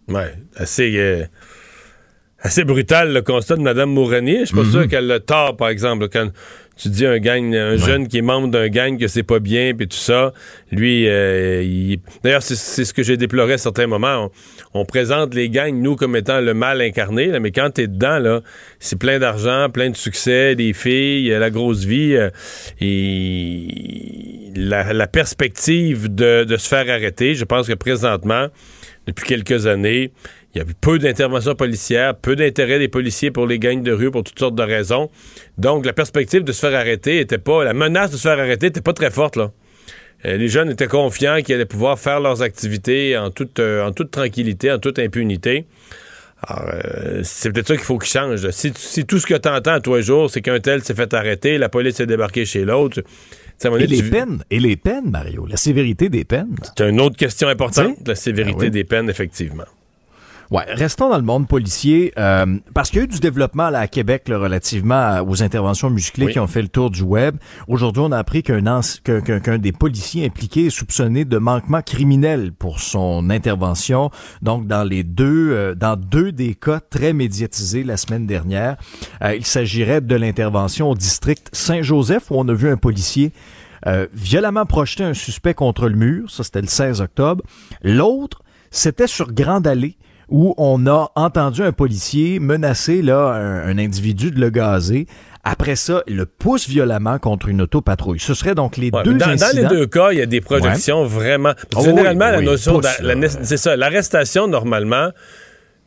Ouais, 0.10 0.34
assez, 0.58 0.98
euh, 0.98 1.24
assez 2.40 2.64
brutal 2.64 3.14
le 3.14 3.22
constat 3.22 3.56
de 3.56 3.62
Mme 3.62 3.90
Mouranier. 3.92 4.40
Je 4.42 4.46
suis 4.46 4.56
pas 4.56 4.64
Mhm. 4.64 4.72
sûr 4.72 4.88
qu'elle 4.88 5.12
a 5.12 5.20
tort, 5.20 5.56
par 5.56 5.70
exemple, 5.70 6.10
quand 6.10 6.30
tu 6.82 6.88
dis 6.90 7.06
un 7.06 7.18
gang, 7.20 7.54
un 7.54 7.76
jeune 7.76 8.08
qui 8.08 8.20
est 8.20 8.22
membre 8.22 8.48
d'un 8.48 8.70
gang 8.70 8.98
que 8.98 9.08
c'est 9.08 9.24
pas 9.24 9.40
bien, 9.40 9.74
puis 9.76 9.88
tout 9.88 9.98
ça. 9.98 10.34
Lui, 10.72 11.08
euh, 11.10 11.62
il- 11.62 12.00
d'ailleurs, 12.24 12.42
c'est- 12.42 12.56
c'est 12.56 12.86
ce 12.86 12.94
que 12.94 13.04
j'ai 13.04 13.18
déploré 13.18 13.54
à 13.54 13.58
certains 13.58 13.88
moments. 13.88 14.32
On, 14.74 14.82
on 14.82 14.86
présente 14.86 15.34
les 15.36 15.50
gangs, 15.50 15.76
nous, 15.76 15.96
comme 15.98 16.16
étant 16.16 16.40
le 16.40 16.54
mal 16.54 16.80
incarné, 16.82 17.26
là, 17.28 17.40
mais 17.42 17.52
quand 17.52 17.70
t'es 17.72 17.88
dedans, 17.88 18.20
là, 18.20 18.42
c'est 18.80 18.98
plein 18.98 19.20
d'argent, 19.20 19.70
plein 19.70 19.90
de 19.90 19.96
succès, 19.98 20.56
des 20.56 20.72
filles, 20.74 21.32
euh, 21.34 21.40
la 21.40 21.50
grosse 21.50 21.84
vie, 21.84 22.16
euh, 22.16 22.30
et 22.82 24.52
la, 24.56 24.94
la 24.94 25.08
perspective 25.08 26.14
de, 26.14 26.44
de 26.44 26.58
se 26.58 26.68
faire 26.68 26.90
arrêter, 26.90 27.36
je 27.36 27.46
pense 27.46 27.68
que 27.68 27.74
présentement, 27.74 28.48
depuis 29.08 29.26
quelques 29.28 29.66
années, 29.68 30.12
il 30.56 30.58
y 30.58 30.62
a 30.62 30.68
eu 30.68 30.74
peu 30.80 30.98
d'interventions 30.98 31.54
policières, 31.56 32.16
peu 32.16 32.36
d'intérêt 32.36 32.80
des 32.80 32.88
policiers 32.88 33.30
pour 33.32 33.46
les 33.46 33.60
gangs 33.60 33.84
de 33.84 33.92
rue 33.92 34.10
pour 34.12 34.24
toutes 34.24 34.40
sortes 34.40 34.56
de 34.56 34.64
raisons. 34.64 35.10
Donc, 35.58 35.86
la 35.86 35.94
perspective 35.94 36.44
de 36.44 36.52
se 36.52 36.60
faire 36.68 36.78
arrêter 36.78 37.20
était 37.20 37.38
pas, 37.38 37.64
la 37.64 37.74
menace 37.74 38.12
de 38.12 38.18
se 38.18 38.24
faire 38.24 38.40
arrêter 38.40 38.68
était 38.68 38.82
pas 38.82 38.94
très 38.94 39.12
forte, 39.12 39.36
là. 39.36 39.52
Euh, 40.26 40.36
les 40.38 40.50
jeunes 40.50 40.70
étaient 40.72 40.88
confiants 40.88 41.38
qu'ils 41.42 41.56
allaient 41.56 41.66
pouvoir 41.66 41.98
faire 41.98 42.20
leurs 42.20 42.42
activités 42.42 43.18
en 43.18 43.30
toute, 43.30 43.60
euh, 43.60 43.86
en 43.86 43.92
toute 43.94 44.12
tranquillité, 44.12 44.70
en 44.72 44.78
toute 44.80 45.00
impunité. 45.00 45.66
Alors, 46.46 46.72
euh, 46.74 47.22
c'est 47.24 47.52
peut-être 47.54 47.68
ça 47.68 47.76
qu'il 47.76 47.86
faut 47.86 47.98
qu'il 47.98 48.10
change. 48.10 48.50
Si, 48.50 48.72
si 48.76 49.06
tout 49.06 49.20
ce 49.20 49.26
que 49.28 49.36
tu 49.36 49.48
entends 49.48 49.74
à 49.74 49.80
tous 49.82 49.96
les 49.96 50.02
jours, 50.02 50.30
c'est 50.30 50.42
qu'un 50.42 50.60
tel 50.60 50.84
s'est 50.84 50.94
fait 50.96 51.14
arrêter, 51.14 51.58
la 51.58 51.70
police 51.70 52.00
est 52.00 52.06
débarquée 52.06 52.46
chez 52.46 52.66
l'autre. 52.66 53.02
Et 53.64 53.88
les 53.88 53.98
tu- 53.98 54.10
peines, 54.10 54.44
et 54.50 54.60
les 54.60 54.78
peines, 54.78 55.10
Mario, 55.10 55.46
la 55.46 55.58
sévérité 55.58 56.08
des 56.10 56.24
peines. 56.24 56.56
C'est 56.78 56.90
une 56.90 57.00
autre 57.02 57.18
question 57.18 57.50
importante, 57.50 58.08
la 58.08 58.16
sévérité 58.16 58.58
Ah 58.62 58.64
oui. 58.66 58.72
des 58.72 58.84
peines, 58.86 59.10
effectivement. 59.10 59.66
Ouais, 60.52 60.64
restons 60.68 61.10
dans 61.10 61.18
le 61.18 61.24
monde 61.24 61.48
policier 61.48 62.12
euh, 62.18 62.58
parce 62.74 62.90
qu'il 62.90 62.98
y 62.98 63.02
a 63.02 63.04
eu 63.04 63.08
du 63.08 63.20
développement 63.20 63.70
là, 63.70 63.80
à 63.82 63.88
Québec 63.88 64.28
là, 64.28 64.40
relativement 64.40 65.20
aux 65.22 65.44
interventions 65.44 65.92
musclées 65.92 66.26
Oui. 66.26 66.32
qui 66.34 66.40
ont 66.40 66.48
fait 66.48 66.64
le 66.64 66.68
tour 66.70 66.90
du 66.90 67.04
web. 67.04 67.36
Aujourd'hui, 67.68 68.02
on 68.04 68.12
a 68.12 68.18
appris 68.18 68.42
qu'un 68.42 68.64
anci- 68.66 69.00
qu'un 69.04 69.22
qu'un- 69.22 69.40
qu'un 69.42 69.60
des 69.60 69.72
policiers 69.72 70.26
impliqués 70.26 70.66
est 70.66 70.70
soupçonné 70.72 71.24
de 71.24 71.38
manquement 71.38 71.84
criminel 71.84 72.52
pour 72.52 72.80
son 72.80 73.30
intervention. 73.30 74.10
Donc, 74.42 74.66
dans 74.66 74.84
les 74.84 75.04
deux, 75.04 75.52
euh, 75.52 75.76
dans 75.76 75.96
deux 75.96 76.32
des 76.32 76.56
cas 76.56 76.80
très 76.80 77.14
médiatisés 77.14 77.84
la 77.84 77.96
semaine 77.98 78.26
dernière, 78.26 78.78
euh, 79.22 79.36
il 79.36 79.46
s'agirait 79.46 80.02
de 80.02 80.16
l'intervention 80.16 80.90
au 80.90 80.96
district 80.96 81.50
Saint-Joseph 81.54 82.32
où 82.32 82.36
on 82.40 82.48
a 82.48 82.54
vu 82.54 82.70
un 82.70 82.78
policier 82.78 83.34
euh, 83.86 84.08
violemment 84.16 84.66
projeter 84.66 85.04
un 85.04 85.14
suspect 85.14 85.54
contre 85.54 85.88
le 85.90 85.96
mur. 85.96 86.32
Ça, 86.32 86.44
c'était 86.44 86.62
le 86.62 86.68
16 86.68 87.02
octobre. 87.02 87.44
L'autre, 87.84 88.42
c'était 88.72 89.08
sur 89.08 89.32
Grande 89.32 89.68
Allée 89.68 89.96
où 90.30 90.54
on 90.58 90.86
a 90.88 91.12
entendu 91.16 91.62
un 91.64 91.72
policier 91.72 92.40
menacer 92.40 93.02
là 93.02 93.34
un, 93.34 93.68
un 93.70 93.78
individu 93.78 94.32
de 94.32 94.40
le 94.40 94.50
gazer. 94.50 95.06
Après 95.44 95.76
ça, 95.78 96.04
il 96.08 96.18
le 96.18 96.26
pousse 96.26 96.68
violemment 96.68 97.18
contre 97.18 97.48
une 97.48 97.62
autopatrouille. 97.62 98.20
Ce 98.20 98.34
serait 98.34 98.56
donc 98.56 98.76
les 98.78 98.92
Ouais, 98.92 99.04
deux 99.04 99.14
dans, 99.14 99.26
dans 99.28 99.32
incidents. 99.32 99.70
les 99.70 99.76
deux 99.76 99.88
cas, 99.88 100.12
il 100.12 100.20
y 100.20 100.22
a 100.22 100.26
des 100.26 100.42
projections 100.42 101.06
vraiment. 101.06 101.54
Oh 101.76 101.82
généralement, 101.84 102.26
oui, 102.26 102.32
la 102.32 102.42
notion, 102.42 102.82
c'est 103.44 103.58
ça, 103.58 103.76
l'arrestation 103.76 104.48
normalement. 104.48 105.10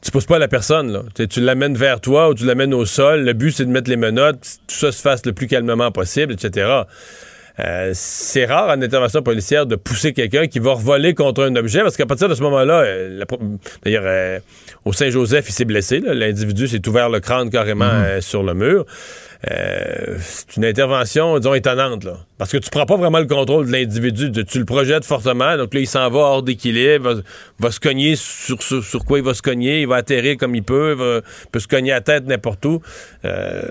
Tu 0.01 0.11
pousses 0.11 0.27
pas 0.27 0.41
la 0.41 0.49
personne, 0.49 0.91
là. 0.91 1.03
Tu 1.29 1.41
l'amènes 1.41 1.77
vers 1.77 2.01
toi 2.01 2.29
ou 2.31 2.35
tu 2.35 2.45
l'amènes 2.45 2.75
au 2.75 2.85
sol. 2.85 3.21
Le 3.25 3.35
but, 3.35 3.53
c'est 3.53 3.65
de 3.65 3.71
mettre 3.71 3.89
les 3.89 3.97
menottes, 3.97 4.59
tout 4.67 4.75
ça 4.75 4.91
se 4.91 5.01
fasse 5.01 5.25
le 5.27 5.33
plus 5.33 5.47
calmement 5.47 5.93
possible, 5.93 6.33
etc. 6.33 6.69
Euh, 7.61 7.91
c'est 7.95 8.47
rare 8.47 8.69
en 8.71 8.81
intervention 8.81 9.23
policière 9.23 9.67
de 9.67 9.77
pousser 9.77 10.13
quelqu'un 10.15 10.47
qui 10.47 10.59
va 10.59 10.73
revoler 10.73 11.13
contre 11.15 11.43
un 11.45 11.55
objet 11.57 11.81
parce 11.83 11.97
qu'à 11.99 12.07
partir 12.07 12.29
de 12.29 12.35
ce 12.35 12.43
moment-là, 12.43 12.81
euh, 12.81 13.25
d'ailleurs, 13.85 14.05
euh, 14.07 14.39
au 14.87 14.93
Saint-Joseph, 14.95 15.49
il 15.49 15.53
s'est 15.53 15.65
blessé. 15.67 16.01
L'individu 16.01 16.67
s'est 16.67 16.87
ouvert 16.89 17.11
le 17.11 17.21
crâne 17.21 17.51
carrément 17.51 17.93
Mhm. 17.93 18.21
sur 18.23 18.43
le 18.43 18.55
mur. 18.55 18.87
Euh, 19.51 20.17
c'est 20.21 20.57
une 20.57 20.65
intervention, 20.65 21.37
disons, 21.39 21.55
étonnante, 21.55 22.05
là. 22.05 22.17
Parce 22.39 22.51
que 22.53 22.59
tu 22.59 22.71
prends 22.71 22.87
pas 22.87 22.97
vraiment 22.97 23.19
le 23.19 23.27
contrôle 23.27 23.67
de 23.67 23.73
l'individu. 23.73 24.31
Tu, 24.45 24.59
le 24.59 24.65
projettes 24.65 25.05
fortement, 25.05 25.57
donc 25.57 25.75
là, 25.75 25.81
il 25.81 25.87
s'en 25.89 26.09
va 26.11 26.19
hors 26.21 26.43
d'équilibre, 26.43 27.13
va, 27.15 27.21
va 27.59 27.71
se 27.73 27.81
cogner 27.81 28.15
sur, 28.17 28.63
sur, 28.63 28.83
sur 28.85 29.05
quoi 29.05 29.19
il 29.19 29.25
va 29.25 29.35
se 29.35 29.43
cogner, 29.43 29.81
il 29.83 29.89
va 29.89 29.97
atterrir 29.97 30.37
comme 30.37 30.55
il 30.55 30.63
peut, 30.63 30.93
va- 30.93 31.21
peut 31.51 31.59
se 31.61 31.67
cogner 31.69 31.91
à 31.93 31.97
la 31.97 32.01
tête 32.03 32.25
n'importe 32.27 32.65
où. 32.65 32.81
Euh, 33.25 33.63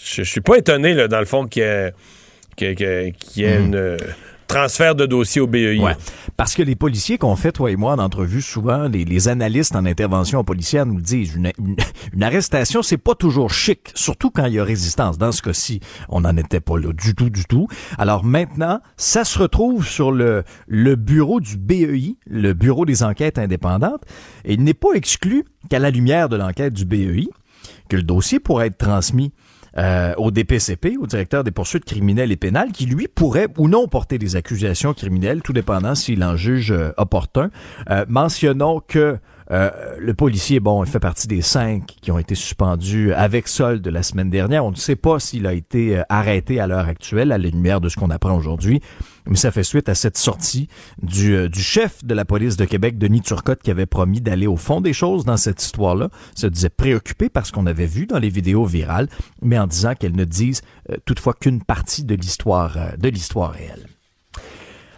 je, 0.00 0.22
je 0.22 0.30
suis 0.30 0.40
pas 0.40 0.56
étonné, 0.56 0.94
là, 0.94 1.08
dans 1.08 1.18
le 1.20 1.26
fond, 1.26 1.46
qu'il 1.46 1.62
y 1.62 1.66
ait, 1.66 1.92
qu'il 2.74 3.14
y 3.36 3.42
ait- 3.44 3.70
euh, 3.74 3.96
transfert 4.46 4.96
de 4.96 5.06
dossier 5.06 5.40
au 5.40 5.46
BEI. 5.46 5.78
Parce 6.36 6.54
que 6.54 6.62
les 6.62 6.74
policiers 6.74 7.18
qu'on 7.18 7.36
fait, 7.36 7.52
toi 7.52 7.70
et 7.70 7.76
moi, 7.76 7.92
en 7.92 7.98
entrevue, 8.00 8.42
souvent, 8.42 8.88
les, 8.88 9.28
analystes 9.28 9.76
en 9.76 9.84
intervention 9.86 10.42
policière 10.42 10.86
nous 10.86 11.00
disent, 11.00 11.36
une, 11.36 11.52
une- 11.58 11.76
une 12.12 12.22
arrestation, 12.24 12.82
c'est 12.82 12.96
pas 12.98 13.14
toujours 13.14 13.52
chic, 13.52 13.92
surtout 13.94 14.30
quand 14.30 14.46
il 14.46 14.54
y 14.54 14.58
a 14.58 14.64
résistance. 14.64 15.18
Dans 15.18 15.30
ce 15.30 15.40
cas-ci, 15.42 15.78
on 16.08 16.22
n'en 16.22 16.36
était 16.36 16.58
pas 16.60 16.78
là 16.78 16.92
du 16.92 17.14
tout, 17.14 17.30
du 17.30 17.44
tout. 17.44 17.68
Alors 17.96 18.24
maintenant, 18.24 18.80
ça 18.96 19.22
se 19.24 19.38
retrouve 19.38 19.86
sur 19.86 20.10
le, 20.10 20.42
le 20.66 20.96
bureau 20.96 21.38
du 21.40 21.56
BEI, 21.56 22.16
le 22.28 22.52
Bureau 22.52 22.84
des 22.86 23.04
enquêtes 23.04 23.38
indépendantes, 23.38 24.02
et 24.44 24.54
il 24.54 24.64
n'est 24.64 24.74
pas 24.74 24.94
exclu 24.94 25.44
qu'à 25.68 25.78
la 25.78 25.90
lumière 25.90 26.28
de 26.28 26.34
l'enquête 26.36 26.72
du 26.72 26.84
BEI, 26.86 27.28
que 27.88 27.94
le 27.96 28.02
dossier 28.02 28.40
pourrait 28.40 28.66
être 28.68 28.78
transmis 28.78 29.32
euh, 29.78 30.14
au 30.16 30.30
DPCP, 30.30 30.96
au 31.00 31.06
directeur 31.06 31.44
des 31.44 31.50
poursuites 31.50 31.84
criminelles 31.84 32.32
et 32.32 32.36
pénales, 32.36 32.72
qui 32.72 32.86
lui 32.86 33.08
pourrait 33.08 33.48
ou 33.58 33.68
non 33.68 33.88
porter 33.88 34.18
des 34.18 34.36
accusations 34.36 34.94
criminelles, 34.94 35.42
tout 35.42 35.52
dépendant 35.52 35.94
s'il 35.94 36.22
en 36.24 36.36
juge 36.36 36.72
euh, 36.72 36.90
opportun. 36.96 37.50
Euh, 37.90 38.04
mentionnons 38.08 38.80
que 38.86 39.18
euh, 39.50 39.70
le 39.98 40.14
policier, 40.14 40.60
bon, 40.60 40.84
il 40.84 40.90
fait 40.90 41.00
partie 41.00 41.26
des 41.26 41.42
cinq 41.42 41.96
qui 42.00 42.12
ont 42.12 42.18
été 42.18 42.34
suspendus 42.34 43.12
avec 43.12 43.48
solde 43.48 43.86
la 43.86 44.02
semaine 44.02 44.30
dernière. 44.30 44.64
On 44.64 44.70
ne 44.70 44.76
sait 44.76 44.96
pas 44.96 45.18
s'il 45.18 45.46
a 45.46 45.52
été 45.52 46.00
arrêté 46.08 46.60
à 46.60 46.68
l'heure 46.68 46.86
actuelle, 46.86 47.32
à 47.32 47.38
la 47.38 47.48
lumière 47.48 47.80
de 47.80 47.88
ce 47.88 47.96
qu'on 47.96 48.10
apprend 48.10 48.36
aujourd'hui, 48.36 48.80
mais 49.26 49.36
ça 49.36 49.50
fait 49.50 49.62
suite 49.62 49.88
à 49.88 49.94
cette 49.94 50.18
sortie 50.18 50.68
du, 51.02 51.34
euh, 51.34 51.48
du 51.48 51.60
chef 51.60 52.04
de 52.04 52.14
la 52.14 52.24
police 52.24 52.56
de 52.56 52.64
Québec, 52.64 52.98
Denis 52.98 53.22
Turcotte, 53.22 53.62
qui 53.62 53.70
avait 53.70 53.86
promis 53.86 54.20
d'aller 54.20 54.46
au 54.46 54.56
fond 54.56 54.80
des 54.80 54.92
choses 54.92 55.24
dans 55.24 55.36
cette 55.36 55.62
histoire-là, 55.62 56.10
se 56.34 56.46
disait 56.46 56.70
préoccupé 56.70 57.28
par 57.28 57.46
ce 57.46 57.52
qu'on 57.52 57.66
avait 57.66 57.86
vu 57.86 58.06
dans 58.06 58.18
les 58.18 58.30
vidéos 58.30 58.64
virales, 58.64 59.08
mais 59.42 59.58
en 59.58 59.66
disant 59.66 59.94
qu'elle 59.94 60.16
ne 60.16 60.24
dise 60.24 60.62
euh, 60.90 60.96
toutefois 61.04 61.34
qu'une 61.34 61.62
partie 61.62 62.04
de 62.04 62.14
l'histoire 62.14 62.76
euh, 62.76 62.96
de 62.96 63.08
l'histoire 63.08 63.52
réelle. 63.52 63.86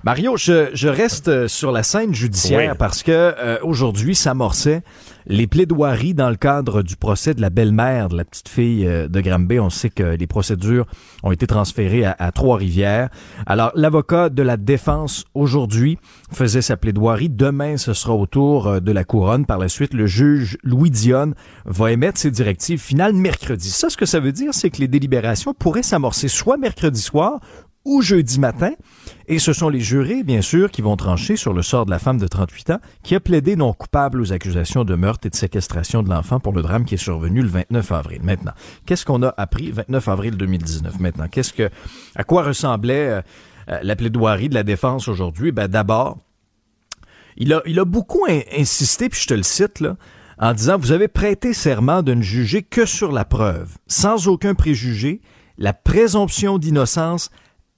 Mario, 0.04 0.36
je, 0.36 0.70
je 0.74 0.88
reste 0.88 1.28
euh, 1.28 1.46
sur 1.46 1.70
la 1.70 1.84
scène 1.84 2.12
judiciaire 2.12 2.72
Oui. 2.72 2.76
parce 2.76 3.04
que 3.04 3.12
euh, 3.12 3.58
aujourd'hui 3.62 4.16
s'amorçaient 4.16 4.82
les 5.26 5.46
plaidoiries 5.46 6.12
dans 6.12 6.28
le 6.28 6.34
cadre 6.34 6.82
du 6.82 6.96
procès 6.96 7.34
de 7.34 7.40
la 7.40 7.50
belle-mère 7.50 8.08
de 8.08 8.16
la 8.16 8.24
petite 8.24 8.48
fille 8.48 8.84
euh, 8.84 9.06
de 9.06 9.20
Granby. 9.20 9.60
On 9.60 9.70
sait 9.70 9.90
que 9.90 10.16
les 10.16 10.26
procédures 10.26 10.86
ont 11.22 11.30
été 11.30 11.46
transférées 11.46 12.04
à, 12.04 12.16
à 12.18 12.32
Trois-Rivières. 12.32 13.10
Alors, 13.46 13.70
l'avocat 13.76 14.28
de 14.28 14.42
la 14.42 14.56
défense 14.56 15.24
aujourd'hui 15.34 15.98
faisait 16.32 16.62
sa 16.62 16.76
plaidoirie. 16.76 17.28
Demain, 17.28 17.76
ce 17.76 17.94
sera 17.94 18.14
au 18.14 18.26
tour 18.26 18.80
de 18.80 18.90
la 18.92 19.04
couronne. 19.04 19.46
Par 19.46 19.58
la 19.58 19.68
suite, 19.68 19.94
le 19.94 20.08
juge 20.08 20.58
Louis 20.64 20.90
Dionne 20.90 21.34
va 21.64 21.92
émettre 21.92 22.18
ses 22.18 22.32
directives 22.32 22.80
finales 22.80 23.12
mercredi. 23.12 23.70
Ça, 23.70 23.88
ce 23.88 23.96
que 23.96 24.06
ça 24.06 24.18
veut 24.18 24.32
dire, 24.32 24.52
c'est 24.52 24.70
que 24.70 24.78
les 24.78 24.88
délibérations 24.88 25.54
pourraient 25.54 25.84
s'amorcer 25.84 26.26
soit 26.26 26.56
mercredi 26.56 27.00
soir 27.00 27.38
ou 27.84 28.02
jeudi 28.02 28.38
matin. 28.38 28.72
Et 29.26 29.38
ce 29.38 29.52
sont 29.52 29.68
les 29.68 29.80
jurés, 29.80 30.22
bien 30.22 30.40
sûr, 30.42 30.70
qui 30.70 30.82
vont 30.82 30.96
trancher 30.96 31.36
sur 31.36 31.52
le 31.52 31.62
sort 31.62 31.84
de 31.86 31.90
la 31.90 31.98
femme 31.98 32.18
de 32.18 32.26
38 32.26 32.70
ans 32.70 32.78
qui 33.02 33.14
a 33.14 33.20
plaidé 33.20 33.56
non 33.56 33.72
coupable 33.72 34.20
aux 34.20 34.32
accusations 34.32 34.84
de 34.84 34.94
meurtre 34.94 35.26
et 35.26 35.30
de 35.30 35.34
séquestration 35.36 36.02
de 36.02 36.08
l'enfant 36.10 36.38
pour 36.40 36.52
le 36.52 36.62
drame 36.62 36.84
qui 36.84 36.94
est 36.94 36.98
survenu 36.98 37.42
le 37.42 37.48
29 37.48 37.92
avril. 37.92 38.20
Maintenant, 38.22 38.52
qu'est-ce 38.86 39.04
qu'on 39.04 39.22
a 39.22 39.32
appris 39.36 39.70
29 39.72 40.08
avril 40.08 40.36
2019? 40.36 41.00
Maintenant, 41.00 41.26
qu'est-ce 41.30 41.52
que, 41.52 41.70
à 42.14 42.24
quoi 42.24 42.42
ressemblait 42.42 43.08
euh, 43.08 43.22
euh, 43.70 43.78
la 43.82 43.96
plaidoirie 43.96 44.48
de 44.48 44.54
la 44.54 44.62
défense 44.64 45.08
aujourd'hui? 45.08 45.50
Ben, 45.52 45.68
d'abord, 45.68 46.18
il 47.36 47.52
a, 47.52 47.62
il 47.66 47.78
a 47.78 47.84
beaucoup 47.84 48.26
in- 48.28 48.40
insisté, 48.58 49.08
puis 49.08 49.20
je 49.20 49.26
te 49.26 49.34
le 49.34 49.42
cite, 49.42 49.80
là, 49.80 49.96
en 50.38 50.52
disant, 50.54 50.76
vous 50.78 50.92
avez 50.92 51.08
prêté 51.08 51.52
serment 51.52 52.02
de 52.02 52.14
ne 52.14 52.22
juger 52.22 52.62
que 52.62 52.84
sur 52.84 53.12
la 53.12 53.24
preuve, 53.24 53.76
sans 53.86 54.28
aucun 54.28 54.54
préjugé, 54.54 55.20
la 55.58 55.72
présomption 55.72 56.58
d'innocence 56.58 57.30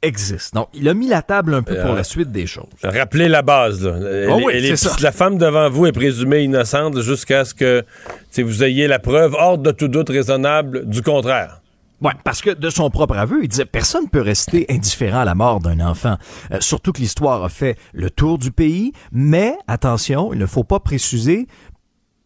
existe. 0.05 0.55
Donc, 0.55 0.69
il 0.75 0.89
a 0.89 0.95
mis 0.95 1.09
la 1.09 1.23
table 1.23 1.55
un 1.55 1.63
peu 1.63 1.75
pour 1.81 1.93
Euh, 1.93 1.97
la 1.97 2.05
suite 2.05 2.31
des 2.31 2.47
choses. 2.47 2.67
Rappelez 2.83 3.29
la 3.29 3.43
base. 3.43 3.85
Là. 3.85 3.97
Elle- 3.97 4.31
oui, 4.45 4.53
elle 4.55 4.65
est- 4.65 4.77
c'est 4.77 4.89
ça. 4.89 4.97
La 5.01 5.13
femme 5.13 5.39
devant 5.39 5.69
vous 5.71 5.87
est 5.87 5.93
présumée 5.93 6.43
innocente 6.43 7.01
jusqu'à 7.01 7.45
ce 7.45 7.55
que 7.55 7.85
vous 8.39 8.63
ayez 8.65 8.87
la 8.87 8.99
preuve 8.99 9.35
hors 9.35 9.59
de 9.59 9.71
tout 9.71 9.89
doute 9.89 10.09
raisonnable 10.11 10.87
du 10.89 11.03
contraire. 11.03 11.61
Ouais, 12.01 12.13
parce 12.25 12.43
que 12.43 12.51
de 12.51 12.71
son 12.71 12.91
propre 12.91 13.17
aveu, 13.17 13.43
il 13.45 13.49
disait 13.49 13.65
personne 13.65 14.09
peut 14.11 14.21
rester 14.21 14.67
indifférent 14.69 15.21
à 15.21 15.25
la 15.25 15.35
mort 15.35 15.61
d'un 15.61 15.81
enfant. 15.81 16.17
Euh, 16.53 16.59
surtout 16.61 16.93
que 16.93 17.01
l'histoire 17.01 17.45
a 17.45 17.49
fait 17.49 17.79
le 17.95 18.11
tour 18.11 18.37
du 18.37 18.51
pays, 18.51 18.93
mais 19.13 19.55
attention, 19.69 20.33
il 20.33 20.39
ne 20.39 20.47
faut 20.47 20.65
pas 20.65 20.81
préciser 20.81 21.47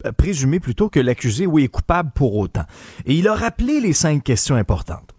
euh, 0.06 0.12
présumer 0.12 0.60
plutôt 0.60 0.88
que 0.88 1.00
l'accusé 1.00 1.44
oui 1.46 1.64
est 1.64 1.68
coupable 1.68 2.10
pour 2.14 2.36
autant. 2.36 2.62
Et 3.04 3.14
il 3.14 3.26
a 3.28 3.34
rappelé 3.34 3.80
les 3.80 3.92
cinq 3.92 4.22
questions 4.22 4.54
importantes. 4.54 5.10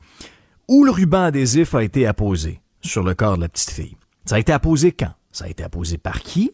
Où 0.69 0.85
le 0.85 0.91
ruban 0.91 1.23
adhésif 1.23 1.75
a 1.75 1.83
été 1.83 2.05
apposé 2.05 2.61
sur 2.81 3.03
le 3.03 3.15
corps 3.15 3.35
de 3.35 3.41
la 3.41 3.49
petite 3.49 3.71
fille. 3.71 3.97
Ça 4.23 4.35
a 4.35 4.39
été 4.39 4.53
apposé 4.53 4.91
quand? 4.91 5.13
Ça 5.31 5.45
a 5.45 5.47
été 5.49 5.63
apposé 5.63 5.97
par 5.97 6.21
qui? 6.21 6.51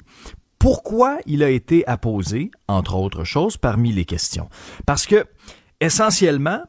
Pourquoi 0.58 1.20
il 1.28 1.44
a 1.44 1.50
été 1.50 1.86
apposé, 1.86 2.50
entre 2.68 2.96
autres 2.96 3.26
choses, 3.26 3.58
parmi 3.58 3.92
les 3.92 4.06
questions? 4.06 4.50
Parce 4.88 5.06
que 5.06 5.26
essentiellement, 5.80 6.64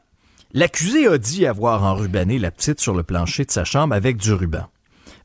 L'accusé 0.53 1.07
a 1.07 1.17
dit 1.17 1.45
avoir 1.45 1.83
enrubanné 1.83 2.39
la 2.39 2.51
petite 2.51 2.79
sur 2.79 2.93
le 2.95 3.03
plancher 3.03 3.43
de 3.43 3.51
sa 3.51 3.65
chambre 3.65 3.93
avec 3.93 4.17
du 4.17 4.31
ruban. 4.33 4.65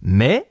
Mais 0.02 0.50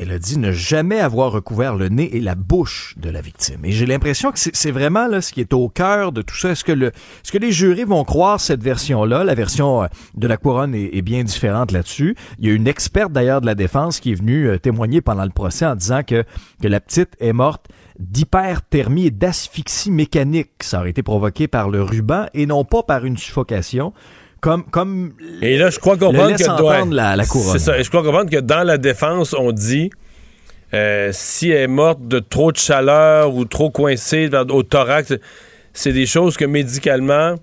elle 0.00 0.12
a 0.12 0.18
dit 0.18 0.38
ne 0.38 0.50
jamais 0.50 0.98
avoir 0.98 1.30
recouvert 1.30 1.76
le 1.76 1.88
nez 1.88 2.16
et 2.16 2.20
la 2.20 2.34
bouche 2.34 2.94
de 2.96 3.10
la 3.10 3.20
victime. 3.20 3.64
Et 3.64 3.72
j'ai 3.72 3.84
l'impression 3.84 4.32
que 4.32 4.38
c'est 4.38 4.70
vraiment 4.70 5.06
là 5.06 5.20
ce 5.20 5.30
qui 5.30 5.40
est 5.40 5.52
au 5.52 5.68
cœur 5.68 6.12
de 6.12 6.22
tout 6.22 6.34
ça. 6.34 6.52
Est-ce 6.52 6.64
que, 6.64 6.72
le, 6.72 6.86
est-ce 6.86 7.30
que 7.30 7.36
les 7.36 7.52
jurés 7.52 7.84
vont 7.84 8.02
croire 8.04 8.40
cette 8.40 8.62
version-là? 8.62 9.24
La 9.24 9.34
version 9.34 9.82
euh, 9.82 9.86
de 10.14 10.26
la 10.26 10.38
couronne 10.38 10.74
est, 10.74 10.96
est 10.96 11.02
bien 11.02 11.22
différente 11.22 11.70
là-dessus. 11.70 12.16
Il 12.38 12.48
y 12.48 12.50
a 12.50 12.54
une 12.54 12.66
experte 12.66 13.12
d'ailleurs 13.12 13.42
de 13.42 13.46
la 13.46 13.54
défense 13.54 14.00
qui 14.00 14.12
est 14.12 14.14
venue 14.14 14.48
euh, 14.48 14.58
témoigner 14.58 15.02
pendant 15.02 15.24
le 15.24 15.30
procès 15.30 15.66
en 15.66 15.74
disant 15.74 16.02
que, 16.02 16.24
que 16.62 16.68
la 16.68 16.80
petite 16.80 17.14
est 17.20 17.34
morte 17.34 17.66
d'hyperthermie 17.98 19.06
et 19.06 19.10
d'asphyxie 19.10 19.90
mécanique. 19.90 20.50
Ça 20.60 20.80
aurait 20.80 20.90
été 20.90 21.02
provoqué 21.02 21.46
par 21.46 21.68
le 21.68 21.82
ruban 21.82 22.24
et 22.32 22.46
non 22.46 22.64
pas 22.64 22.82
par 22.82 23.04
une 23.04 23.18
suffocation. 23.18 23.92
Comme, 24.40 24.64
comme 24.64 25.12
Et 25.42 25.58
là, 25.58 25.70
je 25.70 25.78
crois 25.78 25.96
comprendre 25.96 26.36
que 26.36 26.50
entendre 26.50 26.94
la, 26.94 27.14
la 27.16 27.26
couronne. 27.26 27.52
C'est 27.52 27.58
ça. 27.64 27.78
Et 27.78 27.84
je 27.84 27.88
crois 27.90 28.02
comprendre 28.02 28.30
que 28.30 28.38
dans 28.40 28.62
la 28.62 28.78
défense, 28.78 29.34
on 29.38 29.52
dit 29.52 29.90
euh, 30.72 31.10
si 31.12 31.50
elle 31.50 31.62
est 31.62 31.66
morte 31.66 32.06
de 32.06 32.20
trop 32.20 32.52
de 32.52 32.56
chaleur 32.56 33.34
ou 33.34 33.44
trop 33.44 33.70
coincée 33.70 34.28
dans- 34.28 34.46
au 34.48 34.62
thorax, 34.62 35.14
c'est 35.72 35.92
des 35.92 36.06
choses 36.06 36.36
que 36.36 36.44
médicalement 36.44 37.34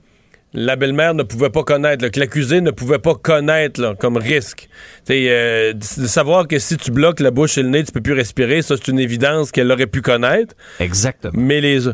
la 0.54 0.76
belle-mère 0.78 1.14
ne 1.14 1.24
pouvait 1.24 1.50
pas 1.50 1.64
connaître, 1.64 2.04
là, 2.04 2.10
que 2.10 2.20
l'accusé 2.20 2.62
ne 2.62 2.72
pouvait 2.72 3.00
pas 3.00 3.14
connaître 3.16 3.82
là, 3.82 3.94
comme 4.00 4.16
risque. 4.18 4.70
Euh, 5.10 5.74
de 5.74 5.78
de 6.02 6.08
savoir 6.08 6.48
que 6.48 6.58
si 6.58 6.78
tu 6.78 6.90
bloques 6.90 7.20
la 7.20 7.32
bouche 7.32 7.58
et 7.58 7.64
le 7.64 7.70
nez, 7.70 7.84
tu 7.84 7.92
peux 7.92 8.02
plus 8.02 8.14
respirer, 8.14 8.62
ça 8.62 8.76
c'est 8.78 8.88
une 8.88 8.98
évidence 9.00 9.52
qu'elle 9.52 9.72
aurait 9.72 9.88
pu 9.88 10.02
connaître. 10.02 10.56
Exactement. 10.80 11.34
Mais 11.36 11.60
les 11.62 11.90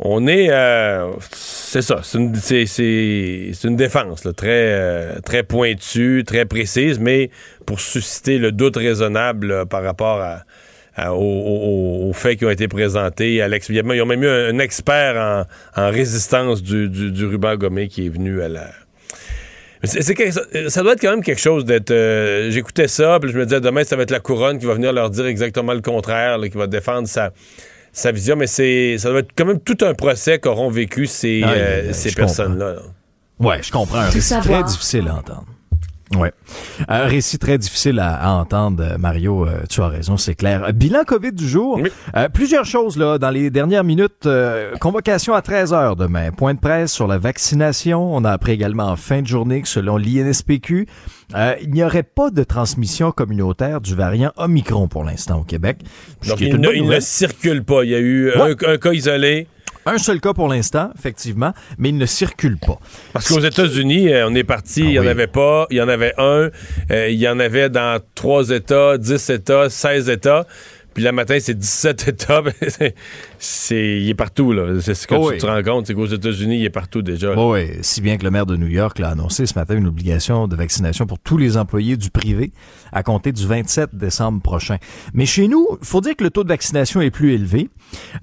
on 0.00 0.26
est. 0.26 0.48
euh, 0.50 1.12
c'est 1.30 1.82
ça. 1.82 2.00
C'est 2.02 2.18
une, 2.18 3.76
défense 3.76 4.24
euh, 4.26 5.20
très 5.22 5.42
pointue, 5.42 6.24
très 6.26 6.46
précise, 6.46 6.98
mais 6.98 7.30
pour 7.66 7.80
susciter 7.80 8.38
le 8.38 8.50
doute 8.50 8.76
raisonnable 8.76 9.46
là, 9.46 9.66
par 9.66 9.82
rapport 9.82 10.24
aux, 11.06 12.12
faits 12.14 12.38
qui 12.38 12.46
ont 12.46 12.50
été 12.50 12.66
présentés. 12.66 13.42
À 13.42 13.48
ils 13.48 14.02
ont 14.02 14.06
même 14.06 14.22
eu 14.22 14.28
un, 14.28 14.58
expert 14.58 15.46
en, 15.76 15.90
résistance 15.90 16.62
du, 16.62 16.88
du, 16.88 17.12
du 17.12 17.26
ruban 17.26 17.56
gommé 17.56 17.88
qui 17.88 18.06
est 18.06 18.10
venu 18.10 18.40
à 18.40 18.48
la. 18.48 18.70
Ça, 19.82 20.82
doit 20.82 20.92
être 20.92 21.00
quand 21.00 21.10
même 21.10 21.22
quelque 21.22 21.40
chose 21.40 21.64
d'être. 21.64 21.90
euh, 21.90 22.50
j'écoutais 22.50 22.88
ça, 22.88 23.18
puis 23.20 23.32
je 23.32 23.38
me 23.38 23.44
disais 23.44 23.60
demain, 23.60 23.82
ça 23.82 23.96
va 23.96 24.02
être 24.02 24.10
la 24.10 24.20
couronne 24.20 24.58
qui 24.58 24.66
va 24.66 24.74
venir 24.74 24.92
leur 24.92 25.08
dire 25.08 25.24
exactement 25.24 25.72
le 25.72 25.80
contraire, 25.80 26.38
qui 26.42 26.58
va 26.58 26.66
défendre 26.66 27.08
sa, 27.08 27.32
sa 27.92 28.12
vision, 28.12 28.36
mais 28.36 28.46
c'est, 28.46 28.96
ça 28.98 29.10
doit 29.10 29.20
être 29.20 29.32
quand 29.36 29.44
même 29.44 29.60
tout 29.60 29.78
un 29.82 29.94
procès 29.94 30.38
qu'auront 30.38 30.70
vécu 30.70 31.06
ces, 31.06 31.42
Aïe, 31.42 31.54
euh, 31.56 31.92
ces 31.92 32.10
je 32.10 32.16
personnes-là. 32.16 32.74
là. 32.74 32.80
Ouais, 33.40 33.62
je 33.62 33.72
comprends. 33.72 34.10
Savoir. 34.10 34.60
très 34.62 34.70
difficile 34.70 35.08
à 35.08 35.14
entendre. 35.16 35.46
Ouais. 36.16 36.32
Un 36.88 37.04
récit 37.04 37.38
très 37.38 37.56
difficile 37.56 38.00
à, 38.00 38.14
à 38.14 38.30
entendre, 38.30 38.82
euh, 38.82 38.98
Mario. 38.98 39.46
euh, 39.46 39.60
tu 39.68 39.80
as 39.80 39.86
raison, 39.86 40.16
c'est 40.16 40.34
clair. 40.34 40.72
Bilan 40.72 41.04
COVID 41.06 41.30
du 41.32 41.48
jour. 41.48 41.78
Euh, 42.16 42.28
plusieurs 42.28 42.64
choses 42.64 42.96
là 42.98 43.16
dans 43.18 43.30
les 43.30 43.48
dernières 43.50 43.84
minutes. 43.84 44.26
Euh, 44.26 44.74
convocation 44.80 45.34
à 45.34 45.42
13 45.42 45.72
heures 45.72 45.94
demain. 45.94 46.32
Point 46.32 46.54
de 46.54 46.58
presse 46.58 46.92
sur 46.92 47.06
la 47.06 47.18
vaccination. 47.18 48.12
On 48.12 48.24
a 48.24 48.32
appris 48.32 48.52
également 48.52 48.88
en 48.88 48.96
fin 48.96 49.22
de 49.22 49.26
journée 49.28 49.62
que 49.62 49.68
selon 49.68 49.96
l'INSPQ, 49.96 50.88
il 51.62 51.70
n'y 51.70 51.84
aurait 51.84 52.02
pas 52.02 52.30
de 52.30 52.42
transmission 52.42 53.12
communautaire 53.12 53.80
du 53.80 53.94
variant 53.94 54.32
Omicron 54.36 54.88
pour 54.88 55.04
l'instant 55.04 55.38
au 55.40 55.44
Québec. 55.44 55.78
Donc, 56.28 56.40
il, 56.40 56.56
ne, 56.56 56.72
il 56.72 57.02
circule 57.02 57.62
pas. 57.62 57.84
Il 57.84 57.90
y 57.90 57.94
a 57.94 58.00
eu 58.00 58.32
un 58.34 58.78
cas 58.78 58.92
isolé. 58.92 59.46
Un 59.86 59.98
seul 59.98 60.20
cas 60.20 60.32
pour 60.34 60.48
l'instant, 60.48 60.90
effectivement, 60.98 61.52
mais 61.78 61.88
il 61.88 61.96
ne 61.96 62.06
circule 62.06 62.58
pas. 62.58 62.78
Parce 63.12 63.28
qu'aux 63.28 63.40
États-Unis, 63.40 64.12
euh, 64.12 64.28
on 64.28 64.34
est 64.34 64.44
parti, 64.44 64.80
il 64.82 64.88
n'y 64.90 64.98
en 64.98 65.06
avait 65.06 65.26
pas, 65.26 65.66
il 65.70 65.76
y 65.78 65.80
en 65.82 65.88
avait 65.88 66.12
un, 66.18 66.50
euh, 66.90 67.08
il 67.08 67.18
y 67.18 67.28
en 67.28 67.38
avait 67.40 67.70
dans 67.70 67.98
trois 68.14 68.50
États, 68.50 68.98
10 68.98 69.30
États, 69.30 69.70
16 69.70 70.08
États. 70.10 70.46
Puis 70.92 71.04
le 71.04 71.12
matin, 71.12 71.38
c'est 71.40 71.54
17 71.56 72.08
États. 72.08 72.42
C'est- 73.38 74.00
il 74.00 74.08
est 74.10 74.14
partout, 74.14 74.52
là. 74.52 74.80
C'est 74.80 74.94
ce 74.94 75.06
que 75.06 75.14
Oh 75.14 75.28
tu 75.28 75.34
oui. 75.34 75.38
te 75.38 75.46
rends 75.46 75.62
compte, 75.62 75.86
c'est 75.86 75.94
qu'aux 75.94 76.06
États-Unis, 76.06 76.58
il 76.58 76.64
est 76.64 76.70
partout 76.70 77.00
déjà. 77.02 77.34
là. 77.34 77.42
Oui, 77.42 77.68
si 77.80 78.00
bien 78.00 78.16
que 78.18 78.24
le 78.24 78.30
maire 78.30 78.46
de 78.46 78.56
New 78.56 78.66
York 78.66 78.98
l'a 78.98 79.10
annoncé 79.10 79.46
ce 79.46 79.54
matin 79.54 79.76
une 79.76 79.86
obligation 79.86 80.48
de 80.48 80.56
vaccination 80.56 81.06
pour 81.06 81.18
tous 81.18 81.36
les 81.38 81.56
employés 81.56 81.96
du 81.96 82.10
privé 82.10 82.52
à 82.92 83.02
compter 83.02 83.32
du 83.32 83.46
27 83.46 83.94
décembre 83.94 84.40
prochain. 84.40 84.76
Mais 85.14 85.26
chez 85.26 85.48
nous, 85.48 85.66
il 85.80 85.86
faut 85.86 86.00
dire 86.00 86.16
que 86.16 86.24
le 86.24 86.30
taux 86.30 86.44
de 86.44 86.48
vaccination 86.48 87.00
est 87.00 87.10
plus 87.10 87.32
élevé. 87.32 87.70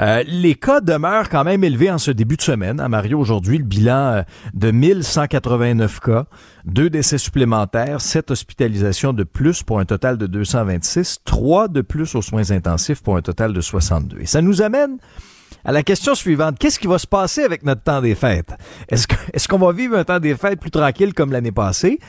Euh, 0.02 0.24
les 0.28 0.56
cas 0.56 0.82
demeurent 0.82 1.30
quand 1.30 1.44
même 1.44 1.64
élevés 1.64 1.92
en 1.92 1.98
ce 1.98 2.12
début 2.12 2.38
de 2.38 2.42
semaine. 2.42 2.80
À 2.80 2.90
Mario, 2.90 3.20
aujourd'hui, 3.20 3.58
le 3.58 3.64
bilan 3.64 4.14
euh, 4.14 4.22
de 4.54 4.72
1189 4.72 6.00
cas, 6.00 6.26
deux 6.66 6.90
décès 6.90 7.18
supplémentaires, 7.18 8.02
sept 8.02 8.32
hospitalisations 8.32 9.14
de 9.14 9.24
plus 9.24 9.64
pour 9.64 9.80
un 9.80 9.86
total 9.86 10.18
de 10.18 10.28
226, 10.28 11.20
trois 11.26 11.68
de 11.68 11.82
plus 11.82 12.16
aux 12.16 12.22
soins 12.22 12.52
intensifs 12.52 13.02
pour 13.02 13.18
un 13.18 13.22
total 13.22 13.54
de 13.54 13.62
62. 13.62 14.20
Et 14.20 14.26
ça 14.26 14.42
nous 14.42 14.62
amène 14.62 14.98
à 15.66 15.72
la 15.72 15.84
question 15.84 16.16
suivante. 16.16 16.58
Qu'est-ce 16.60 16.80
qui 16.80 16.88
va 16.88 16.98
se 16.98 17.08
passer 17.08 17.44
avec 17.44 17.64
notre 17.64 17.82
temps 17.84 18.02
des 18.02 18.16
fêtes? 18.16 18.54
Est-ce 18.90 19.08
que- 19.08 19.16
est-ce 19.34 19.48
qu'on 19.48 19.58
va 19.58 19.72
vivre 19.72 19.98
un 19.98 20.04
temps 20.04 20.20
des 20.20 20.36
fêtes 20.36 20.60
plus 20.60 20.72
tranquille 20.72 21.14
comme 21.14 21.32
l'année 21.32 21.52
passée? 21.52 22.00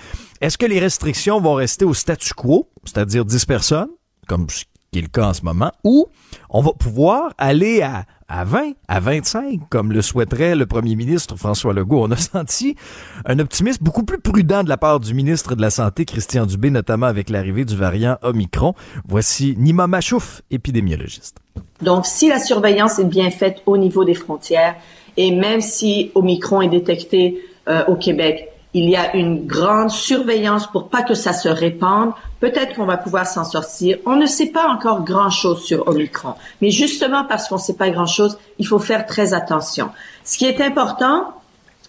Est-ce 0.40 0.56
que 0.58 0.66
les 0.66 0.78
restrictions 0.78 1.40
vont 1.40 1.54
rester 1.54 1.84
au 1.84 1.94
statu 1.94 2.32
quo, 2.34 2.68
c'est-à-dire 2.84 3.24
10 3.24 3.44
personnes, 3.44 3.88
comme 4.28 4.46
qui 4.90 5.00
est 5.00 5.02
le 5.02 5.08
cas 5.08 5.28
en 5.28 5.34
ce 5.34 5.42
moment, 5.42 5.72
ou 5.84 6.06
on 6.50 6.60
va 6.60 6.72
pouvoir 6.72 7.32
aller 7.38 7.82
à, 7.82 8.04
à 8.28 8.44
20, 8.44 8.72
à 8.88 9.00
25, 9.00 9.60
comme 9.68 9.92
le 9.92 10.02
souhaiterait 10.02 10.54
le 10.54 10.66
premier 10.66 10.96
ministre 10.96 11.36
François 11.36 11.72
Legault. 11.72 12.04
On 12.04 12.10
a 12.10 12.16
senti 12.16 12.76
un 13.24 13.38
optimisme 13.38 13.84
beaucoup 13.84 14.04
plus 14.04 14.18
prudent 14.18 14.62
de 14.64 14.68
la 14.68 14.76
part 14.76 15.00
du 15.00 15.14
ministre 15.14 15.54
de 15.54 15.60
la 15.60 15.70
Santé, 15.70 16.04
Christian 16.04 16.46
Dubé, 16.46 16.70
notamment 16.70 17.06
avec 17.06 17.30
l'arrivée 17.30 17.64
du 17.64 17.76
variant 17.76 18.16
Omicron. 18.22 18.74
Voici 19.06 19.54
Nima 19.58 19.86
Machouf, 19.86 20.42
épidémiologiste. 20.50 21.38
Donc, 21.82 22.06
si 22.06 22.28
la 22.28 22.38
surveillance 22.38 22.98
est 22.98 23.04
bien 23.04 23.30
faite 23.30 23.62
au 23.66 23.76
niveau 23.76 24.04
des 24.04 24.14
frontières, 24.14 24.76
et 25.16 25.32
même 25.32 25.60
si 25.60 26.12
Omicron 26.14 26.62
est 26.62 26.68
détecté 26.68 27.42
euh, 27.68 27.84
au 27.86 27.96
Québec, 27.96 28.48
il 28.74 28.88
y 28.88 28.96
a 28.96 29.16
une 29.16 29.46
grande 29.46 29.90
surveillance 29.90 30.66
pour 30.66 30.88
pas 30.88 31.02
que 31.02 31.14
ça 31.14 31.32
se 31.32 31.48
répande, 31.48 32.12
peut-être 32.40 32.74
qu'on 32.74 32.84
va 32.84 32.98
pouvoir 32.98 33.26
s'en 33.26 33.44
sortir. 33.44 33.98
On 34.04 34.16
ne 34.16 34.26
sait 34.26 34.48
pas 34.48 34.68
encore 34.68 35.04
grand-chose 35.04 35.64
sur 35.64 35.88
Omicron, 35.88 36.34
mais 36.60 36.70
justement 36.70 37.24
parce 37.24 37.48
qu'on 37.48 37.56
ne 37.56 37.60
sait 37.60 37.76
pas 37.76 37.90
grand-chose, 37.90 38.38
il 38.58 38.66
faut 38.66 38.78
faire 38.78 39.06
très 39.06 39.32
attention. 39.34 39.90
Ce 40.24 40.36
qui 40.36 40.44
est 40.44 40.60
important, 40.60 41.32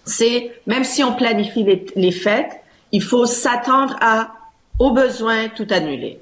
c'est 0.04 0.52
même 0.66 0.84
si 0.84 1.04
on 1.04 1.12
planifie 1.12 1.64
les, 1.64 1.86
les 1.96 2.12
fêtes, 2.12 2.60
il 2.92 3.02
faut 3.02 3.26
s'attendre 3.26 3.96
à, 4.00 4.30
au 4.78 4.92
besoin, 4.92 5.48
tout 5.48 5.66
annuler. 5.70 6.20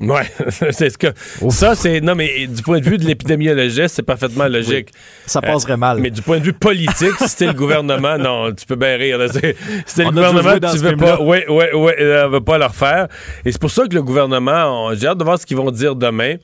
Ouais, 0.00 0.22
c'est 0.70 0.88
ce 0.88 0.96
que. 0.96 1.08
Ça, 1.50 1.74
c'est. 1.74 2.00
Non, 2.00 2.14
mais 2.14 2.46
du 2.46 2.62
point 2.62 2.80
de 2.80 2.84
vue 2.84 2.96
de 2.96 3.04
l'épidémiologiste, 3.04 3.96
c'est 3.96 4.02
parfaitement 4.02 4.48
logique. 4.48 4.88
Ça 5.26 5.42
passerait 5.42 5.76
mal. 5.76 5.98
Mais 6.00 6.10
du 6.10 6.22
point 6.22 6.38
de 6.38 6.44
vue 6.44 6.54
politique, 6.54 7.14
si 7.18 7.28
c'était 7.28 7.48
le 7.48 7.52
gouvernement, 7.58 8.16
non, 8.16 8.52
tu 8.52 8.64
peux 8.64 8.76
bien 8.76 8.96
rire. 8.96 9.18
Si 9.30 9.40
c'était 9.84 10.04
le 10.04 10.10
gouvernement, 10.10 10.58
tu 10.72 10.78
veux 10.78 10.96
pas. 10.96 11.20
Oui, 11.20 11.38
oui, 11.48 11.64
oui, 11.74 11.92
on 11.98 12.28
veut 12.30 12.40
pas 12.40 12.56
le 12.56 12.64
refaire. 12.64 13.08
Et 13.44 13.52
c'est 13.52 13.60
pour 13.60 13.70
ça 13.70 13.86
que 13.86 13.94
le 13.94 14.02
gouvernement, 14.02 14.94
j'ai 14.94 15.06
hâte 15.06 15.18
de 15.18 15.24
voir 15.24 15.38
ce 15.38 15.44
qu'ils 15.44 15.58
vont 15.58 15.70
dire 15.70 15.94
demain. 15.94 16.36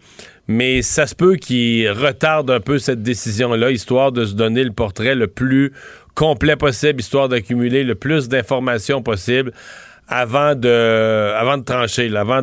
Mais 0.49 0.83
ça 0.83 1.09
se 1.09 1.15
peut 1.15 1.35
qu'ils 1.35 1.91
retardent 1.91 2.53
un 2.53 2.61
peu 2.61 2.79
cette 2.79 3.03
décision-là, 3.03 3.73
histoire 3.73 4.13
de 4.13 4.25
se 4.25 4.35
donner 4.35 4.63
le 4.63 4.71
portrait 4.71 5.17
le 5.17 5.27
plus 5.27 5.73
complet 6.15 6.55
possible, 6.55 7.01
histoire 7.01 7.29
d'accumuler 7.29 7.83
le 7.83 7.97
plus 7.97 8.29
d'informations 8.29 9.03
possible 9.03 9.53
avant 10.09 10.55
de, 10.55 11.63
trancher, 11.63 12.15
avant 12.17 12.43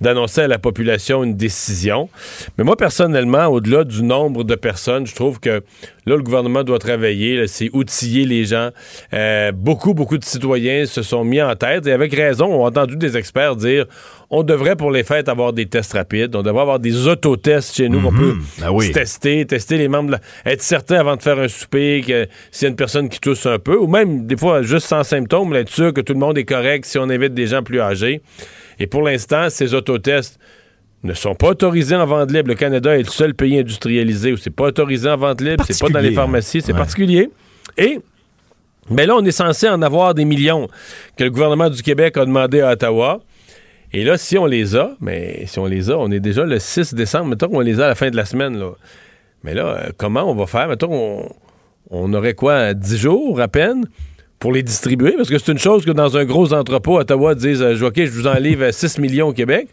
d'annoncer 0.00 0.42
à 0.42 0.48
la 0.48 0.58
population 0.58 1.24
une 1.24 1.36
décision. 1.36 2.08
Mais 2.56 2.64
moi, 2.64 2.76
personnellement, 2.76 3.46
au-delà 3.46 3.84
du 3.84 4.02
nombre 4.02 4.44
de 4.44 4.54
personnes, 4.54 5.06
je 5.06 5.14
trouve 5.14 5.40
que 5.40 5.62
là, 6.06 6.16
le 6.16 6.22
gouvernement 6.22 6.62
doit 6.62 6.78
travailler, 6.78 7.46
c'est 7.46 7.70
outiller 7.72 8.24
les 8.24 8.44
gens. 8.44 8.70
Euh, 9.12 9.52
beaucoup, 9.52 9.92
beaucoup 9.94 10.18
de 10.18 10.24
citoyens 10.24 10.86
se 10.86 11.02
sont 11.02 11.24
mis 11.24 11.42
en 11.42 11.54
tête, 11.56 11.86
et 11.86 11.92
avec 11.92 12.14
raison, 12.14 12.46
ont 12.46 12.64
entendu 12.64 12.96
des 12.96 13.16
experts 13.16 13.56
dire 13.56 13.86
on 14.30 14.42
devrait 14.42 14.74
pour 14.76 14.90
les 14.90 15.04
fêtes 15.04 15.28
avoir 15.28 15.52
des 15.52 15.66
tests 15.66 15.92
rapides, 15.92 16.34
on 16.34 16.42
devrait 16.42 16.62
avoir 16.62 16.80
des 16.80 17.06
autotests 17.06 17.76
chez 17.76 17.88
nous, 17.88 18.04
on 18.04 18.12
peut 18.12 18.34
Ben 18.60 18.70
oui. 18.72 18.86
se 18.88 18.92
tester, 18.92 19.44
tester 19.46 19.78
les 19.78 19.86
membres, 19.88 20.08
de 20.08 20.12
la- 20.44 20.52
être 20.52 20.62
certain 20.62 20.96
avant 20.96 21.14
de 21.16 21.22
faire 21.22 21.38
un 21.38 21.46
souper 21.48 22.02
que 22.06 22.26
s'il 22.50 22.64
y 22.64 22.66
a 22.66 22.70
une 22.70 22.76
personne 22.76 23.08
qui 23.08 23.20
tousse 23.20 23.46
un 23.46 23.58
peu, 23.58 23.76
ou 23.78 23.86
même 23.86 24.26
des 24.26 24.36
fois 24.36 24.62
juste 24.62 24.86
sans 24.86 25.04
symptômes, 25.04 25.52
là, 25.52 25.60
être 25.60 25.70
sûr 25.72 25.92
que 25.92 26.00
tout 26.00 26.12
le 26.12 26.18
monde 26.18 26.36
est 26.38 26.44
correct 26.44 26.84
si 26.86 26.98
on 26.98 27.04
invite 27.08 27.34
des 27.34 27.46
gens 27.46 27.62
plus 27.62 27.80
âgés. 27.80 28.20
Et 28.80 28.86
pour 28.86 29.02
l'instant, 29.02 29.48
ces 29.48 29.74
autotests 29.74 30.38
ne 31.06 31.14
sont 31.14 31.34
pas 31.34 31.48
autorisés 31.48 31.96
en 31.96 32.06
vente 32.06 32.30
libre. 32.32 32.48
Le 32.48 32.54
Canada 32.54 32.94
est 32.94 33.02
le 33.02 33.10
seul 33.10 33.34
pays 33.34 33.58
industrialisé 33.58 34.32
où 34.32 34.36
c'est 34.36 34.50
pas 34.50 34.64
autorisé 34.64 35.08
en 35.08 35.16
vente 35.16 35.40
libre, 35.40 35.64
c'est 35.66 35.78
pas 35.78 35.88
dans 35.88 36.00
les 36.00 36.10
Particulier, 36.10 36.14
pharmacies, 36.14 36.60
c'est 36.62 36.72
hein. 36.72 36.74
Ouais. 36.74 36.78
particulier. 36.78 37.30
Et 37.78 38.00
mais 38.90 39.06
là, 39.06 39.16
on 39.16 39.24
est 39.24 39.32
censé 39.32 39.68
en 39.68 39.82
avoir 39.82 40.14
des 40.14 40.24
millions 40.24 40.68
que 41.16 41.24
le 41.24 41.30
gouvernement 41.30 41.70
du 41.70 41.82
Québec 41.82 42.16
a 42.16 42.24
demandé 42.24 42.60
à 42.60 42.72
Ottawa. 42.72 43.20
Et 43.92 44.04
là, 44.04 44.16
si 44.16 44.38
on 44.38 44.46
les 44.46 44.76
a, 44.76 44.92
mais 45.00 45.44
si 45.46 45.58
on 45.58 45.66
les 45.66 45.90
a, 45.90 45.98
on 45.98 46.10
est 46.10 46.20
déjà 46.20 46.44
le 46.44 46.58
6 46.58 46.94
décembre, 46.94 47.26
mettons 47.26 47.48
qu'on 47.48 47.60
les 47.60 47.80
a 47.80 47.86
à 47.86 47.88
la 47.88 47.94
fin 47.94 48.10
de 48.10 48.16
la 48.16 48.24
semaine. 48.24 48.58
Là. 48.58 48.72
Mais 49.42 49.54
là, 49.54 49.66
euh, 49.66 49.90
comment 49.96 50.30
on 50.30 50.34
va 50.34 50.46
faire? 50.46 50.68
Mettons, 50.68 50.92
on, 50.92 51.28
on 51.90 52.12
aurait 52.14 52.34
quoi, 52.34 52.74
10 52.74 52.96
jours 52.96 53.40
à 53.40 53.48
peine 53.48 53.86
pour 54.38 54.52
les 54.52 54.62
distribuer? 54.62 55.14
Parce 55.16 55.30
que 55.30 55.38
c'est 55.38 55.50
une 55.52 55.58
chose 55.58 55.84
que 55.84 55.92
dans 55.92 56.16
un 56.16 56.24
gros 56.24 56.52
entrepôt, 56.52 56.98
Ottawa 56.98 57.34
disent, 57.34 57.62
euh, 57.62 57.86
OK, 57.86 57.96
je 57.96 58.10
vous 58.10 58.26
en 58.26 58.34
livre 58.34 58.70
6 58.70 58.98
millions 58.98 59.28
au 59.28 59.32
Québec. 59.32 59.68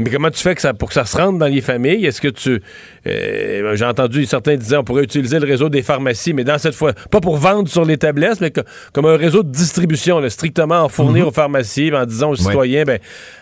Mais 0.00 0.10
comment 0.10 0.30
tu 0.30 0.40
fais 0.40 0.54
que 0.54 0.60
ça, 0.60 0.72
pour 0.74 0.88
que 0.88 0.94
ça 0.94 1.04
se 1.04 1.16
rentre 1.16 1.38
dans 1.38 1.46
les 1.46 1.60
familles? 1.60 2.06
Est-ce 2.06 2.20
que 2.20 2.28
tu. 2.28 2.62
euh, 3.06 3.74
J'ai 3.74 3.84
entendu 3.84 4.24
certains 4.26 4.54
disant 4.56 4.78
on 4.80 4.84
pourrait 4.84 5.02
utiliser 5.02 5.40
le 5.40 5.46
réseau 5.46 5.68
des 5.68 5.82
pharmacies, 5.82 6.32
mais 6.32 6.44
dans 6.44 6.56
cette 6.58 6.74
fois, 6.76 6.92
pas 7.10 7.20
pour 7.20 7.36
vendre 7.36 7.68
sur 7.68 7.84
les 7.84 7.96
tablettes, 7.98 8.40
mais 8.40 8.52
que- 8.52 8.60
comme 8.92 9.06
un 9.06 9.16
réseau 9.16 9.42
de 9.42 9.50
distribution, 9.50 10.20
là, 10.20 10.30
strictement 10.30 10.82
en 10.82 10.88
fournir 10.88 11.26
aux 11.26 11.32
pharmacies, 11.32 11.92
en 11.92 12.06
disant 12.06 12.30
aux 12.30 12.36
citoyens, 12.36 12.84
ben, 12.84 12.98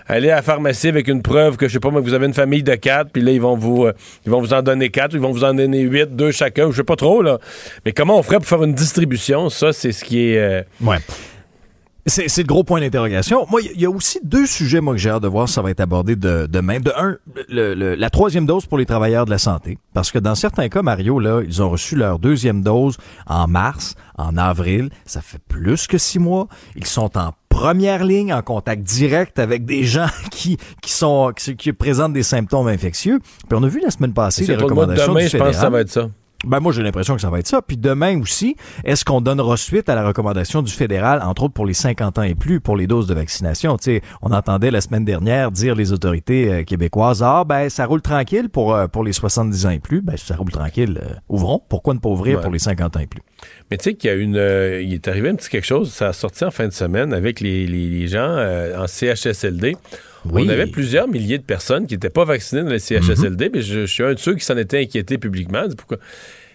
allez 0.06 0.30
à 0.30 0.36
la 0.36 0.42
pharmacie 0.42 0.88
avec 0.88 1.08
une 1.08 1.20
preuve 1.20 1.56
que, 1.58 1.68
je 1.68 1.74
sais 1.74 1.80
pas, 1.80 1.90
moi, 1.90 2.00
vous 2.00 2.14
avez 2.14 2.24
une 2.26 2.34
famille 2.34 2.62
de 2.62 2.74
quatre, 2.74 3.10
puis 3.12 3.20
là, 3.22 3.32
ils 3.32 3.40
vont 3.40 3.56
vous, 3.56 3.84
euh, 3.84 3.92
ils 4.24 4.30
vont 4.32 4.40
vous 4.40 4.54
en 4.54 4.62
donner 4.62 4.88
quatre, 4.88 5.12
ils 5.14 5.20
vont 5.20 5.32
vous 5.32 5.44
en 5.44 5.52
donner 5.52 5.80
huit, 5.82 6.16
deux 6.16 6.30
chacun, 6.30 6.70
je 6.70 6.76
sais 6.76 6.84
pas 6.84 6.96
trop, 6.96 7.20
là. 7.20 7.38
Mais 7.84 7.92
comment 7.92 8.18
on 8.18 8.22
ferait 8.22 8.36
pour 8.38 8.46
faire 8.46 8.62
une 8.64 8.72
distribution? 8.74 9.50
Ça, 9.50 9.72
c'est 9.74 9.92
ce 9.92 10.04
qui 10.04 10.30
est. 10.30 10.38
euh, 10.38 10.62
Ouais. 10.82 10.96
C'est 12.08 12.28
c'est 12.28 12.42
le 12.42 12.46
gros 12.46 12.62
point 12.62 12.80
d'interrogation. 12.80 13.46
Moi, 13.50 13.60
il 13.74 13.80
y 13.80 13.84
a 13.84 13.90
aussi 13.90 14.20
deux 14.22 14.46
sujets, 14.46 14.80
moi, 14.80 14.94
que 14.94 15.00
j'ai 15.00 15.10
hâte 15.10 15.22
de 15.24 15.28
voir 15.28 15.48
si 15.48 15.54
ça 15.54 15.62
va 15.62 15.70
être 15.72 15.80
abordé 15.80 16.14
de, 16.14 16.46
demain. 16.46 16.78
De 16.78 16.92
un, 16.96 17.16
le- 17.48 17.74
le- 17.74 17.94
la 17.96 18.10
troisième 18.10 18.46
dose 18.46 18.66
pour 18.66 18.78
les 18.78 18.86
travailleurs 18.86 19.24
de 19.24 19.30
la 19.30 19.38
santé. 19.38 19.78
Parce 19.92 20.12
que 20.12 20.18
dans 20.20 20.36
certains 20.36 20.68
cas, 20.68 20.82
Mario, 20.82 21.18
là, 21.18 21.42
ils 21.44 21.62
ont 21.62 21.68
reçu 21.70 21.96
leur 21.96 22.18
deuxième 22.20 22.62
dose 22.62 22.96
en 23.26 23.48
mars, 23.48 23.96
en 24.18 24.36
avril. 24.36 24.90
Ça 25.04 25.20
fait 25.20 25.40
plus 25.48 25.86
que 25.88 25.98
six 25.98 26.18
mois. 26.20 26.46
Ils 26.76 26.86
sont 26.86 27.16
en 27.18 27.32
première 27.48 28.04
ligne, 28.04 28.32
en 28.32 28.42
contact 28.42 28.82
direct 28.82 29.38
avec 29.40 29.64
des 29.64 29.82
gens 29.82 30.06
qui, 30.30 30.58
qui 30.82 30.92
sont, 30.92 31.32
qui, 31.36 31.56
qui 31.56 31.72
présentent 31.72 32.12
des 32.12 32.22
symptômes 32.22 32.68
infectieux. 32.68 33.18
Puis 33.48 33.58
on 33.58 33.62
a 33.64 33.68
vu 33.68 33.80
la 33.82 33.90
semaine 33.90 34.12
passée 34.12 34.44
les 34.46 34.56
de 34.56 34.62
recommandations 34.62 35.12
demain, 35.12 35.24
du 35.24 35.28
je 35.30 35.36
pense 35.38 35.48
que 35.48 35.54
ça 35.56 35.70
va 35.70 35.80
être 35.80 35.90
ça. 35.90 36.08
Ben 36.46 36.60
moi 36.60 36.72
j'ai 36.72 36.82
l'impression 36.82 37.14
que 37.14 37.20
ça 37.20 37.30
va 37.30 37.38
être 37.40 37.46
ça. 37.48 37.60
Puis 37.62 37.76
demain 37.76 38.20
aussi, 38.20 38.56
est-ce 38.84 39.04
qu'on 39.04 39.20
donnera 39.20 39.56
suite 39.56 39.88
à 39.88 39.94
la 39.94 40.06
recommandation 40.06 40.62
du 40.62 40.72
fédéral, 40.72 41.20
entre 41.22 41.44
autres 41.44 41.54
pour 41.54 41.66
les 41.66 41.74
50 41.74 42.18
ans 42.18 42.22
et 42.22 42.34
plus, 42.34 42.60
pour 42.60 42.76
les 42.76 42.86
doses 42.86 43.06
de 43.06 43.14
vaccination? 43.14 43.76
Tu 43.76 43.84
sais, 43.96 44.02
on 44.22 44.32
entendait 44.32 44.70
la 44.70 44.80
semaine 44.80 45.04
dernière 45.04 45.50
dire 45.50 45.74
les 45.74 45.92
autorités 45.92 46.52
euh, 46.52 46.62
québécoises, 46.64 47.22
ah 47.22 47.44
ben 47.44 47.68
ça 47.68 47.84
roule 47.86 48.02
tranquille 48.02 48.48
pour 48.48 48.74
euh, 48.74 48.86
pour 48.86 49.04
les 49.04 49.12
70 49.12 49.66
ans 49.66 49.70
et 49.70 49.78
plus. 49.80 50.00
Ben 50.00 50.16
ça 50.16 50.36
roule 50.36 50.50
tranquille, 50.50 51.00
euh, 51.02 51.14
ouvrons. 51.28 51.60
Pourquoi 51.68 51.94
ne 51.94 51.98
pas 51.98 52.08
ouvrir 52.08 52.36
Ouais. 52.38 52.42
pour 52.42 52.52
les 52.52 52.58
50 52.58 52.96
ans 52.96 53.00
et 53.00 53.06
plus? 53.06 53.22
Mais 53.70 53.76
tu 53.76 53.84
sais 53.84 53.94
qu'il 53.94 54.08
y 54.10 54.12
a 54.12 54.16
une, 54.16 54.34
il 54.82 54.94
est 54.94 55.08
arrivé 55.08 55.28
un 55.28 55.34
petit 55.34 55.48
quelque 55.50 55.66
chose, 55.66 55.92
ça 55.92 56.08
a 56.08 56.12
sorti 56.12 56.44
en 56.44 56.50
fin 56.50 56.66
de 56.68 56.72
semaine 56.72 57.12
avec 57.12 57.40
les, 57.40 57.66
les- 57.66 57.88
les 57.90 58.08
gens 58.08 58.36
en 58.78 58.86
CHSLD. 58.86 59.76
Oui. 60.32 60.42
On 60.46 60.48
avait 60.48 60.66
plusieurs 60.66 61.08
milliers 61.08 61.38
de 61.38 61.42
personnes 61.44 61.86
qui 61.86 61.94
n'étaient 61.94 62.10
pas 62.10 62.24
vaccinées 62.24 62.62
dans 62.62 62.70
les 62.70 62.78
CHSLD, 62.78 63.50
mais 63.52 63.62
je, 63.62 63.80
je 63.80 63.86
suis 63.86 64.02
un 64.02 64.14
de 64.14 64.18
ceux 64.18 64.34
qui 64.34 64.44
s'en 64.44 64.56
étaient 64.56 64.80
inquiétés 64.80 65.18
publiquement. 65.18 65.64
Pourquoi? 65.76 65.98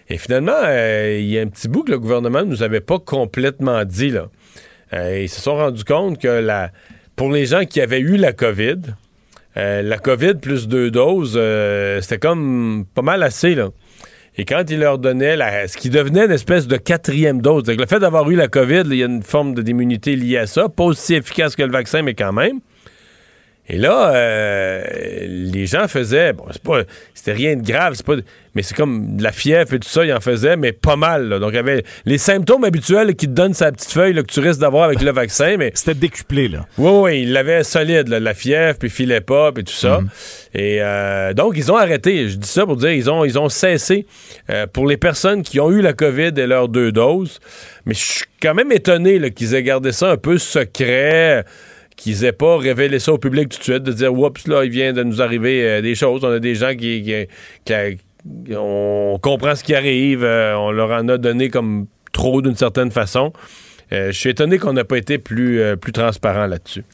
Et 0.08 0.18
finalement, 0.18 0.52
euh, 0.64 1.16
il 1.20 1.26
y 1.28 1.38
a 1.38 1.42
un 1.42 1.46
petit 1.46 1.68
bout 1.68 1.84
que 1.84 1.92
le 1.92 1.98
gouvernement 1.98 2.40
ne 2.40 2.46
nous 2.50 2.62
avait 2.62 2.80
pas 2.80 2.98
complètement 2.98 3.84
dit. 3.84 4.10
Là. 4.10 4.28
Euh, 4.92 5.20
ils 5.22 5.28
se 5.28 5.40
sont 5.40 5.54
rendus 5.56 5.84
compte 5.84 6.20
que 6.20 6.28
la, 6.28 6.70
pour 7.16 7.30
les 7.32 7.46
gens 7.46 7.64
qui 7.64 7.80
avaient 7.80 8.00
eu 8.00 8.16
la 8.16 8.32
COVID, 8.32 8.76
euh, 9.56 9.82
la 9.82 9.98
COVID 9.98 10.34
plus 10.34 10.68
deux 10.68 10.90
doses, 10.90 11.40
c'était 12.02 12.18
comme 12.18 12.84
pas 12.94 13.02
mal 13.02 13.22
assez. 13.22 13.54
Là. 13.54 13.70
Et 14.36 14.44
quand 14.44 14.64
ils 14.70 14.78
leur 14.80 14.98
donnaient 14.98 15.36
la- 15.36 15.68
ce 15.68 15.76
qui 15.76 15.88
devenait 15.90 16.24
une 16.24 16.30
espèce 16.32 16.66
de 16.66 16.76
quatrième 16.76 17.40
dose, 17.42 17.64
le 17.68 17.86
fait 17.86 17.98
d'avoir 17.98 18.28
eu 18.30 18.34
la 18.34 18.48
COVID, 18.48 18.82
il 18.86 18.94
y 18.96 19.02
a 19.02 19.06
une 19.06 19.22
forme 19.22 19.54
de- 19.54 19.62
d'immunité 19.62 20.16
liée 20.16 20.38
à 20.38 20.46
ça, 20.46 20.68
pas 20.68 20.84
aussi 20.84 21.14
efficace 21.14 21.54
que 21.54 21.62
le 21.62 21.70
vaccin, 21.72 22.02
mais 22.02 22.14
quand 22.14 22.32
même. 22.32 22.60
Et 23.68 23.78
là, 23.78 24.12
euh, 24.12 24.82
les 25.28 25.66
gens 25.66 25.86
faisaient, 25.86 26.32
bon, 26.32 26.44
c'est 26.50 26.62
pas, 26.62 26.82
c'était 27.14 27.32
rien 27.32 27.54
de 27.54 27.62
grave, 27.62 27.94
c'est 27.94 28.04
pas, 28.04 28.16
mais 28.56 28.62
c'est 28.62 28.74
comme 28.74 29.16
de 29.16 29.22
la 29.22 29.30
fièvre 29.30 29.72
et 29.72 29.78
tout 29.78 29.88
ça, 29.88 30.04
ils 30.04 30.12
en 30.12 30.20
faisaient, 30.20 30.56
mais 30.56 30.72
pas 30.72 30.96
mal. 30.96 31.28
là. 31.28 31.38
Donc, 31.38 31.52
il 31.52 31.56
y 31.56 31.58
avait 31.58 31.84
les 32.04 32.18
symptômes 32.18 32.64
habituels 32.64 33.14
qui 33.14 33.28
te 33.28 33.32
donnent 33.32 33.54
sa 33.54 33.70
petite 33.70 33.92
feuille 33.92 34.14
là, 34.14 34.22
que 34.22 34.32
tu 34.32 34.40
risques 34.40 34.58
d'avoir 34.58 34.84
avec 34.84 35.00
le 35.00 35.12
vaccin, 35.12 35.56
mais 35.58 35.70
c'était 35.74 35.94
décuplé 35.94 36.48
là. 36.48 36.66
Oui, 36.76 36.90
oui, 36.90 37.22
il 37.22 37.32
l'avait 37.32 37.62
solide, 37.62 38.08
là, 38.08 38.18
la 38.18 38.34
fièvre, 38.34 38.78
puis 38.78 38.88
il 38.88 38.92
filait 38.92 39.20
pas, 39.20 39.52
puis 39.52 39.62
tout 39.62 39.72
ça. 39.72 40.00
Et 40.54 40.78
euh, 40.80 41.32
donc, 41.32 41.54
ils 41.56 41.70
ont 41.70 41.76
arrêté. 41.76 42.28
Je 42.28 42.36
dis 42.36 42.48
ça 42.48 42.66
pour 42.66 42.76
dire, 42.76 42.90
ils 42.90 43.08
ont, 43.08 43.24
ils 43.24 43.38
ont 43.38 43.48
cessé 43.48 44.06
euh, 44.50 44.66
pour 44.66 44.88
les 44.88 44.96
personnes 44.96 45.42
qui 45.42 45.60
ont 45.60 45.70
eu 45.70 45.82
la 45.82 45.92
COVID 45.92 46.32
et 46.36 46.46
leurs 46.48 46.68
deux 46.68 46.90
doses. 46.90 47.38
Mais 47.86 47.94
je 47.94 48.00
suis 48.00 48.24
quand 48.42 48.54
même 48.54 48.72
étonné 48.72 49.30
qu'ils 49.30 49.54
aient 49.54 49.62
gardé 49.62 49.92
ça 49.92 50.10
un 50.10 50.16
peu 50.16 50.36
secret 50.36 51.44
qu'ils 52.02 52.24
aient 52.24 52.32
pas 52.32 52.56
révélé 52.56 52.98
ça 52.98 53.12
au 53.12 53.18
public 53.18 53.48
tout 53.48 53.58
de 53.58 53.62
suite, 53.62 53.84
de 53.84 53.92
dire 53.92 54.12
oups 54.12 54.48
là, 54.48 54.64
il 54.64 54.70
vient 54.70 54.92
de 54.92 55.04
nous 55.04 55.22
arriver 55.22 55.64
euh, 55.64 55.80
des 55.80 55.94
choses. 55.94 56.24
On 56.24 56.30
a 56.32 56.40
des 56.40 56.56
gens 56.56 56.74
qui, 56.74 57.14
on 58.50 59.20
comprend 59.22 59.54
ce 59.54 59.62
qui 59.62 59.72
arrive, 59.72 60.24
euh, 60.24 60.56
on 60.56 60.72
leur 60.72 60.90
en 60.90 61.08
a 61.08 61.16
donné 61.16 61.48
comme 61.48 61.86
trop 62.12 62.42
d'une 62.42 62.56
certaine 62.56 62.90
façon. 62.90 63.32
Euh, 63.92 64.10
je 64.10 64.18
suis 64.18 64.30
étonné 64.30 64.58
qu'on 64.58 64.72
n'a 64.72 64.84
pas 64.84 64.98
été 64.98 65.18
plus, 65.18 65.62
plus 65.80 65.92
transparent 65.92 66.46
là-dessus. 66.46 66.84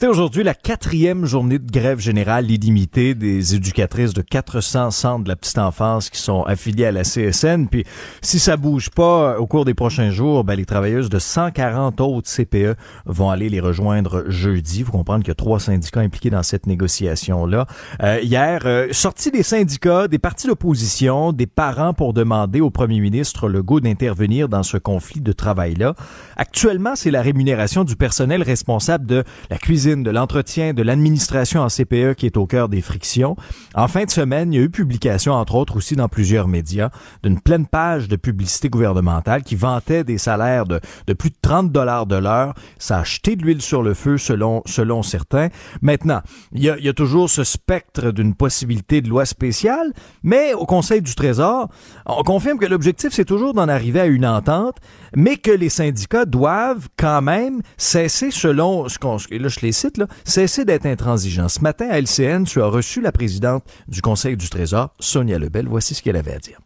C'était 0.00 0.12
aujourd'hui 0.12 0.44
la 0.44 0.54
quatrième 0.54 1.26
journée 1.26 1.58
de 1.58 1.70
grève 1.70 2.00
générale 2.00 2.50
illimitée 2.50 3.14
des 3.14 3.54
éducatrices 3.54 4.14
de 4.14 4.22
400 4.22 4.92
centres 4.92 5.24
de 5.24 5.28
la 5.28 5.36
petite 5.36 5.58
enfance 5.58 6.08
qui 6.08 6.18
sont 6.18 6.42
affiliés 6.44 6.86
à 6.86 6.90
la 6.90 7.02
CSN. 7.02 7.66
Puis 7.70 7.84
si 8.22 8.38
ça 8.38 8.56
bouge 8.56 8.88
pas 8.88 9.34
euh, 9.34 9.36
au 9.36 9.46
cours 9.46 9.66
des 9.66 9.74
prochains 9.74 10.10
jours, 10.10 10.42
ben, 10.42 10.54
les 10.54 10.64
travailleuses 10.64 11.10
de 11.10 11.18
140 11.18 12.00
autres 12.00 12.30
CPE 12.34 12.76
vont 13.04 13.28
aller 13.28 13.50
les 13.50 13.60
rejoindre 13.60 14.24
jeudi. 14.30 14.82
Vous 14.82 14.92
comprendre 14.92 15.22
qu'il 15.22 15.28
y 15.28 15.32
a 15.32 15.34
trois 15.34 15.60
syndicats 15.60 16.00
impliqués 16.00 16.30
dans 16.30 16.42
cette 16.42 16.66
négociation-là. 16.66 17.66
Euh, 18.02 18.20
hier, 18.22 18.62
euh, 18.64 18.88
sortie 18.92 19.30
des 19.30 19.42
syndicats, 19.42 20.08
des 20.08 20.18
partis 20.18 20.46
d'opposition, 20.46 21.34
des 21.34 21.46
parents 21.46 21.92
pour 21.92 22.14
demander 22.14 22.62
au 22.62 22.70
premier 22.70 23.00
ministre 23.00 23.50
Legault 23.50 23.80
d'intervenir 23.80 24.48
dans 24.48 24.62
ce 24.62 24.78
conflit 24.78 25.20
de 25.20 25.32
travail-là. 25.32 25.94
Actuellement, 26.38 26.96
c'est 26.96 27.10
la 27.10 27.20
rémunération 27.20 27.84
du 27.84 27.96
personnel 27.96 28.42
responsable 28.42 29.04
de 29.04 29.24
la 29.50 29.58
cuisine, 29.58 29.89
de 29.96 30.10
l'entretien, 30.10 30.72
de 30.72 30.82
l'administration 30.82 31.60
en 31.60 31.68
CPE 31.68 32.14
qui 32.14 32.26
est 32.26 32.36
au 32.36 32.46
cœur 32.46 32.68
des 32.68 32.80
frictions. 32.80 33.36
En 33.74 33.88
fin 33.88 34.04
de 34.04 34.10
semaine, 34.10 34.52
il 34.52 34.56
y 34.56 34.58
a 34.60 34.62
eu 34.62 34.70
publication, 34.70 35.32
entre 35.32 35.54
autres 35.56 35.76
aussi 35.76 35.96
dans 35.96 36.08
plusieurs 36.08 36.48
médias, 36.48 36.90
d'une 37.22 37.40
pleine 37.40 37.66
page 37.66 38.08
de 38.08 38.16
publicité 38.16 38.68
gouvernementale 38.68 39.42
qui 39.42 39.56
vantait 39.56 40.04
des 40.04 40.18
salaires 40.18 40.66
de, 40.66 40.80
de 41.06 41.12
plus 41.12 41.30
de 41.30 41.36
30 41.42 41.72
dollars 41.72 42.06
de 42.06 42.16
l'heure. 42.16 42.54
Ça 42.78 42.98
a 42.98 43.04
jeté 43.04 43.36
de 43.36 43.42
l'huile 43.42 43.62
sur 43.62 43.82
le 43.82 43.94
feu 43.94 44.18
selon, 44.18 44.62
selon 44.66 45.02
certains. 45.02 45.48
Maintenant, 45.82 46.20
il 46.52 46.62
y 46.62 46.88
a, 46.88 46.92
toujours 46.92 47.30
ce 47.30 47.44
spectre 47.44 48.10
d'une 48.10 48.34
possibilité 48.34 49.00
de 49.00 49.08
loi 49.08 49.24
spéciale, 49.24 49.92
mais 50.22 50.54
au 50.54 50.66
Conseil 50.66 51.02
du 51.02 51.14
Trésor, 51.14 51.68
on 52.06 52.22
confirme 52.22 52.58
que 52.58 52.66
l'objectif, 52.66 53.10
c'est 53.12 53.24
toujours 53.24 53.54
d'en 53.54 53.68
arriver 53.68 54.00
à 54.00 54.06
une 54.06 54.26
entente, 54.26 54.76
mais 55.14 55.36
que 55.36 55.50
les 55.50 55.68
syndicats 55.68 56.24
doivent 56.24 56.88
quand 56.96 57.22
même 57.22 57.60
cesser, 57.76 58.30
selon 58.30 58.88
ce 58.88 58.98
qu'on, 58.98 59.16
là 59.30 59.48
je 59.48 59.60
les 59.60 59.72
cite, 59.80 59.96
là, 59.96 60.06
cesser 60.24 60.64
d'être 60.64 60.86
intransigeants. 60.86 61.48
Ce 61.48 61.60
matin, 61.60 61.88
à 61.90 61.98
LCN, 61.98 62.44
tu 62.44 62.60
as 62.60 62.66
reçu 62.66 63.00
la 63.00 63.12
présidente 63.12 63.64
du 63.88 64.02
Conseil 64.02 64.36
du 64.36 64.48
Trésor, 64.48 64.90
Sonia 65.00 65.38
Lebel. 65.38 65.66
Voici 65.68 65.94
ce 65.94 66.02
qu'elle 66.02 66.16
avait 66.16 66.34
à 66.34 66.38
dire. 66.38 66.58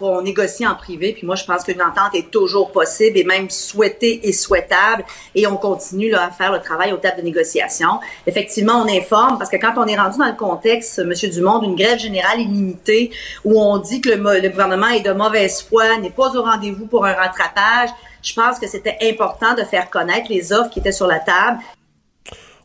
On 0.00 0.22
négocie 0.22 0.66
en 0.66 0.74
privé, 0.74 1.12
puis 1.12 1.24
moi 1.24 1.36
je 1.36 1.44
pense 1.44 1.62
qu'une 1.62 1.80
entente 1.80 2.14
est 2.14 2.28
toujours 2.28 2.72
possible 2.72 3.16
et 3.16 3.22
même 3.22 3.48
souhaitée 3.48 4.28
et 4.28 4.32
souhaitable, 4.32 5.04
et 5.36 5.46
on 5.46 5.56
continue 5.56 6.14
à 6.14 6.30
faire 6.30 6.52
le 6.52 6.58
travail 6.58 6.92
aux 6.92 6.96
tables 6.96 7.18
de 7.18 7.22
négociation. 7.22 8.00
Effectivement, 8.26 8.84
on 8.84 8.88
informe 8.88 9.38
parce 9.38 9.48
que 9.48 9.56
quand 9.56 9.74
on 9.76 9.86
est 9.86 9.96
rendu 9.96 10.18
dans 10.18 10.26
le 10.26 10.36
contexte, 10.36 10.98
Monsieur 10.98 11.28
Dumont, 11.28 11.60
d'une 11.60 11.76
grève 11.76 12.00
générale 12.00 12.40
illimitée, 12.40 13.12
où 13.44 13.58
on 13.58 13.78
dit 13.78 14.00
que 14.00 14.10
le 14.10 14.48
gouvernement 14.50 14.88
est 14.88 15.00
de 15.00 15.12
mauvaise 15.12 15.62
foi, 15.62 15.96
n'est 15.98 16.10
pas 16.10 16.36
au 16.36 16.42
rendez-vous 16.42 16.86
pour 16.86 17.06
un 17.06 17.14
rattrapage, 17.14 17.90
je 18.20 18.34
pense 18.34 18.58
que 18.58 18.66
c'était 18.66 18.98
important 19.02 19.54
de 19.54 19.62
faire 19.62 19.90
connaître 19.90 20.26
les 20.28 20.52
offres 20.52 20.70
qui 20.70 20.80
étaient 20.80 20.92
sur 20.92 21.06
la 21.06 21.20
table. 21.20 21.60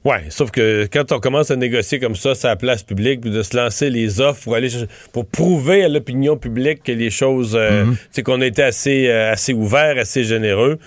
Ouais, 0.06 0.24
sauf 0.30 0.50
que 0.52 0.88
quand 0.92 1.12
on 1.12 1.20
commence 1.20 1.52
à 1.52 1.58
négocier 1.58 2.00
comme 2.00 2.16
ça, 2.16 2.34
sa 2.34 2.56
place 2.56 2.84
publique, 2.84 3.20
puis 3.22 3.32
de 3.32 3.44
se 3.44 3.56
lancer 3.58 3.90
les 3.90 4.22
offres 4.22 4.42
pour 4.44 4.56
aller 4.56 4.70
pour 5.12 5.26
prouver 5.26 5.84
à 5.84 5.90
l'opinion 5.90 6.38
publique 6.38 6.84
que 6.84 6.94
les 6.94 7.10
choses, 7.10 7.54
euh, 7.56 7.84
tu 7.86 7.98
sais, 8.12 8.24
qu'on 8.24 8.40
a 8.40 8.46
été 8.46 8.64
assez 8.64 9.08
euh, 9.10 9.32
assez 9.34 9.52
ouvert, 9.54 9.98
assez 9.98 10.24
généreux. 10.24 10.80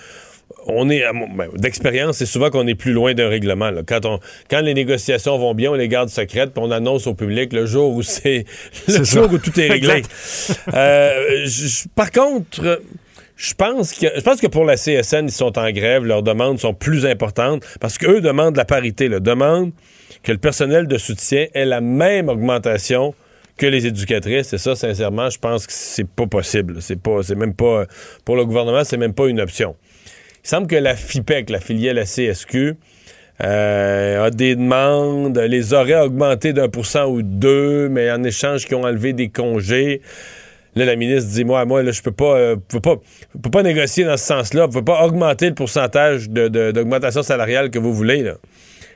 On 0.65 0.89
est, 0.89 1.03
ben, 1.35 1.47
d'expérience, 1.57 2.17
c'est 2.17 2.25
souvent 2.25 2.49
qu'on 2.49 2.65
est 2.67 2.75
plus 2.75 2.93
loin 2.93 3.13
d'un 3.13 3.27
règlement. 3.27 3.69
là. 3.69 3.81
Quand 3.85 4.05
on, 4.05 4.19
quand 4.49 4.61
les 4.61 4.73
négociations 4.73 5.37
vont 5.37 5.53
bien, 5.53 5.71
on 5.71 5.75
les 5.75 5.89
garde 5.89 6.09
secrètes, 6.09 6.51
puis 6.53 6.63
on 6.65 6.71
annonce 6.71 7.05
au 7.05 7.13
public 7.13 7.51
le 7.53 7.65
jour 7.65 7.93
où 7.93 8.01
c'est, 8.01 8.45
le 8.87 8.93
C'est 8.93 9.05
jour 9.05 9.25
ça. 9.25 9.33
où 9.33 9.37
tout 9.37 9.59
est 9.59 9.67
réglé. 9.69 10.01
Euh, 10.73 11.45
par 11.95 12.11
contre, 12.11 12.81
je 13.35 13.53
pense 13.53 13.93
que 13.93 14.07
je 14.15 14.21
pense 14.21 14.39
que 14.39 14.47
pour 14.47 14.65
la 14.65 14.75
CSN, 14.75 15.25
ils 15.25 15.31
sont 15.31 15.57
en 15.57 15.71
grève, 15.71 16.05
leurs 16.05 16.23
demandes 16.23 16.59
sont 16.59 16.73
plus 16.73 17.05
importantes 17.05 17.63
parce 17.79 17.97
qu'eux 17.97 18.21
demandent 18.21 18.55
la 18.55 18.65
parité, 18.65 19.09
demandent 19.09 19.71
que 20.21 20.31
le 20.31 20.37
personnel 20.37 20.87
de 20.87 20.97
soutien 20.97 21.47
ait 21.53 21.65
la 21.65 21.81
même 21.81 22.29
augmentation 22.29 23.13
que 23.57 23.65
les 23.65 23.85
éducatrices. 23.85 24.53
Et 24.53 24.57
ça, 24.57 24.75
sincèrement, 24.75 25.29
je 25.29 25.39
pense 25.39 25.67
que 25.67 25.73
c'est 25.73 26.07
pas 26.07 26.27
possible. 26.27 26.81
C'est 26.81 27.01
pas, 27.01 27.23
c'est 27.23 27.35
même 27.35 27.53
pas 27.53 27.85
pour 28.25 28.35
le 28.35 28.45
gouvernement, 28.45 28.83
c'est 28.83 28.97
même 28.97 29.13
pas 29.13 29.27
une 29.27 29.41
option. 29.41 29.75
Il 30.43 30.49
semble 30.49 30.67
que 30.67 30.75
la 30.75 30.95
FIPEC, 30.95 31.49
la 31.49 31.59
filiale 31.59 31.99
à 31.99 32.05
CSQ, 32.05 32.75
euh, 33.43 34.25
a 34.25 34.29
des 34.29 34.55
demandes, 34.55 35.37
les 35.37 35.73
aurait 35.73 35.99
augmentées 35.99 36.53
d'un 36.53 36.69
pour 36.69 36.85
cent 36.85 37.07
ou 37.07 37.21
deux, 37.21 37.89
mais 37.89 38.11
en 38.11 38.23
échange, 38.23 38.65
qui 38.65 38.75
ont 38.75 38.83
enlevé 38.83 39.13
des 39.13 39.29
congés. 39.29 40.01
Là, 40.75 40.85
la 40.85 40.95
ministre 40.95 41.29
dit 41.31 41.43
Moi, 41.45 41.63
moi, 41.65 41.83
là, 41.83 41.91
je 41.91 42.01
peux 42.01 42.11
pas, 42.11 42.35
euh, 42.35 42.55
peux 42.67 42.79
pas, 42.79 42.95
peux 43.41 43.49
pas 43.51 43.63
négocier 43.63 44.03
dans 44.05 44.17
ce 44.17 44.25
sens-là. 44.25 44.65
Vous 44.65 44.71
pouvez 44.71 44.83
pas 44.83 45.03
augmenter 45.05 45.47
le 45.49 45.55
pourcentage 45.55 46.29
de- 46.29 46.47
de- 46.47 46.71
d'augmentation 46.71 47.23
salariale 47.23 47.69
que 47.69 47.79
vous 47.79 47.93
voulez. 47.93 48.23
Là. 48.23 48.33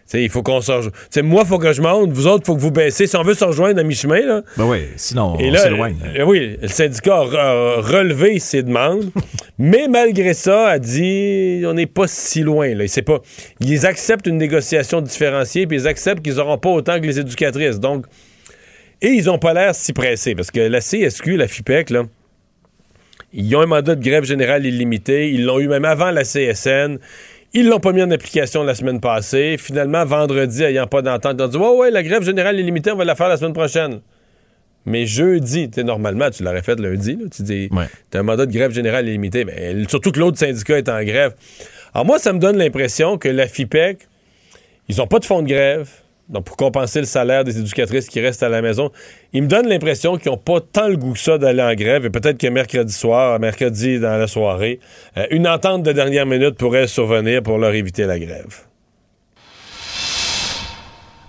T'sais, 0.08 0.24
il 0.24 0.30
faut 0.30 0.41
qu'on 0.41 0.62
se 0.62 0.72
rejoigne. 0.72 0.94
Moi, 1.24 1.41
il 1.44 1.48
faut 1.49 1.58
que 1.60 1.74
je 1.74 1.82
monte. 1.82 2.12
Vous 2.14 2.28
autres, 2.28 2.44
il 2.44 2.48
faut 2.48 2.56
que 2.56 2.62
vous 2.62 2.72
baissez. 2.72 3.08
Si 3.08 3.18
on 3.18 3.24
veut 3.24 3.34
se 3.34 3.44
rejoindre 3.44 3.82
à 3.82 3.84
mi-chemin, 3.84 4.22
là. 4.22 4.41
Ben 4.56 4.64
oui, 4.64 4.84
sinon 4.95 5.38
Et 5.38 5.52
on 5.52 5.56
s'éloigne. 5.56 5.98
euh, 6.18 6.24
oui, 6.24 6.58
le 6.62 6.68
syndicat 6.70 7.18
a 7.18 7.26
re- 7.26 7.36
a 7.38 7.82
relevé 7.82 8.40
ses 8.40 8.64
demandes, 8.64 9.12
mais 9.60 9.90
malgré 9.90 10.34
ça, 10.34 10.68
a 10.70 10.80
dit 10.80 11.62
on 11.66 11.74
n'est 11.74 11.88
pas 11.88 12.08
si 12.08 12.41
loin. 12.41 12.74
Là. 12.74 12.86
C'est 12.88 13.02
pas, 13.02 13.20
ils 13.60 13.86
acceptent 13.86 14.28
une 14.28 14.38
négociation 14.38 15.02
différenciée, 15.02 15.68
puis 15.68 15.78
ils 15.82 15.88
acceptent 15.90 16.22
qu'ils 16.24 16.36
n'auront 16.36 16.58
pas 16.58 16.70
autant 16.70 17.02
que 17.02 17.06
les 17.06 17.20
éducatrices. 17.20 17.82
Donc, 17.82 18.06
et 19.02 19.10
ils 19.10 19.26
n'ont 19.26 19.40
pas 19.40 19.53
l'air 19.53 19.76
si 19.76 19.94
pressés, 19.94 20.36
parce 20.36 20.52
que 20.52 20.60
la 20.60 20.80
CSQ, 20.80 21.38
la 21.38 21.48
FIPEC, 21.48 21.90
là, 21.91 22.03
ils 23.34 23.56
ont 23.56 23.61
un 23.61 23.65
mandat 23.68 23.95
de 23.95 24.03
grève 24.03 24.24
générale 24.24 24.65
illimité. 24.65 25.32
Ils 25.32 25.45
l'ont 25.45 25.60
eu 25.60 25.68
même 25.68 25.86
avant 25.86 26.11
la 26.11 26.24
CSN. 26.24 26.98
Ils 27.53 27.68
l'ont 27.68 27.80
pas 27.80 27.91
mis 27.91 28.02
en 28.02 28.11
application 28.11 28.64
la 28.64 28.74
semaine 28.74 28.99
passée. 28.99 29.57
Finalement, 29.60 30.06
vendredi, 30.06 30.64
ayant 30.64 30.88
pas 30.88 31.02
d'entente, 31.02 31.36
ils 31.38 31.44
ont 31.44 31.48
dit 31.48 31.57
Ouais, 31.57 31.78
ouais, 31.78 31.91
la 31.91 32.03
grève 32.03 32.24
générale 32.24 32.60
illimitée, 32.60 32.91
on 32.91 32.95
va 32.95 33.06
la 33.06 33.15
faire 33.15 33.30
la 33.30 33.38
semaine 33.38 33.53
prochaine. 33.53 33.99
Mais 34.86 35.06
jeudi, 35.06 35.69
tu 35.69 35.76
sais, 35.76 35.84
normalement, 35.84 36.30
tu 36.30 36.44
l'aurais 36.44 36.61
fait 36.61 36.80
lundi. 36.80 37.18
Là, 37.18 37.26
tu 37.30 37.44
dis, 37.44 37.69
t'as 38.10 38.19
un 38.19 38.24
mandat 38.24 38.45
de 38.45 38.53
grève 38.53 38.72
générale 38.72 39.07
illimité. 39.07 39.44
Mais 39.44 39.74
surtout 39.90 40.11
que 40.11 40.19
l'autre 40.19 40.38
syndicat 40.38 40.78
est 40.78 40.88
en 40.88 41.03
grève. 41.03 41.36
Alors 41.94 42.06
moi, 42.06 42.19
ça 42.19 42.32
me 42.32 42.40
donne 42.40 42.57
l'impression 42.57 43.18
que 43.18 43.28
la 43.28 43.48
FIPEC, 43.48 44.07
ils 44.88 45.02
ont 45.02 45.07
pas 45.07 45.19
de 45.19 45.26
fonds 45.26 45.41
de 45.41 45.48
grève. 45.48 45.90
Donc 46.30 46.45
pour 46.45 46.58
compenser 46.58 46.99
le 46.99 47.06
salaire 47.06 47.44
des 47.44 47.58
éducatrices 47.60 48.08
qui 48.08 48.20
restent 48.20 48.44
à 48.44 48.49
la 48.49 48.62
maison. 48.62 48.91
Ils 49.34 49.44
me 49.44 49.48
donnent 49.48 49.68
l'impression 49.68 50.18
qu'ils 50.18 50.32
n'ont 50.32 50.38
pas 50.38 50.60
tant 50.62 50.88
le 50.88 50.98
goût 50.98 51.14
que 51.14 51.20
ça 51.20 51.38
d'aller 51.38 51.64
en 51.64 51.74
grève 51.74 52.06
et 52.06 52.10
peut-être 52.10 52.38
que 52.38 52.48
mercredi 52.48 52.94
soir, 52.94 53.40
mercredi 53.40 53.99
dans 53.99 54.18
la 54.18 54.28
soirée, 54.28 54.80
euh, 55.18 55.26
une 55.32 55.48
entente 55.48 55.84
de 55.84 55.91
dernière 55.91 56.26
minute 56.26 56.56
pourrait 56.56 56.88
survenir 56.88 57.41
pour 57.44 57.58
leur 57.58 57.74
éviter 57.74 58.06
la 58.06 58.20
grève. 58.20 58.66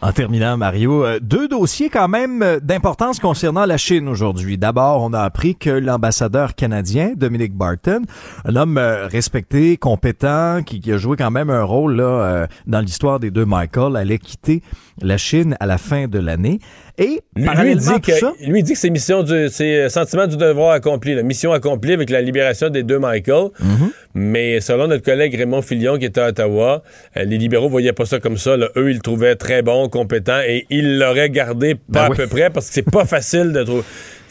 En 0.01 0.13
terminant, 0.13 0.57
Mario, 0.57 1.05
euh, 1.05 1.19
deux 1.21 1.49
dossiers 1.49 1.91
quand 1.91 2.07
même 2.07 2.41
euh, 2.41 2.61
d'importance 2.61 3.19
concernant 3.19 3.67
la 3.67 3.77
Chine 3.77 4.07
aujourd'hui. 4.07 4.57
D'abord, 4.57 5.03
on 5.03 5.13
a 5.13 5.23
appris 5.23 5.57
que 5.57 5.71
l'ambassadeur 5.71 6.55
canadien, 6.55 7.15
Dominic 7.17 7.53
Barton, 7.53 8.03
un 8.45 8.55
homme 8.55 8.79
euh, 8.79 9.09
respecté, 9.09 9.77
compétent, 9.77 10.63
qui, 10.65 10.79
qui, 10.79 10.93
a 10.93 10.99
joué 10.99 11.17
quand 11.17 11.33
même 11.33 11.51
un 11.51 11.65
rôle 11.65 11.97
là, 11.97 12.47
dans 12.69 12.79
l'histoire 12.79 13.19
des 13.19 13.33
deux 13.33 13.45
Michael, 13.45 13.97
allait 13.97 14.19
quitter 14.19 14.63
la 15.03 15.17
Chine 15.17 15.57
à 15.59 15.67
la 15.67 15.79
fin 15.79 16.07
de 16.07 16.21
l'année. 16.21 16.61
Et 17.01 17.21
lui, 17.37 17.49
lui, 17.63 17.77
dit 17.77 18.01
que, 18.01 18.13
ça, 18.13 18.33
lui 18.45 18.63
dit 18.65 18.73
que 18.73 18.79
c'est 18.79 18.91
mission 18.91 19.23
du, 19.23 19.49
c'est 19.51 19.89
sentiment 19.89 20.27
du 20.27 20.37
devoir 20.37 20.73
accompli, 20.73 21.15
la 21.15 21.23
mission 21.23 21.53
accomplie 21.53 21.93
avec 21.93 22.11
la 22.11 22.21
libération 22.21 22.71
des 22.71 22.83
deux 22.83 22.99
Michael. 22.99 23.51
-hmm. 23.61 23.91
Mais 24.15 24.61
selon 24.61 24.89
notre 24.89 25.05
collègue 25.05 25.35
Raymond 25.37 25.63
Filion 25.63 25.97
qui 25.97 26.07
était 26.07 26.21
à 26.21 26.29
Ottawa, 26.29 26.83
les 27.15 27.39
libéraux 27.39 27.69
voyaient 27.69 27.93
pas 27.93 28.05
ça 28.05 28.19
comme 28.19 28.37
ça. 28.37 28.57
Là. 28.57 28.69
Eux, 28.77 28.91
ils 28.91 28.95
le 28.97 29.01
trouvaient 29.01 29.37
très 29.37 29.63
bon, 29.63 29.89
compétent 29.89 30.41
et 30.45 30.67
ils 30.71 30.99
l'auraient 30.99 31.31
gardé 31.31 31.77
pas 31.77 31.81
Ben 31.89 32.01
à 32.07 32.11
oui. 32.11 32.17
peu 32.17 32.27
près 32.27 32.51
parce 32.51 32.67
que 32.67 32.75
c'est 32.75 32.91
pas 32.91 33.05
facile 33.17 33.53
de 33.53 33.63
trouver. 33.63 33.85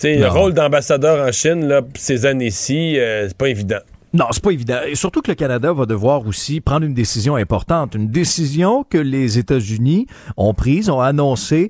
le 0.04 0.28
rôle 0.28 0.54
d'ambassadeur 0.54 1.26
en 1.26 1.32
Chine, 1.32 1.68
là, 1.68 1.82
ces 1.96 2.26
années-ci, 2.26 3.00
euh, 3.00 3.28
c'est 3.30 3.38
pas 3.38 3.48
évident. 3.50 3.80
Non, 4.14 4.26
c'est 4.32 4.44
pas 4.44 4.52
évident. 4.52 4.80
Et 4.88 4.96
surtout 4.96 5.22
que 5.22 5.32
le 5.32 5.36
Canada 5.36 5.72
va 5.74 5.86
devoir 5.86 6.26
aussi 6.26 6.60
prendre 6.60 6.86
une 6.86 6.94
décision 6.94 7.36
importante. 7.36 7.96
Une 7.96 8.10
décision 8.10 8.84
que 8.90 8.98
les 8.98 9.38
États-Unis 9.38 10.08
ont 10.38 10.54
prise, 10.54 10.90
ont 10.90 11.02
annoncé 11.02 11.70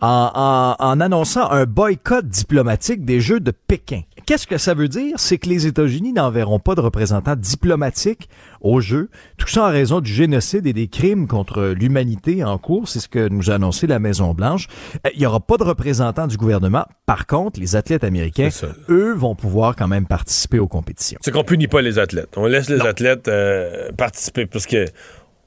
en, 0.00 0.30
en- 0.78 0.84
en 0.84 1.00
annonçant 1.00 1.50
un 1.50 1.64
boycott 1.64 2.26
diplomatique 2.26 3.04
des 3.04 3.20
Jeux 3.20 3.40
de 3.40 3.50
Pékin. 3.50 4.02
Qu'est-ce 4.26 4.46
que 4.46 4.58
ça 4.58 4.74
veut 4.74 4.88
dire? 4.88 5.14
C'est 5.18 5.38
que 5.38 5.48
les 5.48 5.66
États-Unis 5.66 6.12
n'enverront 6.12 6.58
pas 6.58 6.74
de 6.74 6.80
représentants 6.80 7.36
diplomatiques 7.36 8.28
aux 8.60 8.80
Jeux, 8.80 9.08
tout 9.38 9.46
ça 9.46 9.66
en 9.66 9.70
raison 9.70 10.00
du 10.00 10.12
génocide 10.12 10.66
et 10.66 10.72
des 10.72 10.88
crimes 10.88 11.28
contre 11.28 11.68
l'humanité 11.78 12.42
en 12.42 12.58
cours. 12.58 12.88
C'est 12.88 12.98
ce 12.98 13.08
que 13.08 13.28
nous 13.28 13.50
a 13.50 13.54
annoncé 13.54 13.86
la 13.86 13.98
Maison-Blanche. 14.00 14.66
Euh, 15.06 15.10
Il 15.14 15.20
n'y 15.20 15.26
aura 15.26 15.38
pas 15.40 15.56
de 15.56 15.62
représentants 15.62 16.26
du 16.26 16.36
gouvernement. 16.36 16.84
Par 17.06 17.26
contre, 17.26 17.60
les 17.60 17.76
athlètes 17.76 18.02
américains, 18.02 18.48
eux, 18.88 19.14
vont 19.14 19.36
pouvoir 19.36 19.76
quand 19.76 19.86
même 19.88 20.06
participer 20.06 20.58
aux 20.58 20.66
compétitions. 20.68 21.18
C'est 21.22 21.30
qu'on 21.30 21.44
punit 21.44 21.68
pas 21.68 21.80
les 21.82 21.98
athlètes. 22.00 22.34
On 22.36 22.46
laisse 22.46 22.68
les 22.68 22.80
athlètes 22.80 23.28
euh, 23.28 23.92
participer 23.92 24.46
parce 24.46 24.66
que 24.66 24.86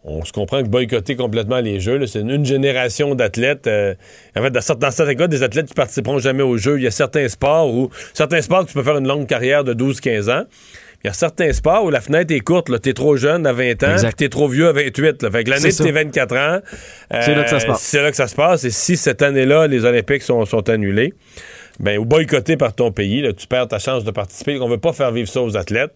on 0.03 0.23
se 0.23 0.31
comprend 0.31 0.63
que 0.63 0.67
boycotter 0.67 1.15
complètement 1.15 1.59
les 1.59 1.79
Jeux, 1.79 2.05
c'est 2.07 2.21
une, 2.21 2.45
génération 2.45 3.15
d'athlètes. 3.15 3.67
euh, 3.67 3.95
en 4.35 4.41
fait, 4.41 4.51
dans, 4.51 4.61
certains- 4.61 5.15
cas, 5.15 5.27
des 5.27 5.43
athlètes 5.43 5.67
qui 5.67 5.73
participeront 5.73 6.19
jamais 6.19 6.43
aux 6.43 6.57
Jeux. 6.57 6.77
Il 6.77 6.83
y 6.83 6.87
a 6.87 6.91
certains 6.91 7.27
sports 7.27 7.73
où 7.73 7.89
certains 8.13 8.41
sports 8.41 8.65
tu 8.65 8.73
peux 8.73 8.83
faire 8.83 8.97
une 8.97 9.07
longue 9.07 9.27
carrière 9.27 9.63
de 9.63 9.73
12-15 9.73 10.29
ans. 10.29 10.43
Il 11.03 11.07
y 11.07 11.09
a 11.09 11.13
certains 11.13 11.53
sports 11.53 11.85
où 11.85 11.89
la 11.89 12.01
fenêtre 12.01 12.33
est 12.33 12.41
courte. 12.41 12.69
T'es 12.81 12.93
trop 12.93 13.15
jeune 13.15 13.47
à 13.47 13.53
20 13.53 13.83
ans, 13.83 13.95
puis 14.01 14.13
t'es 14.17 14.27
trop 14.27 14.49
vieux 14.49 14.67
à 14.67 14.73
28. 14.73 15.23
Là. 15.23 15.31
Fait 15.31 15.43
que 15.45 15.49
l'année 15.49 15.71
C'est 15.71 15.83
de 15.83 15.89
tes 15.89 15.93
24 15.93 16.35
ans, 16.35 16.59
C'est 17.21 17.35
là 17.35 17.43
que 17.43 17.49
ça 17.49 17.59
se 17.59 17.65
euh, 17.65 17.69
passe. 17.69 17.81
C'est 17.81 18.01
là 18.01 18.11
que 18.11 18.17
ça 18.17 18.27
se 18.27 18.35
passe. 18.35 18.63
Et 18.65 18.69
si 18.69 18.97
cette 18.97 19.21
année-là, 19.21 19.67
les 19.67 19.85
Olympiques 19.85 20.23
sont, 20.23 20.43
sont 20.45 20.69
annulés, 20.69 21.13
ben, 21.79 21.97
ou 21.97 22.03
boycottés 22.03 22.57
par 22.57 22.73
ton 22.73 22.91
pays, 22.91 23.21
là, 23.21 23.31
tu 23.31 23.47
perds 23.47 23.69
ta 23.69 23.79
chance 23.79 24.03
de 24.03 24.11
participer. 24.11 24.59
On 24.59 24.67
veut 24.67 24.77
pas 24.77 24.91
faire 24.91 25.11
vivre 25.11 25.29
ça 25.29 25.41
aux 25.41 25.55
athlètes. 25.55 25.93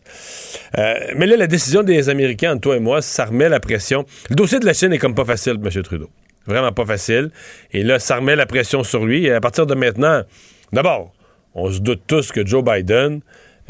Euh, 0.78 0.94
mais 1.18 1.26
là, 1.26 1.36
la 1.36 1.48
décision 1.48 1.84
des 1.84 2.08
Américains, 2.08 2.54
entre 2.54 2.62
toi 2.62 2.78
et 2.78 2.80
moi, 2.80 3.02
ça 3.02 3.26
remet 3.26 3.50
la 3.50 3.60
pression. 3.60 4.06
Le 4.30 4.36
dossier 4.36 4.60
de 4.60 4.66
la 4.66 4.74
Chine 4.74 4.94
est 4.94 5.00
comme 5.00 5.16
pas 5.16 5.26
facile, 5.26 5.58
M. 5.62 5.84
Trudeau. 5.84 6.10
Vraiment 6.48 6.72
pas 6.72 6.86
facile. 6.86 7.32
Et 7.74 7.84
là, 7.84 8.00
ça 8.00 8.16
remet 8.16 8.38
la 8.38 8.46
pression 8.46 8.84
sur 8.84 9.06
lui. 9.06 9.26
Et 9.26 9.34
à 9.34 9.42
partir 9.42 9.66
de 9.66 9.76
maintenant, 9.76 10.24
d'abord, 10.72 11.14
on 11.56 11.70
se 11.70 11.80
doute 11.80 12.04
tous 12.08 12.32
que 12.32 12.46
Joe 12.46 12.64
Biden, 12.64 13.20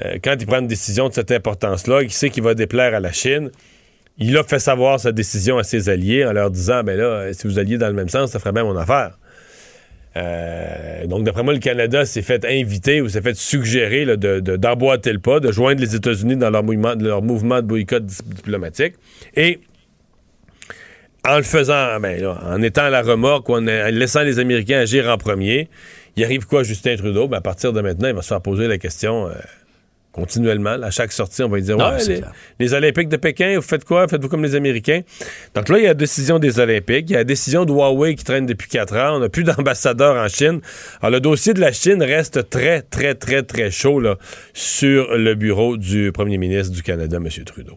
euh, 0.01 0.17
quand 0.23 0.35
il 0.39 0.45
prend 0.45 0.59
une 0.59 0.67
décision 0.67 1.09
de 1.09 1.13
cette 1.13 1.31
importance-là, 1.31 2.01
il 2.01 2.11
sait 2.11 2.29
qu'il 2.29 2.43
va 2.43 2.53
déplaire 2.53 2.95
à 2.95 2.99
la 2.99 3.11
Chine. 3.11 3.51
Il 4.17 4.37
a 4.37 4.43
fait 4.43 4.59
savoir 4.59 4.99
sa 4.99 5.11
décision 5.11 5.57
à 5.57 5.63
ses 5.63 5.89
alliés 5.89 6.25
en 6.25 6.33
leur 6.33 6.51
disant, 6.51 6.83
ben 6.83 6.97
là, 6.97 7.33
si 7.33 7.47
vous 7.47 7.59
alliez 7.59 7.77
dans 7.77 7.87
le 7.87 7.93
même 7.93 8.09
sens, 8.09 8.31
ça 8.31 8.39
ferait 8.39 8.51
bien 8.51 8.63
mon 8.63 8.77
affaire. 8.77 9.17
Euh, 10.15 11.07
donc, 11.07 11.23
d'après 11.23 11.41
moi, 11.41 11.53
le 11.53 11.59
Canada 11.59 12.05
s'est 12.05 12.21
fait 12.21 12.45
inviter 12.45 13.01
ou 13.01 13.09
s'est 13.09 13.23
fait 13.23 13.35
suggérer 13.35 14.05
là, 14.05 14.15
de- 14.15 14.39
d'emboîter 14.39 15.11
le 15.11 15.17
pas, 15.19 15.39
de 15.39 15.51
joindre 15.51 15.81
les 15.81 15.95
États-Unis 15.95 16.35
dans 16.35 16.51
leur 16.51 16.63
mouvement, 16.63 16.93
leur 16.93 17.23
mouvement 17.23 17.61
de 17.61 17.65
boycott 17.65 18.05
diplomatique. 18.05 18.93
Et 19.35 19.59
en 21.27 21.37
le 21.37 21.43
faisant, 21.43 21.99
ben, 21.99 22.21
là, 22.21 22.37
en 22.45 22.61
étant 22.61 22.83
à 22.83 22.89
la 22.91 23.01
remorque 23.01 23.49
en, 23.49 23.65
en 23.67 23.89
laissant 23.91 24.21
les 24.21 24.37
Américains 24.37 24.79
agir 24.79 25.09
en 25.09 25.17
premier, 25.17 25.69
il 26.15 26.23
arrive 26.23 26.45
quoi, 26.45 26.61
Justin 26.61 26.95
Trudeau? 26.95 27.27
Ben, 27.27 27.37
à 27.37 27.41
partir 27.41 27.73
de 27.73 27.81
maintenant, 27.81 28.09
il 28.09 28.13
va 28.13 28.21
se 28.21 28.27
faire 28.27 28.41
poser 28.41 28.67
la 28.67 28.77
question 28.77 29.27
euh, 29.27 29.33
continuellement. 30.13 30.81
à 30.81 30.91
chaque 30.91 31.11
sortie, 31.11 31.43
on 31.43 31.49
va 31.49 31.57
lui 31.57 31.63
dire 31.63 31.75
Non, 31.75 31.89
Ouais, 31.91 31.99
c'est 31.99 32.21
les, 32.59 32.73
Olympiques 32.73 33.09
de 33.09 33.17
Pékin, 33.17 33.55
vous 33.57 33.61
faites 33.61 33.83
quoi? 33.83 34.07
Faites-vous 34.07 34.29
comme 34.29 34.43
les 34.43 34.55
Américains? 34.55 35.01
Donc 35.53 35.67
là, 35.67 35.79
il 35.79 35.81
y 35.81 35.85
a 35.85 35.89
la 35.89 35.93
décision 35.95 36.39
des 36.39 36.59
Olympiques, 36.59 37.09
il 37.09 37.13
y 37.13 37.15
a 37.15 37.19
la 37.19 37.23
décision 37.25 37.65
de 37.65 37.71
Huawei 37.73 38.15
qui 38.15 38.23
traîne 38.23 38.45
depuis 38.45 38.69
quatre 38.69 38.95
ans, 38.95 39.17
on 39.17 39.19
n'a 39.19 39.29
plus 39.29 39.43
d'ambassadeur 39.43 40.15
en 40.15 40.27
Chine. 40.29 40.61
Alors, 41.01 41.11
le 41.11 41.19
dossier 41.19 41.53
de 41.53 41.59
la 41.59 41.73
Chine 41.73 42.01
reste 42.01 42.49
très, 42.49 42.81
très, 42.81 43.15
très, 43.15 43.43
très 43.43 43.71
chaud 43.71 43.99
là, 43.99 44.17
sur 44.53 45.17
le 45.17 45.35
bureau 45.35 45.75
du 45.75 46.11
premier 46.13 46.37
ministre 46.37 46.73
du 46.73 46.83
Canada, 46.83 47.17
M. 47.17 47.27
Trudeau. 47.45 47.75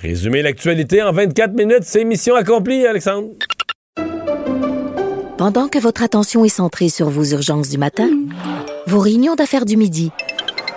Résumer 0.00 0.42
l'actualité 0.42 1.00
en 1.02 1.12
24 1.12 1.52
minutes, 1.52 1.82
c'est 1.84 2.02
mission 2.04 2.34
accomplie, 2.34 2.86
Alexandre. 2.86 3.28
Pendant 5.38 5.68
que 5.68 5.78
votre 5.78 6.02
attention 6.02 6.44
est 6.44 6.48
centrée 6.48 6.88
sur 6.88 7.08
vos 7.08 7.24
urgences 7.24 7.68
du 7.68 7.78
matin, 7.78 8.08
vos 8.86 9.00
réunions 9.00 9.34
d'affaires 9.34 9.64
du 9.64 9.76
midi, 9.76 10.10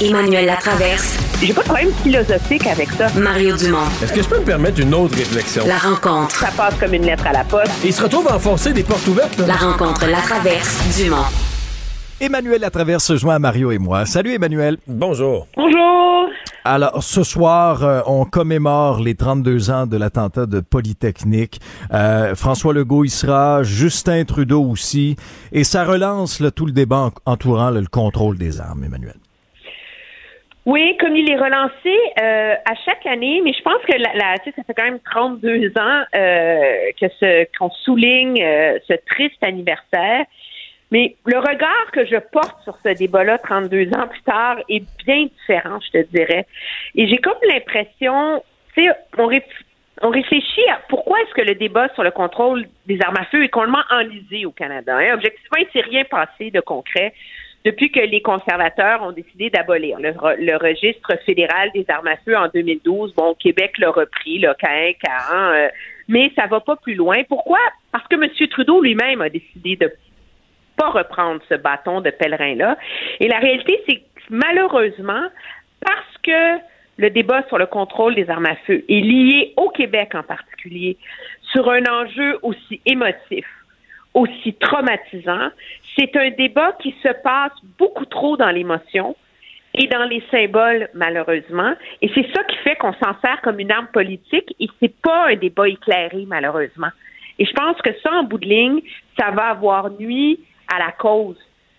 Emmanuel 0.00 0.46
Latraverse. 0.46 1.18
J'ai 1.42 1.52
pas 1.52 1.60
de 1.62 1.66
problème 1.66 1.92
philosophique 2.02 2.66
avec 2.66 2.90
ça. 2.92 3.08
Mario 3.18 3.56
Dumont. 3.56 3.84
Est-ce 4.02 4.12
que 4.12 4.22
je 4.22 4.28
peux 4.28 4.38
me 4.40 4.44
permettre 4.44 4.80
une 4.80 4.94
autre 4.94 5.14
réflexion? 5.16 5.64
La 5.66 5.76
rencontre. 5.78 6.34
Ça 6.34 6.48
passe 6.56 6.74
comme 6.78 6.94
une 6.94 7.04
lettre 7.04 7.26
à 7.26 7.32
la 7.32 7.44
poste. 7.44 7.72
Et 7.84 7.88
il 7.88 7.92
se 7.92 8.02
retrouve 8.02 8.26
à 8.28 8.36
enfoncer 8.36 8.72
des 8.72 8.82
portes 8.82 9.06
ouvertes. 9.08 9.36
Là. 9.38 9.46
La 9.46 9.54
rencontre 9.56 10.06
Latraverse 10.06 10.96
Dumont. 10.96 11.16
Emmanuel 12.20 12.60
Latraverse 12.60 13.04
se 13.04 13.16
joint 13.16 13.34
à 13.34 13.38
Mario 13.38 13.70
et 13.72 13.78
moi. 13.78 14.06
Salut 14.06 14.32
Emmanuel. 14.34 14.78
Bonjour. 14.86 15.46
Bonjour. 15.56 16.28
Alors, 16.64 17.02
ce 17.02 17.22
soir, 17.22 17.82
euh, 17.84 18.00
on 18.06 18.24
commémore 18.26 19.00
les 19.00 19.14
32 19.14 19.70
ans 19.70 19.86
de 19.86 19.96
l'attentat 19.96 20.44
de 20.46 20.60
Polytechnique. 20.60 21.60
Euh, 21.92 22.34
François 22.34 22.74
Legault 22.74 23.04
y 23.04 23.10
sera, 23.10 23.62
Justin 23.62 24.24
Trudeau 24.24 24.62
aussi. 24.64 25.16
Et 25.52 25.64
ça 25.64 25.84
relance 25.84 26.40
là, 26.40 26.50
tout 26.50 26.66
le 26.66 26.72
débat 26.72 27.10
en- 27.26 27.32
entourant 27.32 27.70
là, 27.70 27.80
le 27.80 27.86
contrôle 27.86 28.36
des 28.36 28.60
armes, 28.60 28.84
Emmanuel. 28.84 29.14
Oui, 30.72 30.96
comme 31.00 31.16
il 31.16 31.28
est 31.30 31.36
relancé 31.36 31.94
euh, 32.20 32.54
à 32.64 32.74
chaque 32.84 33.04
année, 33.06 33.40
mais 33.44 33.52
je 33.52 33.62
pense 33.62 33.82
que 33.88 33.92
la, 33.98 34.12
la- 34.14 34.36
ça 34.44 34.62
fait 34.66 34.74
quand 34.76 34.84
même 34.84 35.00
32 35.10 35.72
ans 35.78 36.02
euh, 36.14 36.90
que 37.00 37.58
qu'on 37.58 37.70
souligne 37.70 38.40
euh, 38.42 38.78
ce 38.86 38.94
triste 39.06 39.42
anniversaire. 39.42 40.24
Mais 40.92 41.16
le 41.24 41.38
regard 41.38 41.90
que 41.92 42.04
je 42.04 42.16
porte 42.32 42.62
sur 42.64 42.76
ce 42.84 42.90
débat-là 42.94 43.38
32 43.38 43.88
ans 43.96 44.06
plus 44.08 44.22
tard 44.22 44.58
est 44.68 44.84
bien 45.06 45.24
différent, 45.24 45.78
je 45.80 45.90
te 46.00 46.06
dirais. 46.16 46.46
Et 46.94 47.06
j'ai 47.08 47.18
comme 47.18 47.38
l'impression, 47.52 48.42
tu 48.74 48.84
sais, 48.84 48.90
on, 49.18 49.28
on 50.02 50.10
réfléchit 50.10 50.68
à 50.70 50.80
pourquoi 50.88 51.20
est-ce 51.22 51.34
que 51.34 51.42
le 51.48 51.54
débat 51.54 51.88
sur 51.94 52.02
le 52.04 52.10
contrôle 52.10 52.66
des 52.86 52.98
armes 53.02 53.18
à 53.18 53.24
feu 53.26 53.44
est 53.44 53.48
complètement 53.48 53.84
enlisé 53.90 54.46
au 54.46 54.50
Canada. 54.52 54.96
hein. 54.96 55.14
Objectivement, 55.14 55.58
il 55.58 55.66
ne 55.66 55.70
s'est 55.80 55.88
rien 55.88 56.04
passé 56.04 56.50
de 56.50 56.60
concret 56.60 57.12
depuis 57.64 57.90
que 57.90 58.00
les 58.00 58.22
conservateurs 58.22 59.02
ont 59.02 59.12
décidé 59.12 59.50
d'abolir 59.50 59.98
le, 59.98 60.10
re- 60.10 60.36
le 60.38 60.56
registre 60.56 61.16
fédéral 61.26 61.70
des 61.74 61.84
armes 61.88 62.06
à 62.06 62.16
feu 62.18 62.36
en 62.36 62.48
2012. 62.48 63.14
Bon, 63.14 63.34
Québec 63.34 63.76
l'a 63.78 63.90
repris, 63.90 64.38
le 64.38 64.52
Caen, 64.60 65.52
euh, 65.52 65.68
mais 66.08 66.32
ça 66.36 66.46
va 66.46 66.60
pas 66.60 66.76
plus 66.76 66.94
loin. 66.94 67.22
Pourquoi? 67.28 67.58
Parce 67.92 68.06
que 68.08 68.16
M. 68.16 68.28
Trudeau 68.48 68.80
lui-même 68.80 69.20
a 69.20 69.28
décidé 69.28 69.76
de 69.76 69.92
pas 70.76 70.90
reprendre 70.90 71.42
ce 71.48 71.54
bâton 71.54 72.00
de 72.00 72.10
pèlerin-là. 72.10 72.78
Et 73.20 73.28
la 73.28 73.38
réalité, 73.38 73.78
c'est 73.86 73.96
que 73.96 74.02
malheureusement, 74.30 75.22
parce 75.84 76.18
que 76.22 76.58
le 76.96 77.10
débat 77.10 77.42
sur 77.48 77.58
le 77.58 77.66
contrôle 77.66 78.14
des 78.14 78.28
armes 78.30 78.46
à 78.46 78.56
feu 78.66 78.84
est 78.88 79.00
lié 79.00 79.52
au 79.56 79.68
Québec 79.70 80.14
en 80.14 80.22
particulier 80.22 80.96
sur 81.52 81.68
un 81.70 81.82
enjeu 81.84 82.38
aussi 82.42 82.80
émotif, 82.86 83.46
aussi 84.14 84.54
traumatisant, 84.54 85.50
c'est 85.98 86.16
un 86.16 86.30
débat 86.30 86.72
qui 86.80 86.94
se 87.02 87.08
passe 87.22 87.52
beaucoup 87.78 88.06
trop 88.06 88.36
dans 88.36 88.50
l'émotion 88.50 89.16
et 89.74 89.86
dans 89.86 90.04
les 90.04 90.22
symboles, 90.30 90.88
malheureusement. 90.94 91.74
Et 92.02 92.10
c'est 92.14 92.26
ça 92.34 92.42
qui 92.44 92.56
fait 92.58 92.76
qu'on 92.76 92.92
s'en 92.94 93.14
sert 93.22 93.40
comme 93.42 93.60
une 93.60 93.70
arme 93.70 93.88
politique 93.92 94.54
et 94.58 94.66
c'est 94.80 94.94
pas 95.00 95.28
un 95.28 95.36
débat 95.36 95.68
éclairé, 95.68 96.24
malheureusement. 96.26 96.90
Et 97.38 97.44
je 97.44 97.52
pense 97.52 97.80
que 97.82 97.90
ça, 98.02 98.12
en 98.12 98.24
bout 98.24 98.38
de 98.38 98.48
ligne, 98.48 98.80
ça 99.18 99.30
va 99.30 99.50
avoir 99.50 99.90
nuit 99.90 100.40
à 100.72 100.78
la 100.78 100.92
cause 100.92 101.38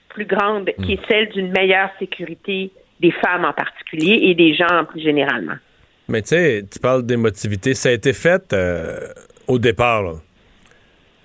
plus 0.09 0.25
grande 0.25 0.69
qui 0.83 0.93
est 0.93 0.99
celle 1.09 1.29
d'une 1.29 1.51
meilleure 1.51 1.89
sécurité 1.99 2.71
des 2.99 3.11
femmes 3.11 3.45
en 3.45 3.53
particulier 3.53 4.19
et 4.23 4.35
des 4.35 4.53
gens 4.53 4.85
plus 4.89 5.01
généralement. 5.01 5.55
Mais 6.07 6.21
tu 6.21 6.29
sais, 6.29 6.65
tu 6.71 6.79
parles 6.79 7.05
d'émotivité. 7.05 7.73
Ça 7.73 7.89
a 7.89 7.91
été 7.93 8.13
fait 8.13 8.53
euh, 8.53 9.07
au 9.47 9.59
départ, 9.59 10.03
là, 10.03 10.13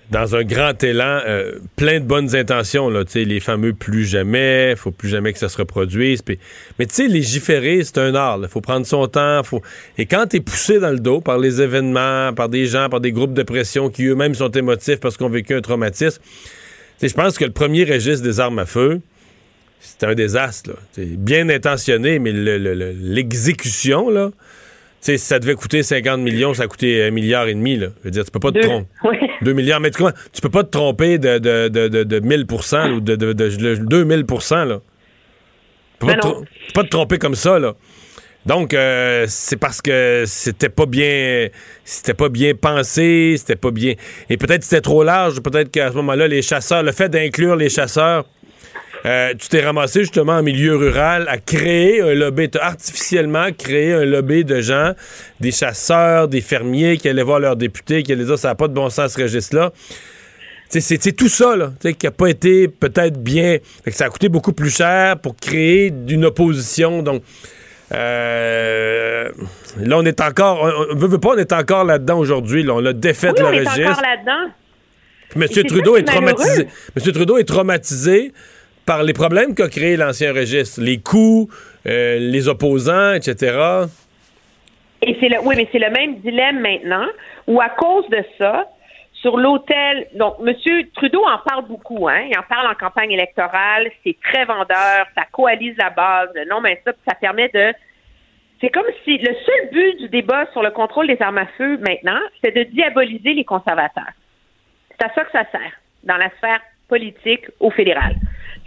dans 0.09 0.35
un 0.37 0.43
grand 0.43 0.81
élan, 0.83 1.19
euh, 1.27 1.59
plein 1.75 1.99
de 1.99 2.05
bonnes 2.05 2.33
intentions. 2.35 2.89
Là, 2.89 3.03
les 3.13 3.39
fameux 3.41 3.73
plus 3.73 4.05
jamais, 4.05 4.73
faut 4.77 4.91
plus 4.91 5.09
jamais 5.09 5.33
que 5.33 5.39
ça 5.39 5.49
se 5.49 5.57
reproduise. 5.57 6.21
puis- 6.21 6.39
mais 6.79 6.85
tu 6.85 6.95
sais, 6.95 7.07
légiférer, 7.07 7.83
c'est 7.83 7.97
un 7.97 8.15
art. 8.15 8.39
Il 8.41 8.47
faut 8.47 8.61
prendre 8.61 8.85
son 8.85 9.07
temps. 9.07 9.43
Faut... 9.43 9.61
Et 9.97 10.05
quand 10.05 10.27
tu 10.27 10.37
es 10.37 10.39
poussé 10.39 10.79
dans 10.79 10.91
le 10.91 10.99
dos 10.99 11.19
par 11.19 11.37
les 11.39 11.61
événements, 11.61 12.33
par 12.33 12.47
des 12.47 12.65
gens, 12.67 12.87
par 12.89 13.01
des 13.01 13.11
groupes 13.11 13.33
de 13.33 13.43
pression 13.43 13.89
qui 13.89 14.05
eux-mêmes 14.05 14.35
sont 14.35 14.51
émotifs 14.51 14.99
parce 15.01 15.17
qu'ils 15.17 15.25
ont 15.25 15.29
vécu 15.29 15.53
un 15.53 15.61
traumatisme, 15.61 16.21
je 17.01 17.13
pense 17.13 17.37
que 17.37 17.45
le 17.45 17.51
premier 17.51 17.83
registre 17.83 18.23
des 18.23 18.39
armes 18.39 18.59
à 18.59 18.65
feu, 18.65 19.01
c'est 19.81 20.05
un 20.05 20.15
désastre. 20.15 20.71
là. 20.71 21.03
Bien 21.17 21.49
intentionné, 21.49 22.19
mais 22.19 22.31
le- 22.31 22.57
le- 22.57 22.73
le- 22.73 22.91
l'exécution, 22.97 24.09
là, 24.09 24.31
si 24.99 25.17
ça 25.17 25.39
devait 25.39 25.55
coûter 25.55 25.83
50 25.83 26.19
millions, 26.19 26.53
ça 26.53 26.63
a 26.63 26.67
coûté 26.67 27.03
un 27.03 27.11
milliard 27.11 27.47
et 27.47 27.53
demi. 27.53 27.77
Là. 27.77 27.87
Je 27.99 28.03
veux 28.05 28.11
dire, 28.11 28.25
tu 28.25 28.31
peux 28.31 28.39
pas 28.39 28.51
te 28.51 28.55
Deux. 28.59 28.61
tromper. 28.67 28.87
2 29.41 29.53
milliards, 29.53 29.79
mais 29.79 29.91
tu, 29.91 29.97
comment- 29.99 30.11
tu 30.33 30.41
peux 30.41 30.49
pas 30.49 30.63
te 30.63 30.69
tromper 30.71 31.17
de, 31.19 31.37
de, 31.37 31.67
de, 31.67 31.87
de, 31.87 32.03
de 32.03 32.19
1000 32.19 32.45
là, 32.71 32.89
ou 32.89 32.99
de, 33.01 33.15
de, 33.15 33.33
de, 33.33 33.49
de 33.49 33.75
2000 33.85 34.17
là. 34.17 34.25
Tu 34.25 34.27
peux 35.99 36.07
pas, 36.07 36.13
Ben 36.13 36.19
te, 36.19 36.27
tu 36.27 36.33
peux 36.67 36.73
pas 36.73 36.83
te 36.83 36.89
tromper 36.89 37.17
comme 37.17 37.35
ça, 37.35 37.59
là. 37.59 37.73
Donc, 38.45 38.73
euh, 38.73 39.25
c'est 39.27 39.57
parce 39.57 39.81
que 39.81 40.23
c'était 40.25 40.69
pas 40.69 40.85
bien, 40.85 41.49
c'était 41.83 42.13
pas 42.13 42.29
bien 42.29 42.53
pensé, 42.55 43.35
c'était 43.37 43.57
pas 43.57 43.71
bien. 43.71 43.95
Et 44.29 44.37
peut-être 44.37 44.63
c'était 44.63 44.79
trop 44.81 45.03
large, 45.03 45.41
peut-être 45.41 45.69
qu'à 45.69 45.89
ce 45.91 45.95
moment-là, 45.97 46.27
les 46.29 46.41
chasseurs, 46.41 46.81
le 46.81 46.93
fait 46.93 47.09
d'inclure 47.09 47.57
les 47.57 47.67
chasseurs, 47.69 48.25
euh, 49.05 49.33
tu 49.37 49.47
t'es 49.47 49.61
ramassé 49.61 50.01
justement 50.01 50.33
en 50.33 50.43
milieu 50.43 50.75
rural 50.75 51.25
à 51.29 51.37
créer 51.37 52.01
un 52.01 52.13
lobby, 52.13 52.49
t'as 52.49 52.63
artificiellement 52.65 53.47
créé 53.57 53.93
un 53.93 54.05
lobby 54.05 54.43
de 54.43 54.59
gens, 54.61 54.93
des 55.39 55.51
chasseurs, 55.51 56.27
des 56.27 56.41
fermiers 56.41 56.97
qui 56.97 57.07
allaient 57.07 57.23
voir 57.23 57.39
leurs 57.39 57.55
députés, 57.55 58.03
qui 58.03 58.11
allaient 58.11 58.25
dire 58.25 58.37
ça 58.39 58.49
n'a 58.49 58.55
pas 58.55 58.67
de 58.67 58.73
bon 58.73 58.89
sens 58.89 59.13
ce 59.13 59.21
registre-là. 59.21 59.71
Tu 60.69 60.81
C'est 60.81 61.13
tout 61.13 61.29
ça 61.29 61.55
là, 61.55 61.71
tu 61.79 61.93
qui 61.93 62.05
n'a 62.05 62.11
pas 62.11 62.27
été 62.27 62.67
peut-être 62.67 63.21
bien. 63.21 63.57
Fait 63.85 63.91
que 63.91 63.95
ça 63.97 64.05
a 64.05 64.09
coûté 64.09 64.27
beaucoup 64.27 64.51
plus 64.51 64.75
cher 64.75 65.17
pour 65.17 65.35
créer 65.37 65.91
d'une 65.91 66.25
opposition. 66.25 67.01
Donc, 67.03 67.23
euh, 67.93 69.29
là, 69.79 69.97
on 69.97 70.05
est 70.05 70.19
encore. 70.19 70.61
On, 70.61 70.93
on 70.93 71.07
veut, 71.07 71.17
pas, 71.19 71.29
on 71.29 71.37
est 71.37 71.53
encore 71.53 71.85
là-dedans 71.85 72.19
aujourd'hui. 72.19 72.63
là. 72.63 72.73
On 72.73 72.85
a 72.85 72.91
défait 72.91 73.29
Oui, 73.29 73.39
le 73.39 73.45
on 73.45 73.51
est 73.53 73.59
registre. 73.59 73.91
encore 73.91 74.01
là-dedans. 74.01 74.51
M. 75.35 75.43
Et 75.43 75.47
c'est 75.53 75.63
Trudeau 75.63 75.95
est 75.95 76.01
est 76.01 76.03
traumatisé. 76.03 76.67
M. 76.95 77.13
Trudeau 77.13 77.37
est 77.37 77.43
traumatisé 77.47 78.33
par 78.87 79.03
les 79.03 79.13
problèmes 79.13 79.53
qu'a 79.53 79.67
créé 79.67 79.97
l'ancien 79.97 80.33
registre, 80.33 80.81
les 80.81 80.99
coûts, 80.99 81.49
euh, 81.85 82.17
les 82.19 82.47
opposants, 82.47 83.13
etc. 83.13 83.85
Et 85.01 85.15
c'est 85.19 85.29
le, 85.29 85.39
oui, 85.43 85.55
mais 85.57 85.67
c'est 85.71 85.79
le 85.79 85.91
même 85.91 86.15
dilemme 86.19 86.59
maintenant, 86.61 87.05
où 87.45 87.61
à 87.61 87.69
cause 87.69 88.09
de 88.09 88.23
ça, 88.39 88.65
sur 89.13 89.37
l'hôtel, 89.37 90.07
donc 90.15 90.35
M. 90.39 90.55
Trudeau 90.95 91.23
en 91.25 91.37
parle 91.39 91.65
beaucoup, 91.67 92.07
hein, 92.07 92.21
il 92.31 92.37
en 92.37 92.43
parle 92.43 92.67
en 92.67 92.75
campagne 92.75 93.11
électorale, 93.11 93.91
c'est 94.03 94.15
très 94.23 94.45
vendeur, 94.45 95.05
ça 95.15 95.25
coalise 95.31 95.75
la 95.77 95.89
base, 95.89 96.29
non, 96.49 96.61
mais 96.61 96.81
ça, 96.85 96.93
ça 97.07 97.15
permet 97.15 97.49
de, 97.49 97.73
c'est 98.61 98.69
comme 98.69 98.85
si 99.03 99.17
le 99.17 99.35
seul 99.45 99.69
but 99.71 99.97
du 99.97 100.09
débat 100.09 100.45
sur 100.53 100.63
le 100.63 100.71
contrôle 100.71 101.07
des 101.07 101.21
armes 101.21 101.39
à 101.39 101.47
feu 101.57 101.77
maintenant, 101.77 102.19
c'est 102.43 102.55
de 102.55 102.63
diaboliser 102.63 103.33
les 103.33 103.43
conservateurs. 103.43 104.13
C'est 104.91 105.05
à 105.05 105.13
ça 105.13 105.25
que 105.25 105.31
ça 105.31 105.45
sert 105.51 105.73
dans 106.03 106.17
la 106.17 106.29
sphère 106.37 106.61
politique 106.87 107.45
au 107.59 107.69
fédéral. 107.69 108.15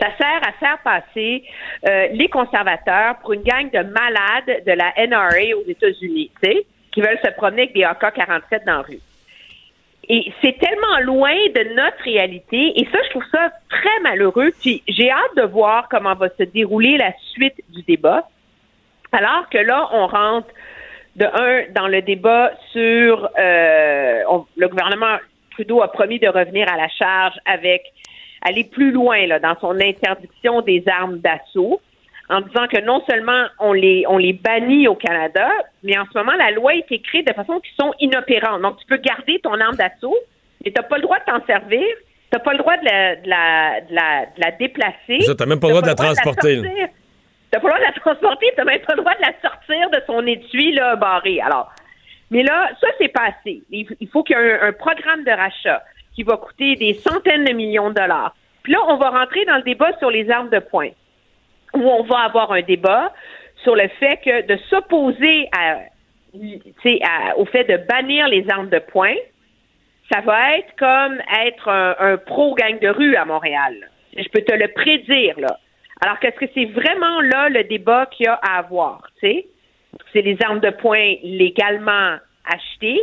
Ça 0.00 0.08
sert 0.16 0.40
à 0.48 0.52
faire 0.52 0.78
passer 0.82 1.44
euh, 1.88 2.08
les 2.12 2.28
conservateurs 2.28 3.16
pour 3.20 3.32
une 3.32 3.42
gang 3.42 3.70
de 3.70 3.82
malades 3.82 4.64
de 4.66 4.72
la 4.72 4.92
NRA 5.06 5.56
aux 5.56 5.68
États-Unis, 5.68 6.30
tu 6.42 6.50
sais, 6.50 6.66
qui 6.92 7.00
veulent 7.00 7.20
se 7.22 7.30
promener 7.32 7.62
avec 7.62 7.74
des 7.74 7.84
AK-47 7.84 8.64
dans 8.64 8.76
la 8.76 8.82
rue. 8.82 9.00
Et 10.08 10.32
c'est 10.42 10.58
tellement 10.58 10.98
loin 11.02 11.34
de 11.54 11.74
notre 11.74 12.02
réalité, 12.02 12.72
et 12.80 12.88
ça, 12.90 12.98
je 13.04 13.10
trouve 13.10 13.26
ça 13.30 13.52
très 13.68 14.00
malheureux. 14.02 14.50
Puis 14.60 14.82
j'ai 14.88 15.10
hâte 15.10 15.36
de 15.36 15.42
voir 15.42 15.88
comment 15.88 16.14
va 16.14 16.28
se 16.30 16.42
dérouler 16.42 16.96
la 16.96 17.12
suite 17.32 17.62
du 17.68 17.82
débat. 17.82 18.28
Alors 19.12 19.48
que 19.50 19.58
là, 19.58 19.88
on 19.92 20.06
rentre 20.06 20.48
de 21.16 21.26
un 21.26 21.72
dans 21.72 21.88
le 21.88 22.02
débat 22.02 22.52
sur 22.72 23.28
euh, 23.38 24.22
le 24.56 24.68
gouvernement 24.68 25.18
Trudeau 25.52 25.82
a 25.82 25.92
promis 25.92 26.18
de 26.18 26.28
revenir 26.28 26.68
à 26.72 26.76
la 26.76 26.88
charge 26.88 27.34
avec 27.44 27.82
aller 28.42 28.64
plus 28.64 28.90
loin 28.90 29.26
là, 29.26 29.38
dans 29.38 29.58
son 29.60 29.78
interdiction 29.80 30.62
des 30.62 30.82
armes 30.88 31.18
d'assaut, 31.18 31.80
en 32.28 32.40
disant 32.42 32.66
que 32.68 32.80
non 32.80 33.02
seulement 33.10 33.46
on 33.58 33.72
les 33.72 34.04
on 34.08 34.16
les 34.16 34.32
bannit 34.32 34.86
au 34.88 34.94
Canada, 34.94 35.50
mais 35.82 35.98
en 35.98 36.04
ce 36.12 36.16
moment 36.16 36.32
la 36.32 36.52
loi 36.52 36.74
est 36.74 36.90
écrite 36.90 37.26
de 37.26 37.34
façon 37.34 37.60
qui 37.60 37.70
sont 37.78 37.92
inopérantes. 38.00 38.62
Donc 38.62 38.78
tu 38.78 38.86
peux 38.86 38.98
garder 38.98 39.40
ton 39.42 39.60
arme 39.60 39.76
d'assaut, 39.76 40.16
mais 40.64 40.70
t'as 40.70 40.84
pas 40.84 40.96
le 40.96 41.02
droit 41.02 41.18
de 41.18 41.24
t'en 41.24 41.44
servir, 41.44 41.86
t'as 42.30 42.38
pas 42.38 42.52
le 42.52 42.58
droit 42.58 42.76
de 42.76 42.84
la 42.84 43.16
de 43.16 43.28
la 43.28 43.80
de 43.80 43.94
la, 43.94 44.26
de 44.26 44.40
la 44.40 44.50
déplacer. 44.52 45.20
Ça, 45.20 45.34
t'as 45.34 45.46
même 45.46 45.60
pas 45.60 45.66
le 45.66 45.72
droit 45.72 45.82
de 45.82 45.88
la 45.88 45.94
transporter, 45.96 46.56
sortir. 46.56 46.88
T'as 47.50 47.58
pas 47.58 47.66
le 47.66 47.74
droit 47.74 47.80
de 47.80 47.94
la 47.94 48.00
transporter, 48.00 48.46
t'as 48.56 48.64
même 48.64 48.80
pas 48.80 48.94
le 48.94 49.00
droit 49.00 49.14
de 49.16 49.22
la 49.22 49.50
sortir 49.50 49.90
de 49.90 50.00
son 50.06 50.24
étui 50.26 50.72
là, 50.72 50.94
barré. 50.94 51.40
Alors, 51.40 51.72
mais 52.30 52.44
là, 52.44 52.70
ça 52.80 52.86
c'est 52.98 53.08
passé. 53.08 53.62
Il 53.70 53.88
il 53.98 54.08
faut 54.08 54.22
qu'il 54.22 54.36
y 54.36 54.40
ait 54.40 54.60
un, 54.60 54.68
un 54.68 54.72
programme 54.72 55.24
de 55.24 55.32
rachat 55.32 55.82
qui 56.20 56.24
va 56.24 56.36
coûter 56.36 56.76
des 56.76 56.92
centaines 56.92 57.46
de 57.46 57.52
millions 57.54 57.88
de 57.88 57.94
dollars. 57.94 58.34
Puis 58.62 58.74
là, 58.74 58.80
on 58.88 58.96
va 58.96 59.08
rentrer 59.08 59.46
dans 59.46 59.56
le 59.56 59.62
débat 59.62 59.96
sur 60.00 60.10
les 60.10 60.30
armes 60.30 60.50
de 60.50 60.58
poing, 60.58 60.90
où 61.72 61.80
on 61.80 62.02
va 62.02 62.18
avoir 62.24 62.52
un 62.52 62.60
débat 62.60 63.10
sur 63.62 63.74
le 63.74 63.88
fait 63.98 64.18
que 64.22 64.46
de 64.46 64.58
s'opposer 64.68 65.48
au 67.38 67.46
fait 67.46 67.64
de 67.64 67.78
bannir 67.88 68.28
les 68.28 68.44
armes 68.50 68.68
de 68.68 68.80
poing, 68.80 69.14
ça 70.12 70.20
va 70.20 70.58
être 70.58 70.76
comme 70.78 71.22
être 71.46 71.68
un, 71.68 71.96
un 71.98 72.16
pro-gang 72.18 72.78
de 72.80 72.88
rue 72.88 73.16
à 73.16 73.24
Montréal. 73.24 73.88
Je 74.14 74.28
peux 74.28 74.42
te 74.42 74.52
le 74.52 74.68
prédire, 74.68 75.40
là. 75.40 75.58
Alors 76.02 76.18
qu'est-ce 76.18 76.36
que 76.36 76.50
c'est 76.54 76.66
vraiment 76.66 77.20
là 77.22 77.48
le 77.48 77.64
débat 77.64 78.06
qu'il 78.06 78.26
y 78.26 78.28
a 78.28 78.34
à 78.34 78.58
avoir, 78.58 79.08
tu 79.20 79.26
sais? 79.26 79.46
C'est 80.12 80.22
les 80.22 80.36
armes 80.44 80.60
de 80.60 80.70
poing 80.70 81.14
légalement 81.22 82.16
achetées, 82.44 83.00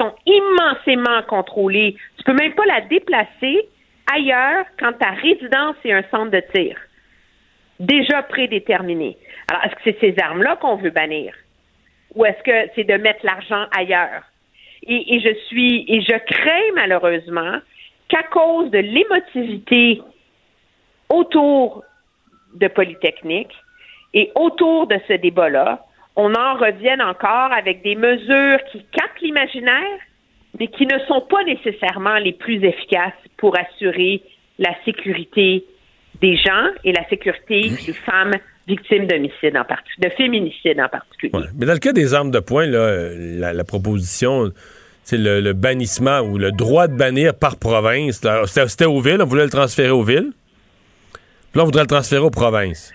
sont 0.00 0.14
immensément 0.26 1.22
contrôlées. 1.28 1.96
Tu 2.16 2.24
peux 2.24 2.32
même 2.32 2.54
pas 2.54 2.64
la 2.66 2.80
déplacer 2.82 3.68
ailleurs 4.12 4.64
quand 4.78 4.92
ta 4.94 5.10
résidence 5.10 5.76
est 5.84 5.92
un 5.92 6.02
centre 6.10 6.30
de 6.30 6.42
tir. 6.54 6.76
Déjà 7.78 8.22
prédéterminé. 8.22 9.16
Alors, 9.48 9.64
est-ce 9.64 9.74
que 9.76 9.80
c'est 9.84 10.00
ces 10.00 10.22
armes-là 10.22 10.56
qu'on 10.56 10.76
veut 10.76 10.90
bannir? 10.90 11.34
Ou 12.14 12.24
est-ce 12.24 12.42
que 12.42 12.70
c'est 12.74 12.84
de 12.84 12.94
mettre 12.94 13.24
l'argent 13.24 13.66
ailleurs? 13.76 14.22
Et, 14.82 15.14
et 15.16 15.20
je 15.20 15.34
suis, 15.46 15.84
et 15.88 16.00
je 16.00 16.16
crains 16.26 16.72
malheureusement 16.74 17.58
qu'à 18.08 18.22
cause 18.24 18.70
de 18.70 18.78
l'émotivité 18.78 20.02
autour 21.08 21.84
de 22.54 22.66
Polytechnique 22.68 23.54
et 24.14 24.32
autour 24.34 24.86
de 24.86 24.98
ce 25.06 25.14
débat-là, 25.14 25.84
on 26.20 26.34
en 26.34 26.54
revienne 26.54 27.00
encore 27.00 27.50
avec 27.56 27.82
des 27.82 27.96
mesures 27.96 28.58
qui 28.70 28.84
captent 28.92 29.20
l'imaginaire, 29.22 29.98
mais 30.58 30.68
qui 30.68 30.86
ne 30.86 30.98
sont 31.08 31.22
pas 31.22 31.42
nécessairement 31.44 32.18
les 32.18 32.32
plus 32.32 32.62
efficaces 32.62 33.14
pour 33.38 33.56
assurer 33.58 34.22
la 34.58 34.70
sécurité 34.84 35.64
des 36.20 36.36
gens 36.36 36.66
et 36.84 36.92
la 36.92 37.08
sécurité 37.08 37.70
des 37.86 37.92
femmes 37.94 38.34
victimes 38.68 39.06
d'homicide 39.06 39.56
en 39.56 39.64
particulier, 39.64 40.08
de 40.08 40.14
féminicide 40.14 40.80
en 40.80 40.88
particulier. 40.88 41.32
Ouais. 41.34 41.48
Mais 41.56 41.66
dans 41.66 41.72
le 41.72 41.78
cas 41.78 41.92
des 41.92 42.12
armes 42.12 42.30
de 42.30 42.40
poing, 42.40 42.66
là, 42.66 43.08
la, 43.14 43.52
la 43.54 43.64
proposition, 43.64 44.52
c'est 45.02 45.16
le, 45.16 45.40
le 45.40 45.52
bannissement 45.54 46.20
ou 46.20 46.36
le 46.36 46.52
droit 46.52 46.86
de 46.86 46.96
bannir 46.96 47.34
par 47.34 47.56
province. 47.56 48.20
c'était 48.46 48.84
aux 48.84 49.00
villes, 49.00 49.22
on 49.22 49.26
voulait 49.26 49.44
le 49.44 49.50
transférer 49.50 49.90
aux 49.90 50.04
villes. 50.04 50.32
Puis 51.12 51.58
là, 51.58 51.62
on 51.62 51.64
voudrait 51.64 51.82
le 51.82 51.88
transférer 51.88 52.22
aux 52.22 52.30
provinces. 52.30 52.92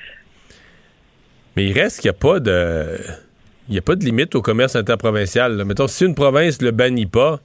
Mais 1.56 1.65
il 1.65 1.73
reste 1.73 2.02
qu'il 2.02 2.10
n'y 2.10 2.15
a 2.15 2.19
pas 2.19 2.40
de. 2.40 2.98
Il 3.68 3.72
n'y 3.72 3.77
a 3.80 3.82
pas 3.82 3.95
de 3.95 4.03
limite 4.06 4.36
au 4.36 4.41
commerce 4.41 4.76
interprovincial. 4.76 5.57
là. 5.57 5.65
Mettons, 5.65 5.88
si 5.88 6.06
une 6.06 6.14
province 6.15 6.60
ne 6.61 6.65
le 6.65 6.72
bannit 6.72 7.07
pas, 7.07 7.40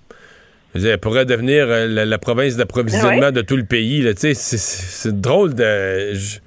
elle 0.75 0.99
pourrait 0.99 1.25
devenir 1.25 1.65
euh, 1.69 1.87
la, 1.87 2.05
la 2.05 2.19
province 2.19 2.57
d'approvisionnement 2.57 3.27
Ouais. 3.27 3.33
de 3.33 3.41
tout 3.41 3.57
le 3.57 3.65
pays. 3.65 4.07
C'est 4.17 5.21
drôle 5.21 5.55
de. 5.55 6.13
je- 6.15 6.39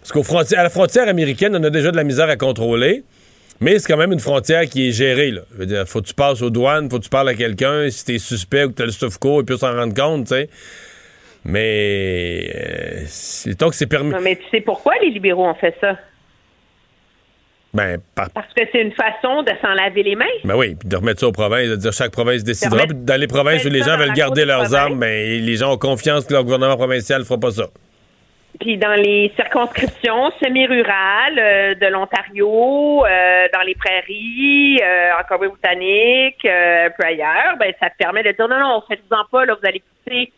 Parce 0.00 0.12
qu'à 0.12 0.22
frontière, 0.22 0.60
à 0.60 0.62
la 0.62 0.70
frontière 0.70 1.08
américaine, 1.08 1.54
on 1.56 1.62
a 1.64 1.70
déjà 1.70 1.90
de 1.90 1.96
la 1.96 2.04
misère 2.04 2.28
à 2.30 2.36
contrôler. 2.36 3.02
Mais 3.60 3.78
c'est 3.80 3.88
quand 3.88 3.96
même 3.98 4.12
une 4.12 4.20
frontière 4.20 4.66
qui 4.66 4.88
est 4.88 4.92
gérée. 4.92 5.32
Là. 5.32 5.40
Je 5.52 5.58
veux 5.58 5.66
dire, 5.66 5.84
faut 5.86 6.00
que 6.00 6.06
tu 6.06 6.14
passes 6.14 6.40
aux 6.42 6.50
douanes, 6.50 6.88
faut 6.88 6.98
que 6.98 7.04
tu 7.04 7.10
parles 7.10 7.28
à 7.28 7.34
quelqu'un. 7.34 7.90
Si 7.90 8.04
t'es 8.04 8.18
suspect 8.18 8.64
ou 8.64 8.68
que 8.70 8.74
t'as 8.76 8.84
le 8.86 8.92
stufco, 8.92 9.40
il 9.42 9.44
peut 9.44 9.56
s'en 9.56 9.74
rendre 9.74 9.94
compte, 9.94 10.28
tu 10.28 10.34
sais. 10.34 10.48
Mais 11.44 12.50
euh, 12.54 13.02
c'est 13.06 13.56
tant 13.56 13.68
que 13.68 13.74
c'est 13.76 13.86
permis. 13.86 14.10
Non, 14.10 14.20
mais 14.22 14.36
tu 14.36 14.42
sais 14.50 14.60
pourquoi 14.60 14.94
les 15.02 15.10
libéraux 15.10 15.46
ont 15.46 15.54
fait 15.54 15.74
ça? 15.80 15.96
Ben, 17.74 17.98
par- 18.14 18.30
Parce 18.30 18.52
que 18.54 18.62
c'est 18.72 18.80
une 18.80 18.92
façon 18.92 19.42
de 19.42 19.52
s'en 19.62 19.74
laver 19.74 20.02
les 20.02 20.16
mains. 20.16 20.24
ben 20.44 20.54
oui, 20.56 20.74
puis 20.74 20.88
de 20.88 20.96
remettre 20.96 21.20
ça 21.20 21.28
aux 21.28 21.32
provinces, 21.32 21.68
de 21.68 21.76
dire 21.76 21.92
chaque 21.92 22.12
province 22.12 22.42
décidera. 22.42 22.76
remettre- 22.76 22.94
Puis 22.94 23.04
dans 23.04 23.20
les 23.20 23.26
provinces 23.26 23.64
où 23.64 23.68
les 23.68 23.82
gens 23.82 23.96
veulent 23.98 24.14
garder 24.14 24.44
leurs 24.46 24.74
armes, 24.74 24.98
ben 24.98 25.44
les 25.44 25.56
gens 25.56 25.74
ont 25.74 25.78
confiance 25.78 26.24
que 26.26 26.32
leur 26.32 26.44
gouvernement 26.44 26.76
provincial 26.76 27.20
ne 27.20 27.24
fera 27.26 27.38
pas 27.38 27.50
ça. 27.50 27.66
Puis 28.58 28.78
dans 28.78 28.94
les 28.94 29.30
circonscriptions 29.36 30.32
semi-rurales 30.42 31.38
euh, 31.38 31.74
de 31.74 31.86
l'Ontario, 31.88 33.04
euh, 33.04 33.46
dans 33.52 33.60
les 33.60 33.74
prairies, 33.74 34.80
euh, 34.82 35.10
en 35.20 35.24
Colombie-Britannique, 35.28 36.44
euh, 36.46 36.86
un 36.86 36.90
peu 36.90 37.04
ailleurs, 37.06 37.56
ben 37.60 37.72
ça 37.78 37.90
te 37.90 37.96
permet 37.98 38.22
de 38.22 38.32
dire 38.32 38.48
non, 38.48 38.58
non, 38.58 38.82
faites-en 38.88 39.24
pas, 39.30 39.44
là, 39.44 39.54
vous 39.60 39.68
allez 39.68 39.82
pousser. 40.04 40.32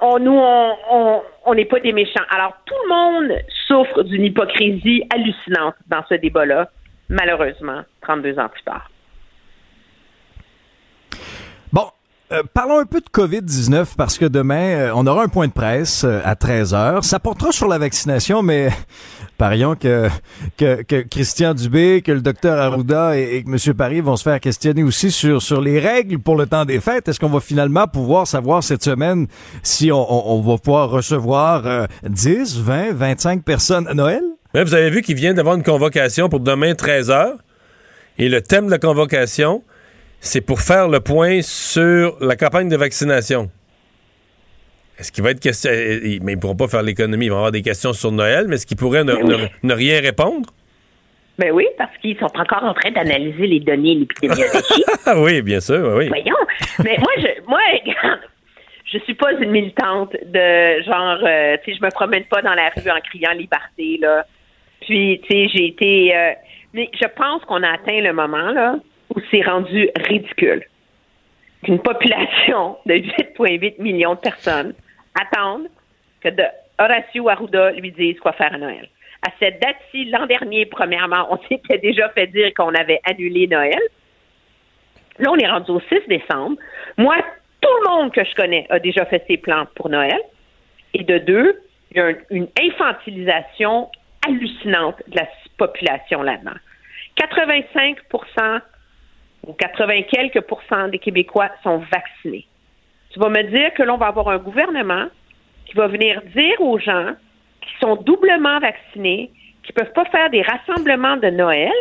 On, 0.00 0.18
nous, 0.20 0.38
on 0.38 0.76
on- 0.92 1.22
on 1.46 1.54
n'est 1.54 1.64
pas 1.64 1.80
des 1.80 1.92
méchants. 1.92 2.22
Alors, 2.30 2.52
tout 2.66 2.74
le 2.84 2.88
monde 2.94 3.38
souffre 3.68 4.02
d'une 4.02 4.24
hypocrisie 4.24 5.04
hallucinante 5.10 5.76
dans 5.86 6.02
ce 6.08 6.14
débat-là, 6.14 6.70
malheureusement, 7.08 7.82
32 8.00 8.38
ans 8.38 8.48
plus 8.48 8.62
tard. 8.62 8.90
Bon, 11.72 11.90
euh, 12.30 12.42
parlons 12.52 12.78
un 12.78 12.84
peu 12.84 13.00
de 13.00 13.08
COVID-19 13.08 13.94
parce 13.96 14.18
que 14.18 14.26
demain, 14.26 14.60
euh, 14.60 14.92
on 14.94 15.06
aura 15.06 15.22
un 15.22 15.28
point 15.28 15.46
de 15.46 15.52
presse 15.52 16.04
euh, 16.04 16.20
à 16.24 16.34
13h. 16.34 17.02
Ça 17.02 17.18
portera 17.18 17.52
sur 17.52 17.68
la 17.68 17.78
vaccination, 17.78 18.42
mais 18.42 18.68
parions 19.38 19.76
que, 19.76 20.08
que, 20.58 21.02
Christian 21.02 21.54
Dubé, 21.54 22.02
que 22.02 22.12
le 22.12 22.20
docteur 22.20 22.58
Arruda 22.58 23.16
et, 23.16 23.42
que 23.44 23.48
M. 23.48 23.74
Paris 23.74 24.00
vont 24.00 24.16
se 24.16 24.24
faire 24.24 24.40
questionner 24.40 24.82
aussi 24.82 25.10
sur, 25.10 25.40
sur 25.40 25.62
les 25.62 25.78
règles 25.78 26.18
pour 26.18 26.36
le 26.36 26.46
temps 26.46 26.64
des 26.66 26.80
fêtes. 26.80 27.08
Est-ce 27.08 27.18
qu'on 27.18 27.30
va 27.30 27.40
finalement 27.40 27.86
pouvoir 27.86 28.26
savoir 28.26 28.62
cette 28.62 28.82
semaine 28.84 29.26
si 29.62 29.90
on, 29.90 30.42
va 30.42 30.58
pouvoir 30.58 30.90
recevoir 30.90 31.66
euh, 31.66 31.86
10, 32.06 32.58
20, 32.60 32.92
25 32.92 33.42
personnes 33.42 33.88
à 33.88 33.94
Noël? 33.94 34.22
Mais 34.52 34.64
vous 34.64 34.74
avez 34.74 34.90
vu 34.90 35.02
qu'il 35.02 35.16
vient 35.16 35.32
d'avoir 35.32 35.54
une 35.54 35.62
convocation 35.62 36.28
pour 36.28 36.40
demain 36.40 36.72
13h. 36.72 37.36
Et 38.18 38.28
le 38.28 38.42
thème 38.42 38.66
de 38.66 38.70
la 38.70 38.78
convocation, 38.78 39.62
c'est 40.20 40.40
pour 40.40 40.60
faire 40.60 40.88
le 40.88 41.00
point 41.00 41.42
sur 41.42 42.16
la 42.20 42.36
campagne 42.36 42.68
de 42.68 42.76
vaccination. 42.76 43.50
Est-ce 44.98 45.12
qu'il 45.12 45.22
va 45.22 45.30
être 45.30 45.40
question. 45.40 45.70
euh, 45.70 45.74
euh, 45.74 46.18
Mais 46.22 46.32
ils 46.32 46.36
ne 46.36 46.40
pourront 46.40 46.56
pas 46.56 46.66
faire 46.68 46.82
l'économie. 46.82 47.26
Ils 47.26 47.30
vont 47.30 47.36
avoir 47.36 47.52
des 47.52 47.62
questions 47.62 47.92
sur 47.92 48.10
Noël, 48.10 48.46
mais 48.48 48.56
est-ce 48.56 48.66
qu'il 48.66 48.76
pourrait 48.76 49.04
ne, 49.04 49.12
ne- 49.14 49.46
ne 49.62 49.74
rien 49.74 50.00
répondre? 50.00 50.50
Ben 51.38 51.52
oui, 51.52 51.66
parce 51.78 51.96
qu'ils 51.98 52.18
sont 52.18 52.26
encore 52.36 52.64
en 52.64 52.74
train 52.74 52.90
d'analyser 52.90 53.46
les 53.46 53.60
données 53.60 53.94
l'épidémiologie. 53.94 54.84
Ah 55.06 55.20
oui, 55.20 55.40
bien 55.40 55.60
sûr, 55.60 55.94
oui. 55.96 56.04
oui. 56.04 56.08
Voyons. 56.08 56.36
Mais 56.82 56.96
moi, 56.98 57.12
je, 57.16 57.42
moi, 57.46 57.60
regarde, 57.72 58.20
je 58.92 58.98
suis 58.98 59.14
pas 59.14 59.32
une 59.34 59.50
militante 59.52 60.12
de 60.26 60.82
genre, 60.82 61.18
euh, 61.24 61.56
tu 61.64 61.70
sais, 61.72 61.78
je 61.80 61.84
me 61.84 61.90
promène 61.92 62.24
pas 62.24 62.42
dans 62.42 62.54
la 62.54 62.70
rue 62.76 62.90
en 62.90 63.00
criant 63.08 63.32
liberté, 63.32 63.98
là. 64.02 64.26
Puis, 64.80 65.20
tu 65.22 65.28
sais, 65.28 65.48
j'ai 65.54 65.66
été. 65.68 66.16
euh, 66.16 66.32
mais 66.74 66.90
je 67.00 67.06
pense 67.16 67.44
qu'on 67.44 67.62
a 67.62 67.68
atteint 67.74 68.00
le 68.00 68.12
moment, 68.12 68.50
là, 68.50 68.76
où 69.14 69.20
c'est 69.30 69.42
rendu 69.42 69.88
ridicule 70.08 70.64
qu'une 71.64 71.80
population 71.80 72.76
de 72.86 72.94
8,8 72.94 73.80
millions 73.80 74.14
de 74.14 74.20
personnes 74.20 74.74
attendent 75.20 75.68
que 76.20 76.28
de 76.28 76.42
Horacio 76.78 77.28
Arruda 77.28 77.72
lui 77.72 77.90
dise 77.92 78.18
quoi 78.20 78.32
faire 78.32 78.54
à 78.54 78.58
Noël. 78.58 78.88
À 79.26 79.30
cette 79.40 79.60
date-ci, 79.60 80.04
l'an 80.06 80.26
dernier, 80.26 80.66
premièrement, 80.66 81.26
on 81.30 81.38
s'était 81.48 81.78
déjà 81.82 82.08
fait 82.10 82.28
dire 82.28 82.52
qu'on 82.54 82.74
avait 82.74 83.00
annulé 83.04 83.48
Noël. 83.48 83.80
Là, 85.18 85.30
on 85.32 85.36
est 85.36 85.48
rendu 85.48 85.72
au 85.72 85.80
6 85.80 86.02
décembre. 86.06 86.56
Moi, 86.96 87.16
tout 87.60 87.68
le 87.84 87.90
monde 87.90 88.12
que 88.12 88.22
je 88.24 88.34
connais 88.36 88.66
a 88.70 88.78
déjà 88.78 89.04
fait 89.06 89.24
ses 89.26 89.36
plans 89.36 89.66
pour 89.74 89.88
Noël. 89.88 90.20
Et 90.94 91.02
de 91.02 91.18
deux, 91.18 91.60
il 91.90 91.96
y 91.96 92.00
a 92.00 92.06
un- 92.06 92.14
une 92.30 92.46
infantilisation 92.62 93.90
hallucinante 94.26 95.02
de 95.08 95.16
la 95.16 95.26
population 95.56 96.22
là-dedans. 96.22 96.56
85 97.16 97.98
ou 99.46 99.52
80 99.52 100.02
quelques 100.02 100.40
pourcents 100.42 100.88
des 100.88 100.98
Québécois 100.98 101.50
sont 101.62 101.78
vaccinés. 101.78 102.46
Tu 103.10 103.18
vas 103.18 103.28
me 103.28 103.42
dire 103.42 103.72
que 103.74 103.82
l'on 103.82 103.96
va 103.96 104.08
avoir 104.08 104.28
un 104.28 104.38
gouvernement 104.38 105.06
qui 105.66 105.74
va 105.74 105.86
venir 105.86 106.22
dire 106.34 106.60
aux 106.60 106.78
gens 106.78 107.14
qui 107.60 107.70
sont 107.80 107.96
doublement 107.96 108.58
vaccinés, 108.58 109.30
qui 109.62 109.72
peuvent 109.72 109.92
pas 109.92 110.04
faire 110.06 110.30
des 110.30 110.42
rassemblements 110.42 111.16
de 111.16 111.28
Noël, 111.28 111.72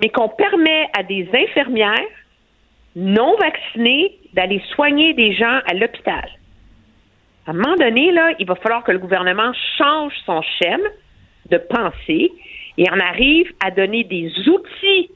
mais 0.00 0.08
qu'on 0.08 0.28
permet 0.28 0.88
à 0.96 1.02
des 1.02 1.28
infirmières 1.32 2.08
non 2.94 3.36
vaccinées 3.38 4.18
d'aller 4.34 4.62
soigner 4.74 5.14
des 5.14 5.34
gens 5.34 5.60
à 5.66 5.74
l'hôpital. 5.74 6.28
À 7.46 7.50
un 7.50 7.54
moment 7.54 7.76
donné, 7.76 8.12
il 8.38 8.46
va 8.46 8.54
falloir 8.56 8.84
que 8.84 8.92
le 8.92 8.98
gouvernement 8.98 9.52
change 9.76 10.12
son 10.24 10.42
schème 10.42 10.86
de 11.50 11.58
pensée 11.58 12.30
et 12.78 12.90
en 12.90 13.00
arrive 13.00 13.52
à 13.64 13.70
donner 13.70 14.04
des 14.04 14.32
outils 14.48 15.10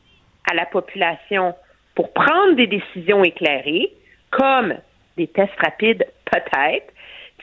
à 0.50 0.54
la 0.54 0.66
population 0.66 1.54
pour 1.94 2.12
prendre 2.12 2.54
des 2.56 2.66
décisions 2.66 3.24
éclairées, 3.24 3.90
comme 4.30 4.74
des 5.16 5.26
tests 5.28 5.58
rapides, 5.58 6.06
peut-être, 6.30 6.92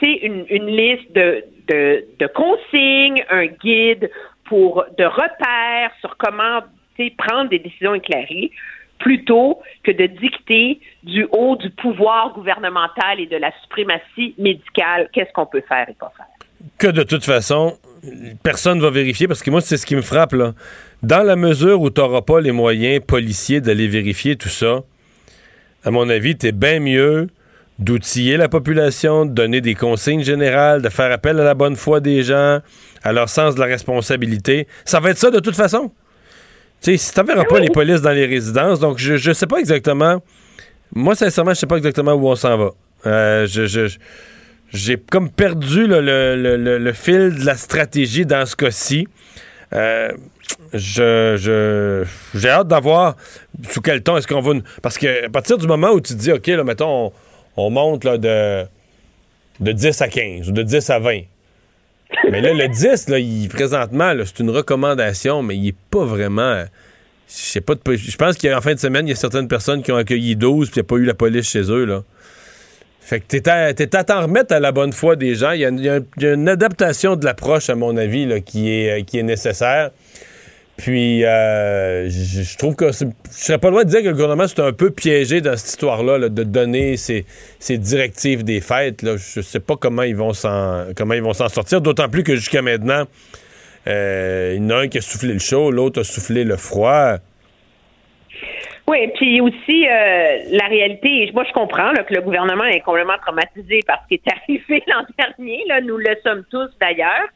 une, 0.01 0.45
une 0.49 0.67
liste 0.67 1.11
de, 1.13 1.43
de, 1.69 2.27
consignes, 2.27 3.23
un 3.29 3.45
guide 3.45 4.09
pour 4.45 4.85
de 4.97 5.05
repères 5.05 5.91
sur 6.01 6.17
comment 6.17 6.61
prendre 7.17 7.49
des 7.49 7.59
décisions 7.59 7.95
éclairées, 7.95 8.51
plutôt 8.99 9.61
que 9.83 9.91
de 9.91 10.05
dicter 10.05 10.79
du 11.03 11.27
haut 11.31 11.55
du 11.55 11.69
pouvoir 11.71 12.33
gouvernemental 12.33 13.19
et 13.19 13.25
de 13.25 13.37
la 13.37 13.51
suprématie 13.63 14.35
médicale 14.37 15.09
qu'est-ce 15.11 15.31
qu'on 15.33 15.45
peut 15.45 15.63
faire 15.67 15.89
et 15.89 15.93
pas 15.93 16.11
faire. 16.15 16.27
que 16.77 16.87
de 16.87 17.03
toute 17.03 17.25
façon, 17.25 17.77
personne 18.43 18.79
va 18.79 18.89
vérifier 18.89 19.27
parce 19.27 19.41
que 19.41 19.49
moi, 19.49 19.61
c'est 19.61 19.77
ce 19.77 19.85
qui 19.85 19.95
me 19.95 20.01
frappe. 20.01 20.33
Là. 20.33 20.53
Dans 21.03 21.21
la 21.23 21.35
mesure 21.35 21.81
où 21.81 21.89
tu 21.89 21.99
n'auras 22.01 22.21
pas 22.21 22.39
les 22.39 22.51
moyens 22.53 23.01
policiers 23.05 23.59
d'aller 23.61 23.87
vérifier 23.87 24.35
tout 24.37 24.49
ça, 24.49 24.83
à 25.83 25.91
mon 25.91 26.09
avis, 26.09 26.37
tu 26.37 26.47
es 26.47 26.51
bien 26.53 26.79
mieux 26.79 27.27
d'outiller 27.79 28.37
la 28.37 28.47
population, 28.47 29.25
de 29.25 29.33
donner 29.33 29.59
des 29.59 29.75
consignes 29.75 30.23
générales, 30.23 30.81
de 30.81 30.87
faire 30.89 31.11
appel 31.11 31.39
à 31.39 31.43
la 31.43 31.55
bonne 31.55 31.75
foi 31.75 31.99
des 31.99 32.23
gens, 32.23 32.59
à 33.03 33.11
leur 33.11 33.27
sens 33.27 33.55
de 33.55 33.59
la 33.59 33.65
responsabilité. 33.65 34.67
Ça 34.85 34.99
va 35.01 35.09
être 35.09 35.17
ça 35.17 35.29
de 35.31 35.39
toute 35.39 35.55
façon. 35.55 35.91
Tu 36.81 36.91
sais, 36.91 36.97
si 36.97 37.13
tu 37.13 37.19
n'enverras 37.19 37.45
pas 37.45 37.59
les 37.59 37.69
polices 37.69 38.01
dans 38.01 38.11
les 38.11 38.25
résidences, 38.25 38.79
donc 38.79 38.97
je 38.99 39.13
ne 39.29 39.33
sais 39.33 39.47
pas 39.47 39.57
exactement. 39.57 40.21
Moi, 40.95 41.15
sincèrement, 41.15 41.53
je 41.53 41.59
sais 41.59 41.65
pas 41.67 41.77
exactement 41.77 42.13
où 42.13 42.27
on 42.29 42.35
s'en 42.35 42.57
va. 42.57 42.69
Euh, 43.05 43.47
je, 43.47 43.65
je- 43.65 43.97
j'ai 44.71 44.97
comme 44.97 45.29
perdu 45.29 45.85
là, 45.87 45.99
le, 45.99 46.35
le- 46.41 46.57
le- 46.57 46.77
le 46.77 46.93
fil 46.93 47.35
de 47.39 47.45
la 47.45 47.55
stratégie 47.55 48.25
dans 48.25 48.45
ce 48.45 48.55
cas-ci. 48.55 49.07
Euh, 49.73 50.09
je, 50.73 52.05
j'ai 52.35 52.49
hâte 52.49 52.67
d'avoir 52.67 53.15
sous 53.69 53.81
quel 53.81 54.01
ton 54.01 54.17
est-ce 54.17 54.27
qu'on 54.27 54.41
va. 54.41 54.53
Parce 54.81 54.97
que 54.97 55.25
à 55.25 55.29
partir 55.29 55.57
du 55.57 55.67
moment 55.67 55.91
où 55.91 56.01
tu 56.01 56.13
te 56.13 56.19
dis, 56.19 56.31
OK, 56.31 56.47
là, 56.47 56.63
mettons, 56.63 57.07
on, 57.07 57.65
on 57.65 57.69
monte 57.69 58.03
là, 58.03 58.17
de, 58.17 58.65
de 59.59 59.71
10 59.71 60.01
à 60.01 60.07
15 60.07 60.49
ou 60.49 60.51
de 60.51 60.63
10 60.63 60.89
à 60.89 60.99
20. 60.99 61.21
Mais 62.31 62.41
là, 62.41 62.53
le 62.53 62.67
10, 62.67 63.09
là, 63.09 63.19
il, 63.19 63.49
présentement, 63.49 64.13
c'est 64.25 64.39
une 64.39 64.49
recommandation, 64.51 65.41
mais 65.41 65.55
il 65.57 65.69
est 65.69 65.75
pas 65.89 66.05
vraiment. 66.05 66.63
Je 67.27 67.33
sais 67.41 67.61
pas. 67.61 67.73
de- 67.75 67.95
Je 67.95 68.15
pense 68.17 68.37
qu'en 68.37 68.61
fin 68.61 68.73
de 68.75 68.79
semaine, 68.79 69.07
il 69.07 69.09
y 69.09 69.13
a 69.13 69.15
certaines 69.15 69.47
personnes 69.47 69.81
qui 69.81 69.91
ont 69.91 69.95
accueilli 69.97 70.35
12 70.35 70.69
puis 70.69 70.79
il 70.79 70.83
n'y 70.83 70.85
a 70.85 70.87
pas 70.87 70.95
eu 70.97 71.05
la 71.05 71.13
police 71.15 71.49
chez 71.49 71.63
eux. 71.71 71.85
Là. 71.85 72.03
Fait 73.01 73.19
que 73.19 73.25
t'es 73.25 73.49
à, 73.49 73.65
à 73.65 74.03
t'en 74.03 74.21
remettre 74.21 74.53
à 74.53 74.59
la 74.59 74.71
bonne 74.71 74.93
foi 74.93 75.15
des 75.15 75.33
gens. 75.35 75.51
Il 75.51 75.61
y 75.61 75.65
a, 75.65 75.69
une- 75.69 75.79
il 75.79 76.23
y 76.23 76.27
a 76.27 76.33
une 76.33 76.47
adaptation 76.47 77.15
de 77.15 77.25
l'approche, 77.25 77.69
à 77.69 77.75
mon 77.75 77.97
avis, 77.97 78.25
là, 78.25 78.39
qui, 78.39 78.69
est, 78.71 79.03
qui 79.03 79.17
est 79.17 79.23
nécessaire. 79.23 79.89
Puis, 80.83 81.23
euh, 81.23 82.09
je 82.09 82.57
trouve 82.57 82.75
que 82.75 82.91
je 82.91 83.05
serais 83.29 83.57
pas 83.57 83.69
loin 83.69 83.85
de 83.85 83.89
dire 83.89 84.01
que 84.01 84.07
le 84.07 84.11
gouvernement 84.11 84.47
c'est 84.47 84.59
un 84.59 84.73
peu 84.73 84.91
piégé 84.91 85.39
dans 85.39 85.55
cette 85.55 85.69
histoire-là, 85.69 86.17
là, 86.17 86.27
de 86.27 86.43
donner 86.43 86.97
ces, 86.97 87.23
directives 87.69 88.43
des 88.43 88.59
fêtes. 88.59 89.01
Là. 89.01 89.15
Je 89.15 89.39
sais 89.39 89.61
pas 89.61 89.77
comment 89.77 90.03
ils 90.03 90.17
vont 90.17 90.33
s'en 90.33 90.87
comment 90.93 91.13
ils 91.13 91.23
vont 91.23 91.31
s'en 91.31 91.47
sortir. 91.47 91.79
D'autant 91.79 92.09
plus 92.09 92.23
que 92.23 92.35
jusqu'à 92.35 92.61
maintenant, 92.61 93.05
euh, 93.87 94.55
il 94.57 94.61
y 94.61 94.65
en 94.65 94.71
a 94.71 94.81
un 94.81 94.87
qui 94.89 94.97
a 94.97 95.01
soufflé 95.01 95.31
le 95.31 95.39
chaud, 95.39 95.71
l'autre 95.71 96.01
a 96.01 96.03
soufflé 96.03 96.43
le 96.43 96.57
froid. 96.57 97.15
Oui, 98.85 99.09
puis 99.15 99.39
aussi 99.39 99.87
euh, 99.87 100.37
la 100.51 100.67
réalité, 100.67 101.31
moi 101.33 101.45
je 101.47 101.53
comprends 101.53 101.93
que 101.93 102.13
le 102.13 102.19
gouvernement 102.19 102.65
est 102.65 102.81
complètement 102.81 103.17
traumatisé 103.25 103.79
par 103.87 104.03
ce 104.03 104.07
qui 104.09 104.13
est 104.15 104.33
arrivé 104.33 104.83
l'an 104.87 105.05
dernier, 105.17 105.63
nous 105.85 105.95
le 105.95 106.13
sommes 106.25 106.43
tous 106.51 106.71
d'ailleurs, 106.81 107.29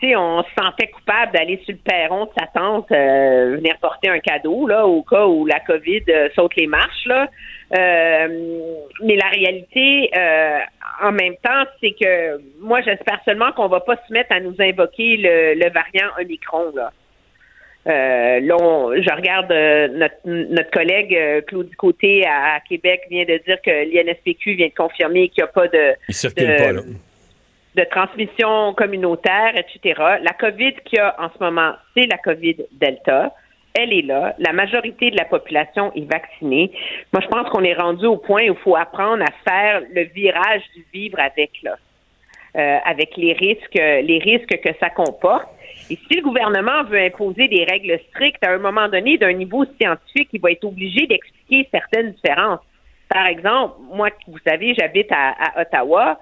tu 0.00 0.08
sais, 0.08 0.16
on 0.16 0.42
se 0.42 0.48
sentait 0.56 0.86
coupable 0.88 1.32
d'aller 1.32 1.60
sur 1.64 1.74
le 1.74 1.80
perron 1.84 2.26
de 2.26 2.30
sa 2.38 2.46
tante 2.46 2.90
euh, 2.92 3.56
venir 3.56 3.76
porter 3.80 4.08
un 4.08 4.20
cadeau 4.20 4.66
là, 4.68 4.86
au 4.86 5.02
cas 5.02 5.26
où 5.26 5.44
la 5.46 5.60
COVID 5.60 6.02
euh, 6.08 6.28
saute 6.36 6.54
les 6.56 6.66
marches. 6.68 7.06
Là. 7.06 7.28
Euh, 7.76 8.28
mais 9.02 9.16
la 9.16 9.28
réalité, 9.28 10.10
en 11.02 11.12
même 11.12 11.34
temps, 11.42 11.64
c'est 11.80 11.92
que 12.00 12.40
moi 12.60 12.80
j'espère 12.82 13.20
seulement 13.24 13.52
qu'on 13.52 13.68
va 13.68 13.80
pas 13.80 13.96
se 14.06 14.12
mettre 14.12 14.32
à 14.34 14.40
nous 14.40 14.54
invoquer 14.58 15.16
le, 15.16 15.54
le 15.54 15.70
variant 15.70 16.10
Omicron. 16.20 16.72
Là. 16.74 16.92
Euh, 17.86 18.40
là, 18.40 18.56
on- 18.60 18.92
je 19.00 19.14
regarde 19.14 19.50
euh, 19.52 19.88
notre, 19.88 20.16
notre 20.24 20.70
collègue 20.70 21.14
euh, 21.14 21.40
Claudie 21.42 21.72
Côté 21.72 22.24
à, 22.26 22.56
à 22.56 22.60
Québec 22.60 23.02
vient 23.10 23.24
de 23.24 23.40
dire 23.46 23.60
que 23.62 23.70
l'INSPQ 23.70 24.54
vient 24.54 24.68
de 24.68 24.74
confirmer 24.74 25.28
qu'il 25.28 25.42
n'y 25.42 25.48
a 25.48 25.52
pas 25.52 25.68
de, 25.68 25.94
Il 26.08 26.14
circule 26.14 26.48
de- 26.48 26.56
pas, 26.56 26.72
là. 26.72 26.80
De 27.78 27.84
transmission 27.84 28.74
communautaire, 28.74 29.52
etc. 29.56 30.02
La 30.20 30.32
COVID 30.32 30.74
qu'il 30.84 30.98
y 30.98 31.00
a 31.00 31.14
en 31.18 31.30
ce 31.30 31.38
moment, 31.42 31.72
c'est 31.94 32.06
la 32.10 32.18
COVID 32.18 32.56
Delta. 32.72 33.32
Elle 33.74 33.92
est 33.92 34.02
là. 34.02 34.34
La 34.38 34.52
majorité 34.52 35.12
de 35.12 35.16
la 35.16 35.24
population 35.24 35.92
est 35.94 36.10
vaccinée. 36.10 36.72
Moi, 37.12 37.22
je 37.22 37.28
pense 37.28 37.48
qu'on 37.50 37.62
est 37.62 37.74
rendu 37.74 38.06
au 38.06 38.16
point 38.16 38.42
où 38.48 38.54
il 38.54 38.62
faut 38.64 38.74
apprendre 38.74 39.22
à 39.22 39.48
faire 39.48 39.82
le 39.94 40.02
virage 40.02 40.62
du 40.74 40.84
vivre 40.92 41.20
avec, 41.20 41.50
là. 41.62 41.76
Euh, 42.56 42.78
avec 42.84 43.16
les 43.16 43.34
risques, 43.34 43.74
les 43.74 44.18
risques 44.18 44.60
que 44.60 44.70
ça 44.80 44.90
comporte. 44.90 45.46
Et 45.90 45.96
si 45.96 46.16
le 46.16 46.22
gouvernement 46.22 46.82
veut 46.84 46.98
imposer 46.98 47.46
des 47.46 47.64
règles 47.64 48.00
strictes 48.10 48.42
à 48.42 48.52
un 48.52 48.58
moment 48.58 48.88
donné 48.88 49.18
d'un 49.18 49.34
niveau 49.34 49.64
scientifique, 49.80 50.30
il 50.32 50.40
va 50.40 50.50
être 50.50 50.64
obligé 50.64 51.06
d'expliquer 51.06 51.68
certaines 51.70 52.12
différences. 52.12 52.60
Par 53.08 53.26
exemple, 53.26 53.74
moi, 53.94 54.08
vous 54.26 54.38
savez, 54.44 54.74
j'habite 54.74 55.12
à, 55.12 55.34
à 55.38 55.62
Ottawa. 55.62 56.18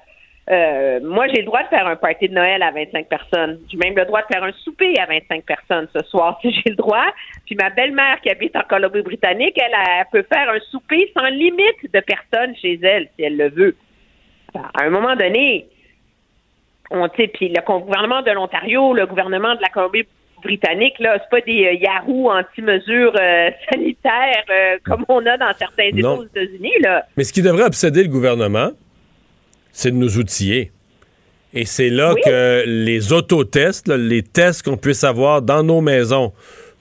Euh, 0.49 1.01
moi, 1.03 1.27
j'ai 1.29 1.41
le 1.41 1.47
droit 1.47 1.63
de 1.65 1.69
faire 1.69 1.87
un 1.87 1.97
party 1.97 2.29
de 2.29 2.35
Noël 2.35 2.63
à 2.63 2.71
25 2.71 3.09
personnes. 3.09 3.59
J'ai 3.69 3.77
même 3.79 3.97
le 3.97 4.05
droit 4.05 4.23
de 4.23 4.27
faire 4.33 4.45
un 4.45 4.53
souper 4.53 4.95
à 5.01 5.07
25 5.07 5.45
personnes 5.45 5.89
ce 5.95 6.05
soir 6.05 6.39
si 6.43 6.53
j'ai 6.53 6.71
le 6.71 6.77
droit. 6.77 7.07
Puis 7.47 7.57
ma 7.57 7.71
belle-mère 7.71 8.21
qui 8.23 8.31
habite 8.31 8.55
en 8.55 8.63
Colombie-Britannique, 8.63 9.59
elle, 9.59 9.73
elle 9.75 10.07
peut 10.13 10.27
faire 10.33 10.49
un 10.51 10.61
souper 10.71 11.11
sans 11.17 11.27
limite 11.27 11.93
de 11.93 12.01
personnes 12.01 12.55
chez 12.57 12.79
elle 12.83 13.09
si 13.17 13.25
elle 13.25 13.37
le 13.37 13.51
veut. 13.51 13.77
À 14.55 14.85
un 14.85 14.91
moment 14.91 15.17
donné, 15.17 15.67
on 16.91 17.09
tu 17.09 17.23
sais, 17.23 17.29
puis 17.29 17.49
le 17.49 17.61
gouvernement 17.65 18.23
de 18.23 18.31
l'Ontario, 18.31 18.95
le 18.95 19.07
gouvernement 19.07 19.55
de 19.55 19.61
la 19.61 19.69
Colombie-Britannique, 19.69 20.99
là, 21.01 21.19
c'est 21.21 21.29
pas 21.29 21.45
des 21.45 21.67
euh, 21.67 21.73
Yahoo 21.75 22.31
anti-mesures 22.31 23.15
euh, 23.21 23.51
sanitaires 23.71 24.45
euh, 24.49 24.79
comme 24.85 25.05
on 25.09 25.25
a 25.27 25.37
dans 25.37 25.53
certains 25.59 25.91
États 25.95 26.13
aux 26.13 26.25
États-Unis, 26.25 26.75
là. 26.81 27.05
Mais 27.17 27.25
ce 27.25 27.33
qui 27.33 27.43
devrait 27.43 27.65
obséder 27.65 28.05
le 28.05 28.09
gouvernement, 28.09 28.71
c'est 29.77 29.91
de 29.91 29.97
nous 29.97 30.17
outiller. 30.19 30.73
Et 31.53 31.67
c'est 31.67 31.91
là 31.91 32.15
Oui. 32.15 32.21
que 32.25 32.65
les 32.67 33.13
autotests, 33.13 33.89
là, 33.89 33.99
les 33.99 34.23
tests 34.23 34.63
qu'on 34.63 34.79
puisse 34.79 35.05
avoir 35.05 35.43
dans 35.43 35.63
nos 35.63 35.83
maisons 35.83 36.33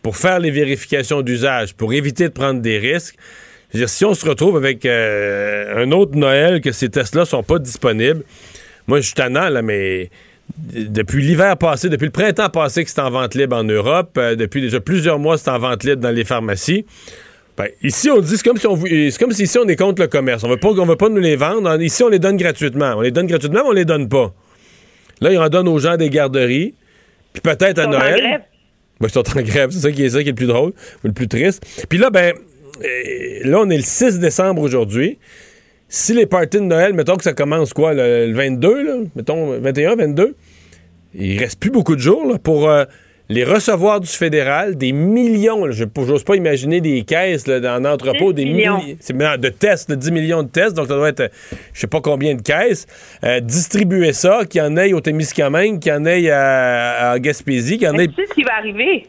pour 0.01 0.15
faire 0.15 0.39
les 0.39 0.49
vérifications 0.49 1.21
d'usage, 1.21 1.75
pour 1.75 1.93
éviter 1.93 2.23
de 2.23 2.33
prendre 2.33 2.61
des 2.61 2.77
risques, 2.79 3.15
je 3.69 3.77
veux 3.77 3.81
dire, 3.81 3.89
si 3.89 4.05
on 4.05 4.13
se 4.13 4.25
retrouve 4.25 4.55
avec 4.55 4.85
euh, 4.85 5.83
un 5.83 5.91
autre 5.91 6.15
Noël 6.15 6.61
que 6.61 6.71
ces 6.71 6.87
tests-là 6.89 7.25
sont 7.25 7.43
pas 7.43 7.59
disponibles, 7.59 8.23
moi 8.87 9.01
je 9.01 9.07
suis 9.07 9.13
tannant, 9.13 9.49
là, 9.49 9.61
mais 9.61 10.09
depuis 10.57 11.21
l'hiver 11.21 11.57
passé, 11.57 11.89
depuis 11.89 12.05
le 12.05 12.11
printemps 12.11 12.49
passé 12.49 12.85
que 12.85 12.89
c'est 12.89 13.01
en 13.01 13.09
vente 13.09 13.35
libre 13.35 13.57
en 13.57 13.63
Europe, 13.65 14.11
euh, 14.17 14.35
depuis 14.35 14.61
déjà 14.61 14.79
plusieurs 14.79 15.19
mois 15.19 15.37
c'est 15.37 15.49
en 15.49 15.59
vente 15.59 15.83
libre 15.83 16.01
dans 16.01 16.11
les 16.11 16.23
pharmacies. 16.23 16.85
Ben, 17.57 17.69
ici, 17.81 18.09
on 18.09 18.19
dit, 18.19 18.35
c'est 18.37 18.43
comme 18.43 18.57
si 18.57 18.67
on, 18.67 18.73
vou- 18.75 18.87
c'est 18.87 19.17
comme 19.17 19.31
si 19.31 19.43
ici 19.43 19.57
on 19.57 19.67
est 19.67 19.75
contre 19.77 20.01
le 20.01 20.07
commerce. 20.09 20.43
On 20.43 20.49
veut 20.49 20.57
pas, 20.57 20.69
on 20.69 20.85
veut 20.85 20.97
pas 20.97 21.07
nous 21.09 21.21
les 21.21 21.35
vendre. 21.37 21.81
Ici, 21.81 22.03
on 22.03 22.09
les 22.09 22.19
donne 22.19 22.35
gratuitement. 22.37 22.95
On 22.97 23.01
les 23.01 23.11
donne 23.11 23.27
gratuitement, 23.27 23.61
mais 23.63 23.69
on 23.69 23.73
les 23.73 23.85
donne 23.85 24.09
pas. 24.09 24.33
Là, 25.21 25.31
ils 25.31 25.37
en 25.37 25.47
donnent 25.47 25.69
aux 25.69 25.79
gens 25.79 25.95
des 25.95 26.09
garderies. 26.09 26.73
Puis 27.31 27.41
peut-être 27.41 27.79
à 27.79 27.83
Ils 27.83 27.85
sont 27.85 27.89
en 27.89 27.91
Noël. 27.99 28.19
grève. 28.19 28.41
Ben, 28.99 29.07
ils 29.07 29.11
sont 29.11 29.37
en 29.37 29.41
grève. 29.41 29.69
C'est 29.71 29.79
ça 29.79 29.91
qui 29.91 30.03
est 30.03 30.09
ça 30.09 30.21
qui 30.21 30.27
est 30.29 30.31
le 30.31 30.35
plus 30.35 30.47
drôle, 30.47 30.71
ou 31.03 31.07
le 31.07 31.13
plus 31.13 31.27
triste. 31.29 31.65
Puis 31.87 31.97
là, 31.97 32.09
ben, 32.09 32.33
euh, 32.83 32.87
là, 33.45 33.59
on 33.61 33.69
est 33.69 33.77
le 33.77 33.83
6 33.83 34.19
décembre 34.19 34.61
aujourd'hui. 34.61 35.17
Si 35.87 36.13
les 36.13 36.25
parties 36.25 36.57
de 36.57 36.63
Noël, 36.63 36.93
mettons 36.93 37.15
que 37.15 37.23
ça 37.23 37.33
commence 37.33 37.71
quoi, 37.73 37.93
le, 37.93 38.27
le 38.27 38.33
22, 38.33 38.83
là, 38.83 38.93
mettons 39.15 39.57
21, 39.59 39.95
22, 39.95 40.35
il 41.13 41.39
reste 41.39 41.59
plus 41.59 41.69
beaucoup 41.71 41.95
de 41.95 42.01
jours 42.01 42.25
là, 42.25 42.37
pour 42.37 42.69
euh, 42.69 42.83
les 43.29 43.43
recevoir 43.43 43.99
du 43.99 44.07
fédéral, 44.07 44.75
des 44.75 44.91
millions, 44.91 45.65
là, 45.65 45.71
je 45.71 45.83
n'ose 45.83 46.23
pas 46.23 46.35
imaginer 46.35 46.81
des 46.81 47.03
caisses 47.03 47.47
là, 47.47 47.59
dans 47.59 47.81
l'entrepôt, 47.81 48.33
10 48.33 48.43
des 48.43 48.51
millions. 48.51 48.77
de 48.77 49.49
tests, 49.49 49.89
de 49.89 49.95
10 49.95 50.11
millions 50.11 50.43
de 50.43 50.49
tests, 50.49 50.75
donc 50.75 50.87
ça 50.87 50.95
doit 50.95 51.09
être 51.09 51.21
euh, 51.21 51.27
je 51.73 51.79
sais 51.81 51.87
pas 51.87 52.01
combien 52.01 52.35
de 52.35 52.41
caisses. 52.41 52.85
Euh, 53.23 53.39
distribuer 53.39 54.13
ça, 54.13 54.45
qu'il 54.45 54.61
y 54.61 54.63
en 54.63 54.77
ait 54.77 54.93
au 54.93 55.01
Témiscamingue, 55.01 55.79
qu'il 55.79 55.91
y 55.91 55.95
en 55.95 56.05
ait 56.05 56.29
à, 56.29 57.11
à 57.11 57.19
Gaspésie, 57.19 57.77
qu'il 57.77 57.87
y 57.87 57.89
en 57.89 57.97
ait... 57.97 58.07
Tu 58.07 58.13
sais 58.13 58.27
ce 58.27 58.33
qui 58.33 58.43
va 58.43 58.57
arriver? 58.57 59.07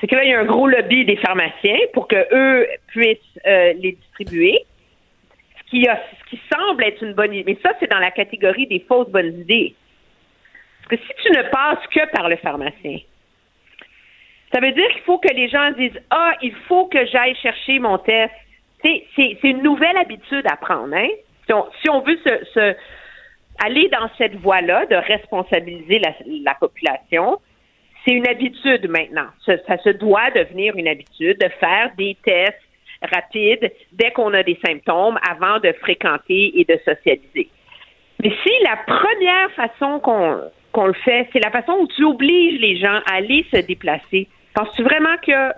C'est 0.00 0.06
que 0.06 0.14
là, 0.14 0.24
il 0.24 0.30
y 0.30 0.34
a 0.34 0.40
un 0.40 0.46
gros 0.46 0.66
lobby 0.66 1.04
des 1.04 1.16
pharmaciens 1.16 1.78
pour 1.92 2.08
que 2.08 2.16
eux 2.32 2.66
puissent 2.88 3.18
euh, 3.46 3.74
les 3.80 3.92
distribuer. 3.92 4.64
Ce 5.58 5.70
qui, 5.70 5.86
a, 5.86 6.00
ce 6.24 6.30
qui 6.30 6.40
semble 6.52 6.82
être 6.84 7.02
une 7.02 7.12
bonne 7.12 7.32
idée. 7.32 7.44
Mais 7.46 7.58
ça, 7.62 7.74
c'est 7.78 7.90
dans 7.90 7.98
la 7.98 8.10
catégorie 8.10 8.66
des 8.66 8.84
fausses 8.88 9.10
bonnes 9.10 9.38
idées. 9.40 9.74
Que 10.90 10.96
si 10.96 11.12
tu 11.22 11.30
ne 11.30 11.42
passes 11.50 11.86
que 11.94 12.10
par 12.10 12.28
le 12.28 12.36
pharmacien, 12.36 12.98
ça 14.52 14.60
veut 14.60 14.72
dire 14.72 14.88
qu'il 14.88 15.02
faut 15.02 15.18
que 15.18 15.32
les 15.32 15.48
gens 15.48 15.70
disent 15.72 16.00
Ah, 16.10 16.32
il 16.42 16.54
faut 16.66 16.86
que 16.86 17.06
j'aille 17.06 17.36
chercher 17.36 17.78
mon 17.78 17.98
test. 17.98 18.34
C'est, 18.82 19.38
une 19.44 19.62
nouvelle 19.62 19.96
habitude 19.96 20.44
à 20.50 20.56
prendre, 20.56 20.94
hein? 20.94 21.08
Si 21.46 21.90
on, 21.90 22.00
veut 22.00 22.18
aller 23.62 23.88
dans 23.88 24.08
cette 24.16 24.36
voie-là 24.36 24.86
de 24.86 24.96
responsabiliser 24.96 25.98
la, 25.98 26.14
la 26.44 26.54
population, 26.54 27.38
c'est 28.04 28.14
une 28.14 28.26
habitude 28.26 28.88
maintenant. 28.88 29.26
Ça, 29.44 29.54
ça 29.66 29.78
se 29.78 29.90
doit 29.90 30.30
devenir 30.30 30.76
une 30.76 30.88
habitude 30.88 31.38
de 31.38 31.48
faire 31.60 31.92
des 31.96 32.16
tests 32.24 32.62
rapides 33.02 33.72
dès 33.92 34.10
qu'on 34.12 34.32
a 34.34 34.42
des 34.42 34.58
symptômes 34.64 35.18
avant 35.28 35.58
de 35.60 35.72
fréquenter 35.80 36.58
et 36.58 36.64
de 36.64 36.78
socialiser. 36.84 37.48
Mais 38.22 38.32
si 38.42 38.52
la 38.64 38.76
première 38.86 39.50
façon 39.52 40.00
qu'on 40.00 40.40
qu'on 40.72 40.86
le 40.86 40.94
fait, 41.04 41.28
c'est 41.32 41.40
la 41.40 41.50
façon 41.50 41.72
où 41.72 41.88
tu 41.88 42.04
obliges 42.04 42.60
les 42.60 42.78
gens 42.78 43.00
à 43.10 43.16
aller 43.16 43.44
se 43.52 43.58
déplacer, 43.58 44.28
penses-tu 44.54 44.82
vraiment 44.82 45.16
que, 45.26 45.52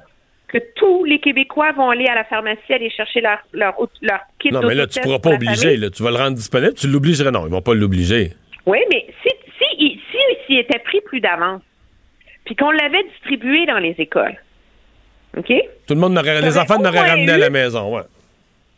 que 0.49 0.59
tous 0.77 1.05
les 1.05 1.19
Québécois 1.19 1.73
vont 1.73 1.91
aller 1.91 2.07
à 2.07 2.15
la 2.15 2.25
pharmacie 2.25 2.73
aller 2.73 2.91
chercher 2.91 3.21
leur, 3.21 3.39
leur, 3.53 3.75
leur 4.01 4.21
kit 4.39 4.51
Non, 4.51 4.61
mais 4.63 4.75
là, 4.75 4.87
tu 4.87 5.01
d'autotest 5.01 5.03
pourras 5.03 5.19
pour 5.19 5.31
pas 5.33 5.37
obliger. 5.37 5.77
Là, 5.77 5.91
tu 5.91 6.03
vas 6.03 6.11
le 6.11 6.17
rendre 6.17 6.37
disponible. 6.37 6.75
Tu 6.75 6.87
l'obligerais. 6.87 7.31
Non, 7.31 7.47
ils 7.47 7.53
vont 7.53 7.63
pas 7.63 7.75
l'obliger. 7.75 8.31
Oui, 8.67 8.79
mais 8.91 9.07
si, 9.23 9.31
si, 9.59 10.01
si, 10.47 10.57
était 10.57 10.79
pris 10.81 11.01
plus 11.01 11.21
d'avance, 11.21 11.63
puis 12.45 12.57
qu'on 12.57 12.71
l'avait 12.71 13.05
distribué 13.05 13.67
dans 13.67 13.79
les 13.79 13.95
écoles, 13.99 14.37
OK? 15.37 15.53
Tout 15.87 15.95
le 15.95 16.01
monde 16.01 16.15
n'aurait, 16.15 16.41
les 16.43 16.59
enfants 16.59 16.79
au 16.79 16.83
n'auraient 16.83 17.11
ramené 17.11 17.33
à 17.33 17.39
la 17.39 17.51
maison, 17.51 17.95
ouais. 17.95 18.03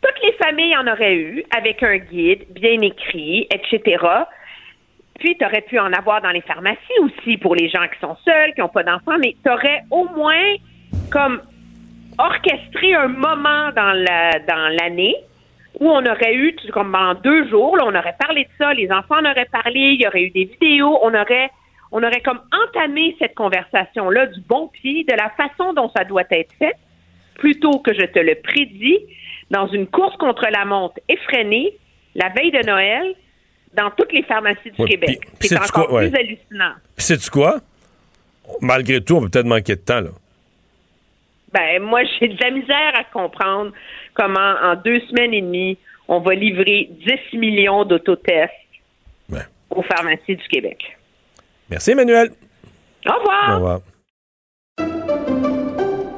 Toutes 0.03 0.23
les 0.23 0.33
familles 0.33 0.77
en 0.77 0.87
auraient 0.87 1.17
eu, 1.17 1.45
avec 1.57 1.83
un 1.83 1.97
guide 1.97 2.45
bien 2.51 2.81
écrit, 2.81 3.49
etc. 3.51 3.97
Puis, 5.19 5.37
tu 5.39 5.45
aurais 5.45 5.63
pu 5.63 5.79
en 5.79 5.93
avoir 5.93 6.21
dans 6.21 6.31
les 6.31 6.41
pharmacies 6.41 6.99
aussi 7.01 7.37
pour 7.39 7.55
les 7.55 7.69
gens 7.69 7.87
qui 7.93 8.01
sont 8.01 8.17
seuls, 8.25 8.53
qui 8.55 8.61
n'ont 8.61 8.69
pas 8.69 8.83
d'enfants, 8.83 9.19
mais 9.21 9.37
tu 9.45 9.51
aurais 9.51 9.83
au 9.91 10.09
moins 10.09 10.55
comme 11.11 11.41
orchestré 12.19 12.95
un 12.95 13.09
moment 13.09 13.71
dans 13.75 13.93
la 13.93 14.39
dans 14.41 14.69
l'année 14.81 15.17
où 15.81 15.91
on 15.91 16.07
aurait 16.07 16.35
eu, 16.35 16.55
comme 16.73 16.95
en 16.95 17.15
deux 17.15 17.49
jours, 17.49 17.77
là, 17.77 17.85
on 17.87 17.95
aurait 17.95 18.17
parlé 18.19 18.45
de 18.45 18.51
ça, 18.59 18.73
les 18.75 18.91
enfants 18.93 19.17
en 19.21 19.31
auraient 19.31 19.49
parlé, 19.51 19.81
il 19.95 20.03
y 20.03 20.07
aurait 20.07 20.23
eu 20.23 20.31
des 20.31 20.45
vidéos, 20.45 20.99
on 21.03 21.13
aurait 21.15 21.51
on 21.91 22.03
aurait 22.03 22.21
comme 22.21 22.41
entamé 22.53 23.17
cette 23.21 23.35
conversation-là 23.35 24.27
du 24.27 24.41
bon 24.41 24.69
pied, 24.69 25.05
de 25.05 25.15
la 25.15 25.31
façon 25.31 25.73
dont 25.75 25.91
ça 25.97 26.05
doit 26.05 26.25
être 26.31 26.53
fait, 26.59 26.75
plutôt 27.37 27.79
que 27.79 27.95
je 27.95 28.05
te 28.07 28.19
le 28.19 28.35
prédis, 28.37 28.99
dans 29.51 29.69
une 29.69 29.87
course 29.87 30.17
contre 30.17 30.47
la 30.51 30.65
montre 30.65 30.99
effrénée, 31.09 31.75
la 32.17 32.31
veille 32.31 32.51
de 32.51 32.67
Noël, 32.67 33.15
dans 33.77 33.91
toutes 33.91 34.13
les 34.13 34.23
pharmacies 34.23 34.71
du 34.71 34.83
Ouais, 34.83 34.89
Québec. 34.89 35.29
C'est 35.41 35.57
encore 35.59 35.89
quoi? 35.89 36.01
Ouais. 36.03 36.11
plus 36.11 36.19
hallucinant. 36.19 36.75
Puis 36.97 37.05
sais-tu 37.07 37.31
quoi? 37.31 37.61
Malgré 38.61 39.03
tout, 39.03 39.17
on 39.17 39.21
va 39.21 39.29
peut-être 39.29 39.47
manquer 39.47 39.77
de 39.77 39.81
temps, 39.81 40.01
là. 40.01 40.11
Ben, 41.53 41.83
moi, 41.83 42.03
j'ai 42.21 42.29
de 42.29 42.37
la 42.43 42.51
misère 42.51 42.93
à 42.95 43.05
comprendre 43.05 43.73
comment, 44.15 44.55
en 44.63 44.77
deux 44.77 45.01
semaines 45.09 45.33
et 45.35 45.41
demie, 45.43 45.79
on 46.09 46.21
va 46.21 46.35
livrer 46.35 46.91
10 47.33 47.39
millions 47.39 47.85
d'autotests 47.85 48.53
Ouais. 49.31 49.41
aux 49.71 49.83
pharmacies 49.83 50.37
du 50.37 50.49
Québec. 50.49 50.79
Merci, 51.71 51.93
Emmanuel. 51.93 52.31
Au 53.09 53.13
revoir. 53.19 53.51
Au 53.51 53.55
revoir. 53.55 53.81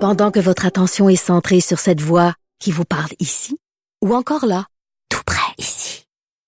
Pendant 0.01 0.31
que 0.31 0.41
votre 0.41 0.66
attention 0.66 1.09
est 1.09 1.16
centrée 1.16 1.61
sur 1.61 1.78
cette 1.78 2.01
voix 2.01 2.35
qui 2.59 2.70
vous 2.70 2.85
parle 2.85 3.11
ici, 3.20 3.59
ou 4.03 4.15
encore 4.15 4.45
là, 4.47 4.65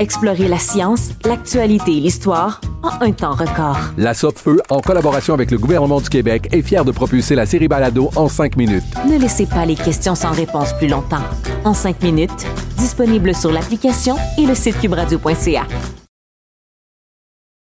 Explorez 0.00 0.48
la 0.48 0.58
science, 0.58 1.10
l'actualité 1.26 1.92
et 1.98 2.00
l'histoire 2.00 2.62
en 2.82 3.04
un 3.04 3.12
temps 3.12 3.34
record. 3.34 3.76
La 3.98 4.14
Feu, 4.14 4.62
en 4.70 4.80
collaboration 4.80 5.34
avec 5.34 5.50
le 5.50 5.58
gouvernement 5.58 6.00
du 6.00 6.08
Québec, 6.08 6.48
est 6.52 6.62
fière 6.62 6.86
de 6.86 6.90
propulser 6.90 7.34
la 7.34 7.44
série 7.44 7.68
Balado 7.68 8.08
en 8.16 8.26
cinq 8.26 8.56
minutes. 8.56 8.82
Ne 9.06 9.18
laissez 9.18 9.44
pas 9.44 9.66
les 9.66 9.74
questions 9.74 10.14
sans 10.14 10.30
réponse 10.30 10.72
plus 10.78 10.88
longtemps. 10.88 11.22
En 11.64 11.74
cinq 11.74 12.02
minutes, 12.02 12.46
disponible 12.78 13.34
sur 13.34 13.52
l'application 13.52 14.16
et 14.38 14.46
le 14.46 14.54
site 14.54 14.80
cubradio.ca. 14.80 15.66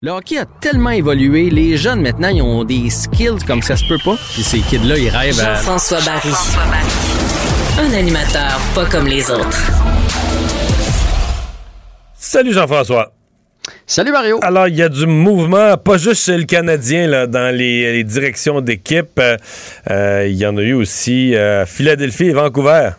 Le 0.03 0.11
hockey 0.11 0.37
a 0.37 0.45
tellement 0.45 0.91
évolué, 0.91 1.49
les 1.49 1.79
jeunes 1.79 2.03
maintenant, 2.03 2.29
ils 2.29 2.43
ont 2.43 2.65
des 2.65 2.91
skills 2.91 3.47
comme 3.47 3.63
ça 3.63 3.79
se 3.79 3.89
peut 3.89 4.01
pas. 4.05 4.17
Puis 4.35 4.43
ces 4.43 4.61
kids-là, 4.61 4.99
ils 4.99 5.09
rêvent 5.09 5.41
à... 5.41 5.55
Jean-François 5.55 6.01
Barry. 6.05 6.35
Un 7.79 7.95
animateur 7.95 8.61
pas 8.75 8.85
comme 8.85 9.07
les 9.07 9.31
autres. 9.31 9.73
Salut 12.19 12.53
Jean-François. 12.53 13.13
Salut 13.87 14.13
Mario. 14.13 14.39
Alors, 14.43 14.69
il 14.69 14.77
y 14.77 14.83
a 14.83 14.89
du 14.89 15.07
mouvement, 15.07 15.77
pas 15.77 15.99
juste 15.99 16.25
chez 16.25 16.37
le 16.37 16.45
Canadien, 16.45 17.09
là, 17.09 17.27
dans 17.27 17.55
les, 17.55 17.93
les 17.93 18.05
directions 18.05 18.61
d'équipe. 18.61 19.19
Euh, 19.19 19.37
euh, 19.91 20.27
il 20.29 20.37
y 20.37 20.47
en 20.47 20.57
a 20.57 20.63
eu 20.63 20.73
aussi 20.73 21.37
à 21.37 21.67
Philadelphie 21.67 22.27
et 22.27 22.33
Vancouver. 22.33 22.91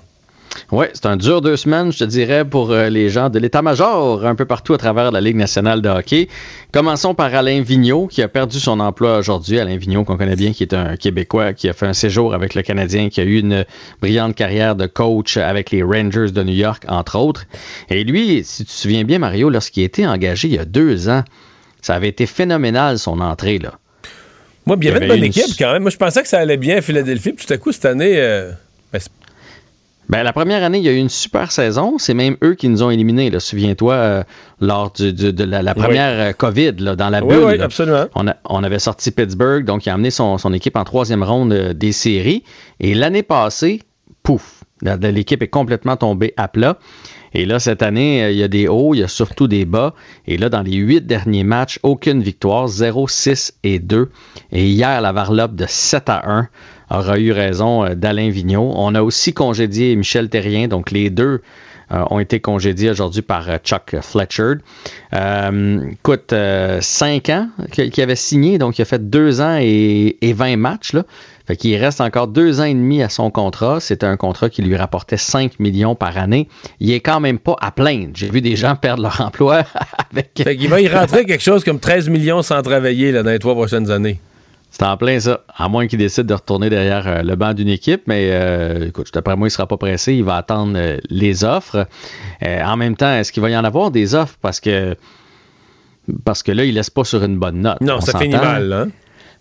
Oui, 0.71 0.85
c'est 0.93 1.05
un 1.05 1.15
dur 1.17 1.41
deux 1.41 1.55
semaines, 1.55 1.91
je 1.91 1.99
te 1.99 2.03
dirais, 2.03 2.43
pour 2.43 2.71
euh, 2.71 2.89
les 2.89 3.09
gens 3.09 3.29
de 3.29 3.39
l'état-major 3.39 4.25
un 4.25 4.35
peu 4.35 4.45
partout 4.45 4.73
à 4.73 4.77
travers 4.77 5.11
la 5.11 5.21
Ligue 5.21 5.35
nationale 5.37 5.81
de 5.81 5.87
hockey. 5.89 6.27
Commençons 6.73 7.13
par 7.13 7.33
Alain 7.33 7.61
Vigneault, 7.61 8.07
qui 8.07 8.21
a 8.21 8.27
perdu 8.27 8.59
son 8.59 8.79
emploi 8.79 9.17
aujourd'hui. 9.19 9.59
Alain 9.59 9.77
Vigneault, 9.77 10.03
qu'on 10.03 10.17
connaît 10.17 10.35
bien, 10.35 10.51
qui 10.51 10.63
est 10.63 10.73
un 10.73 10.97
Québécois, 10.97 11.53
qui 11.53 11.69
a 11.69 11.73
fait 11.73 11.85
un 11.85 11.93
séjour 11.93 12.33
avec 12.33 12.53
le 12.55 12.61
Canadien, 12.63 13.09
qui 13.09 13.21
a 13.21 13.23
eu 13.23 13.39
une 13.39 13.65
brillante 14.01 14.35
carrière 14.35 14.75
de 14.75 14.87
coach 14.87 15.37
avec 15.37 15.71
les 15.71 15.83
Rangers 15.83 16.31
de 16.31 16.43
New 16.43 16.53
York, 16.55 16.83
entre 16.87 17.17
autres. 17.17 17.45
Et 17.89 18.03
lui, 18.03 18.41
si 18.43 18.63
tu 18.65 18.71
te 18.71 18.71
souviens 18.77 19.03
bien, 19.05 19.19
Mario, 19.19 19.49
lorsqu'il 19.49 19.83
a 19.83 19.85
été 19.85 20.05
engagé 20.05 20.47
il 20.49 20.55
y 20.55 20.59
a 20.59 20.65
deux 20.65 21.07
ans, 21.09 21.23
ça 21.81 21.95
avait 21.95 22.09
été 22.09 22.25
phénoménal, 22.25 22.99
son 22.99 23.21
entrée, 23.21 23.59
là. 23.59 23.73
Moi, 24.65 24.75
bien, 24.75 24.91
il 24.91 24.93
y 24.93 24.97
avait 24.97 25.05
une 25.05 25.11
bonne 25.11 25.17
une- 25.19 25.23
équipe 25.25 25.55
quand 25.57 25.71
même. 25.71 25.83
Moi, 25.83 25.91
je 25.91 25.97
pensais 25.97 26.21
que 26.21 26.27
ça 26.27 26.39
allait 26.39 26.57
bien 26.57 26.77
à 26.77 26.81
Philadelphie. 26.81 27.31
Puis 27.31 27.45
tout 27.45 27.53
à 27.53 27.57
coup, 27.57 27.71
cette 27.71 27.85
année, 27.85 28.15
euh, 28.17 28.51
ben, 28.91 28.99
Ben, 30.09 30.23
la 30.23 30.31
première 30.31 30.63
année, 30.63 30.77
il 30.77 30.83
y 30.85 30.89
a 30.89 30.93
eu 30.93 30.97
une 30.97 31.09
super 31.09 31.51
saison. 31.51 31.97
C'est 31.97 32.13
même 32.13 32.37
eux 32.43 32.53
qui 32.55 32.69
nous 32.69 32.81
ont 32.81 32.89
éliminés. 32.89 33.29
Souviens-toi, 33.39 33.93
euh, 33.93 34.23
lors 34.61 34.91
du- 34.91 35.11
du- 35.11 35.33
de 35.33 35.43
la, 35.43 35.61
la 35.61 35.75
première 35.75 36.29
euh, 36.29 36.31
COVID, 36.31 36.73
là, 36.79 36.95
dans 36.95 37.09
la 37.09 37.21
Oui, 37.23 37.35
bulle. 37.35 37.43
oui, 37.45 37.57
là. 37.57 37.65
absolument. 37.65 38.05
On, 38.15 38.27
a- 38.27 38.37
on 38.45 38.63
avait 38.63 38.79
sorti 38.79 39.11
Pittsburgh, 39.11 39.65
donc 39.65 39.85
il 39.85 39.89
a 39.89 39.93
amené 39.95 40.09
son, 40.09 40.37
son 40.37 40.53
équipe 40.53 40.77
en 40.77 40.85
troisième 40.85 41.23
ronde 41.23 41.51
euh, 41.51 41.73
des 41.73 41.91
séries. 41.91 42.43
Et 42.79 42.93
l'année 42.93 43.21
passée, 43.23 43.81
pouf, 44.23 44.63
l'équipe 44.81 45.41
est 45.43 45.47
complètement 45.49 45.97
tombée 45.97 46.33
à 46.37 46.47
plat. 46.47 46.77
Et 47.33 47.45
là, 47.45 47.59
cette 47.59 47.83
année, 47.83 48.31
il 48.31 48.37
y 48.37 48.43
a 48.43 48.47
des 48.47 48.69
hauts, 48.69 48.93
il 48.93 48.99
y 48.99 49.03
a 49.03 49.07
surtout 49.09 49.47
des 49.49 49.65
bas. 49.65 49.93
Et 50.25 50.37
là, 50.37 50.47
dans 50.47 50.61
les 50.61 50.75
huit 50.77 51.05
derniers 51.05 51.43
matchs, 51.43 51.79
aucune 51.83 52.21
victoire, 52.23 52.67
0, 52.69 53.07
6 53.09 53.55
et 53.65 53.79
2. 53.79 54.09
Et 54.53 54.67
hier, 54.67 55.01
la 55.01 55.11
varlope 55.11 55.53
de 55.53 55.65
7 55.67 56.09
à 56.09 56.23
1 56.31 56.47
aura 56.89 57.19
eu 57.19 57.31
raison 57.31 57.85
euh, 57.85 57.95
d'Alain 57.95 58.29
Vigneault. 58.29 58.73
On 58.75 58.95
a 58.95 59.01
aussi 59.01 59.33
congédié 59.33 59.95
Michel 59.95 60.29
Terrien, 60.29 60.67
donc 60.67 60.91
les 60.91 61.09
deux 61.09 61.41
euh, 61.89 62.03
ont 62.09 62.19
été 62.19 62.41
congédiés 62.41 62.89
aujourd'hui 62.89 63.21
par 63.21 63.49
euh, 63.49 63.57
Chuck 63.63 63.95
Fletcher. 64.01 64.55
Euh, 65.13 65.79
écoute, 65.93 66.33
5 66.81 67.29
ans 67.29 67.47
qu'il 67.71 68.03
avait 68.03 68.17
signé, 68.17 68.57
donc 68.57 68.77
il 68.77 68.81
a 68.81 68.85
fait 68.85 69.09
2 69.09 69.39
ans 69.39 69.57
et, 69.61 70.17
et 70.19 70.33
20 70.33 70.57
matchs. 70.57 70.91
Là. 70.91 71.05
Fait 71.47 71.55
qu'il 71.55 71.73
reste 71.77 72.01
encore 72.01 72.27
2 72.27 72.59
ans 72.59 72.65
et 72.65 72.73
demi 72.73 73.01
à 73.01 73.07
son 73.07 73.31
contrat. 73.31 73.79
C'était 73.79 74.05
un 74.05 74.17
contrat 74.17 74.49
qui 74.49 74.63
lui 74.63 74.75
rapportait 74.75 75.15
5 75.15 75.61
millions 75.61 75.95
par 75.95 76.17
année. 76.17 76.49
Il 76.81 76.91
est 76.91 76.99
quand 76.99 77.21
même 77.21 77.39
pas 77.39 77.55
à 77.61 77.71
plaindre. 77.71 78.11
J'ai 78.15 78.29
vu 78.29 78.41
des 78.41 78.57
gens 78.57 78.75
perdre 78.81 79.03
leur 79.03 79.21
emploi 79.21 79.63
avec... 80.11 80.31
Fait 80.43 80.57
qu'il 80.57 80.67
va 80.67 80.81
y 80.81 80.89
rentrer 80.89 81.23
quelque 81.23 81.43
chose 81.43 81.63
comme 81.63 81.79
13 81.79 82.09
millions 82.09 82.41
sans 82.41 82.61
travailler 82.63 83.13
dans 83.13 83.23
les 83.23 83.39
trois 83.39 83.55
prochaines 83.55 83.89
années. 83.91 84.19
C'est 84.77 84.85
en 84.85 84.95
plein 84.95 85.19
ça. 85.19 85.39
À 85.55 85.69
moins 85.69 85.87
qu'il 85.87 85.97
décide 85.97 86.27
de 86.27 86.35
retourner 86.35 86.69
derrière 86.69 87.07
euh, 87.07 87.23
le 87.23 87.35
banc 87.35 87.55
d'une 87.55 87.67
équipe, 87.67 88.03
mais 88.05 88.29
euh, 88.31 88.89
écoute, 88.89 89.09
d'après 89.11 89.35
moi, 89.35 89.47
il 89.47 89.49
ne 89.49 89.53
sera 89.53 89.65
pas 89.65 89.77
pressé. 89.77 90.13
Il 90.13 90.23
va 90.23 90.35
attendre 90.35 90.73
euh, 90.75 90.99
les 91.09 91.43
offres. 91.43 91.87
Euh, 92.43 92.61
en 92.63 92.77
même 92.77 92.95
temps, 92.95 93.11
est-ce 93.11 93.31
qu'il 93.31 93.41
va 93.41 93.49
y 93.49 93.57
en 93.57 93.63
avoir 93.63 93.89
des 93.89 94.13
offres? 94.13 94.35
Parce 94.39 94.59
que 94.59 94.95
parce 96.23 96.43
que 96.43 96.51
là, 96.51 96.63
il 96.63 96.75
laisse 96.75 96.91
pas 96.91 97.03
sur 97.03 97.23
une 97.23 97.39
bonne 97.39 97.61
note. 97.61 97.81
Non, 97.81 97.95
On 97.97 98.01
ça 98.01 98.19
finit 98.19 98.35
mal, 98.35 98.71
hein? 98.71 98.87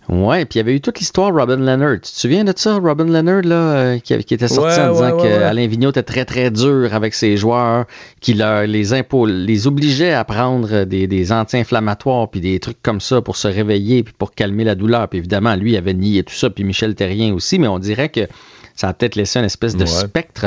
Ouais, 0.08 0.44
puis 0.44 0.54
il 0.54 0.58
y 0.58 0.60
avait 0.60 0.74
eu 0.76 0.80
toute 0.80 0.98
l'histoire 1.00 1.34
Robin 1.34 1.56
Leonard. 1.56 1.94
Tu 1.96 2.12
te 2.12 2.18
souviens 2.18 2.44
de 2.44 2.52
ça, 2.54 2.74
Robin 2.78 3.06
Leonard, 3.06 3.42
là, 3.42 3.54
euh, 3.56 3.98
qui, 3.98 4.16
qui 4.24 4.34
était 4.34 4.46
sorti 4.46 4.78
Ouais, 4.78 4.86
en 4.86 4.92
disant 4.92 5.04
ouais, 5.06 5.12
ouais, 5.14 5.22
que 5.22 5.26
ouais. 5.38 5.42
Alain 5.42 5.66
Vigneault 5.66 5.90
était 5.90 6.02
très, 6.04 6.24
très 6.24 6.50
dur 6.52 6.90
avec 6.94 7.12
ses 7.14 7.36
joueurs, 7.36 7.86
qu'il 8.20 8.38
leur- 8.38 8.66
les 8.66 8.92
impôts, 8.92 9.26
les 9.26 9.66
obligeait 9.66 10.12
à 10.12 10.22
prendre 10.24 10.84
des, 10.84 11.06
des 11.08 11.32
anti-inflammatoires, 11.32 12.28
puis 12.28 12.40
des 12.40 12.60
trucs 12.60 12.80
comme 12.82 13.00
ça 13.00 13.20
pour 13.20 13.36
se 13.36 13.48
réveiller, 13.48 14.04
puis 14.04 14.14
pour 14.16 14.32
calmer 14.32 14.62
la 14.64 14.76
douleur. 14.76 15.08
Puis 15.08 15.18
évidemment, 15.18 15.56
lui, 15.56 15.72
il 15.72 15.76
avait 15.76 15.94
nié 15.94 16.22
tout 16.22 16.34
ça, 16.34 16.50
puis 16.50 16.62
Michel 16.62 16.94
Terrien 16.94 17.34
aussi, 17.34 17.58
mais 17.58 17.66
on 17.68 17.78
dirait 17.80 18.08
que 18.08 18.20
ça 18.76 18.88
a 18.88 18.92
peut-être 18.94 19.16
laissé 19.16 19.38
une 19.40 19.44
espèce 19.46 19.74
de 19.76 19.86
spectre 19.86 20.46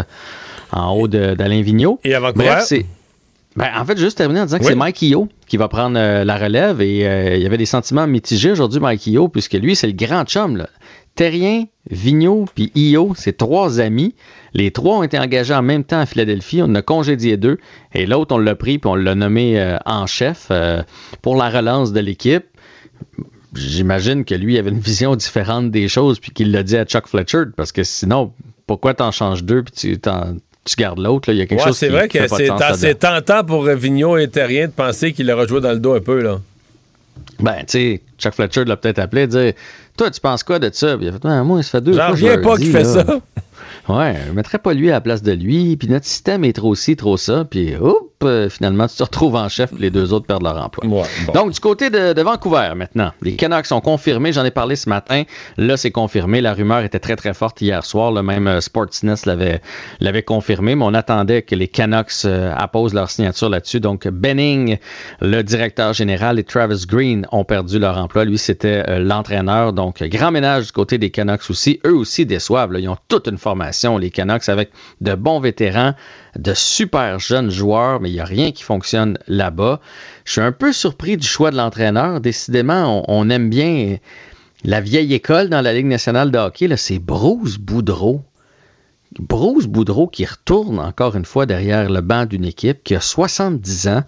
en 0.72 0.91
haut 0.94 1.07
d'Alain 1.10 1.61
Vigneault. 1.64 1.99
Et? 2.06 2.14
Bref, 2.38 2.64
c'est... 2.65 2.86
Ben, 3.60 3.69
en 3.77 3.86
fait, 3.86 3.98
juste 3.98 4.18
terminer 4.18 4.40
en 4.41 4.45
disant 4.45 4.57
que 4.57 4.64
c'est 4.69 4.76
Mike 4.76 5.02
Io 5.02 5.27
qui 5.48 5.57
va 5.57 5.68
prendre 5.68 5.98
euh, 5.99 6.23
la 6.23 6.38
relève 6.38 6.81
et 6.81 7.07
euh, 7.07 7.36
il 7.36 7.44
y 7.44 7.45
avait 7.45 7.57
des 7.57 7.65
sentiments 7.65 8.07
mitigés 8.07 8.52
aujourd'hui, 8.52 8.80
Mike 8.80 9.06
Io, 9.07 9.27
puisque 9.27 9.53
lui, 9.53 9.76
c'est 9.76 9.88
le 9.88 9.94
grand 9.94 10.23
chum. 10.23 10.56
Là. 10.57 10.69
Terrien, 11.15 11.65
Vigneault 11.91 12.45
puis 12.56 12.72
Io, 12.76 13.14
c'est 13.15 13.36
trois 13.38 13.80
amis. 13.81 14.15
Les 14.53 14.72
trois 14.72 14.98
ont 14.98 15.03
été 15.03 15.19
engagés 15.19 15.53
en 15.53 15.61
même 15.61 15.84
temps 15.84 15.99
à 15.99 16.06
Philadelphie. 16.06 16.61
On 16.64 16.73
a 16.76 16.81
congédié 16.81 17.36
deux. 17.38 17.57
Et 17.94 18.06
l'autre, 18.06 18.34
on 18.34 18.38
l'a 18.40 18.56
pris 18.56 18.80
puis 18.80 18.90
on 18.90 18.95
l'a 18.95 19.14
nommé 19.15 19.60
euh, 19.60 19.77
en 19.86 20.07
chef 20.07 20.52
pour 21.22 21.36
la 21.36 21.49
relance 21.49 21.91
de 21.91 21.99
l'équipe. 21.99 22.45
J'imagine 23.56 24.26
que 24.26 24.36
lui 24.36 24.57
avait 24.57 24.69
une 24.69 24.80
vision 24.80 25.15
différente 25.15 25.72
des 25.72 25.88
choses 25.88 26.19
puis 26.19 26.31
qu'il 26.31 26.52
l'a 26.52 26.64
dit 26.64 26.77
à 26.77 26.86
Chuck 26.86 27.07
Fletcher 27.07 27.45
parce 27.57 27.72
que 27.72 27.84
sinon, 27.84 28.31
pourquoi 28.68 28.94
t'en 28.94 29.11
changes 29.11 29.44
deux 29.44 29.64
puis 29.64 29.73
tu, 29.76 29.99
t'en- 29.99 30.36
tu 30.70 30.76
gardes 30.82 31.00
l'autre? 31.00 31.32
Il 31.32 31.38
y 31.38 31.41
a 31.41 31.46
quelque 31.46 31.60
Ouais, 31.60 31.68
chose 31.68 31.78
c'est 31.78 31.90
vrai 31.90 32.08
qui 32.08 32.18
que 32.18 32.28
c'est 32.76 32.96
tentant 32.96 33.44
pour 33.44 33.64
Vigneault 33.64 34.18
et 34.18 34.28
Terrien 34.28 34.68
de 34.68 34.72
penser 34.72 35.14
qu'il 35.14 35.28
leur 35.28 35.40
a 35.40 35.48
joué 35.48 35.62
dans 35.62 35.72
le 35.72 35.80
dos 35.80 35.94
un 35.96 36.02
peu, 36.02 36.22
là. 36.22 36.40
Ben, 37.40 37.58
tu 37.60 37.66
sais, 37.68 38.02
Chuck 38.18 38.34
Fletcher 38.34 38.66
l'a 38.66 38.76
peut-être 38.78 39.00
appelé, 39.00 39.28
dire 39.28 39.54
Toi, 39.98 40.12
tu 40.12 40.20
penses 40.20 40.44
quoi 40.44 40.60
de 40.60 40.70
ça 40.74 40.98
Puis 40.98 41.06
il 41.06 41.10
a 41.10 41.14
fait 41.14 41.26
Ouais, 41.26 41.44
Moi, 41.44 41.64
ça 41.64 41.70
fait 41.72 41.82
deux 41.82 41.94
J'en 41.94 42.10
reviens 42.10 42.38
pas 42.41 42.58
qu'il 42.58 42.72
fait 42.72 42.84
là. 42.84 43.06
ça. 43.06 43.20
Ouais, 43.88 44.16
je 44.28 44.34
mettrais 44.34 44.60
pas 44.60 44.74
lui 44.74 44.90
à 44.90 44.94
la 44.94 45.02
place 45.02 45.24
de 45.24 45.32
lui. 45.32 45.76
Puis 45.78 45.88
notre 45.88 46.06
système 46.06 46.44
est 46.44 46.54
trop 46.54 46.76
ci, 46.76 46.96
trop 46.96 47.18
ça. 47.18 47.46
Puis, 47.50 47.74
oh, 47.82 48.09
euh, 48.24 48.50
finalement, 48.50 48.88
tu 48.88 48.96
te 48.98 49.04
retrouves 49.04 49.36
en 49.36 49.48
chef, 49.50 49.72
les 49.78 49.90
deux 49.90 50.12
autres 50.14 50.26
perdent 50.26 50.44
leur 50.44 50.58
emploi. 50.64 51.06
Donc, 51.34 51.52
du 51.52 51.60
côté 51.60 51.90
de, 51.90 52.14
de 52.14 52.22
Vancouver, 52.22 52.72
maintenant, 52.76 53.12
les 53.22 53.36
Canucks 53.36 53.66
sont 53.66 53.82
confirmés. 53.82 54.34
J'en 54.34 54.44
ai 54.44 54.52
parlé 54.52 54.76
ce 54.76 54.90
matin. 54.90 55.24
Là, 55.58 55.78
c'est 55.78 55.91
confirmé. 55.91 56.41
La 56.41 56.54
rumeur 56.54 56.80
était 56.82 57.00
très, 57.00 57.16
très 57.16 57.34
forte 57.34 57.62
hier 57.62 57.84
soir. 57.86 58.12
Le 58.12 58.22
même 58.22 58.48
euh, 58.48 58.62
Sportsnet 58.62 59.16
l'avait, 59.26 59.62
l'avait 60.00 60.24
confirmé, 60.24 60.76
mais 60.76 60.84
on 60.84 60.94
attendait 60.94 61.41
que 61.44 61.56
les 61.56 61.68
Canucks 61.68 62.26
euh, 62.26 62.54
apposent 62.56 62.94
leur 62.94 63.10
signature 63.10 63.50
là-dessus. 63.50 63.80
Donc, 63.80 64.08
Benning, 64.08 64.78
le 65.22 65.41
directeur 65.41 65.94
général, 65.94 66.40
et 66.40 66.44
Travis 66.44 66.86
Green 66.88 67.26
ont 67.32 67.44
perdu 67.46 67.80
leur 67.80 67.98
emploi. 67.98 68.26
Lui, 68.26 68.38
c'était 68.38 68.84
euh, 68.90 69.00
l'entraîneur. 69.00 69.74
Donc, 69.74 70.04
grand 70.04 70.32
ménage 70.32 70.68
du 70.68 70.72
côté 70.72 70.98
des 70.98 71.10
Canucks 71.10 71.50
aussi. 71.50 71.80
Eux 71.86 71.96
aussi 71.96 72.26
déçoivent. 72.26 72.72
là. 72.74 72.80
Ils 72.80 72.90
ont 72.90 72.98
toute 73.08 73.28
une 73.28 73.38
formation, 73.38 73.98
les 73.98 74.10
Canucks, 74.10 74.50
avec 74.50 74.72
de 75.02 75.16
bons 75.16 75.40
vétérans, 75.40 75.94
de 76.40 76.53
super 76.53 77.20
jeunes 77.20 77.52
joueurs, 77.52 77.99
mais 77.99 78.10
il 78.10 78.14
n'y 78.14 78.20
a 78.20 78.26
rien 78.26 78.52
qui 78.52 78.64
fonctionne 78.64 79.18
là-bas. 79.28 79.80
Je 80.26 80.34
suis 80.34 80.41
un 80.41 80.52
peu 80.52 80.74
surpris 80.74 81.18
du 81.18 81.28
choix 81.28 81.52
de 81.52 81.57
l'entraîneur. 81.57 82.22
Décidément, 82.22 83.03
on, 83.07 83.30
aime 83.30 83.49
bien 83.49 83.98
la 84.64 84.82
vieille 84.82 85.14
école 85.14 85.49
dans 85.49 85.61
la 85.61 85.74
Ligue 85.74 85.86
nationale 85.86 86.32
de 86.32 86.38
hockey. 86.38 86.70
C'est 86.78 86.99
Bruce 86.99 87.57
Boudreau. 87.57 88.22
Bruce 89.18 89.66
Boudreau 89.66 90.07
qui 90.07 90.26
retourne 90.26 90.80
encore 90.80 91.16
une 91.16 91.26
fois 91.26 91.45
derrière 91.45 91.90
le 91.90 92.02
banc 92.02 92.26
d'une 92.26 92.45
équipe 92.45 92.84
qui 92.84 92.95
a 92.95 93.02
70 93.02 93.88
ans, 93.88 94.03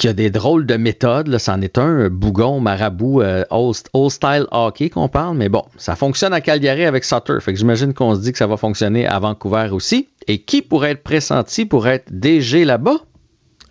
qui 0.00 0.08
a 0.08 0.14
des 0.14 0.30
drôles 0.30 0.64
de 0.64 0.76
méthodes. 0.76 1.28
Là, 1.28 1.38
c'en 1.38 1.60
est 1.60 1.76
un, 1.76 2.06
un 2.06 2.08
bougon, 2.08 2.58
marabout, 2.58 3.20
euh, 3.20 3.44
old, 3.50 3.76
old 3.92 4.10
style 4.10 4.46
hockey 4.50 4.88
qu'on 4.88 5.08
parle. 5.08 5.36
Mais 5.36 5.50
bon, 5.50 5.62
ça 5.76 5.94
fonctionne 5.94 6.32
à 6.32 6.40
Calgary 6.40 6.86
avec 6.86 7.04
Sutter. 7.04 7.36
Fait 7.40 7.52
que 7.52 7.58
j'imagine 7.58 7.92
qu'on 7.92 8.14
se 8.14 8.20
dit 8.20 8.32
que 8.32 8.38
ça 8.38 8.46
va 8.46 8.56
fonctionner 8.56 9.06
à 9.06 9.18
Vancouver 9.18 9.68
aussi. 9.72 10.08
Et 10.26 10.38
qui 10.38 10.62
pourrait 10.62 10.92
être 10.92 11.02
pressenti 11.02 11.66
pour 11.66 11.86
être 11.86 12.06
DG 12.10 12.64
là-bas? 12.64 12.96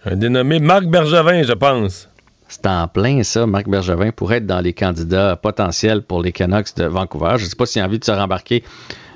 Un 0.05 0.15
dénommé 0.15 0.59
Marc 0.59 0.85
Bergevin, 0.85 1.41
je 1.41 1.53
pense. 1.53 2.07
C'est 2.47 2.67
en 2.67 2.87
plein 2.87 3.23
ça, 3.23 3.47
Marc 3.47 3.67
Bergevin 3.67 4.11
pourrait 4.11 4.37
être 4.37 4.47
dans 4.47 4.61
les 4.61 4.73
candidats 4.73 5.35
potentiels 5.35 6.03
pour 6.03 6.21
les 6.21 6.31
Canucks 6.31 6.75
de 6.77 6.85
Vancouver. 6.85 7.33
Je 7.37 7.45
ne 7.45 7.49
sais 7.49 7.55
pas 7.55 7.65
s'il 7.65 7.81
a 7.81 7.85
envie 7.85 7.99
de 7.99 8.05
se 8.05 8.11
rembarquer 8.11 8.63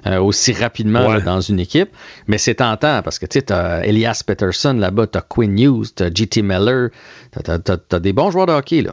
euh, 0.06 0.20
aussi 0.20 0.54
rapidement 0.54 1.08
Ouais. 1.08 1.16
là, 1.16 1.22
dans 1.22 1.42
une 1.42 1.60
équipe, 1.60 1.90
mais 2.28 2.38
c'est 2.38 2.56
tentant 2.56 3.02
parce 3.04 3.20
que 3.20 3.26
tu 3.26 3.40
sais, 3.40 3.52
as 3.52 3.86
Elias 3.86 4.22
Peterson 4.26 4.74
là-bas, 4.74 5.08
tu 5.08 5.18
as 5.18 5.22
Quinn 5.22 5.58
Hughes, 5.58 5.88
tu 5.96 6.04
as 6.04 6.10
JT 6.14 6.42
Miller, 6.42 6.90
tu 7.32 7.52
as, 7.52 8.00
des 8.00 8.14
bons 8.14 8.32
joueurs 8.32 8.46
de 8.46 8.52
hockey. 8.54 8.82
Là. 8.82 8.92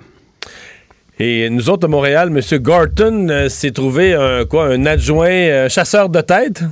Et 1.23 1.51
nous 1.51 1.69
autres 1.69 1.85
à 1.85 1.89
Montréal, 1.89 2.29
M. 2.35 2.59
Gorton 2.61 3.29
euh, 3.29 3.51
s'est 3.51 3.73
trouvé 3.73 4.15
un, 4.15 4.47
quoi, 4.47 4.69
un 4.69 4.87
adjoint 4.87 5.29
euh, 5.29 5.69
chasseur 5.69 6.09
de 6.09 6.23
tête? 6.23 6.63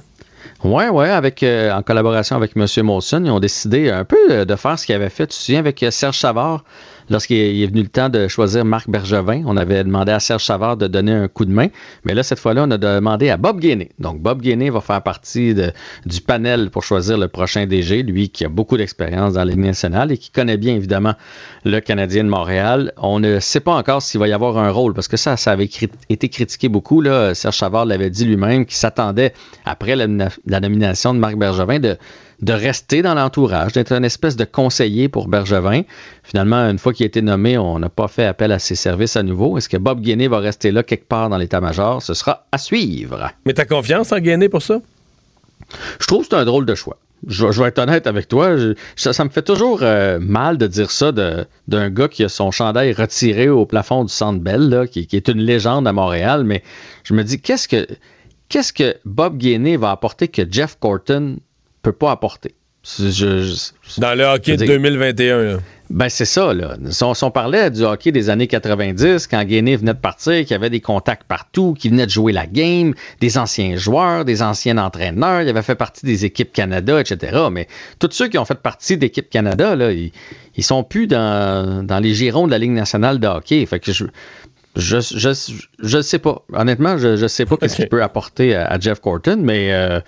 Ouais, 0.65 0.89
ouais, 0.89 1.11
avec, 1.11 1.43
euh, 1.43 1.71
en 1.71 1.83
collaboration 1.83 2.35
avec 2.35 2.53
M. 2.57 2.67
Molson, 2.83 3.23
ils 3.25 3.31
ont 3.31 3.41
décidé 3.41 3.91
un 3.91 4.05
peu 4.05 4.47
de 4.47 4.57
faire 4.57 4.79
ce 4.79 4.87
qu'ils 4.87 4.95
avaient 4.95 5.11
fait. 5.11 5.27
Tu 5.27 5.37
te 5.37 5.43
souviens 5.43 5.61
avec 5.61 5.85
Serge 5.91 6.19
Savard, 6.19 6.65
lorsqu'il 7.11 7.63
est 7.63 7.67
venu 7.67 7.83
le 7.83 7.89
temps 7.89 8.09
de 8.09 8.29
choisir 8.29 8.65
Marc 8.65 8.89
Bergevin, 8.89 9.43
on 9.47 9.57
avait 9.57 9.83
demandé 9.85 10.13
à 10.13 10.21
Serge 10.21 10.45
Savard 10.45 10.77
de 10.77 10.87
donner 10.87 11.13
un 11.13 11.29
coup 11.29 11.45
de 11.45 11.53
main. 11.53 11.69
Mais 12.05 12.15
là, 12.15 12.23
cette 12.23 12.39
fois-là, 12.39 12.65
on 12.67 12.71
a 12.71 12.79
demandé 12.79 13.31
à 13.31 13.37
Bob 13.37 13.61
Gainé. 13.61 13.91
Donc, 13.99 14.21
Bob 14.21 14.41
Gainé 14.41 14.71
va 14.71 14.81
faire 14.81 15.03
partie 15.03 15.55
du 15.55 16.21
panel 16.21 16.71
pour 16.71 16.83
choisir 16.83 17.19
le 17.19 17.29
prochain 17.29 17.67
DG, 17.67 18.03
lui 18.03 18.29
qui 18.29 18.45
a 18.45 18.49
beaucoup 18.49 18.77
d'expérience 18.77 19.35
dans 19.35 19.45
Ligue 19.45 19.59
nationale 19.59 20.13
et 20.13 20.19
qui 20.19 20.31
connaît 20.31 20.57
bien, 20.57 20.75
évidemment, 20.75 21.15
le 21.65 21.81
Canadien 21.81 22.25
de 22.25 22.29
Montréal. 22.29 22.93
On 22.97 23.21
ne 23.21 23.41
sait 23.41 23.61
pas 23.61 23.75
encore 23.75 24.03
s'il 24.03 24.21
va 24.21 24.29
y 24.29 24.33
avoir 24.33 24.59
un 24.59 24.71
rôle, 24.71 24.95
parce 24.95 25.09
que 25.09 25.17
ça, 25.17 25.37
ça 25.37 25.53
avait 25.53 25.69
été 26.09 26.29
critiqué 26.29 26.69
beaucoup. 26.69 27.01
Là. 27.01 27.35
Serge 27.35 27.57
Savard 27.57 27.87
l'avait 27.87 28.11
dit 28.11 28.25
lui-même 28.25 28.67
qu'il 28.67 28.77
s'attendait, 28.77 29.33
après 29.65 29.97
la 29.97 30.61
nomination 30.61 31.15
de 31.15 31.19
Marc 31.19 31.37
Bergevin, 31.37 31.79
de, 31.79 31.97
de 32.41 32.53
rester 32.53 33.03
dans 33.03 33.15
l'entourage, 33.15 33.73
d'être 33.73 33.93
une 33.93 34.05
espèce 34.05 34.37
de 34.37 34.45
conseiller 34.45 35.09
pour 35.09 35.27
Bergevin. 35.27 35.83
Finalement, 36.23 36.69
une 36.71 36.79
fois 36.79 36.93
qu'il 36.93 37.05
a 37.05 37.09
été 37.09 37.21
nommé, 37.21 37.59
on 37.59 37.79
n'a 37.81 37.89
pas 37.89 38.07
fait 38.07 38.27
appel 38.27 38.53
à 38.53 38.59
ses 38.61 38.77
services 38.77 39.17
à 39.17 39.23
nouveau. 39.25 39.59
Est-ce 39.59 39.69
que 39.69 39.77
Bob 39.77 40.01
Guinée 40.01 40.29
va 40.29 40.39
rester 40.39 40.71
là 40.71 40.83
quelque 40.85 41.09
part 41.09 41.29
dans 41.31 41.37
l'état-major? 41.37 42.01
Ce 42.01 42.15
sera 42.15 42.47
à 42.53 42.59
suivre. 42.59 43.31
Mais 43.45 43.55
t'as 43.55 43.65
confiance 43.65 44.13
en 44.13 44.19
Gainé 44.21 44.49
pour 44.49 44.63
ça? 44.63 44.81
Je 46.01 46.07
trouve 46.07 46.23
que 46.23 46.29
c'est 46.31 46.37
un 46.41 46.45
drôle 46.45 46.65
de 46.65 46.75
choix. 46.77 46.99
Je, 47.27 47.45
vais- 47.47 47.53
je 47.53 47.61
vais 47.61 47.69
être 47.69 47.81
honnête 47.81 48.07
avec 48.07 48.29
toi. 48.29 48.57
je- 48.57 48.75
ça, 48.95 49.13
ça 49.13 49.25
me 49.25 49.31
fait 49.31 49.43
toujours 49.43 49.81
euh, 49.83 50.21
mal 50.21 50.57
de 50.59 50.69
dire 50.69 50.93
ça 50.93 51.11
d'un 51.11 51.91
gars 51.91 52.07
qui 52.07 52.23
a 52.23 52.29
son 52.29 52.53
chandail 52.53 52.93
retiré 52.93 53.49
au 53.49 53.67
plafond 53.67 54.05
du 54.05 54.13
Centre 54.13 54.39
Bell, 54.41 54.69
là, 54.69 54.87
qui, 54.87 55.09
qui 55.09 55.17
est 55.17 55.27
une 55.27 55.41
légende 55.41 55.89
à 55.89 55.93
Montréal. 55.93 56.45
Mais 56.45 56.63
je 57.03 57.15
me 57.15 57.25
dis, 57.25 57.41
qu'est-ce 57.41 57.67
que, 57.67 57.89
qu'est-ce 58.49 58.73
que 58.73 58.95
Bob 59.05 59.37
Gainé 59.37 59.77
va 59.77 59.91
apporter 59.91 60.29
que 60.29 60.43
Jeff 60.49 60.77
Corton 60.79 61.39
peut 61.91 61.97
pas 61.99 62.11
apporter? 62.13 62.55
Je- 62.99 63.11
je- 63.43 64.01
Dans 64.01 64.17
le 64.17 64.25
hockey 64.25 64.53
de 64.53 64.57
dire- 64.65 64.67
2021. 64.69 65.43
là. 65.43 65.57
ben, 65.91 66.09
c'est 66.09 66.25
ça, 66.25 66.55
là. 66.55 66.77
Si 66.91 67.03
on, 67.05 67.13
si 67.13 67.25
on 67.25 67.31
parlait 67.31 67.71
du 67.71 67.83
hockey 67.83 68.13
des 68.13 68.31
années 68.31 68.47
90, 68.47 69.27
quand 69.27 69.45
Gainé 69.45 69.77
venait 69.77 69.93
de 69.95 69.99
partir, 69.99 70.33
qu'il 70.41 70.53
y 70.53 70.55
avait 70.55 70.71
des 70.71 70.81
contacts 70.81 71.25
partout, 71.25 71.75
qu'il 71.79 71.91
venait 71.91 72.07
de 72.07 72.11
jouer 72.11 72.33
la 72.33 72.47
game, 72.47 72.95
des 73.21 73.37
anciens 73.37 73.77
joueurs, 73.77 74.25
des 74.25 74.43
anciens 74.43 74.79
entraîneurs, 74.79 75.43
il 75.43 75.49
avait 75.49 75.63
fait 75.63 75.75
partie 75.75 76.07
des 76.07 76.25
équipes 76.25 76.53
Canada, 76.53 76.99
etc. 77.01 77.37
Mais 77.51 77.67
tous 77.99 78.11
ceux 78.13 78.29
qui 78.29 78.39
ont 78.39 78.45
fait 78.47 78.59
partie 78.61 78.97
d'équipe 78.97 79.29
Canada, 79.29 79.75
là, 79.77 79.93
ils, 79.93 80.13
ils 80.57 80.65
sont 80.65 80.83
plus 80.85 81.07
dans, 81.09 81.85
dans 81.85 81.99
les 81.99 82.15
girons 82.15 82.47
de 82.47 82.53
la 82.53 82.59
Ligue 82.59 82.71
nationale 82.73 83.19
de 83.19 83.27
hockey. 83.27 83.67
Fait 83.67 83.81
que 83.81 83.93
je. 83.93 84.05
Je, 84.77 85.01
je, 85.01 85.31
je 85.83 86.01
sais 86.03 86.21
pas. 86.21 86.43
Honnêtement, 86.53 86.97
je, 86.99 87.17
je 87.17 87.27
sais 87.27 87.45
pas 87.47 87.57
qu'est-ce 87.57 87.75
qu'il 87.77 87.89
peut 87.89 88.03
apporter 88.03 88.55
à, 88.55 88.67
à 88.67 88.79
Jeff 88.79 89.01
Corton, 89.01 89.39
mais 89.43 89.73
euh, 89.73 90.01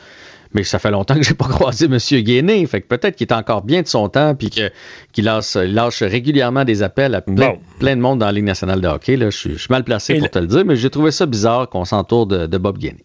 mais 0.53 0.65
ça 0.65 0.79
fait 0.79 0.91
longtemps 0.91 1.15
que 1.15 1.23
j'ai 1.23 1.35
pas 1.35 1.49
croisé 1.49 1.87
M. 1.87 1.99
Gainé. 2.23 2.67
Fait 2.67 2.81
que 2.81 2.87
peut-être 2.87 3.17
qu'il 3.17 3.27
est 3.27 3.33
encore 3.33 3.63
bien 3.63 3.83
de 3.83 3.87
son 3.87 4.09
temps 4.09 4.35
puis 4.35 4.51
qu'il 4.51 5.25
lâche, 5.25 5.55
lâche 5.55 6.03
régulièrement 6.03 6.65
des 6.65 6.83
appels 6.83 7.15
à 7.15 7.21
plein, 7.21 7.55
plein 7.79 7.97
de 7.97 8.01
monde 8.01 8.19
dans 8.19 8.27
la 8.27 8.33
Ligue 8.33 8.45
nationale 8.45 8.81
de 8.81 8.89
hockey. 8.89 9.17
Là. 9.17 9.31
Je, 9.31 9.37
suis, 9.37 9.53
je 9.53 9.59
suis 9.59 9.71
mal 9.71 9.85
placé 9.85 10.19
pour 10.19 10.31
te 10.31 10.39
le 10.39 10.47
dire, 10.47 10.65
mais 10.65 10.77
j'ai 10.77 10.91
trouvé 10.91 11.11
ça 11.11 11.27
bizarre 11.27 11.69
qu'on 11.69 11.85
s'entoure 11.85 12.27
de, 12.27 12.47
de 12.47 12.59
Bob 12.59 12.79
Gainé. 12.79 13.05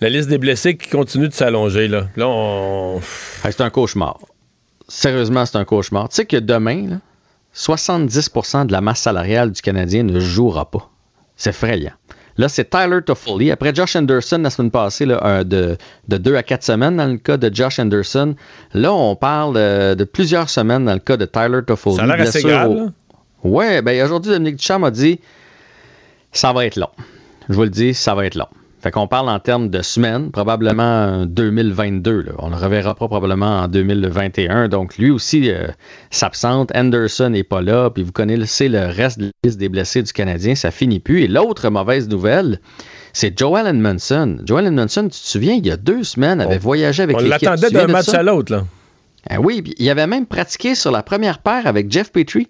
La 0.00 0.10
liste 0.10 0.28
des 0.28 0.38
blessés 0.38 0.76
qui 0.76 0.90
continue 0.90 1.28
de 1.28 1.32
s'allonger. 1.32 1.88
Là, 1.88 2.08
là 2.16 2.28
on... 2.28 3.00
Hey, 3.42 3.52
c'est 3.52 3.62
un 3.62 3.70
cauchemar. 3.70 4.18
Sérieusement, 4.88 5.46
c'est 5.46 5.56
un 5.56 5.64
cauchemar. 5.64 6.10
Tu 6.10 6.16
sais 6.16 6.26
que 6.26 6.36
demain, 6.36 6.86
là, 6.88 6.96
70% 7.54 8.66
de 8.66 8.72
la 8.72 8.82
masse 8.82 9.00
salariale 9.00 9.50
du 9.50 9.62
Canadien 9.62 10.02
ne 10.02 10.20
jouera 10.20 10.70
pas. 10.70 10.90
C'est 11.36 11.50
effrayant. 11.50 11.92
Là, 12.38 12.48
c'est 12.48 12.68
Tyler 12.68 13.00
Toffoli. 13.04 13.50
Après 13.50 13.74
Josh 13.74 13.96
Anderson 13.96 14.38
la 14.42 14.50
semaine 14.50 14.70
passée, 14.70 15.06
là, 15.06 15.42
de, 15.44 15.76
de 16.08 16.16
deux 16.16 16.36
à 16.36 16.42
quatre 16.42 16.62
semaines 16.62 16.96
dans 16.96 17.06
le 17.06 17.16
cas 17.16 17.36
de 17.36 17.54
Josh 17.54 17.78
Anderson. 17.78 18.34
Là, 18.74 18.92
on 18.92 19.16
parle 19.16 19.56
euh, 19.56 19.94
de 19.94 20.04
plusieurs 20.04 20.50
semaines 20.50 20.84
dans 20.84 20.92
le 20.92 20.98
cas 20.98 21.16
de 21.16 21.24
Tyler 21.24 21.60
Toffoli. 21.66 21.96
Ça 21.96 22.02
a 22.02 22.06
l'air 22.06 22.20
assez 22.20 22.42
grave, 22.42 22.70
au-. 22.70 22.90
Ouais, 23.48 23.80
ben 23.82 24.04
aujourd'hui, 24.04 24.32
Dominique 24.32 24.56
Duchamp 24.56 24.82
a 24.82 24.90
dit 24.90 25.20
ça 26.32 26.52
va 26.52 26.66
être 26.66 26.76
long. 26.76 26.90
Je 27.48 27.54
vous 27.54 27.62
le 27.62 27.70
dis, 27.70 27.94
ça 27.94 28.14
va 28.14 28.26
être 28.26 28.34
long. 28.34 28.48
Fait 28.86 28.92
qu'on 28.92 29.08
parle 29.08 29.28
en 29.28 29.40
termes 29.40 29.68
de 29.68 29.82
semaines, 29.82 30.30
probablement 30.30 31.22
en 31.22 31.26
2022. 31.26 32.22
là. 32.22 32.32
On 32.38 32.50
le 32.50 32.54
reverra 32.54 32.94
pas 32.94 33.08
probablement 33.08 33.62
en 33.62 33.66
2021. 33.66 34.68
Donc 34.68 34.96
lui 34.96 35.10
aussi 35.10 35.50
euh, 35.50 35.66
s'absente. 36.12 36.70
Anderson 36.72 37.30
n'est 37.30 37.42
pas 37.42 37.62
là. 37.62 37.90
Puis 37.90 38.04
vous 38.04 38.12
connaissez 38.12 38.68
le 38.68 38.86
reste 38.86 39.18
de 39.18 39.24
la 39.24 39.30
liste 39.42 39.58
des 39.58 39.68
blessés 39.68 40.04
du 40.04 40.12
Canadien. 40.12 40.54
Ça 40.54 40.70
finit 40.70 41.00
plus. 41.00 41.22
Et 41.22 41.26
l'autre 41.26 41.68
mauvaise 41.68 42.08
nouvelle, 42.08 42.60
c'est 43.12 43.36
Joel 43.36 43.66
Edmondson. 43.66 44.38
Joel 44.44 44.66
Edmondson, 44.66 45.02
tu 45.08 45.20
te 45.20 45.26
souviens, 45.26 45.54
il 45.54 45.66
y 45.66 45.72
a 45.72 45.76
deux 45.76 46.04
semaines, 46.04 46.40
avait 46.40 46.58
voyagé 46.58 47.02
avec 47.02 47.16
On 47.16 47.18
l'équipe. 47.18 47.42
l'attendait 47.42 47.62
te 47.62 47.72
souviens 47.72 47.86
d'un 47.88 47.92
match 47.92 48.10
à 48.10 48.22
l'autre. 48.22 48.52
là. 48.52 48.66
Ah 49.28 49.40
oui, 49.40 49.62
puis 49.62 49.74
il 49.78 49.90
avait 49.90 50.06
même 50.06 50.26
pratiqué 50.26 50.76
sur 50.76 50.92
la 50.92 51.02
première 51.02 51.40
paire 51.40 51.66
avec 51.66 51.90
Jeff 51.90 52.12
Petrie. 52.12 52.46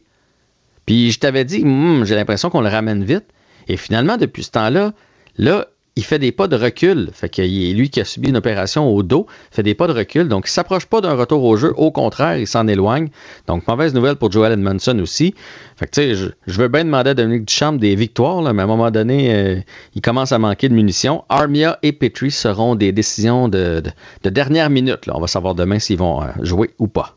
Puis 0.84 1.12
je 1.12 1.18
t'avais 1.18 1.46
dit, 1.46 1.62
Hum, 1.62 2.04
j'ai 2.04 2.14
l'impression 2.14 2.50
qu'on 2.50 2.60
le 2.60 2.68
ramène 2.68 3.04
vite. 3.04 3.24
Et 3.68 3.78
finalement, 3.78 4.18
depuis 4.18 4.42
ce 4.42 4.50
temps-là, 4.50 4.92
là, 5.38 5.66
il 5.97 6.05
fait 6.05 6.18
des 6.18 6.31
pas 6.31 6.47
de 6.47 6.56
recul. 6.56 7.09
Fait 7.12 7.28
que 7.31 7.40
lui 7.40 7.89
qui 7.89 8.01
a 8.01 8.05
subi 8.05 8.28
une 8.28 8.36
opération 8.36 8.86
au 8.89 9.02
dos, 9.02 9.27
fait 9.51 9.62
des 9.62 9.74
pas 9.74 9.86
de 9.86 9.93
recul. 9.93 10.28
Donc, 10.28 10.44
il 10.47 10.51
s'approche 10.51 10.85
pas 10.86 11.01
d'un 11.01 11.14
retour 11.14 11.43
au 11.43 11.56
jeu. 11.56 11.73
Au 11.77 11.90
contraire, 11.90 12.36
il 12.36 12.47
s'en 12.47 12.68
éloigne. 12.68 13.09
Donc, 13.47 13.66
mauvaise 13.66 13.94
nouvelle 13.94 14.16
pour 14.16 14.31
Joel 14.31 14.52
Edmondson 14.52 14.98
aussi. 14.98 15.35
Fait 15.77 15.86
que, 15.86 15.93
tu 15.93 16.01
sais, 16.02 16.32
je, 16.47 16.60
veux 16.60 16.68
bien 16.68 16.85
demander 16.85 17.10
à 17.10 17.14
Dominique 17.14 17.47
Duchamp 17.47 17.73
des 17.73 17.94
victoires, 17.97 18.43
là, 18.43 18.52
mais 18.52 18.60
à 18.60 18.64
un 18.64 18.68
moment 18.68 18.90
donné, 18.90 19.35
euh, 19.35 19.56
il 19.94 20.02
commence 20.02 20.32
à 20.32 20.39
manquer 20.39 20.68
de 20.68 20.74
munitions. 20.74 21.24
Armia 21.31 21.78
et 21.82 21.93
Petrie 21.93 22.31
seront 22.31 22.74
des 22.74 22.93
décisions 22.93 23.48
de, 23.48 23.81
de- 23.81 23.90
de 24.23 24.31
dernière 24.31 24.68
minute. 24.68 25.01
On 25.10 25.20
va 25.20 25.27
savoir 25.27 25.55
demain 25.55 25.78
s'ils 25.78 25.98
vont 25.98 26.23
euh, 26.23 26.27
jouer 26.43 26.70
ou 26.78 26.89
pas. 26.89 27.16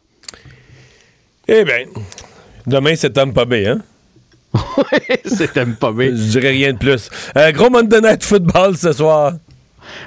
Eh 1.49 1.63
bien, 1.65 1.85
demain, 2.65 2.95
c'est 2.95 3.11
Tampa 3.11 3.43
Bay, 3.43 3.67
hein? 3.67 3.79
c'est 5.25 5.53
Tampa 5.53 5.91
Bay. 5.91 6.11
Je 6.15 6.31
dirais 6.31 6.51
rien 6.51 6.73
de 6.73 6.77
plus. 6.77 7.09
Euh, 7.37 7.51
gros 7.51 7.69
Monday 7.69 8.01
Night 8.01 8.23
Football 8.23 8.77
ce 8.77 8.91
soir. 8.91 9.33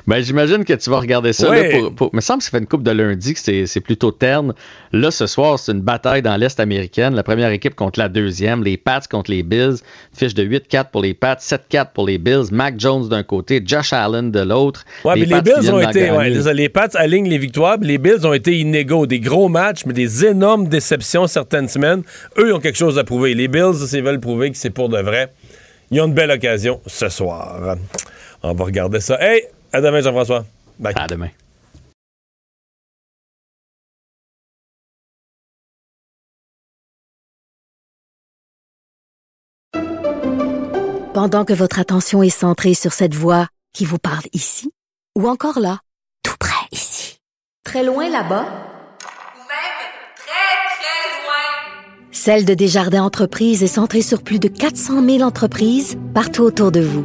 Ben, 0.06 0.20
j'imagine 0.22 0.64
que 0.64 0.72
tu 0.74 0.90
vas 0.90 0.98
regarder 1.00 1.32
ça. 1.32 1.54
Là, 1.54 1.70
pour, 1.70 1.94
pour- 1.94 2.14
me 2.14 2.20
semble 2.20 2.38
que 2.38 2.44
ça 2.44 2.50
fait 2.50 2.58
une 2.58 2.66
coupe 2.66 2.82
de 2.82 2.90
lundi 2.90 3.34
que 3.34 3.40
c'est 3.40 3.66
c'est 3.66 3.80
plutôt 3.80 4.10
terne. 4.10 4.54
Là, 4.92 5.10
ce 5.10 5.26
soir, 5.26 5.58
c'est 5.58 5.72
une 5.72 5.80
bataille 5.80 6.22
dans 6.22 6.36
l'Est 6.36 6.58
américaine. 6.60 7.14
La 7.14 7.22
première 7.22 7.50
équipe 7.50 7.74
contre 7.74 7.98
la 7.98 8.08
deuxième. 8.08 8.62
Les 8.62 8.76
Pats 8.76 9.00
contre 9.10 9.30
les 9.30 9.42
Bills. 9.42 9.76
Fiche 10.14 10.34
de 10.34 10.44
8-4 10.44 10.90
pour 10.90 11.02
les 11.02 11.14
Pats, 11.14 11.34
7-4 11.40 11.92
pour 11.94 12.06
les 12.06 12.18
Bills. 12.18 12.52
Mac 12.52 12.74
Jones 12.78 13.08
d'un 13.08 13.22
côté, 13.22 13.62
Josh 13.64 13.92
Allen 13.92 14.30
de 14.30 14.40
l'autre. 14.40 14.84
Ouais, 15.04 15.14
mais 15.14 15.20
les 15.24 15.26
Pats 15.26 15.42
qui 15.42 15.60
Bills 15.60 15.70
ont 15.72 15.80
été. 15.80 16.10
Ouais, 16.10 16.30
les, 16.30 16.54
les 16.54 16.68
Pats 16.68 16.88
alignent 16.94 17.28
les 17.28 17.38
victoires, 17.38 17.78
les 17.80 17.98
Bills 17.98 18.26
ont 18.26 18.32
été 18.32 18.58
inégaux. 18.58 19.06
Des 19.06 19.20
gros 19.20 19.48
matchs, 19.48 19.84
mais 19.86 19.92
des 19.92 20.24
énormes 20.26 20.68
déceptions 20.68 21.26
certaines 21.26 21.68
semaines. 21.68 22.02
Eux, 22.38 22.48
ils 22.48 22.52
ont 22.52 22.60
quelque 22.60 22.78
chose 22.78 22.98
à 22.98 23.04
prouver. 23.04 23.34
Les 23.34 23.48
Bills, 23.48 23.74
s'ils 23.86 24.02
veulent 24.02 24.20
prouver 24.20 24.50
que 24.50 24.56
c'est 24.56 24.70
pour 24.70 24.88
de 24.88 24.98
vrai, 24.98 25.32
ils 25.90 26.00
ont 26.00 26.06
une 26.06 26.14
belle 26.14 26.30
occasion 26.30 26.80
ce 26.86 27.08
soir. 27.08 27.76
On 28.42 28.54
va 28.54 28.64
regarder 28.64 29.00
ça. 29.00 29.18
Hey, 29.20 29.42
à 29.72 29.80
demain, 29.80 30.00
Jean-François. 30.00 30.44
Bye. 30.78 30.94
À 30.96 31.06
demain. 31.06 31.28
Pendant 41.14 41.44
que 41.44 41.52
votre 41.52 41.78
attention 41.78 42.22
est 42.22 42.30
centrée 42.30 42.72
sur 42.74 42.92
cette 42.94 43.14
voix 43.14 43.46
qui 43.74 43.84
vous 43.84 43.98
parle 43.98 44.24
ici, 44.32 44.72
ou 45.14 45.28
encore 45.28 45.60
là, 45.60 45.80
tout 46.22 46.36
près 46.40 46.66
ici, 46.72 47.18
très 47.64 47.84
loin 47.84 48.08
là-bas, 48.08 48.46
Celle 52.24 52.44
de 52.44 52.54
Desjardins 52.54 53.02
Entreprises 53.02 53.64
est 53.64 53.66
centrée 53.66 54.00
sur 54.00 54.22
plus 54.22 54.38
de 54.38 54.46
400 54.46 55.04
000 55.04 55.22
entreprises 55.22 55.98
partout 56.14 56.42
autour 56.42 56.70
de 56.70 56.80
vous. 56.80 57.04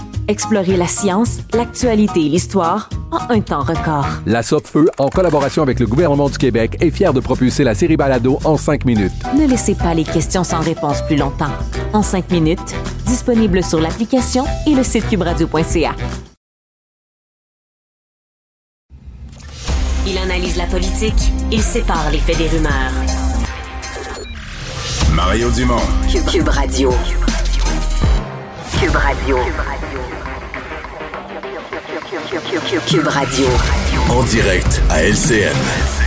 Explorez 0.31 0.77
la 0.77 0.87
science, 0.87 1.39
l'actualité 1.53 2.25
et 2.25 2.29
l'histoire 2.29 2.89
en 3.11 3.19
un 3.33 3.41
temps 3.41 3.63
record. 3.63 4.07
La 4.25 4.41
Feu, 4.41 4.89
en 4.97 5.09
collaboration 5.09 5.61
avec 5.61 5.81
le 5.81 5.85
gouvernement 5.85 6.29
du 6.29 6.37
Québec, 6.37 6.77
est 6.79 6.89
fière 6.89 7.11
de 7.11 7.19
propulser 7.19 7.65
la 7.65 7.75
série 7.75 7.97
Balado 7.97 8.39
en 8.45 8.55
cinq 8.55 8.85
minutes. 8.85 9.11
Ne 9.37 9.45
laissez 9.45 9.75
pas 9.75 9.93
les 9.93 10.05
questions 10.05 10.45
sans 10.45 10.61
réponse 10.61 11.01
plus 11.01 11.17
longtemps. 11.17 11.51
En 11.91 12.01
cinq 12.01 12.31
minutes, 12.31 12.73
disponible 13.05 13.61
sur 13.61 13.81
l'application 13.81 14.45
et 14.65 14.73
le 14.73 14.83
site 14.83 15.09
cubradio.ca. 15.09 15.95
Il 20.07 20.17
analyse 20.17 20.55
la 20.55 20.65
politique, 20.67 21.33
il 21.51 21.61
sépare 21.61 22.09
les 22.09 22.19
faits 22.19 22.37
des 22.37 22.47
rumeurs. 22.47 22.93
Mario 25.13 25.51
Dumont. 25.51 25.75
Cube, 26.09 26.25
Cube 26.25 26.47
Radio. 26.47 26.93
Cube 28.79 28.95
Radio. 28.95 29.37
Cube 32.87 33.07
Radio. 33.09 33.45
En 34.09 34.23
direct 34.23 34.81
à 34.89 35.03
LCN. 35.03 36.00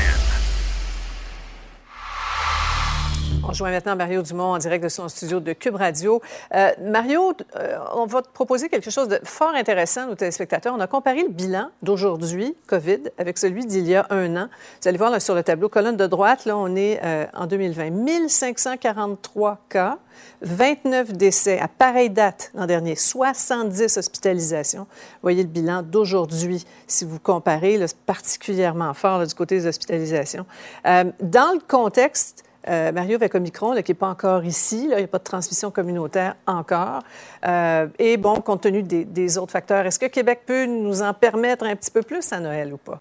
Rejoint 3.55 3.71
maintenant 3.71 3.95
Mario 3.95 4.21
Dumont 4.21 4.55
en 4.55 4.59
direct 4.59 4.83
de 4.83 4.89
son 4.89 5.09
studio 5.09 5.39
de 5.39 5.53
Cube 5.53 5.77
Radio. 5.77 6.21
Euh, 6.57 6.73
Mario, 6.83 7.35
euh, 7.55 7.79
on 7.95 8.05
va 8.05 8.21
te 8.21 8.29
proposer 8.29 8.69
quelque 8.69 8.91
chose 8.91 9.07
de 9.07 9.21
fort 9.23 9.55
intéressant 9.55 10.09
aux 10.09 10.17
téléspectateurs. 10.17 10.75
On 10.77 10.81
a 10.81 10.89
comparé 10.89 11.23
le 11.23 11.29
bilan 11.29 11.69
d'aujourd'hui, 11.81 12.57
COVID, 12.67 13.13
avec 13.17 13.39
celui 13.39 13.65
d'il 13.65 13.87
y 13.87 13.95
a 13.95 14.09
un 14.11 14.37
an. 14.37 14.49
Vous 14.83 14.89
allez 14.89 14.99
voir 14.99 15.23
sur 15.23 15.37
le 15.37 15.45
tableau, 15.45 15.69
colonne 15.69 15.97
de 15.97 16.09
droite, 16.09 16.47
là, 16.47 16.57
on 16.57 16.75
est 16.75 16.99
euh, 17.05 17.27
en 17.33 17.47
2020. 17.47 17.91
1543 17.91 19.61
cas, 19.69 19.99
29 20.43 21.13
décès 21.13 21.61
à 21.61 21.69
pareille 21.69 22.11
date 22.11 22.51
l'an 22.57 22.67
dernier, 22.67 22.97
70 22.97 23.99
hospitalisations. 23.99 24.89
Voyez 25.23 25.45
le 25.45 25.49
bilan 25.49 25.83
d'aujourd'hui, 25.83 26.65
si 26.89 27.05
vous 27.05 27.21
comparez, 27.21 27.79
particulièrement 28.05 28.95
fort 28.95 29.25
du 29.25 29.33
côté 29.33 29.59
des 29.59 29.69
hospitalisations. 29.69 30.45
Dans 30.85 31.55
le 31.55 31.61
contexte 31.69 32.45
euh, 32.69 32.93
Mario 32.93 33.17
avec 33.17 33.35
Omicron, 33.35 33.73
là, 33.73 33.83
qui 33.83 33.91
n'est 33.91 33.99
pas 33.99 34.09
encore 34.09 34.45
ici, 34.45 34.89
là, 34.89 34.97
il 34.97 35.01
n'y 35.01 35.05
a 35.05 35.09
pas 35.09 35.19
de 35.19 35.25
transmission 35.25 35.71
communautaire 35.71 36.35
encore. 36.47 37.03
Euh, 37.47 37.87
et 37.99 38.17
bon, 38.17 38.37
compte 38.37 38.63
tenu 38.63 38.83
des, 38.83 39.05
des 39.05 39.39
autres 39.39 39.53
facteurs, 39.53 39.85
est-ce 39.87 39.99
que 39.99 40.07
Québec 40.07 40.41
peut 40.47 40.67
nous 40.67 41.03
en 41.03 41.13
permettre 41.13 41.65
un 41.65 41.77
petit 41.77 41.91
peu 41.91 42.03
plus 42.03 42.33
à 42.33 42.41
Noël 42.41 42.73
ou 42.73 42.79
pas? 42.79 43.01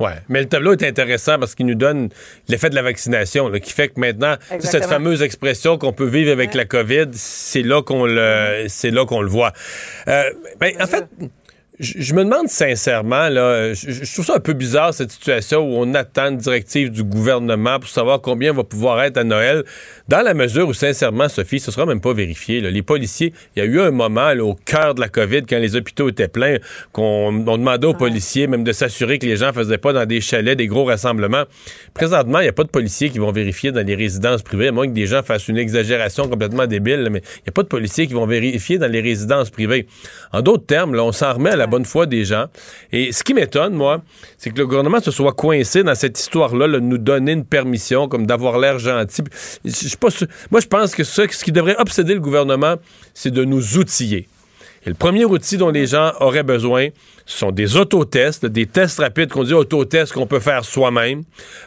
Ouais, 0.00 0.14
mais 0.30 0.40
le 0.40 0.48
tableau 0.48 0.72
est 0.72 0.82
intéressant 0.82 1.38
parce 1.38 1.54
qu'il 1.54 1.66
nous 1.66 1.74
donne 1.74 2.08
l'effet 2.48 2.70
de 2.70 2.74
la 2.74 2.80
vaccination, 2.80 3.48
là, 3.48 3.60
qui 3.60 3.70
fait 3.70 3.88
que 3.88 4.00
maintenant, 4.00 4.36
cette 4.60 4.86
fameuse 4.86 5.20
expression 5.20 5.76
qu'on 5.76 5.92
peut 5.92 6.06
vivre 6.06 6.32
avec 6.32 6.54
la 6.54 6.64
COVID, 6.64 7.08
c'est 7.12 7.62
là 7.62 7.82
qu'on 7.82 8.06
le, 8.06 8.64
c'est 8.68 8.90
là 8.90 9.04
qu'on 9.04 9.20
le 9.20 9.28
voit. 9.28 9.52
Euh, 10.08 10.22
ben, 10.58 10.72
en 10.80 10.86
fait, 10.86 11.04
je 11.80 12.14
me 12.14 12.24
demande 12.24 12.48
sincèrement, 12.48 13.30
là, 13.30 13.72
je, 13.72 14.12
trouve 14.12 14.26
ça 14.26 14.36
un 14.36 14.40
peu 14.40 14.52
bizarre 14.52 14.92
cette 14.92 15.10
situation 15.10 15.60
où 15.60 15.80
on 15.80 15.94
attend 15.94 16.28
une 16.28 16.36
directive 16.36 16.90
du 16.90 17.02
gouvernement 17.02 17.80
pour 17.80 17.88
savoir 17.88 18.20
combien 18.20 18.52
va 18.52 18.64
pouvoir 18.64 19.02
être 19.02 19.16
à 19.16 19.24
Noël, 19.24 19.64
dans 20.06 20.20
la 20.20 20.34
mesure 20.34 20.68
où, 20.68 20.74
sincèrement, 20.74 21.30
Sophie, 21.30 21.58
ce 21.58 21.70
sera 21.70 21.86
même 21.86 22.02
pas 22.02 22.12
vérifié. 22.12 22.60
là. 22.60 22.70
Les 22.70 22.82
policiers, 22.82 23.32
il 23.56 23.60
y 23.60 23.62
a 23.62 23.64
eu 23.64 23.80
un 23.80 23.92
moment 23.92 24.34
là, 24.34 24.44
au 24.44 24.54
cœur 24.54 24.94
de 24.94 25.00
la 25.00 25.08
COVID, 25.08 25.42
quand 25.48 25.58
les 25.58 25.74
hôpitaux 25.74 26.10
étaient 26.10 26.28
pleins, 26.28 26.58
qu'on 26.92 27.28
on 27.46 27.58
demandait 27.58 27.86
aux 27.86 27.94
policiers 27.94 28.46
même 28.46 28.62
de 28.62 28.72
s'assurer 28.72 29.18
que 29.18 29.26
les 29.26 29.36
gens 29.36 29.52
faisaient 29.54 29.78
pas 29.78 29.94
dans 29.94 30.04
des 30.04 30.20
chalets, 30.20 30.58
des 30.58 30.66
gros 30.66 30.84
rassemblements. 30.84 31.44
Présentement, 31.94 32.40
il 32.40 32.44
n'y 32.44 32.48
a 32.48 32.52
pas 32.52 32.64
de 32.64 32.68
policiers 32.68 33.08
qui 33.08 33.18
vont 33.18 33.32
vérifier 33.32 33.72
dans 33.72 33.86
les 33.86 33.94
résidences 33.94 34.42
privées, 34.42 34.68
à 34.68 34.72
moins 34.72 34.86
que 34.86 34.92
des 34.92 35.06
gens 35.06 35.22
fassent 35.22 35.48
une 35.48 35.56
exagération 35.58 36.28
complètement 36.28 36.66
débile, 36.66 37.08
mais 37.10 37.22
il 37.38 37.42
n'y 37.44 37.48
a 37.48 37.52
pas 37.52 37.62
de 37.62 37.68
policiers 37.68 38.06
qui 38.06 38.12
vont 38.12 38.26
vérifier 38.26 38.76
dans 38.76 38.90
les 38.90 39.00
résidences 39.00 39.48
privées. 39.48 39.86
En 40.32 40.42
d'autres 40.42 40.66
termes, 40.66 40.94
là, 40.94 41.04
on 41.04 41.12
s'en 41.12 41.32
remet 41.32 41.50
à 41.50 41.56
la 41.56 41.69
bonne 41.70 41.84
foi 41.84 42.06
des 42.06 42.24
gens. 42.24 42.46
Et 42.92 43.12
ce 43.12 43.24
qui 43.24 43.32
m'étonne, 43.32 43.74
moi, 43.74 44.02
c'est 44.36 44.50
que 44.50 44.58
le 44.58 44.66
gouvernement 44.66 45.00
se 45.00 45.10
soit 45.10 45.32
coincé 45.32 45.82
dans 45.82 45.94
cette 45.94 46.18
histoire-là, 46.18 46.66
là, 46.66 46.78
de 46.78 46.84
nous 46.84 46.98
donner 46.98 47.32
une 47.32 47.44
permission, 47.44 48.08
comme 48.08 48.26
d'avoir 48.26 48.58
l'air 48.58 48.78
gentil. 48.78 49.22
Je 49.64 49.96
pas 49.96 50.08
Moi, 50.50 50.60
je 50.60 50.66
pense 50.66 50.94
que 50.94 51.04
ce, 51.04 51.22
ce 51.30 51.44
qui 51.44 51.52
devrait 51.52 51.76
obséder 51.78 52.14
le 52.14 52.20
gouvernement, 52.20 52.74
c'est 53.14 53.30
de 53.30 53.44
nous 53.44 53.78
outiller. 53.78 54.28
Et 54.86 54.88
le 54.88 54.94
premier 54.94 55.24
outil 55.24 55.58
dont 55.58 55.70
les 55.70 55.86
gens 55.86 56.12
auraient 56.20 56.42
besoin, 56.42 56.88
ce 57.30 57.38
sont 57.38 57.52
des 57.52 57.76
autotests, 57.76 58.44
des 58.44 58.66
tests 58.66 58.98
rapides 58.98 59.30
qu'on 59.30 59.44
dit 59.44 59.54
autotests 59.54 60.12
qu'on 60.12 60.26
peut 60.26 60.40
faire 60.40 60.64
soi-même. 60.64 61.22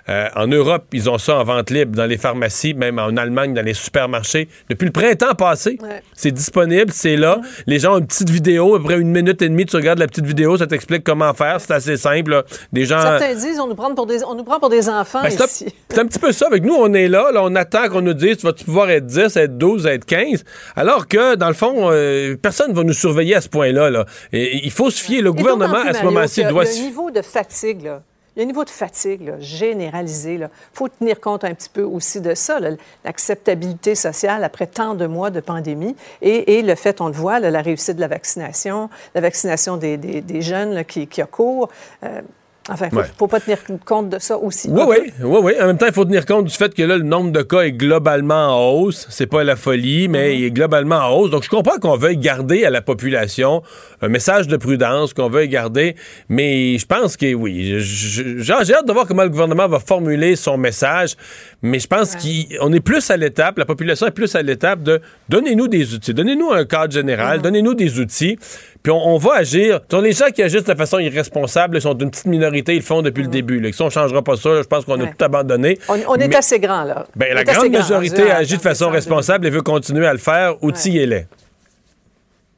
Euh, 0.10 0.28
en 0.36 0.46
Europe, 0.46 0.84
ils 0.92 1.10
ont 1.10 1.18
ça 1.18 1.38
en 1.38 1.46
vente 1.46 1.70
libre 1.70 1.96
dans 1.96 2.06
les 2.06 2.18
pharmacies, 2.18 2.74
même 2.74 3.00
en 3.00 3.16
Allemagne, 3.16 3.54
dans 3.54 3.62
les 3.64 3.74
supermarchés. 3.74 4.50
Depuis 4.70 4.88
le 4.88 4.92
printemps 4.92 5.36
passé, 5.36 5.78
c'est 6.14 6.32
disponible, 6.32 6.92
c'est 6.92 7.16
là. 7.16 7.40
Les 7.66 7.80
gens 7.80 7.96
ont 7.96 8.00
une 8.00 8.08
petite 8.08 8.30
vidéo, 8.30 8.76
après 8.76 9.00
une 9.00 9.10
minute 9.10 9.42
et 9.42 9.48
demie, 9.48 9.66
tu 9.66 9.78
regardes 9.78 10.00
la 10.00 10.08
petite 10.08 10.26
vidéo, 10.26 10.58
ça 10.58 10.68
t'explique 10.68 11.06
comment 11.06 11.34
faire. 11.34 11.62
C'est 11.62 11.72
assez 11.72 11.96
simple. 11.96 12.32
là. 12.32 12.44
Des 12.74 12.84
gens. 12.84 13.00
Certains 13.00 13.34
disent 13.34 13.60
on 13.62 13.68
nous 13.68 13.76
prend 13.76 13.96
pour 13.96 14.06
des, 14.06 14.22
on 14.26 14.36
nous 14.36 14.44
prend 14.44 14.60
pour 14.60 14.70
des 14.70 14.90
enfants 14.90 15.22
Ben, 15.24 15.30
c'est, 15.30 15.46
ici. 15.46 15.66
un, 15.68 15.94
c'est 15.96 16.00
un 16.02 16.06
petit 16.08 16.20
peu 16.20 16.34
ça. 16.34 16.48
Avec 16.48 16.66
nous, 16.66 16.76
on 16.76 16.94
est 16.94 17.08
là, 17.08 17.32
là 17.32 17.42
on 17.42 17.56
attend 17.56 17.88
qu'on 17.88 18.02
nous 18.02 18.14
dise 18.14 18.36
tu 18.36 18.46
vas 18.46 18.52
pouvoir 18.52 18.90
être 18.90 19.06
10, 19.06 19.38
être 19.38 19.58
12, 19.58 19.86
être 19.88 20.04
15. 20.04 20.44
Alors 20.76 21.08
que, 21.08 21.36
dans 21.36 21.48
le 21.48 21.54
fond, 21.54 21.90
euh, 21.90 22.36
personne 22.36 22.72
ne 22.72 22.76
va 22.76 22.84
nous 22.84 22.92
surveiller 22.92 23.36
à 23.36 23.42
ce 23.42 23.48
point-là. 23.48 23.90
Là. 23.90 24.06
Et, 24.34 24.66
il 24.66 24.72
faut 24.72 24.90
se 24.90 25.02
fier. 25.02 25.22
Le 25.22 25.30
Et 25.30 25.53
gouvernement, 25.56 25.90
à 25.90 25.94
ce 25.94 26.04
moment-ci, 26.06 26.44
doit 26.46 26.64
un 26.64 26.82
niveau 26.82 27.12
de 27.12 27.22
fatigue, 27.22 27.84
là. 27.84 28.02
Un 28.36 28.46
niveau 28.46 28.64
de 28.64 28.70
fatigue 28.72 29.28
là, 29.28 29.34
généralisé. 29.40 30.34
Il 30.34 30.50
faut 30.74 30.90
tenir 30.90 31.20
compte 31.22 31.44
un 31.44 31.54
petit 31.54 31.70
peu 31.70 31.84
aussi 31.84 32.20
de 32.20 32.34
ça, 32.34 32.60
l'acceptabilité 33.06 33.94
sociale 33.94 34.44
après 34.44 34.66
tant 34.66 34.96
de 34.96 35.06
mois 35.06 35.30
de 35.30 35.40
pandémie 35.40 35.96
et, 36.22 36.58
et 36.58 36.62
le 36.64 36.74
fait, 36.74 37.00
on 37.00 37.08
le 37.08 37.14
voit, 37.14 37.40
là, 37.40 37.52
la 37.52 37.62
réussite 37.62 37.96
de 37.96 38.02
la 38.02 38.08
vaccination, 38.08 38.90
la 39.14 39.22
vaccination 39.22 39.78
des, 39.78 39.98
des- 39.98 40.22
des 40.22 40.42
jeunes 40.42 40.74
là, 40.74 40.84
qui, 40.84 41.06
qui 41.06 41.22
a 41.22 41.28
cours. 41.28 41.70
Euh, 42.04 42.22
Enfin, 42.70 42.88
il 42.92 42.98
ne 42.98 43.04
faut 43.04 43.28
pas 43.28 43.42
tenir 43.42 43.58
compte 43.86 44.10
de 44.10 44.20
ça 44.20 44.38
aussi. 44.38 44.70
Oui, 44.70 44.84
oui, 44.88 44.98
oui, 45.22 45.40
oui. 45.44 45.54
En 45.62 45.68
même 45.68 45.78
temps, 45.78 45.86
il 45.86 45.94
faut 45.94 46.06
tenir 46.06 46.26
compte 46.26 46.46
du 46.46 46.54
fait 46.54 46.74
que 46.74 46.82
là, 46.82 46.96
le 46.96 47.04
nombre 47.04 47.32
de 47.32 47.42
cas 47.42 47.62
est 47.62 47.74
globalement 47.74 48.56
en 48.58 48.72
hausse. 48.72 49.06
C'est 49.10 49.28
pas 49.28 49.44
la 49.44 49.58
folie, 49.58 50.08
mais 50.08 50.38
il 50.38 50.46
est 50.46 50.52
globalement 50.52 50.96
en 50.96 51.12
hausse. 51.12 51.30
Donc, 51.30 51.44
je 51.44 51.50
comprends 51.50 51.78
qu'on 51.78 51.98
veuille 51.98 52.18
garder 52.18 52.64
à 52.64 52.70
la 52.70 52.82
population 52.82 53.64
un 54.02 54.08
message 54.08 54.48
de 54.48 54.56
prudence, 54.56 55.14
qu'on 55.14 55.30
veuille 55.30 55.50
garder, 55.50 55.96
mais 56.30 56.78
je 56.78 56.86
pense 56.86 57.18
que 57.18 57.34
oui. 57.34 57.80
J'ai 57.80 58.36
j'ai 58.40 58.54
hâte 58.54 58.88
de 58.88 58.94
voir 58.94 59.08
comment 59.08 59.24
le 59.24 59.30
gouvernement 59.30 59.68
va 59.68 59.80
formuler 59.80 60.36
son 60.36 60.58
message, 60.58 61.16
mais 61.62 61.80
je 61.80 61.88
pense 61.88 62.16
qu'on 62.16 62.74
est 62.74 62.80
plus 62.80 63.10
à 63.10 63.18
l'étape, 63.18 63.58
la 63.58 63.66
population 63.66 64.08
est 64.08 64.12
plus 64.12 64.36
à 64.36 64.42
l'étape 64.42 64.84
de 64.84 65.02
donnez-nous 65.30 65.68
des 65.68 65.94
outils, 65.94 66.14
donnez-nous 66.14 66.52
un 66.52 66.66
cadre 66.66 66.94
général, 66.94 67.42
donnez-nous 67.42 67.74
des 67.74 68.00
outils, 68.00 68.38
puis 68.84 68.92
on, 68.92 68.98
on 69.16 69.18
va 69.18 69.36
agir. 69.36 69.80
Sur 69.90 70.02
les 70.02 70.12
gens 70.12 70.28
qui 70.30 70.44
agissent 70.44 70.66
de 70.66 70.76
façon 70.76 71.00
irresponsable, 71.00 71.78
ils 71.78 71.82
sont 71.82 71.94
d'une 71.94 72.12
petite 72.12 72.26
minorité, 72.26 72.74
ils 72.74 72.80
le 72.80 72.84
font 72.84 73.02
depuis 73.02 73.24
le 73.24 73.30
début. 73.30 73.60
Là. 73.62 73.72
Si 73.72 73.82
on 73.82 73.86
ne 73.86 73.90
changera 73.90 74.22
pas 74.22 74.36
ça, 74.36 74.62
je 74.62 74.68
pense 74.68 74.84
qu'on 74.86 75.00
a 75.00 75.04
Ouais. 75.06 75.14
tout 75.18 75.24
abandonné. 75.26 75.80
On, 75.88 75.98
on 76.10 76.16
est 76.16 76.28
Mais- 76.28 76.36
assez 76.36 76.60
grand, 76.60 76.84
là. 76.84 77.06
ben, 77.16 77.30
On 77.32 77.36
la 77.36 77.44
grande 77.46 77.70
grand, 77.70 77.80
majorité 77.80 78.30
agit 78.30 78.58
de 78.58 78.62
façon 78.62 78.90
responsable 78.90 79.48
et 79.48 79.50
veut 79.50 79.62
continuer 79.62 80.06
à 80.06 80.12
le 80.14 80.20
faire. 80.20 80.62
Outillez-les. 80.62 81.26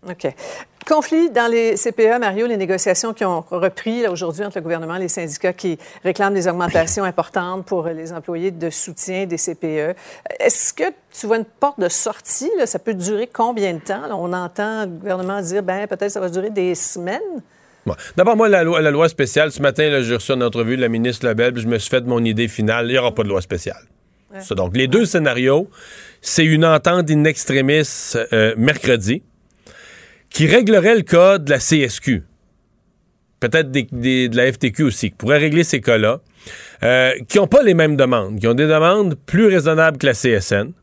OK. 0.10 0.28
Conflit 0.88 1.32
dans 1.32 1.52
les 1.52 1.74
CPE, 1.78 2.20
Mario, 2.20 2.46
les 2.46 2.58
négociations 2.58 3.12
qui 3.16 3.26
ont 3.26 3.44
repris 3.50 4.08
aujourd'hui 4.08 4.46
entre 4.46 4.60
le 4.60 4.62
gouvernement 4.62 4.98
et 4.98 5.00
les 5.00 5.08
syndicats 5.08 5.52
qui 5.52 5.80
réclament 6.04 6.36
des 6.36 6.48
augmentations 6.48 7.04
importantes 7.04 7.66
pour 7.66 7.88
les 7.88 8.14
employés 8.14 8.52
de 8.52 8.70
soutien 8.70 9.26
des 9.26 9.38
CPE. 9.38 9.98
Est-ce 10.40 10.76
que 10.76 10.84
tu 11.12 11.26
vois 11.26 11.38
une 11.38 11.46
porte 11.46 11.80
de 11.80 11.90
sortie? 11.90 12.52
là? 12.60 12.68
Ça 12.68 12.78
peut 12.78 12.94
durer 12.94 13.28
combien 13.32 13.74
de 13.74 13.80
temps? 13.80 14.06
Là, 14.06 14.16
on 14.16 14.32
entend 14.32 14.82
le 14.82 14.92
gouvernement 14.92 15.42
dire, 15.42 15.64
ben 15.64 15.88
peut-être 15.88 16.12
ça 16.12 16.20
va 16.20 16.30
durer 16.30 16.52
des 16.52 16.76
semaines. 16.76 17.42
Bon. 17.88 17.96
D'abord, 18.16 18.36
moi, 18.36 18.48
la 18.48 18.64
loi, 18.64 18.80
la 18.80 18.92
loi 18.92 19.10
spéciale, 19.10 19.52
ce 19.52 19.64
matin, 19.64 20.02
j'ai 20.04 20.14
reçu 20.14 20.34
une 20.34 20.44
entrevue 20.44 20.78
de 20.78 20.82
la 20.82 20.90
ministre 20.90 21.26
Lebel, 21.26 21.54
puis 21.54 21.64
je 21.64 21.68
me 21.68 21.80
suis 21.80 21.90
fait 21.90 22.06
mon 22.06 22.24
idée 22.24 22.48
finale. 22.48 22.86
Il 22.90 22.92
n'y 22.92 22.98
aura 23.00 23.14
pas 23.14 23.24
de 23.24 23.30
loi 23.30 23.42
spéciale. 23.42 23.82
Ça, 24.40 24.54
donc, 24.54 24.76
les 24.76 24.88
deux 24.88 25.06
scénarios, 25.06 25.68
c'est 26.22 26.46
une 26.46 26.66
entente 26.66 27.10
in 27.10 27.24
extremis 27.24 27.88
euh, 28.34 28.54
mercredi 28.58 29.24
qui 30.36 30.48
réglerait 30.48 30.96
le 30.96 31.02
cas 31.02 31.38
de 31.38 31.50
la 31.50 31.60
CSQ. 31.60 32.24
Peut-être 33.40 33.72
de 33.72 34.36
la 34.36 34.52
FTQ 34.52 34.84
aussi, 34.84 35.10
qui 35.10 35.16
pourrait 35.16 35.38
régler 35.38 35.64
ces 35.64 35.80
cas-là, 35.80 36.20
euh, 36.84 37.14
qui 37.30 37.38
n'ont 37.38 37.48
pas 37.48 37.64
les 37.64 37.74
mêmes 37.74 37.96
demandes, 37.96 38.38
qui 38.38 38.46
ont 38.46 38.54
des 38.54 38.68
demandes 38.68 39.16
plus 39.26 39.48
raisonnables 39.48 39.98
que 39.98 40.08
la 40.08 40.12
CSN. 40.14 40.74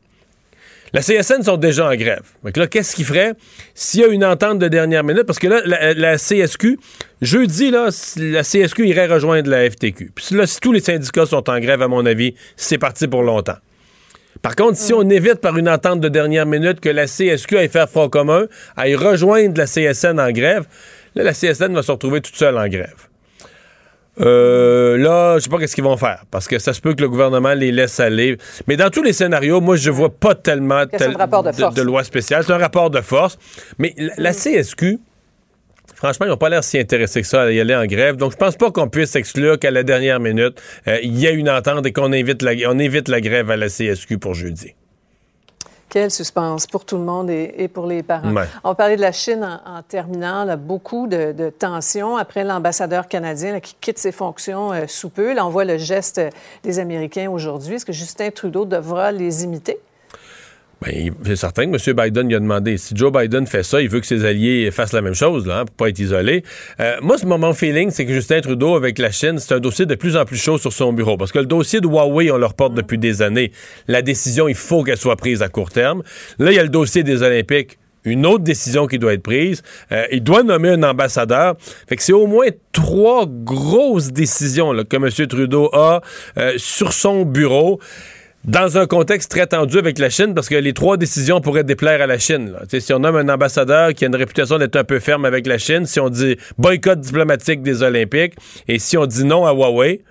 La 0.91 1.01
CSN 1.01 1.43
sont 1.43 1.57
déjà 1.57 1.87
en 1.87 1.93
grève. 1.95 2.23
Donc 2.43 2.57
là, 2.57 2.65
qu'est-ce 2.65 2.95
qu'il 2.95 3.05
ferait 3.05 3.33
s'il 3.75 3.99
y 3.99 4.03
a 4.03 4.07
une 4.07 4.25
entente 4.25 4.57
de 4.57 4.67
dernière 4.67 5.03
minute? 5.03 5.23
Parce 5.23 5.37
que 5.37 5.47
là, 5.47 5.61
la, 5.65 5.93
la 5.93 6.17
CSQ, 6.17 6.79
jeudi, 7.21 7.69
là, 7.69 7.89
la 8.17 8.41
CSQ 8.41 8.87
irait 8.87 9.05
rejoindre 9.05 9.51
la 9.51 9.69
FTQ. 9.69 10.13
Puis 10.15 10.35
là, 10.35 10.47
si 10.47 10.59
tous 10.59 10.71
les 10.71 10.79
syndicats 10.79 11.27
sont 11.27 11.47
en 11.47 11.59
grève, 11.59 11.83
à 11.83 11.87
mon 11.87 12.07
avis, 12.07 12.33
c'est 12.55 12.79
parti 12.79 13.07
pour 13.07 13.21
longtemps. 13.21 13.57
Par 14.43 14.57
contre, 14.57 14.77
si 14.77 14.93
on 14.93 15.09
évite 15.09 15.39
par 15.39 15.57
une 15.57 15.69
entente 15.69 16.01
de 16.01 16.09
dernière 16.09 16.45
minute 16.45 16.81
que 16.81 16.89
la 16.89 17.05
CSQ 17.05 17.57
aille 17.57 17.69
faire 17.69 17.89
front 17.89 18.09
commun, 18.09 18.45
aille 18.75 18.93
rejoindre 18.93 19.57
la 19.57 19.65
CSN 19.65 20.19
en 20.19 20.31
grève, 20.31 20.65
là, 21.15 21.23
la 21.23 21.31
CSN 21.31 21.73
va 21.73 21.81
se 21.81 21.91
retrouver 21.91 22.19
toute 22.19 22.35
seule 22.35 22.57
en 22.57 22.67
grève. 22.67 23.07
Euh, 24.19 24.97
là, 24.97 25.37
je 25.37 25.45
sais 25.45 25.49
pas 25.49 25.57
qu'est-ce 25.57 25.73
qu'ils 25.73 25.83
vont 25.83 25.97
faire 25.97 26.25
parce 26.29 26.47
que 26.47 26.59
ça 26.59 26.73
se 26.73 26.81
peut 26.81 26.93
que 26.93 27.01
le 27.01 27.09
gouvernement 27.09 27.53
les 27.53 27.71
laisse 27.71 27.99
aller. 28.01 28.37
Mais 28.67 28.75
dans 28.75 28.89
tous 28.89 29.01
les 29.01 29.13
scénarios, 29.13 29.61
moi, 29.61 29.77
je 29.77 29.89
vois 29.89 30.13
pas 30.13 30.35
tellement 30.35 30.85
de 30.85 31.17
rapport 31.17 31.41
de 31.41 31.51
force. 31.53 31.77
loi 31.79 32.03
spéciale. 32.03 32.43
C'est 32.45 32.53
un 32.53 32.57
rapport 32.57 32.89
de 32.89 33.01
force. 33.01 33.39
Mais 33.79 33.95
la, 33.97 34.13
la 34.17 34.33
CSQ, 34.33 34.99
franchement, 36.03 36.25
ils 36.25 36.29
n'ont 36.29 36.37
pas 36.37 36.49
l'air 36.49 36.63
si 36.63 36.77
intéressés 36.77 37.21
que 37.21 37.27
ça 37.27 37.43
à 37.43 37.51
y 37.51 37.59
aller 37.59 37.75
en 37.75 37.85
grève. 37.85 38.17
Donc, 38.17 38.33
je 38.33 38.37
pense 38.37 38.57
pas 38.57 38.71
qu'on 38.71 38.89
puisse 38.89 39.15
exclure 39.15 39.57
qu'à 39.57 39.71
la 39.71 39.83
dernière 39.83 40.19
minute, 40.19 40.61
euh, 40.87 40.99
il 41.01 41.17
y 41.17 41.27
a 41.27 41.31
une 41.31 41.49
entente 41.49 41.85
et 41.85 41.93
qu'on 41.93 42.11
invite 42.11 42.41
la, 42.41 42.51
on 42.69 42.77
évite 42.77 43.07
la 43.07 43.21
grève 43.21 43.49
à 43.49 43.55
la 43.55 43.67
CSQ 43.67 44.17
pour 44.17 44.33
jeudi. 44.33 44.75
Quel 45.87 46.11
suspense 46.11 46.67
pour 46.67 46.85
tout 46.85 46.97
le 46.97 47.03
monde 47.03 47.29
et, 47.29 47.53
et 47.57 47.67
pour 47.67 47.85
les 47.85 48.01
parents. 48.03 48.33
Ouais. 48.33 48.45
On 48.63 48.73
parlait 48.73 48.95
de 48.95 49.01
la 49.01 49.11
Chine 49.11 49.43
en, 49.43 49.77
en 49.77 49.81
terminant. 49.83 50.43
Là, 50.43 50.57
beaucoup 50.57 51.07
de, 51.07 51.31
de 51.31 51.49
tensions 51.49 52.17
après 52.17 52.43
l'ambassadeur 52.43 53.07
canadien 53.07 53.53
là, 53.53 53.61
qui 53.61 53.75
quitte 53.79 53.99
ses 53.99 54.11
fonctions 54.11 54.73
euh, 54.73 54.85
sous 54.87 55.09
peu. 55.09 55.33
Là, 55.33 55.45
on 55.45 55.49
voit 55.49 55.65
le 55.65 55.77
geste 55.77 56.19
des 56.63 56.79
Américains 56.79 57.29
aujourd'hui. 57.29 57.75
Est-ce 57.75 57.85
que 57.85 57.93
Justin 57.93 58.31
Trudeau 58.31 58.65
devra 58.65 59.11
les 59.11 59.43
imiter? 59.43 59.77
Ben, 60.83 61.13
c'est 61.25 61.35
certain 61.35 61.71
que 61.71 61.89
M. 61.89 61.95
Biden 61.95 62.27
lui 62.27 62.35
a 62.35 62.39
demandé. 62.39 62.77
Si 62.77 62.95
Joe 62.95 63.11
Biden 63.11 63.47
fait 63.47 63.63
ça, 63.63 63.81
il 63.81 63.89
veut 63.89 63.99
que 63.99 64.05
ses 64.05 64.25
alliés 64.25 64.69
fassent 64.71 64.93
la 64.93 65.01
même 65.01 65.13
chose, 65.13 65.47
là, 65.47 65.59
hein, 65.59 65.65
pour 65.65 65.75
pas 65.75 65.89
être 65.89 65.99
isolé. 65.99 66.43
Euh, 66.79 66.97
moi, 67.01 67.17
ce 67.17 67.25
mon 67.25 67.53
feeling, 67.53 67.89
c'est 67.89 68.05
que 68.05 68.13
Justin 68.13 68.41
Trudeau, 68.41 68.75
avec 68.75 68.99
la 68.99 69.11
Chine, 69.11 69.39
c'est 69.39 69.53
un 69.53 69.59
dossier 69.59 69.85
de 69.85 69.95
plus 69.95 70.17
en 70.17 70.25
plus 70.25 70.37
chaud 70.37 70.57
sur 70.57 70.73
son 70.73 70.91
bureau. 70.91 71.15
Parce 71.15 71.31
que 71.31 71.39
le 71.39 71.45
dossier 71.45 71.79
de 71.79 71.87
Huawei, 71.87 72.31
on 72.31 72.37
le 72.37 72.45
reporte 72.45 72.73
depuis 72.73 72.97
des 72.97 73.21
années. 73.21 73.51
La 73.87 74.01
décision, 74.01 74.47
il 74.47 74.55
faut 74.55 74.83
qu'elle 74.83 74.97
soit 74.97 75.15
prise 75.15 75.41
à 75.41 75.47
court 75.47 75.71
terme. 75.71 76.03
Là, 76.39 76.51
il 76.51 76.55
y 76.55 76.59
a 76.59 76.63
le 76.63 76.69
dossier 76.69 77.03
des 77.03 77.21
Olympiques. 77.21 77.77
Une 78.05 78.25
autre 78.25 78.43
décision 78.43 78.85
qui 78.85 78.99
doit 78.99 79.13
être 79.13 79.23
prise. 79.23 79.61
Euh, 79.93 80.05
il 80.11 80.21
doit 80.21 80.43
nommer 80.43 80.69
un 80.69 80.83
ambassadeur. 80.83 81.55
Fait 81.87 81.95
que 81.95 82.03
c'est 82.03 82.11
au 82.11 82.27
moins 82.27 82.47
trois 82.73 83.25
grosses 83.25 84.11
décisions 84.11 84.73
là, 84.73 84.83
que 84.83 84.97
M. 84.97 85.09
Trudeau 85.27 85.69
a 85.71 86.01
euh, 86.37 86.53
sur 86.57 86.91
son 86.91 87.23
bureau 87.23 87.79
dans 88.45 88.77
un 88.77 88.85
contexte 88.87 89.31
très 89.31 89.47
tendu 89.47 89.77
avec 89.77 89.99
la 89.99 90.09
Chine, 90.09 90.33
parce 90.33 90.49
que 90.49 90.55
les 90.55 90.73
trois 90.73 90.97
décisions 90.97 91.39
pourraient 91.39 91.63
déplaire 91.63 92.01
à 92.01 92.07
la 92.07 92.17
Chine. 92.17 92.51
là. 92.51 92.79
Si 92.79 92.93
on 92.93 92.99
nomme 92.99 93.15
un 93.15 93.29
ambassadeur 93.29 93.93
qui 93.93 94.03
a 94.03 94.07
une 94.07 94.15
réputation 94.15 94.57
d'être 94.57 94.75
un 94.75 94.83
peu 94.83 94.99
ferme 94.99 95.25
avec 95.25 95.47
la 95.47 95.57
Chine, 95.57 95.85
si 95.85 95.99
on 95.99 96.09
dit 96.09 96.37
boycott 96.57 96.99
diplomatique 96.99 97.61
des 97.61 97.83
Olympiques, 97.83 98.33
et 98.67 98.79
si 98.79 98.97
on 98.97 99.05
dit 99.05 99.23
non 99.23 99.45
à 99.45 99.53
Huawei, 99.53 100.01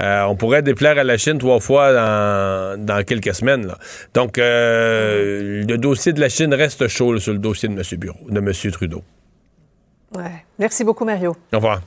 euh, 0.00 0.22
on 0.22 0.36
pourrait 0.36 0.62
déplaire 0.62 0.96
à 0.98 1.04
la 1.04 1.18
Chine 1.18 1.38
trois 1.38 1.60
fois 1.60 1.92
dans, 1.92 2.86
dans 2.86 3.04
quelques 3.04 3.34
semaines. 3.34 3.66
là. 3.66 3.78
Donc, 4.14 4.38
euh, 4.38 5.62
le 5.66 5.76
dossier 5.76 6.12
de 6.12 6.20
la 6.20 6.28
Chine 6.28 6.54
reste 6.54 6.88
chaud 6.88 7.12
là, 7.12 7.20
sur 7.20 7.32
le 7.32 7.38
dossier 7.38 7.68
de 7.68 7.74
M. 7.74 7.82
Bureau, 7.98 8.18
de 8.28 8.38
M. 8.38 8.52
Trudeau. 8.72 9.02
Ouais. 10.16 10.44
Merci 10.58 10.84
beaucoup, 10.84 11.04
Mario. 11.04 11.36
Au 11.52 11.56
revoir. 11.56 11.80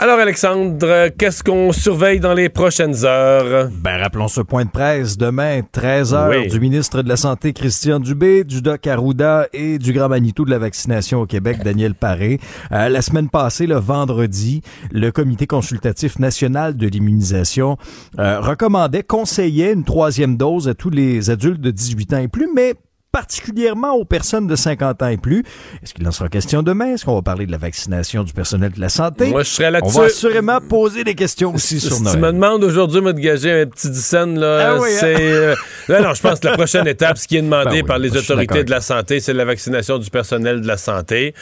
Alors, 0.00 0.20
Alexandre, 0.20 1.08
qu'est-ce 1.18 1.42
qu'on 1.42 1.72
surveille 1.72 2.20
dans 2.20 2.32
les 2.32 2.48
prochaines 2.48 3.04
heures? 3.04 3.68
Ben, 3.82 3.98
rappelons 4.00 4.28
ce 4.28 4.40
point 4.40 4.64
de 4.64 4.70
presse 4.70 5.18
demain, 5.18 5.62
13h, 5.72 6.28
Oui. 6.30 6.46
du 6.46 6.60
ministre 6.60 7.02
de 7.02 7.08
la 7.08 7.16
Santé, 7.16 7.52
Christian 7.52 7.98
Dubé, 7.98 8.44
du 8.44 8.62
doc 8.62 8.86
Arruda 8.86 9.48
et 9.52 9.78
du 9.78 9.92
grand 9.92 10.08
Manitou 10.08 10.44
de 10.44 10.50
la 10.50 10.60
vaccination 10.60 11.20
au 11.22 11.26
Québec, 11.26 11.64
Daniel 11.64 11.96
Paré. 11.96 12.38
Euh, 12.70 12.88
la 12.88 13.02
semaine 13.02 13.28
passée, 13.28 13.66
le 13.66 13.74
vendredi, 13.74 14.62
le 14.92 15.10
Comité 15.10 15.48
consultatif 15.48 16.20
national 16.20 16.76
de 16.76 16.86
l'immunisation 16.86 17.76
euh, 18.20 18.38
recommandait, 18.38 19.02
conseillait 19.02 19.72
une 19.72 19.82
troisième 19.84 20.36
dose 20.36 20.68
à 20.68 20.74
tous 20.74 20.90
les 20.90 21.28
adultes 21.30 21.60
de 21.60 21.72
18 21.72 22.12
ans 22.14 22.18
et 22.18 22.28
plus, 22.28 22.48
mais 22.54 22.74
particulièrement 23.12 23.92
aux 23.94 24.04
personnes 24.04 24.46
de 24.46 24.56
50 24.56 25.02
ans 25.02 25.08
et 25.08 25.16
plus. 25.16 25.44
Est-ce 25.82 25.94
qu'il 25.94 26.06
en 26.06 26.12
sera 26.12 26.28
question 26.28 26.62
demain? 26.62 26.94
Est-ce 26.94 27.04
qu'on 27.04 27.14
va 27.14 27.22
parler 27.22 27.46
de 27.46 27.50
la 27.52 27.58
vaccination 27.58 28.22
du 28.22 28.32
personnel 28.32 28.72
de 28.72 28.80
la 28.80 28.88
santé? 28.88 29.30
Moi, 29.30 29.42
je 29.42 29.48
serais 29.50 29.68
On 29.68 29.72
là-dessus. 29.72 29.98
va 29.98 30.04
assurément 30.04 30.60
poser 30.60 31.04
des 31.04 31.14
questions 31.14 31.54
aussi 31.54 31.80
sur 31.80 31.94
si 31.96 32.02
Noël. 32.02 32.16
tu 32.16 32.22
me 32.22 32.32
demandes 32.32 32.64
aujourd'hui 32.64 33.00
de 33.00 33.12
gager 33.12 33.62
un 33.62 33.66
petit 33.66 33.90
dixaine, 33.90 34.38
là, 34.38 34.72
Ah 34.74 34.78
oui, 34.80 34.88
hein? 34.92 34.96
c'est. 35.00 35.16
euh, 35.20 35.54
là, 35.88 36.00
non, 36.02 36.14
je 36.14 36.20
pense 36.22 36.40
que 36.40 36.46
la 36.48 36.54
prochaine 36.54 36.86
étape, 36.86 37.18
ce 37.18 37.26
qui 37.26 37.36
est 37.36 37.42
demandé 37.42 37.64
Ben 37.70 37.72
oui, 37.76 37.82
par 37.82 37.98
les 37.98 38.16
autorités 38.16 38.64
de 38.64 38.70
la 38.70 38.80
santé, 38.80 39.20
c'est 39.20 39.32
la 39.34 39.44
vaccination 39.44 39.98
du 39.98 40.10
personnel 40.10 40.60
de 40.60 40.66
la 40.66 40.76
santé. 40.76 41.34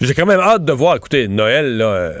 J'ai 0.00 0.14
quand 0.14 0.26
même 0.26 0.40
hâte 0.40 0.64
de 0.64 0.72
voir. 0.72 0.96
Écoutez, 0.96 1.28
Noël, 1.28 1.76
là, 1.76 1.84
euh, 1.84 2.20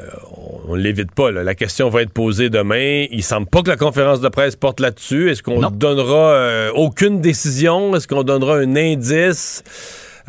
on, 0.68 0.74
l'évite 0.74 1.12
pas. 1.12 1.30
là. 1.30 1.42
La 1.42 1.54
question 1.54 1.88
va 1.88 2.02
être 2.02 2.12
posée 2.12 2.50
demain. 2.50 3.06
Il 3.10 3.22
semble 3.22 3.46
pas 3.46 3.62
que 3.62 3.68
la 3.68 3.76
conférence 3.76 4.20
de 4.20 4.28
presse 4.28 4.56
porte 4.56 4.80
là-dessus. 4.80 5.30
Est-ce 5.30 5.42
qu'on 5.42 5.60
donnera 5.70 6.34
euh, 6.34 6.70
aucune 6.74 7.20
décision? 7.20 7.96
Est-ce 7.96 8.06
qu'on 8.06 8.22
donnera 8.22 8.58
un 8.58 8.76
indice? 8.76 9.64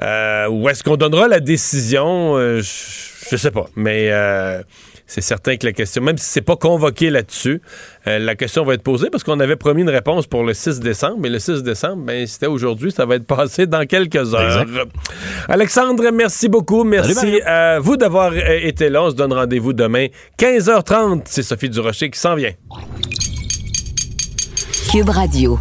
Euh, 0.01 0.47
ou 0.47 0.67
est-ce 0.69 0.83
qu'on 0.83 0.97
donnera 0.97 1.27
la 1.27 1.39
décision? 1.39 2.35
Euh, 2.37 2.61
je, 2.61 3.35
sais 3.35 3.51
pas. 3.51 3.67
Mais 3.75 4.09
c'est 5.07 5.21
certain 5.21 5.57
que 5.57 5.65
la 5.65 5.73
question, 5.73 6.01
même 6.01 6.17
si 6.17 6.25
c'est 6.25 6.41
pas 6.41 6.55
convoqué 6.55 7.09
là-dessus, 7.09 7.61
euh, 8.07 8.19
la 8.19 8.35
question 8.35 8.63
va 8.63 8.73
être 8.73 8.83
posée 8.83 9.09
parce 9.09 9.23
qu'on 9.23 9.39
avait 9.39 9.55
promis 9.55 9.81
une 9.81 9.89
réponse 9.89 10.27
pour 10.27 10.43
le 10.43 10.53
6 10.53 10.79
décembre. 10.79 11.17
Mais 11.19 11.29
le 11.29 11.39
6 11.39 11.63
décembre, 11.63 12.03
ben, 12.03 12.25
c'était 12.25 12.47
aujourd'hui. 12.47 12.91
Ça 12.91 13.05
va 13.05 13.15
être 13.15 13.25
passé 13.27 13.67
dans 13.67 13.85
quelques 13.85 14.33
heures. 14.33 14.65
Alexandre, 15.47 16.09
merci 16.11 16.49
beaucoup. 16.49 16.83
Merci 16.83 17.13
Salut, 17.13 17.41
à 17.41 17.79
vous 17.79 17.97
d'avoir 17.97 18.31
euh, 18.31 18.59
été 18.61 18.89
là. 18.89 19.03
On 19.03 19.09
se 19.09 19.15
donne 19.15 19.33
rendez-vous 19.33 19.73
demain, 19.73 20.07
15h30. 20.39 21.23
C'est 21.25 21.43
Sophie 21.43 21.69
Durocher 21.69 22.09
qui 22.09 22.19
s'en 22.19 22.35
vient. 22.35 22.51
Cube 24.91 25.09
Radio. 25.09 25.59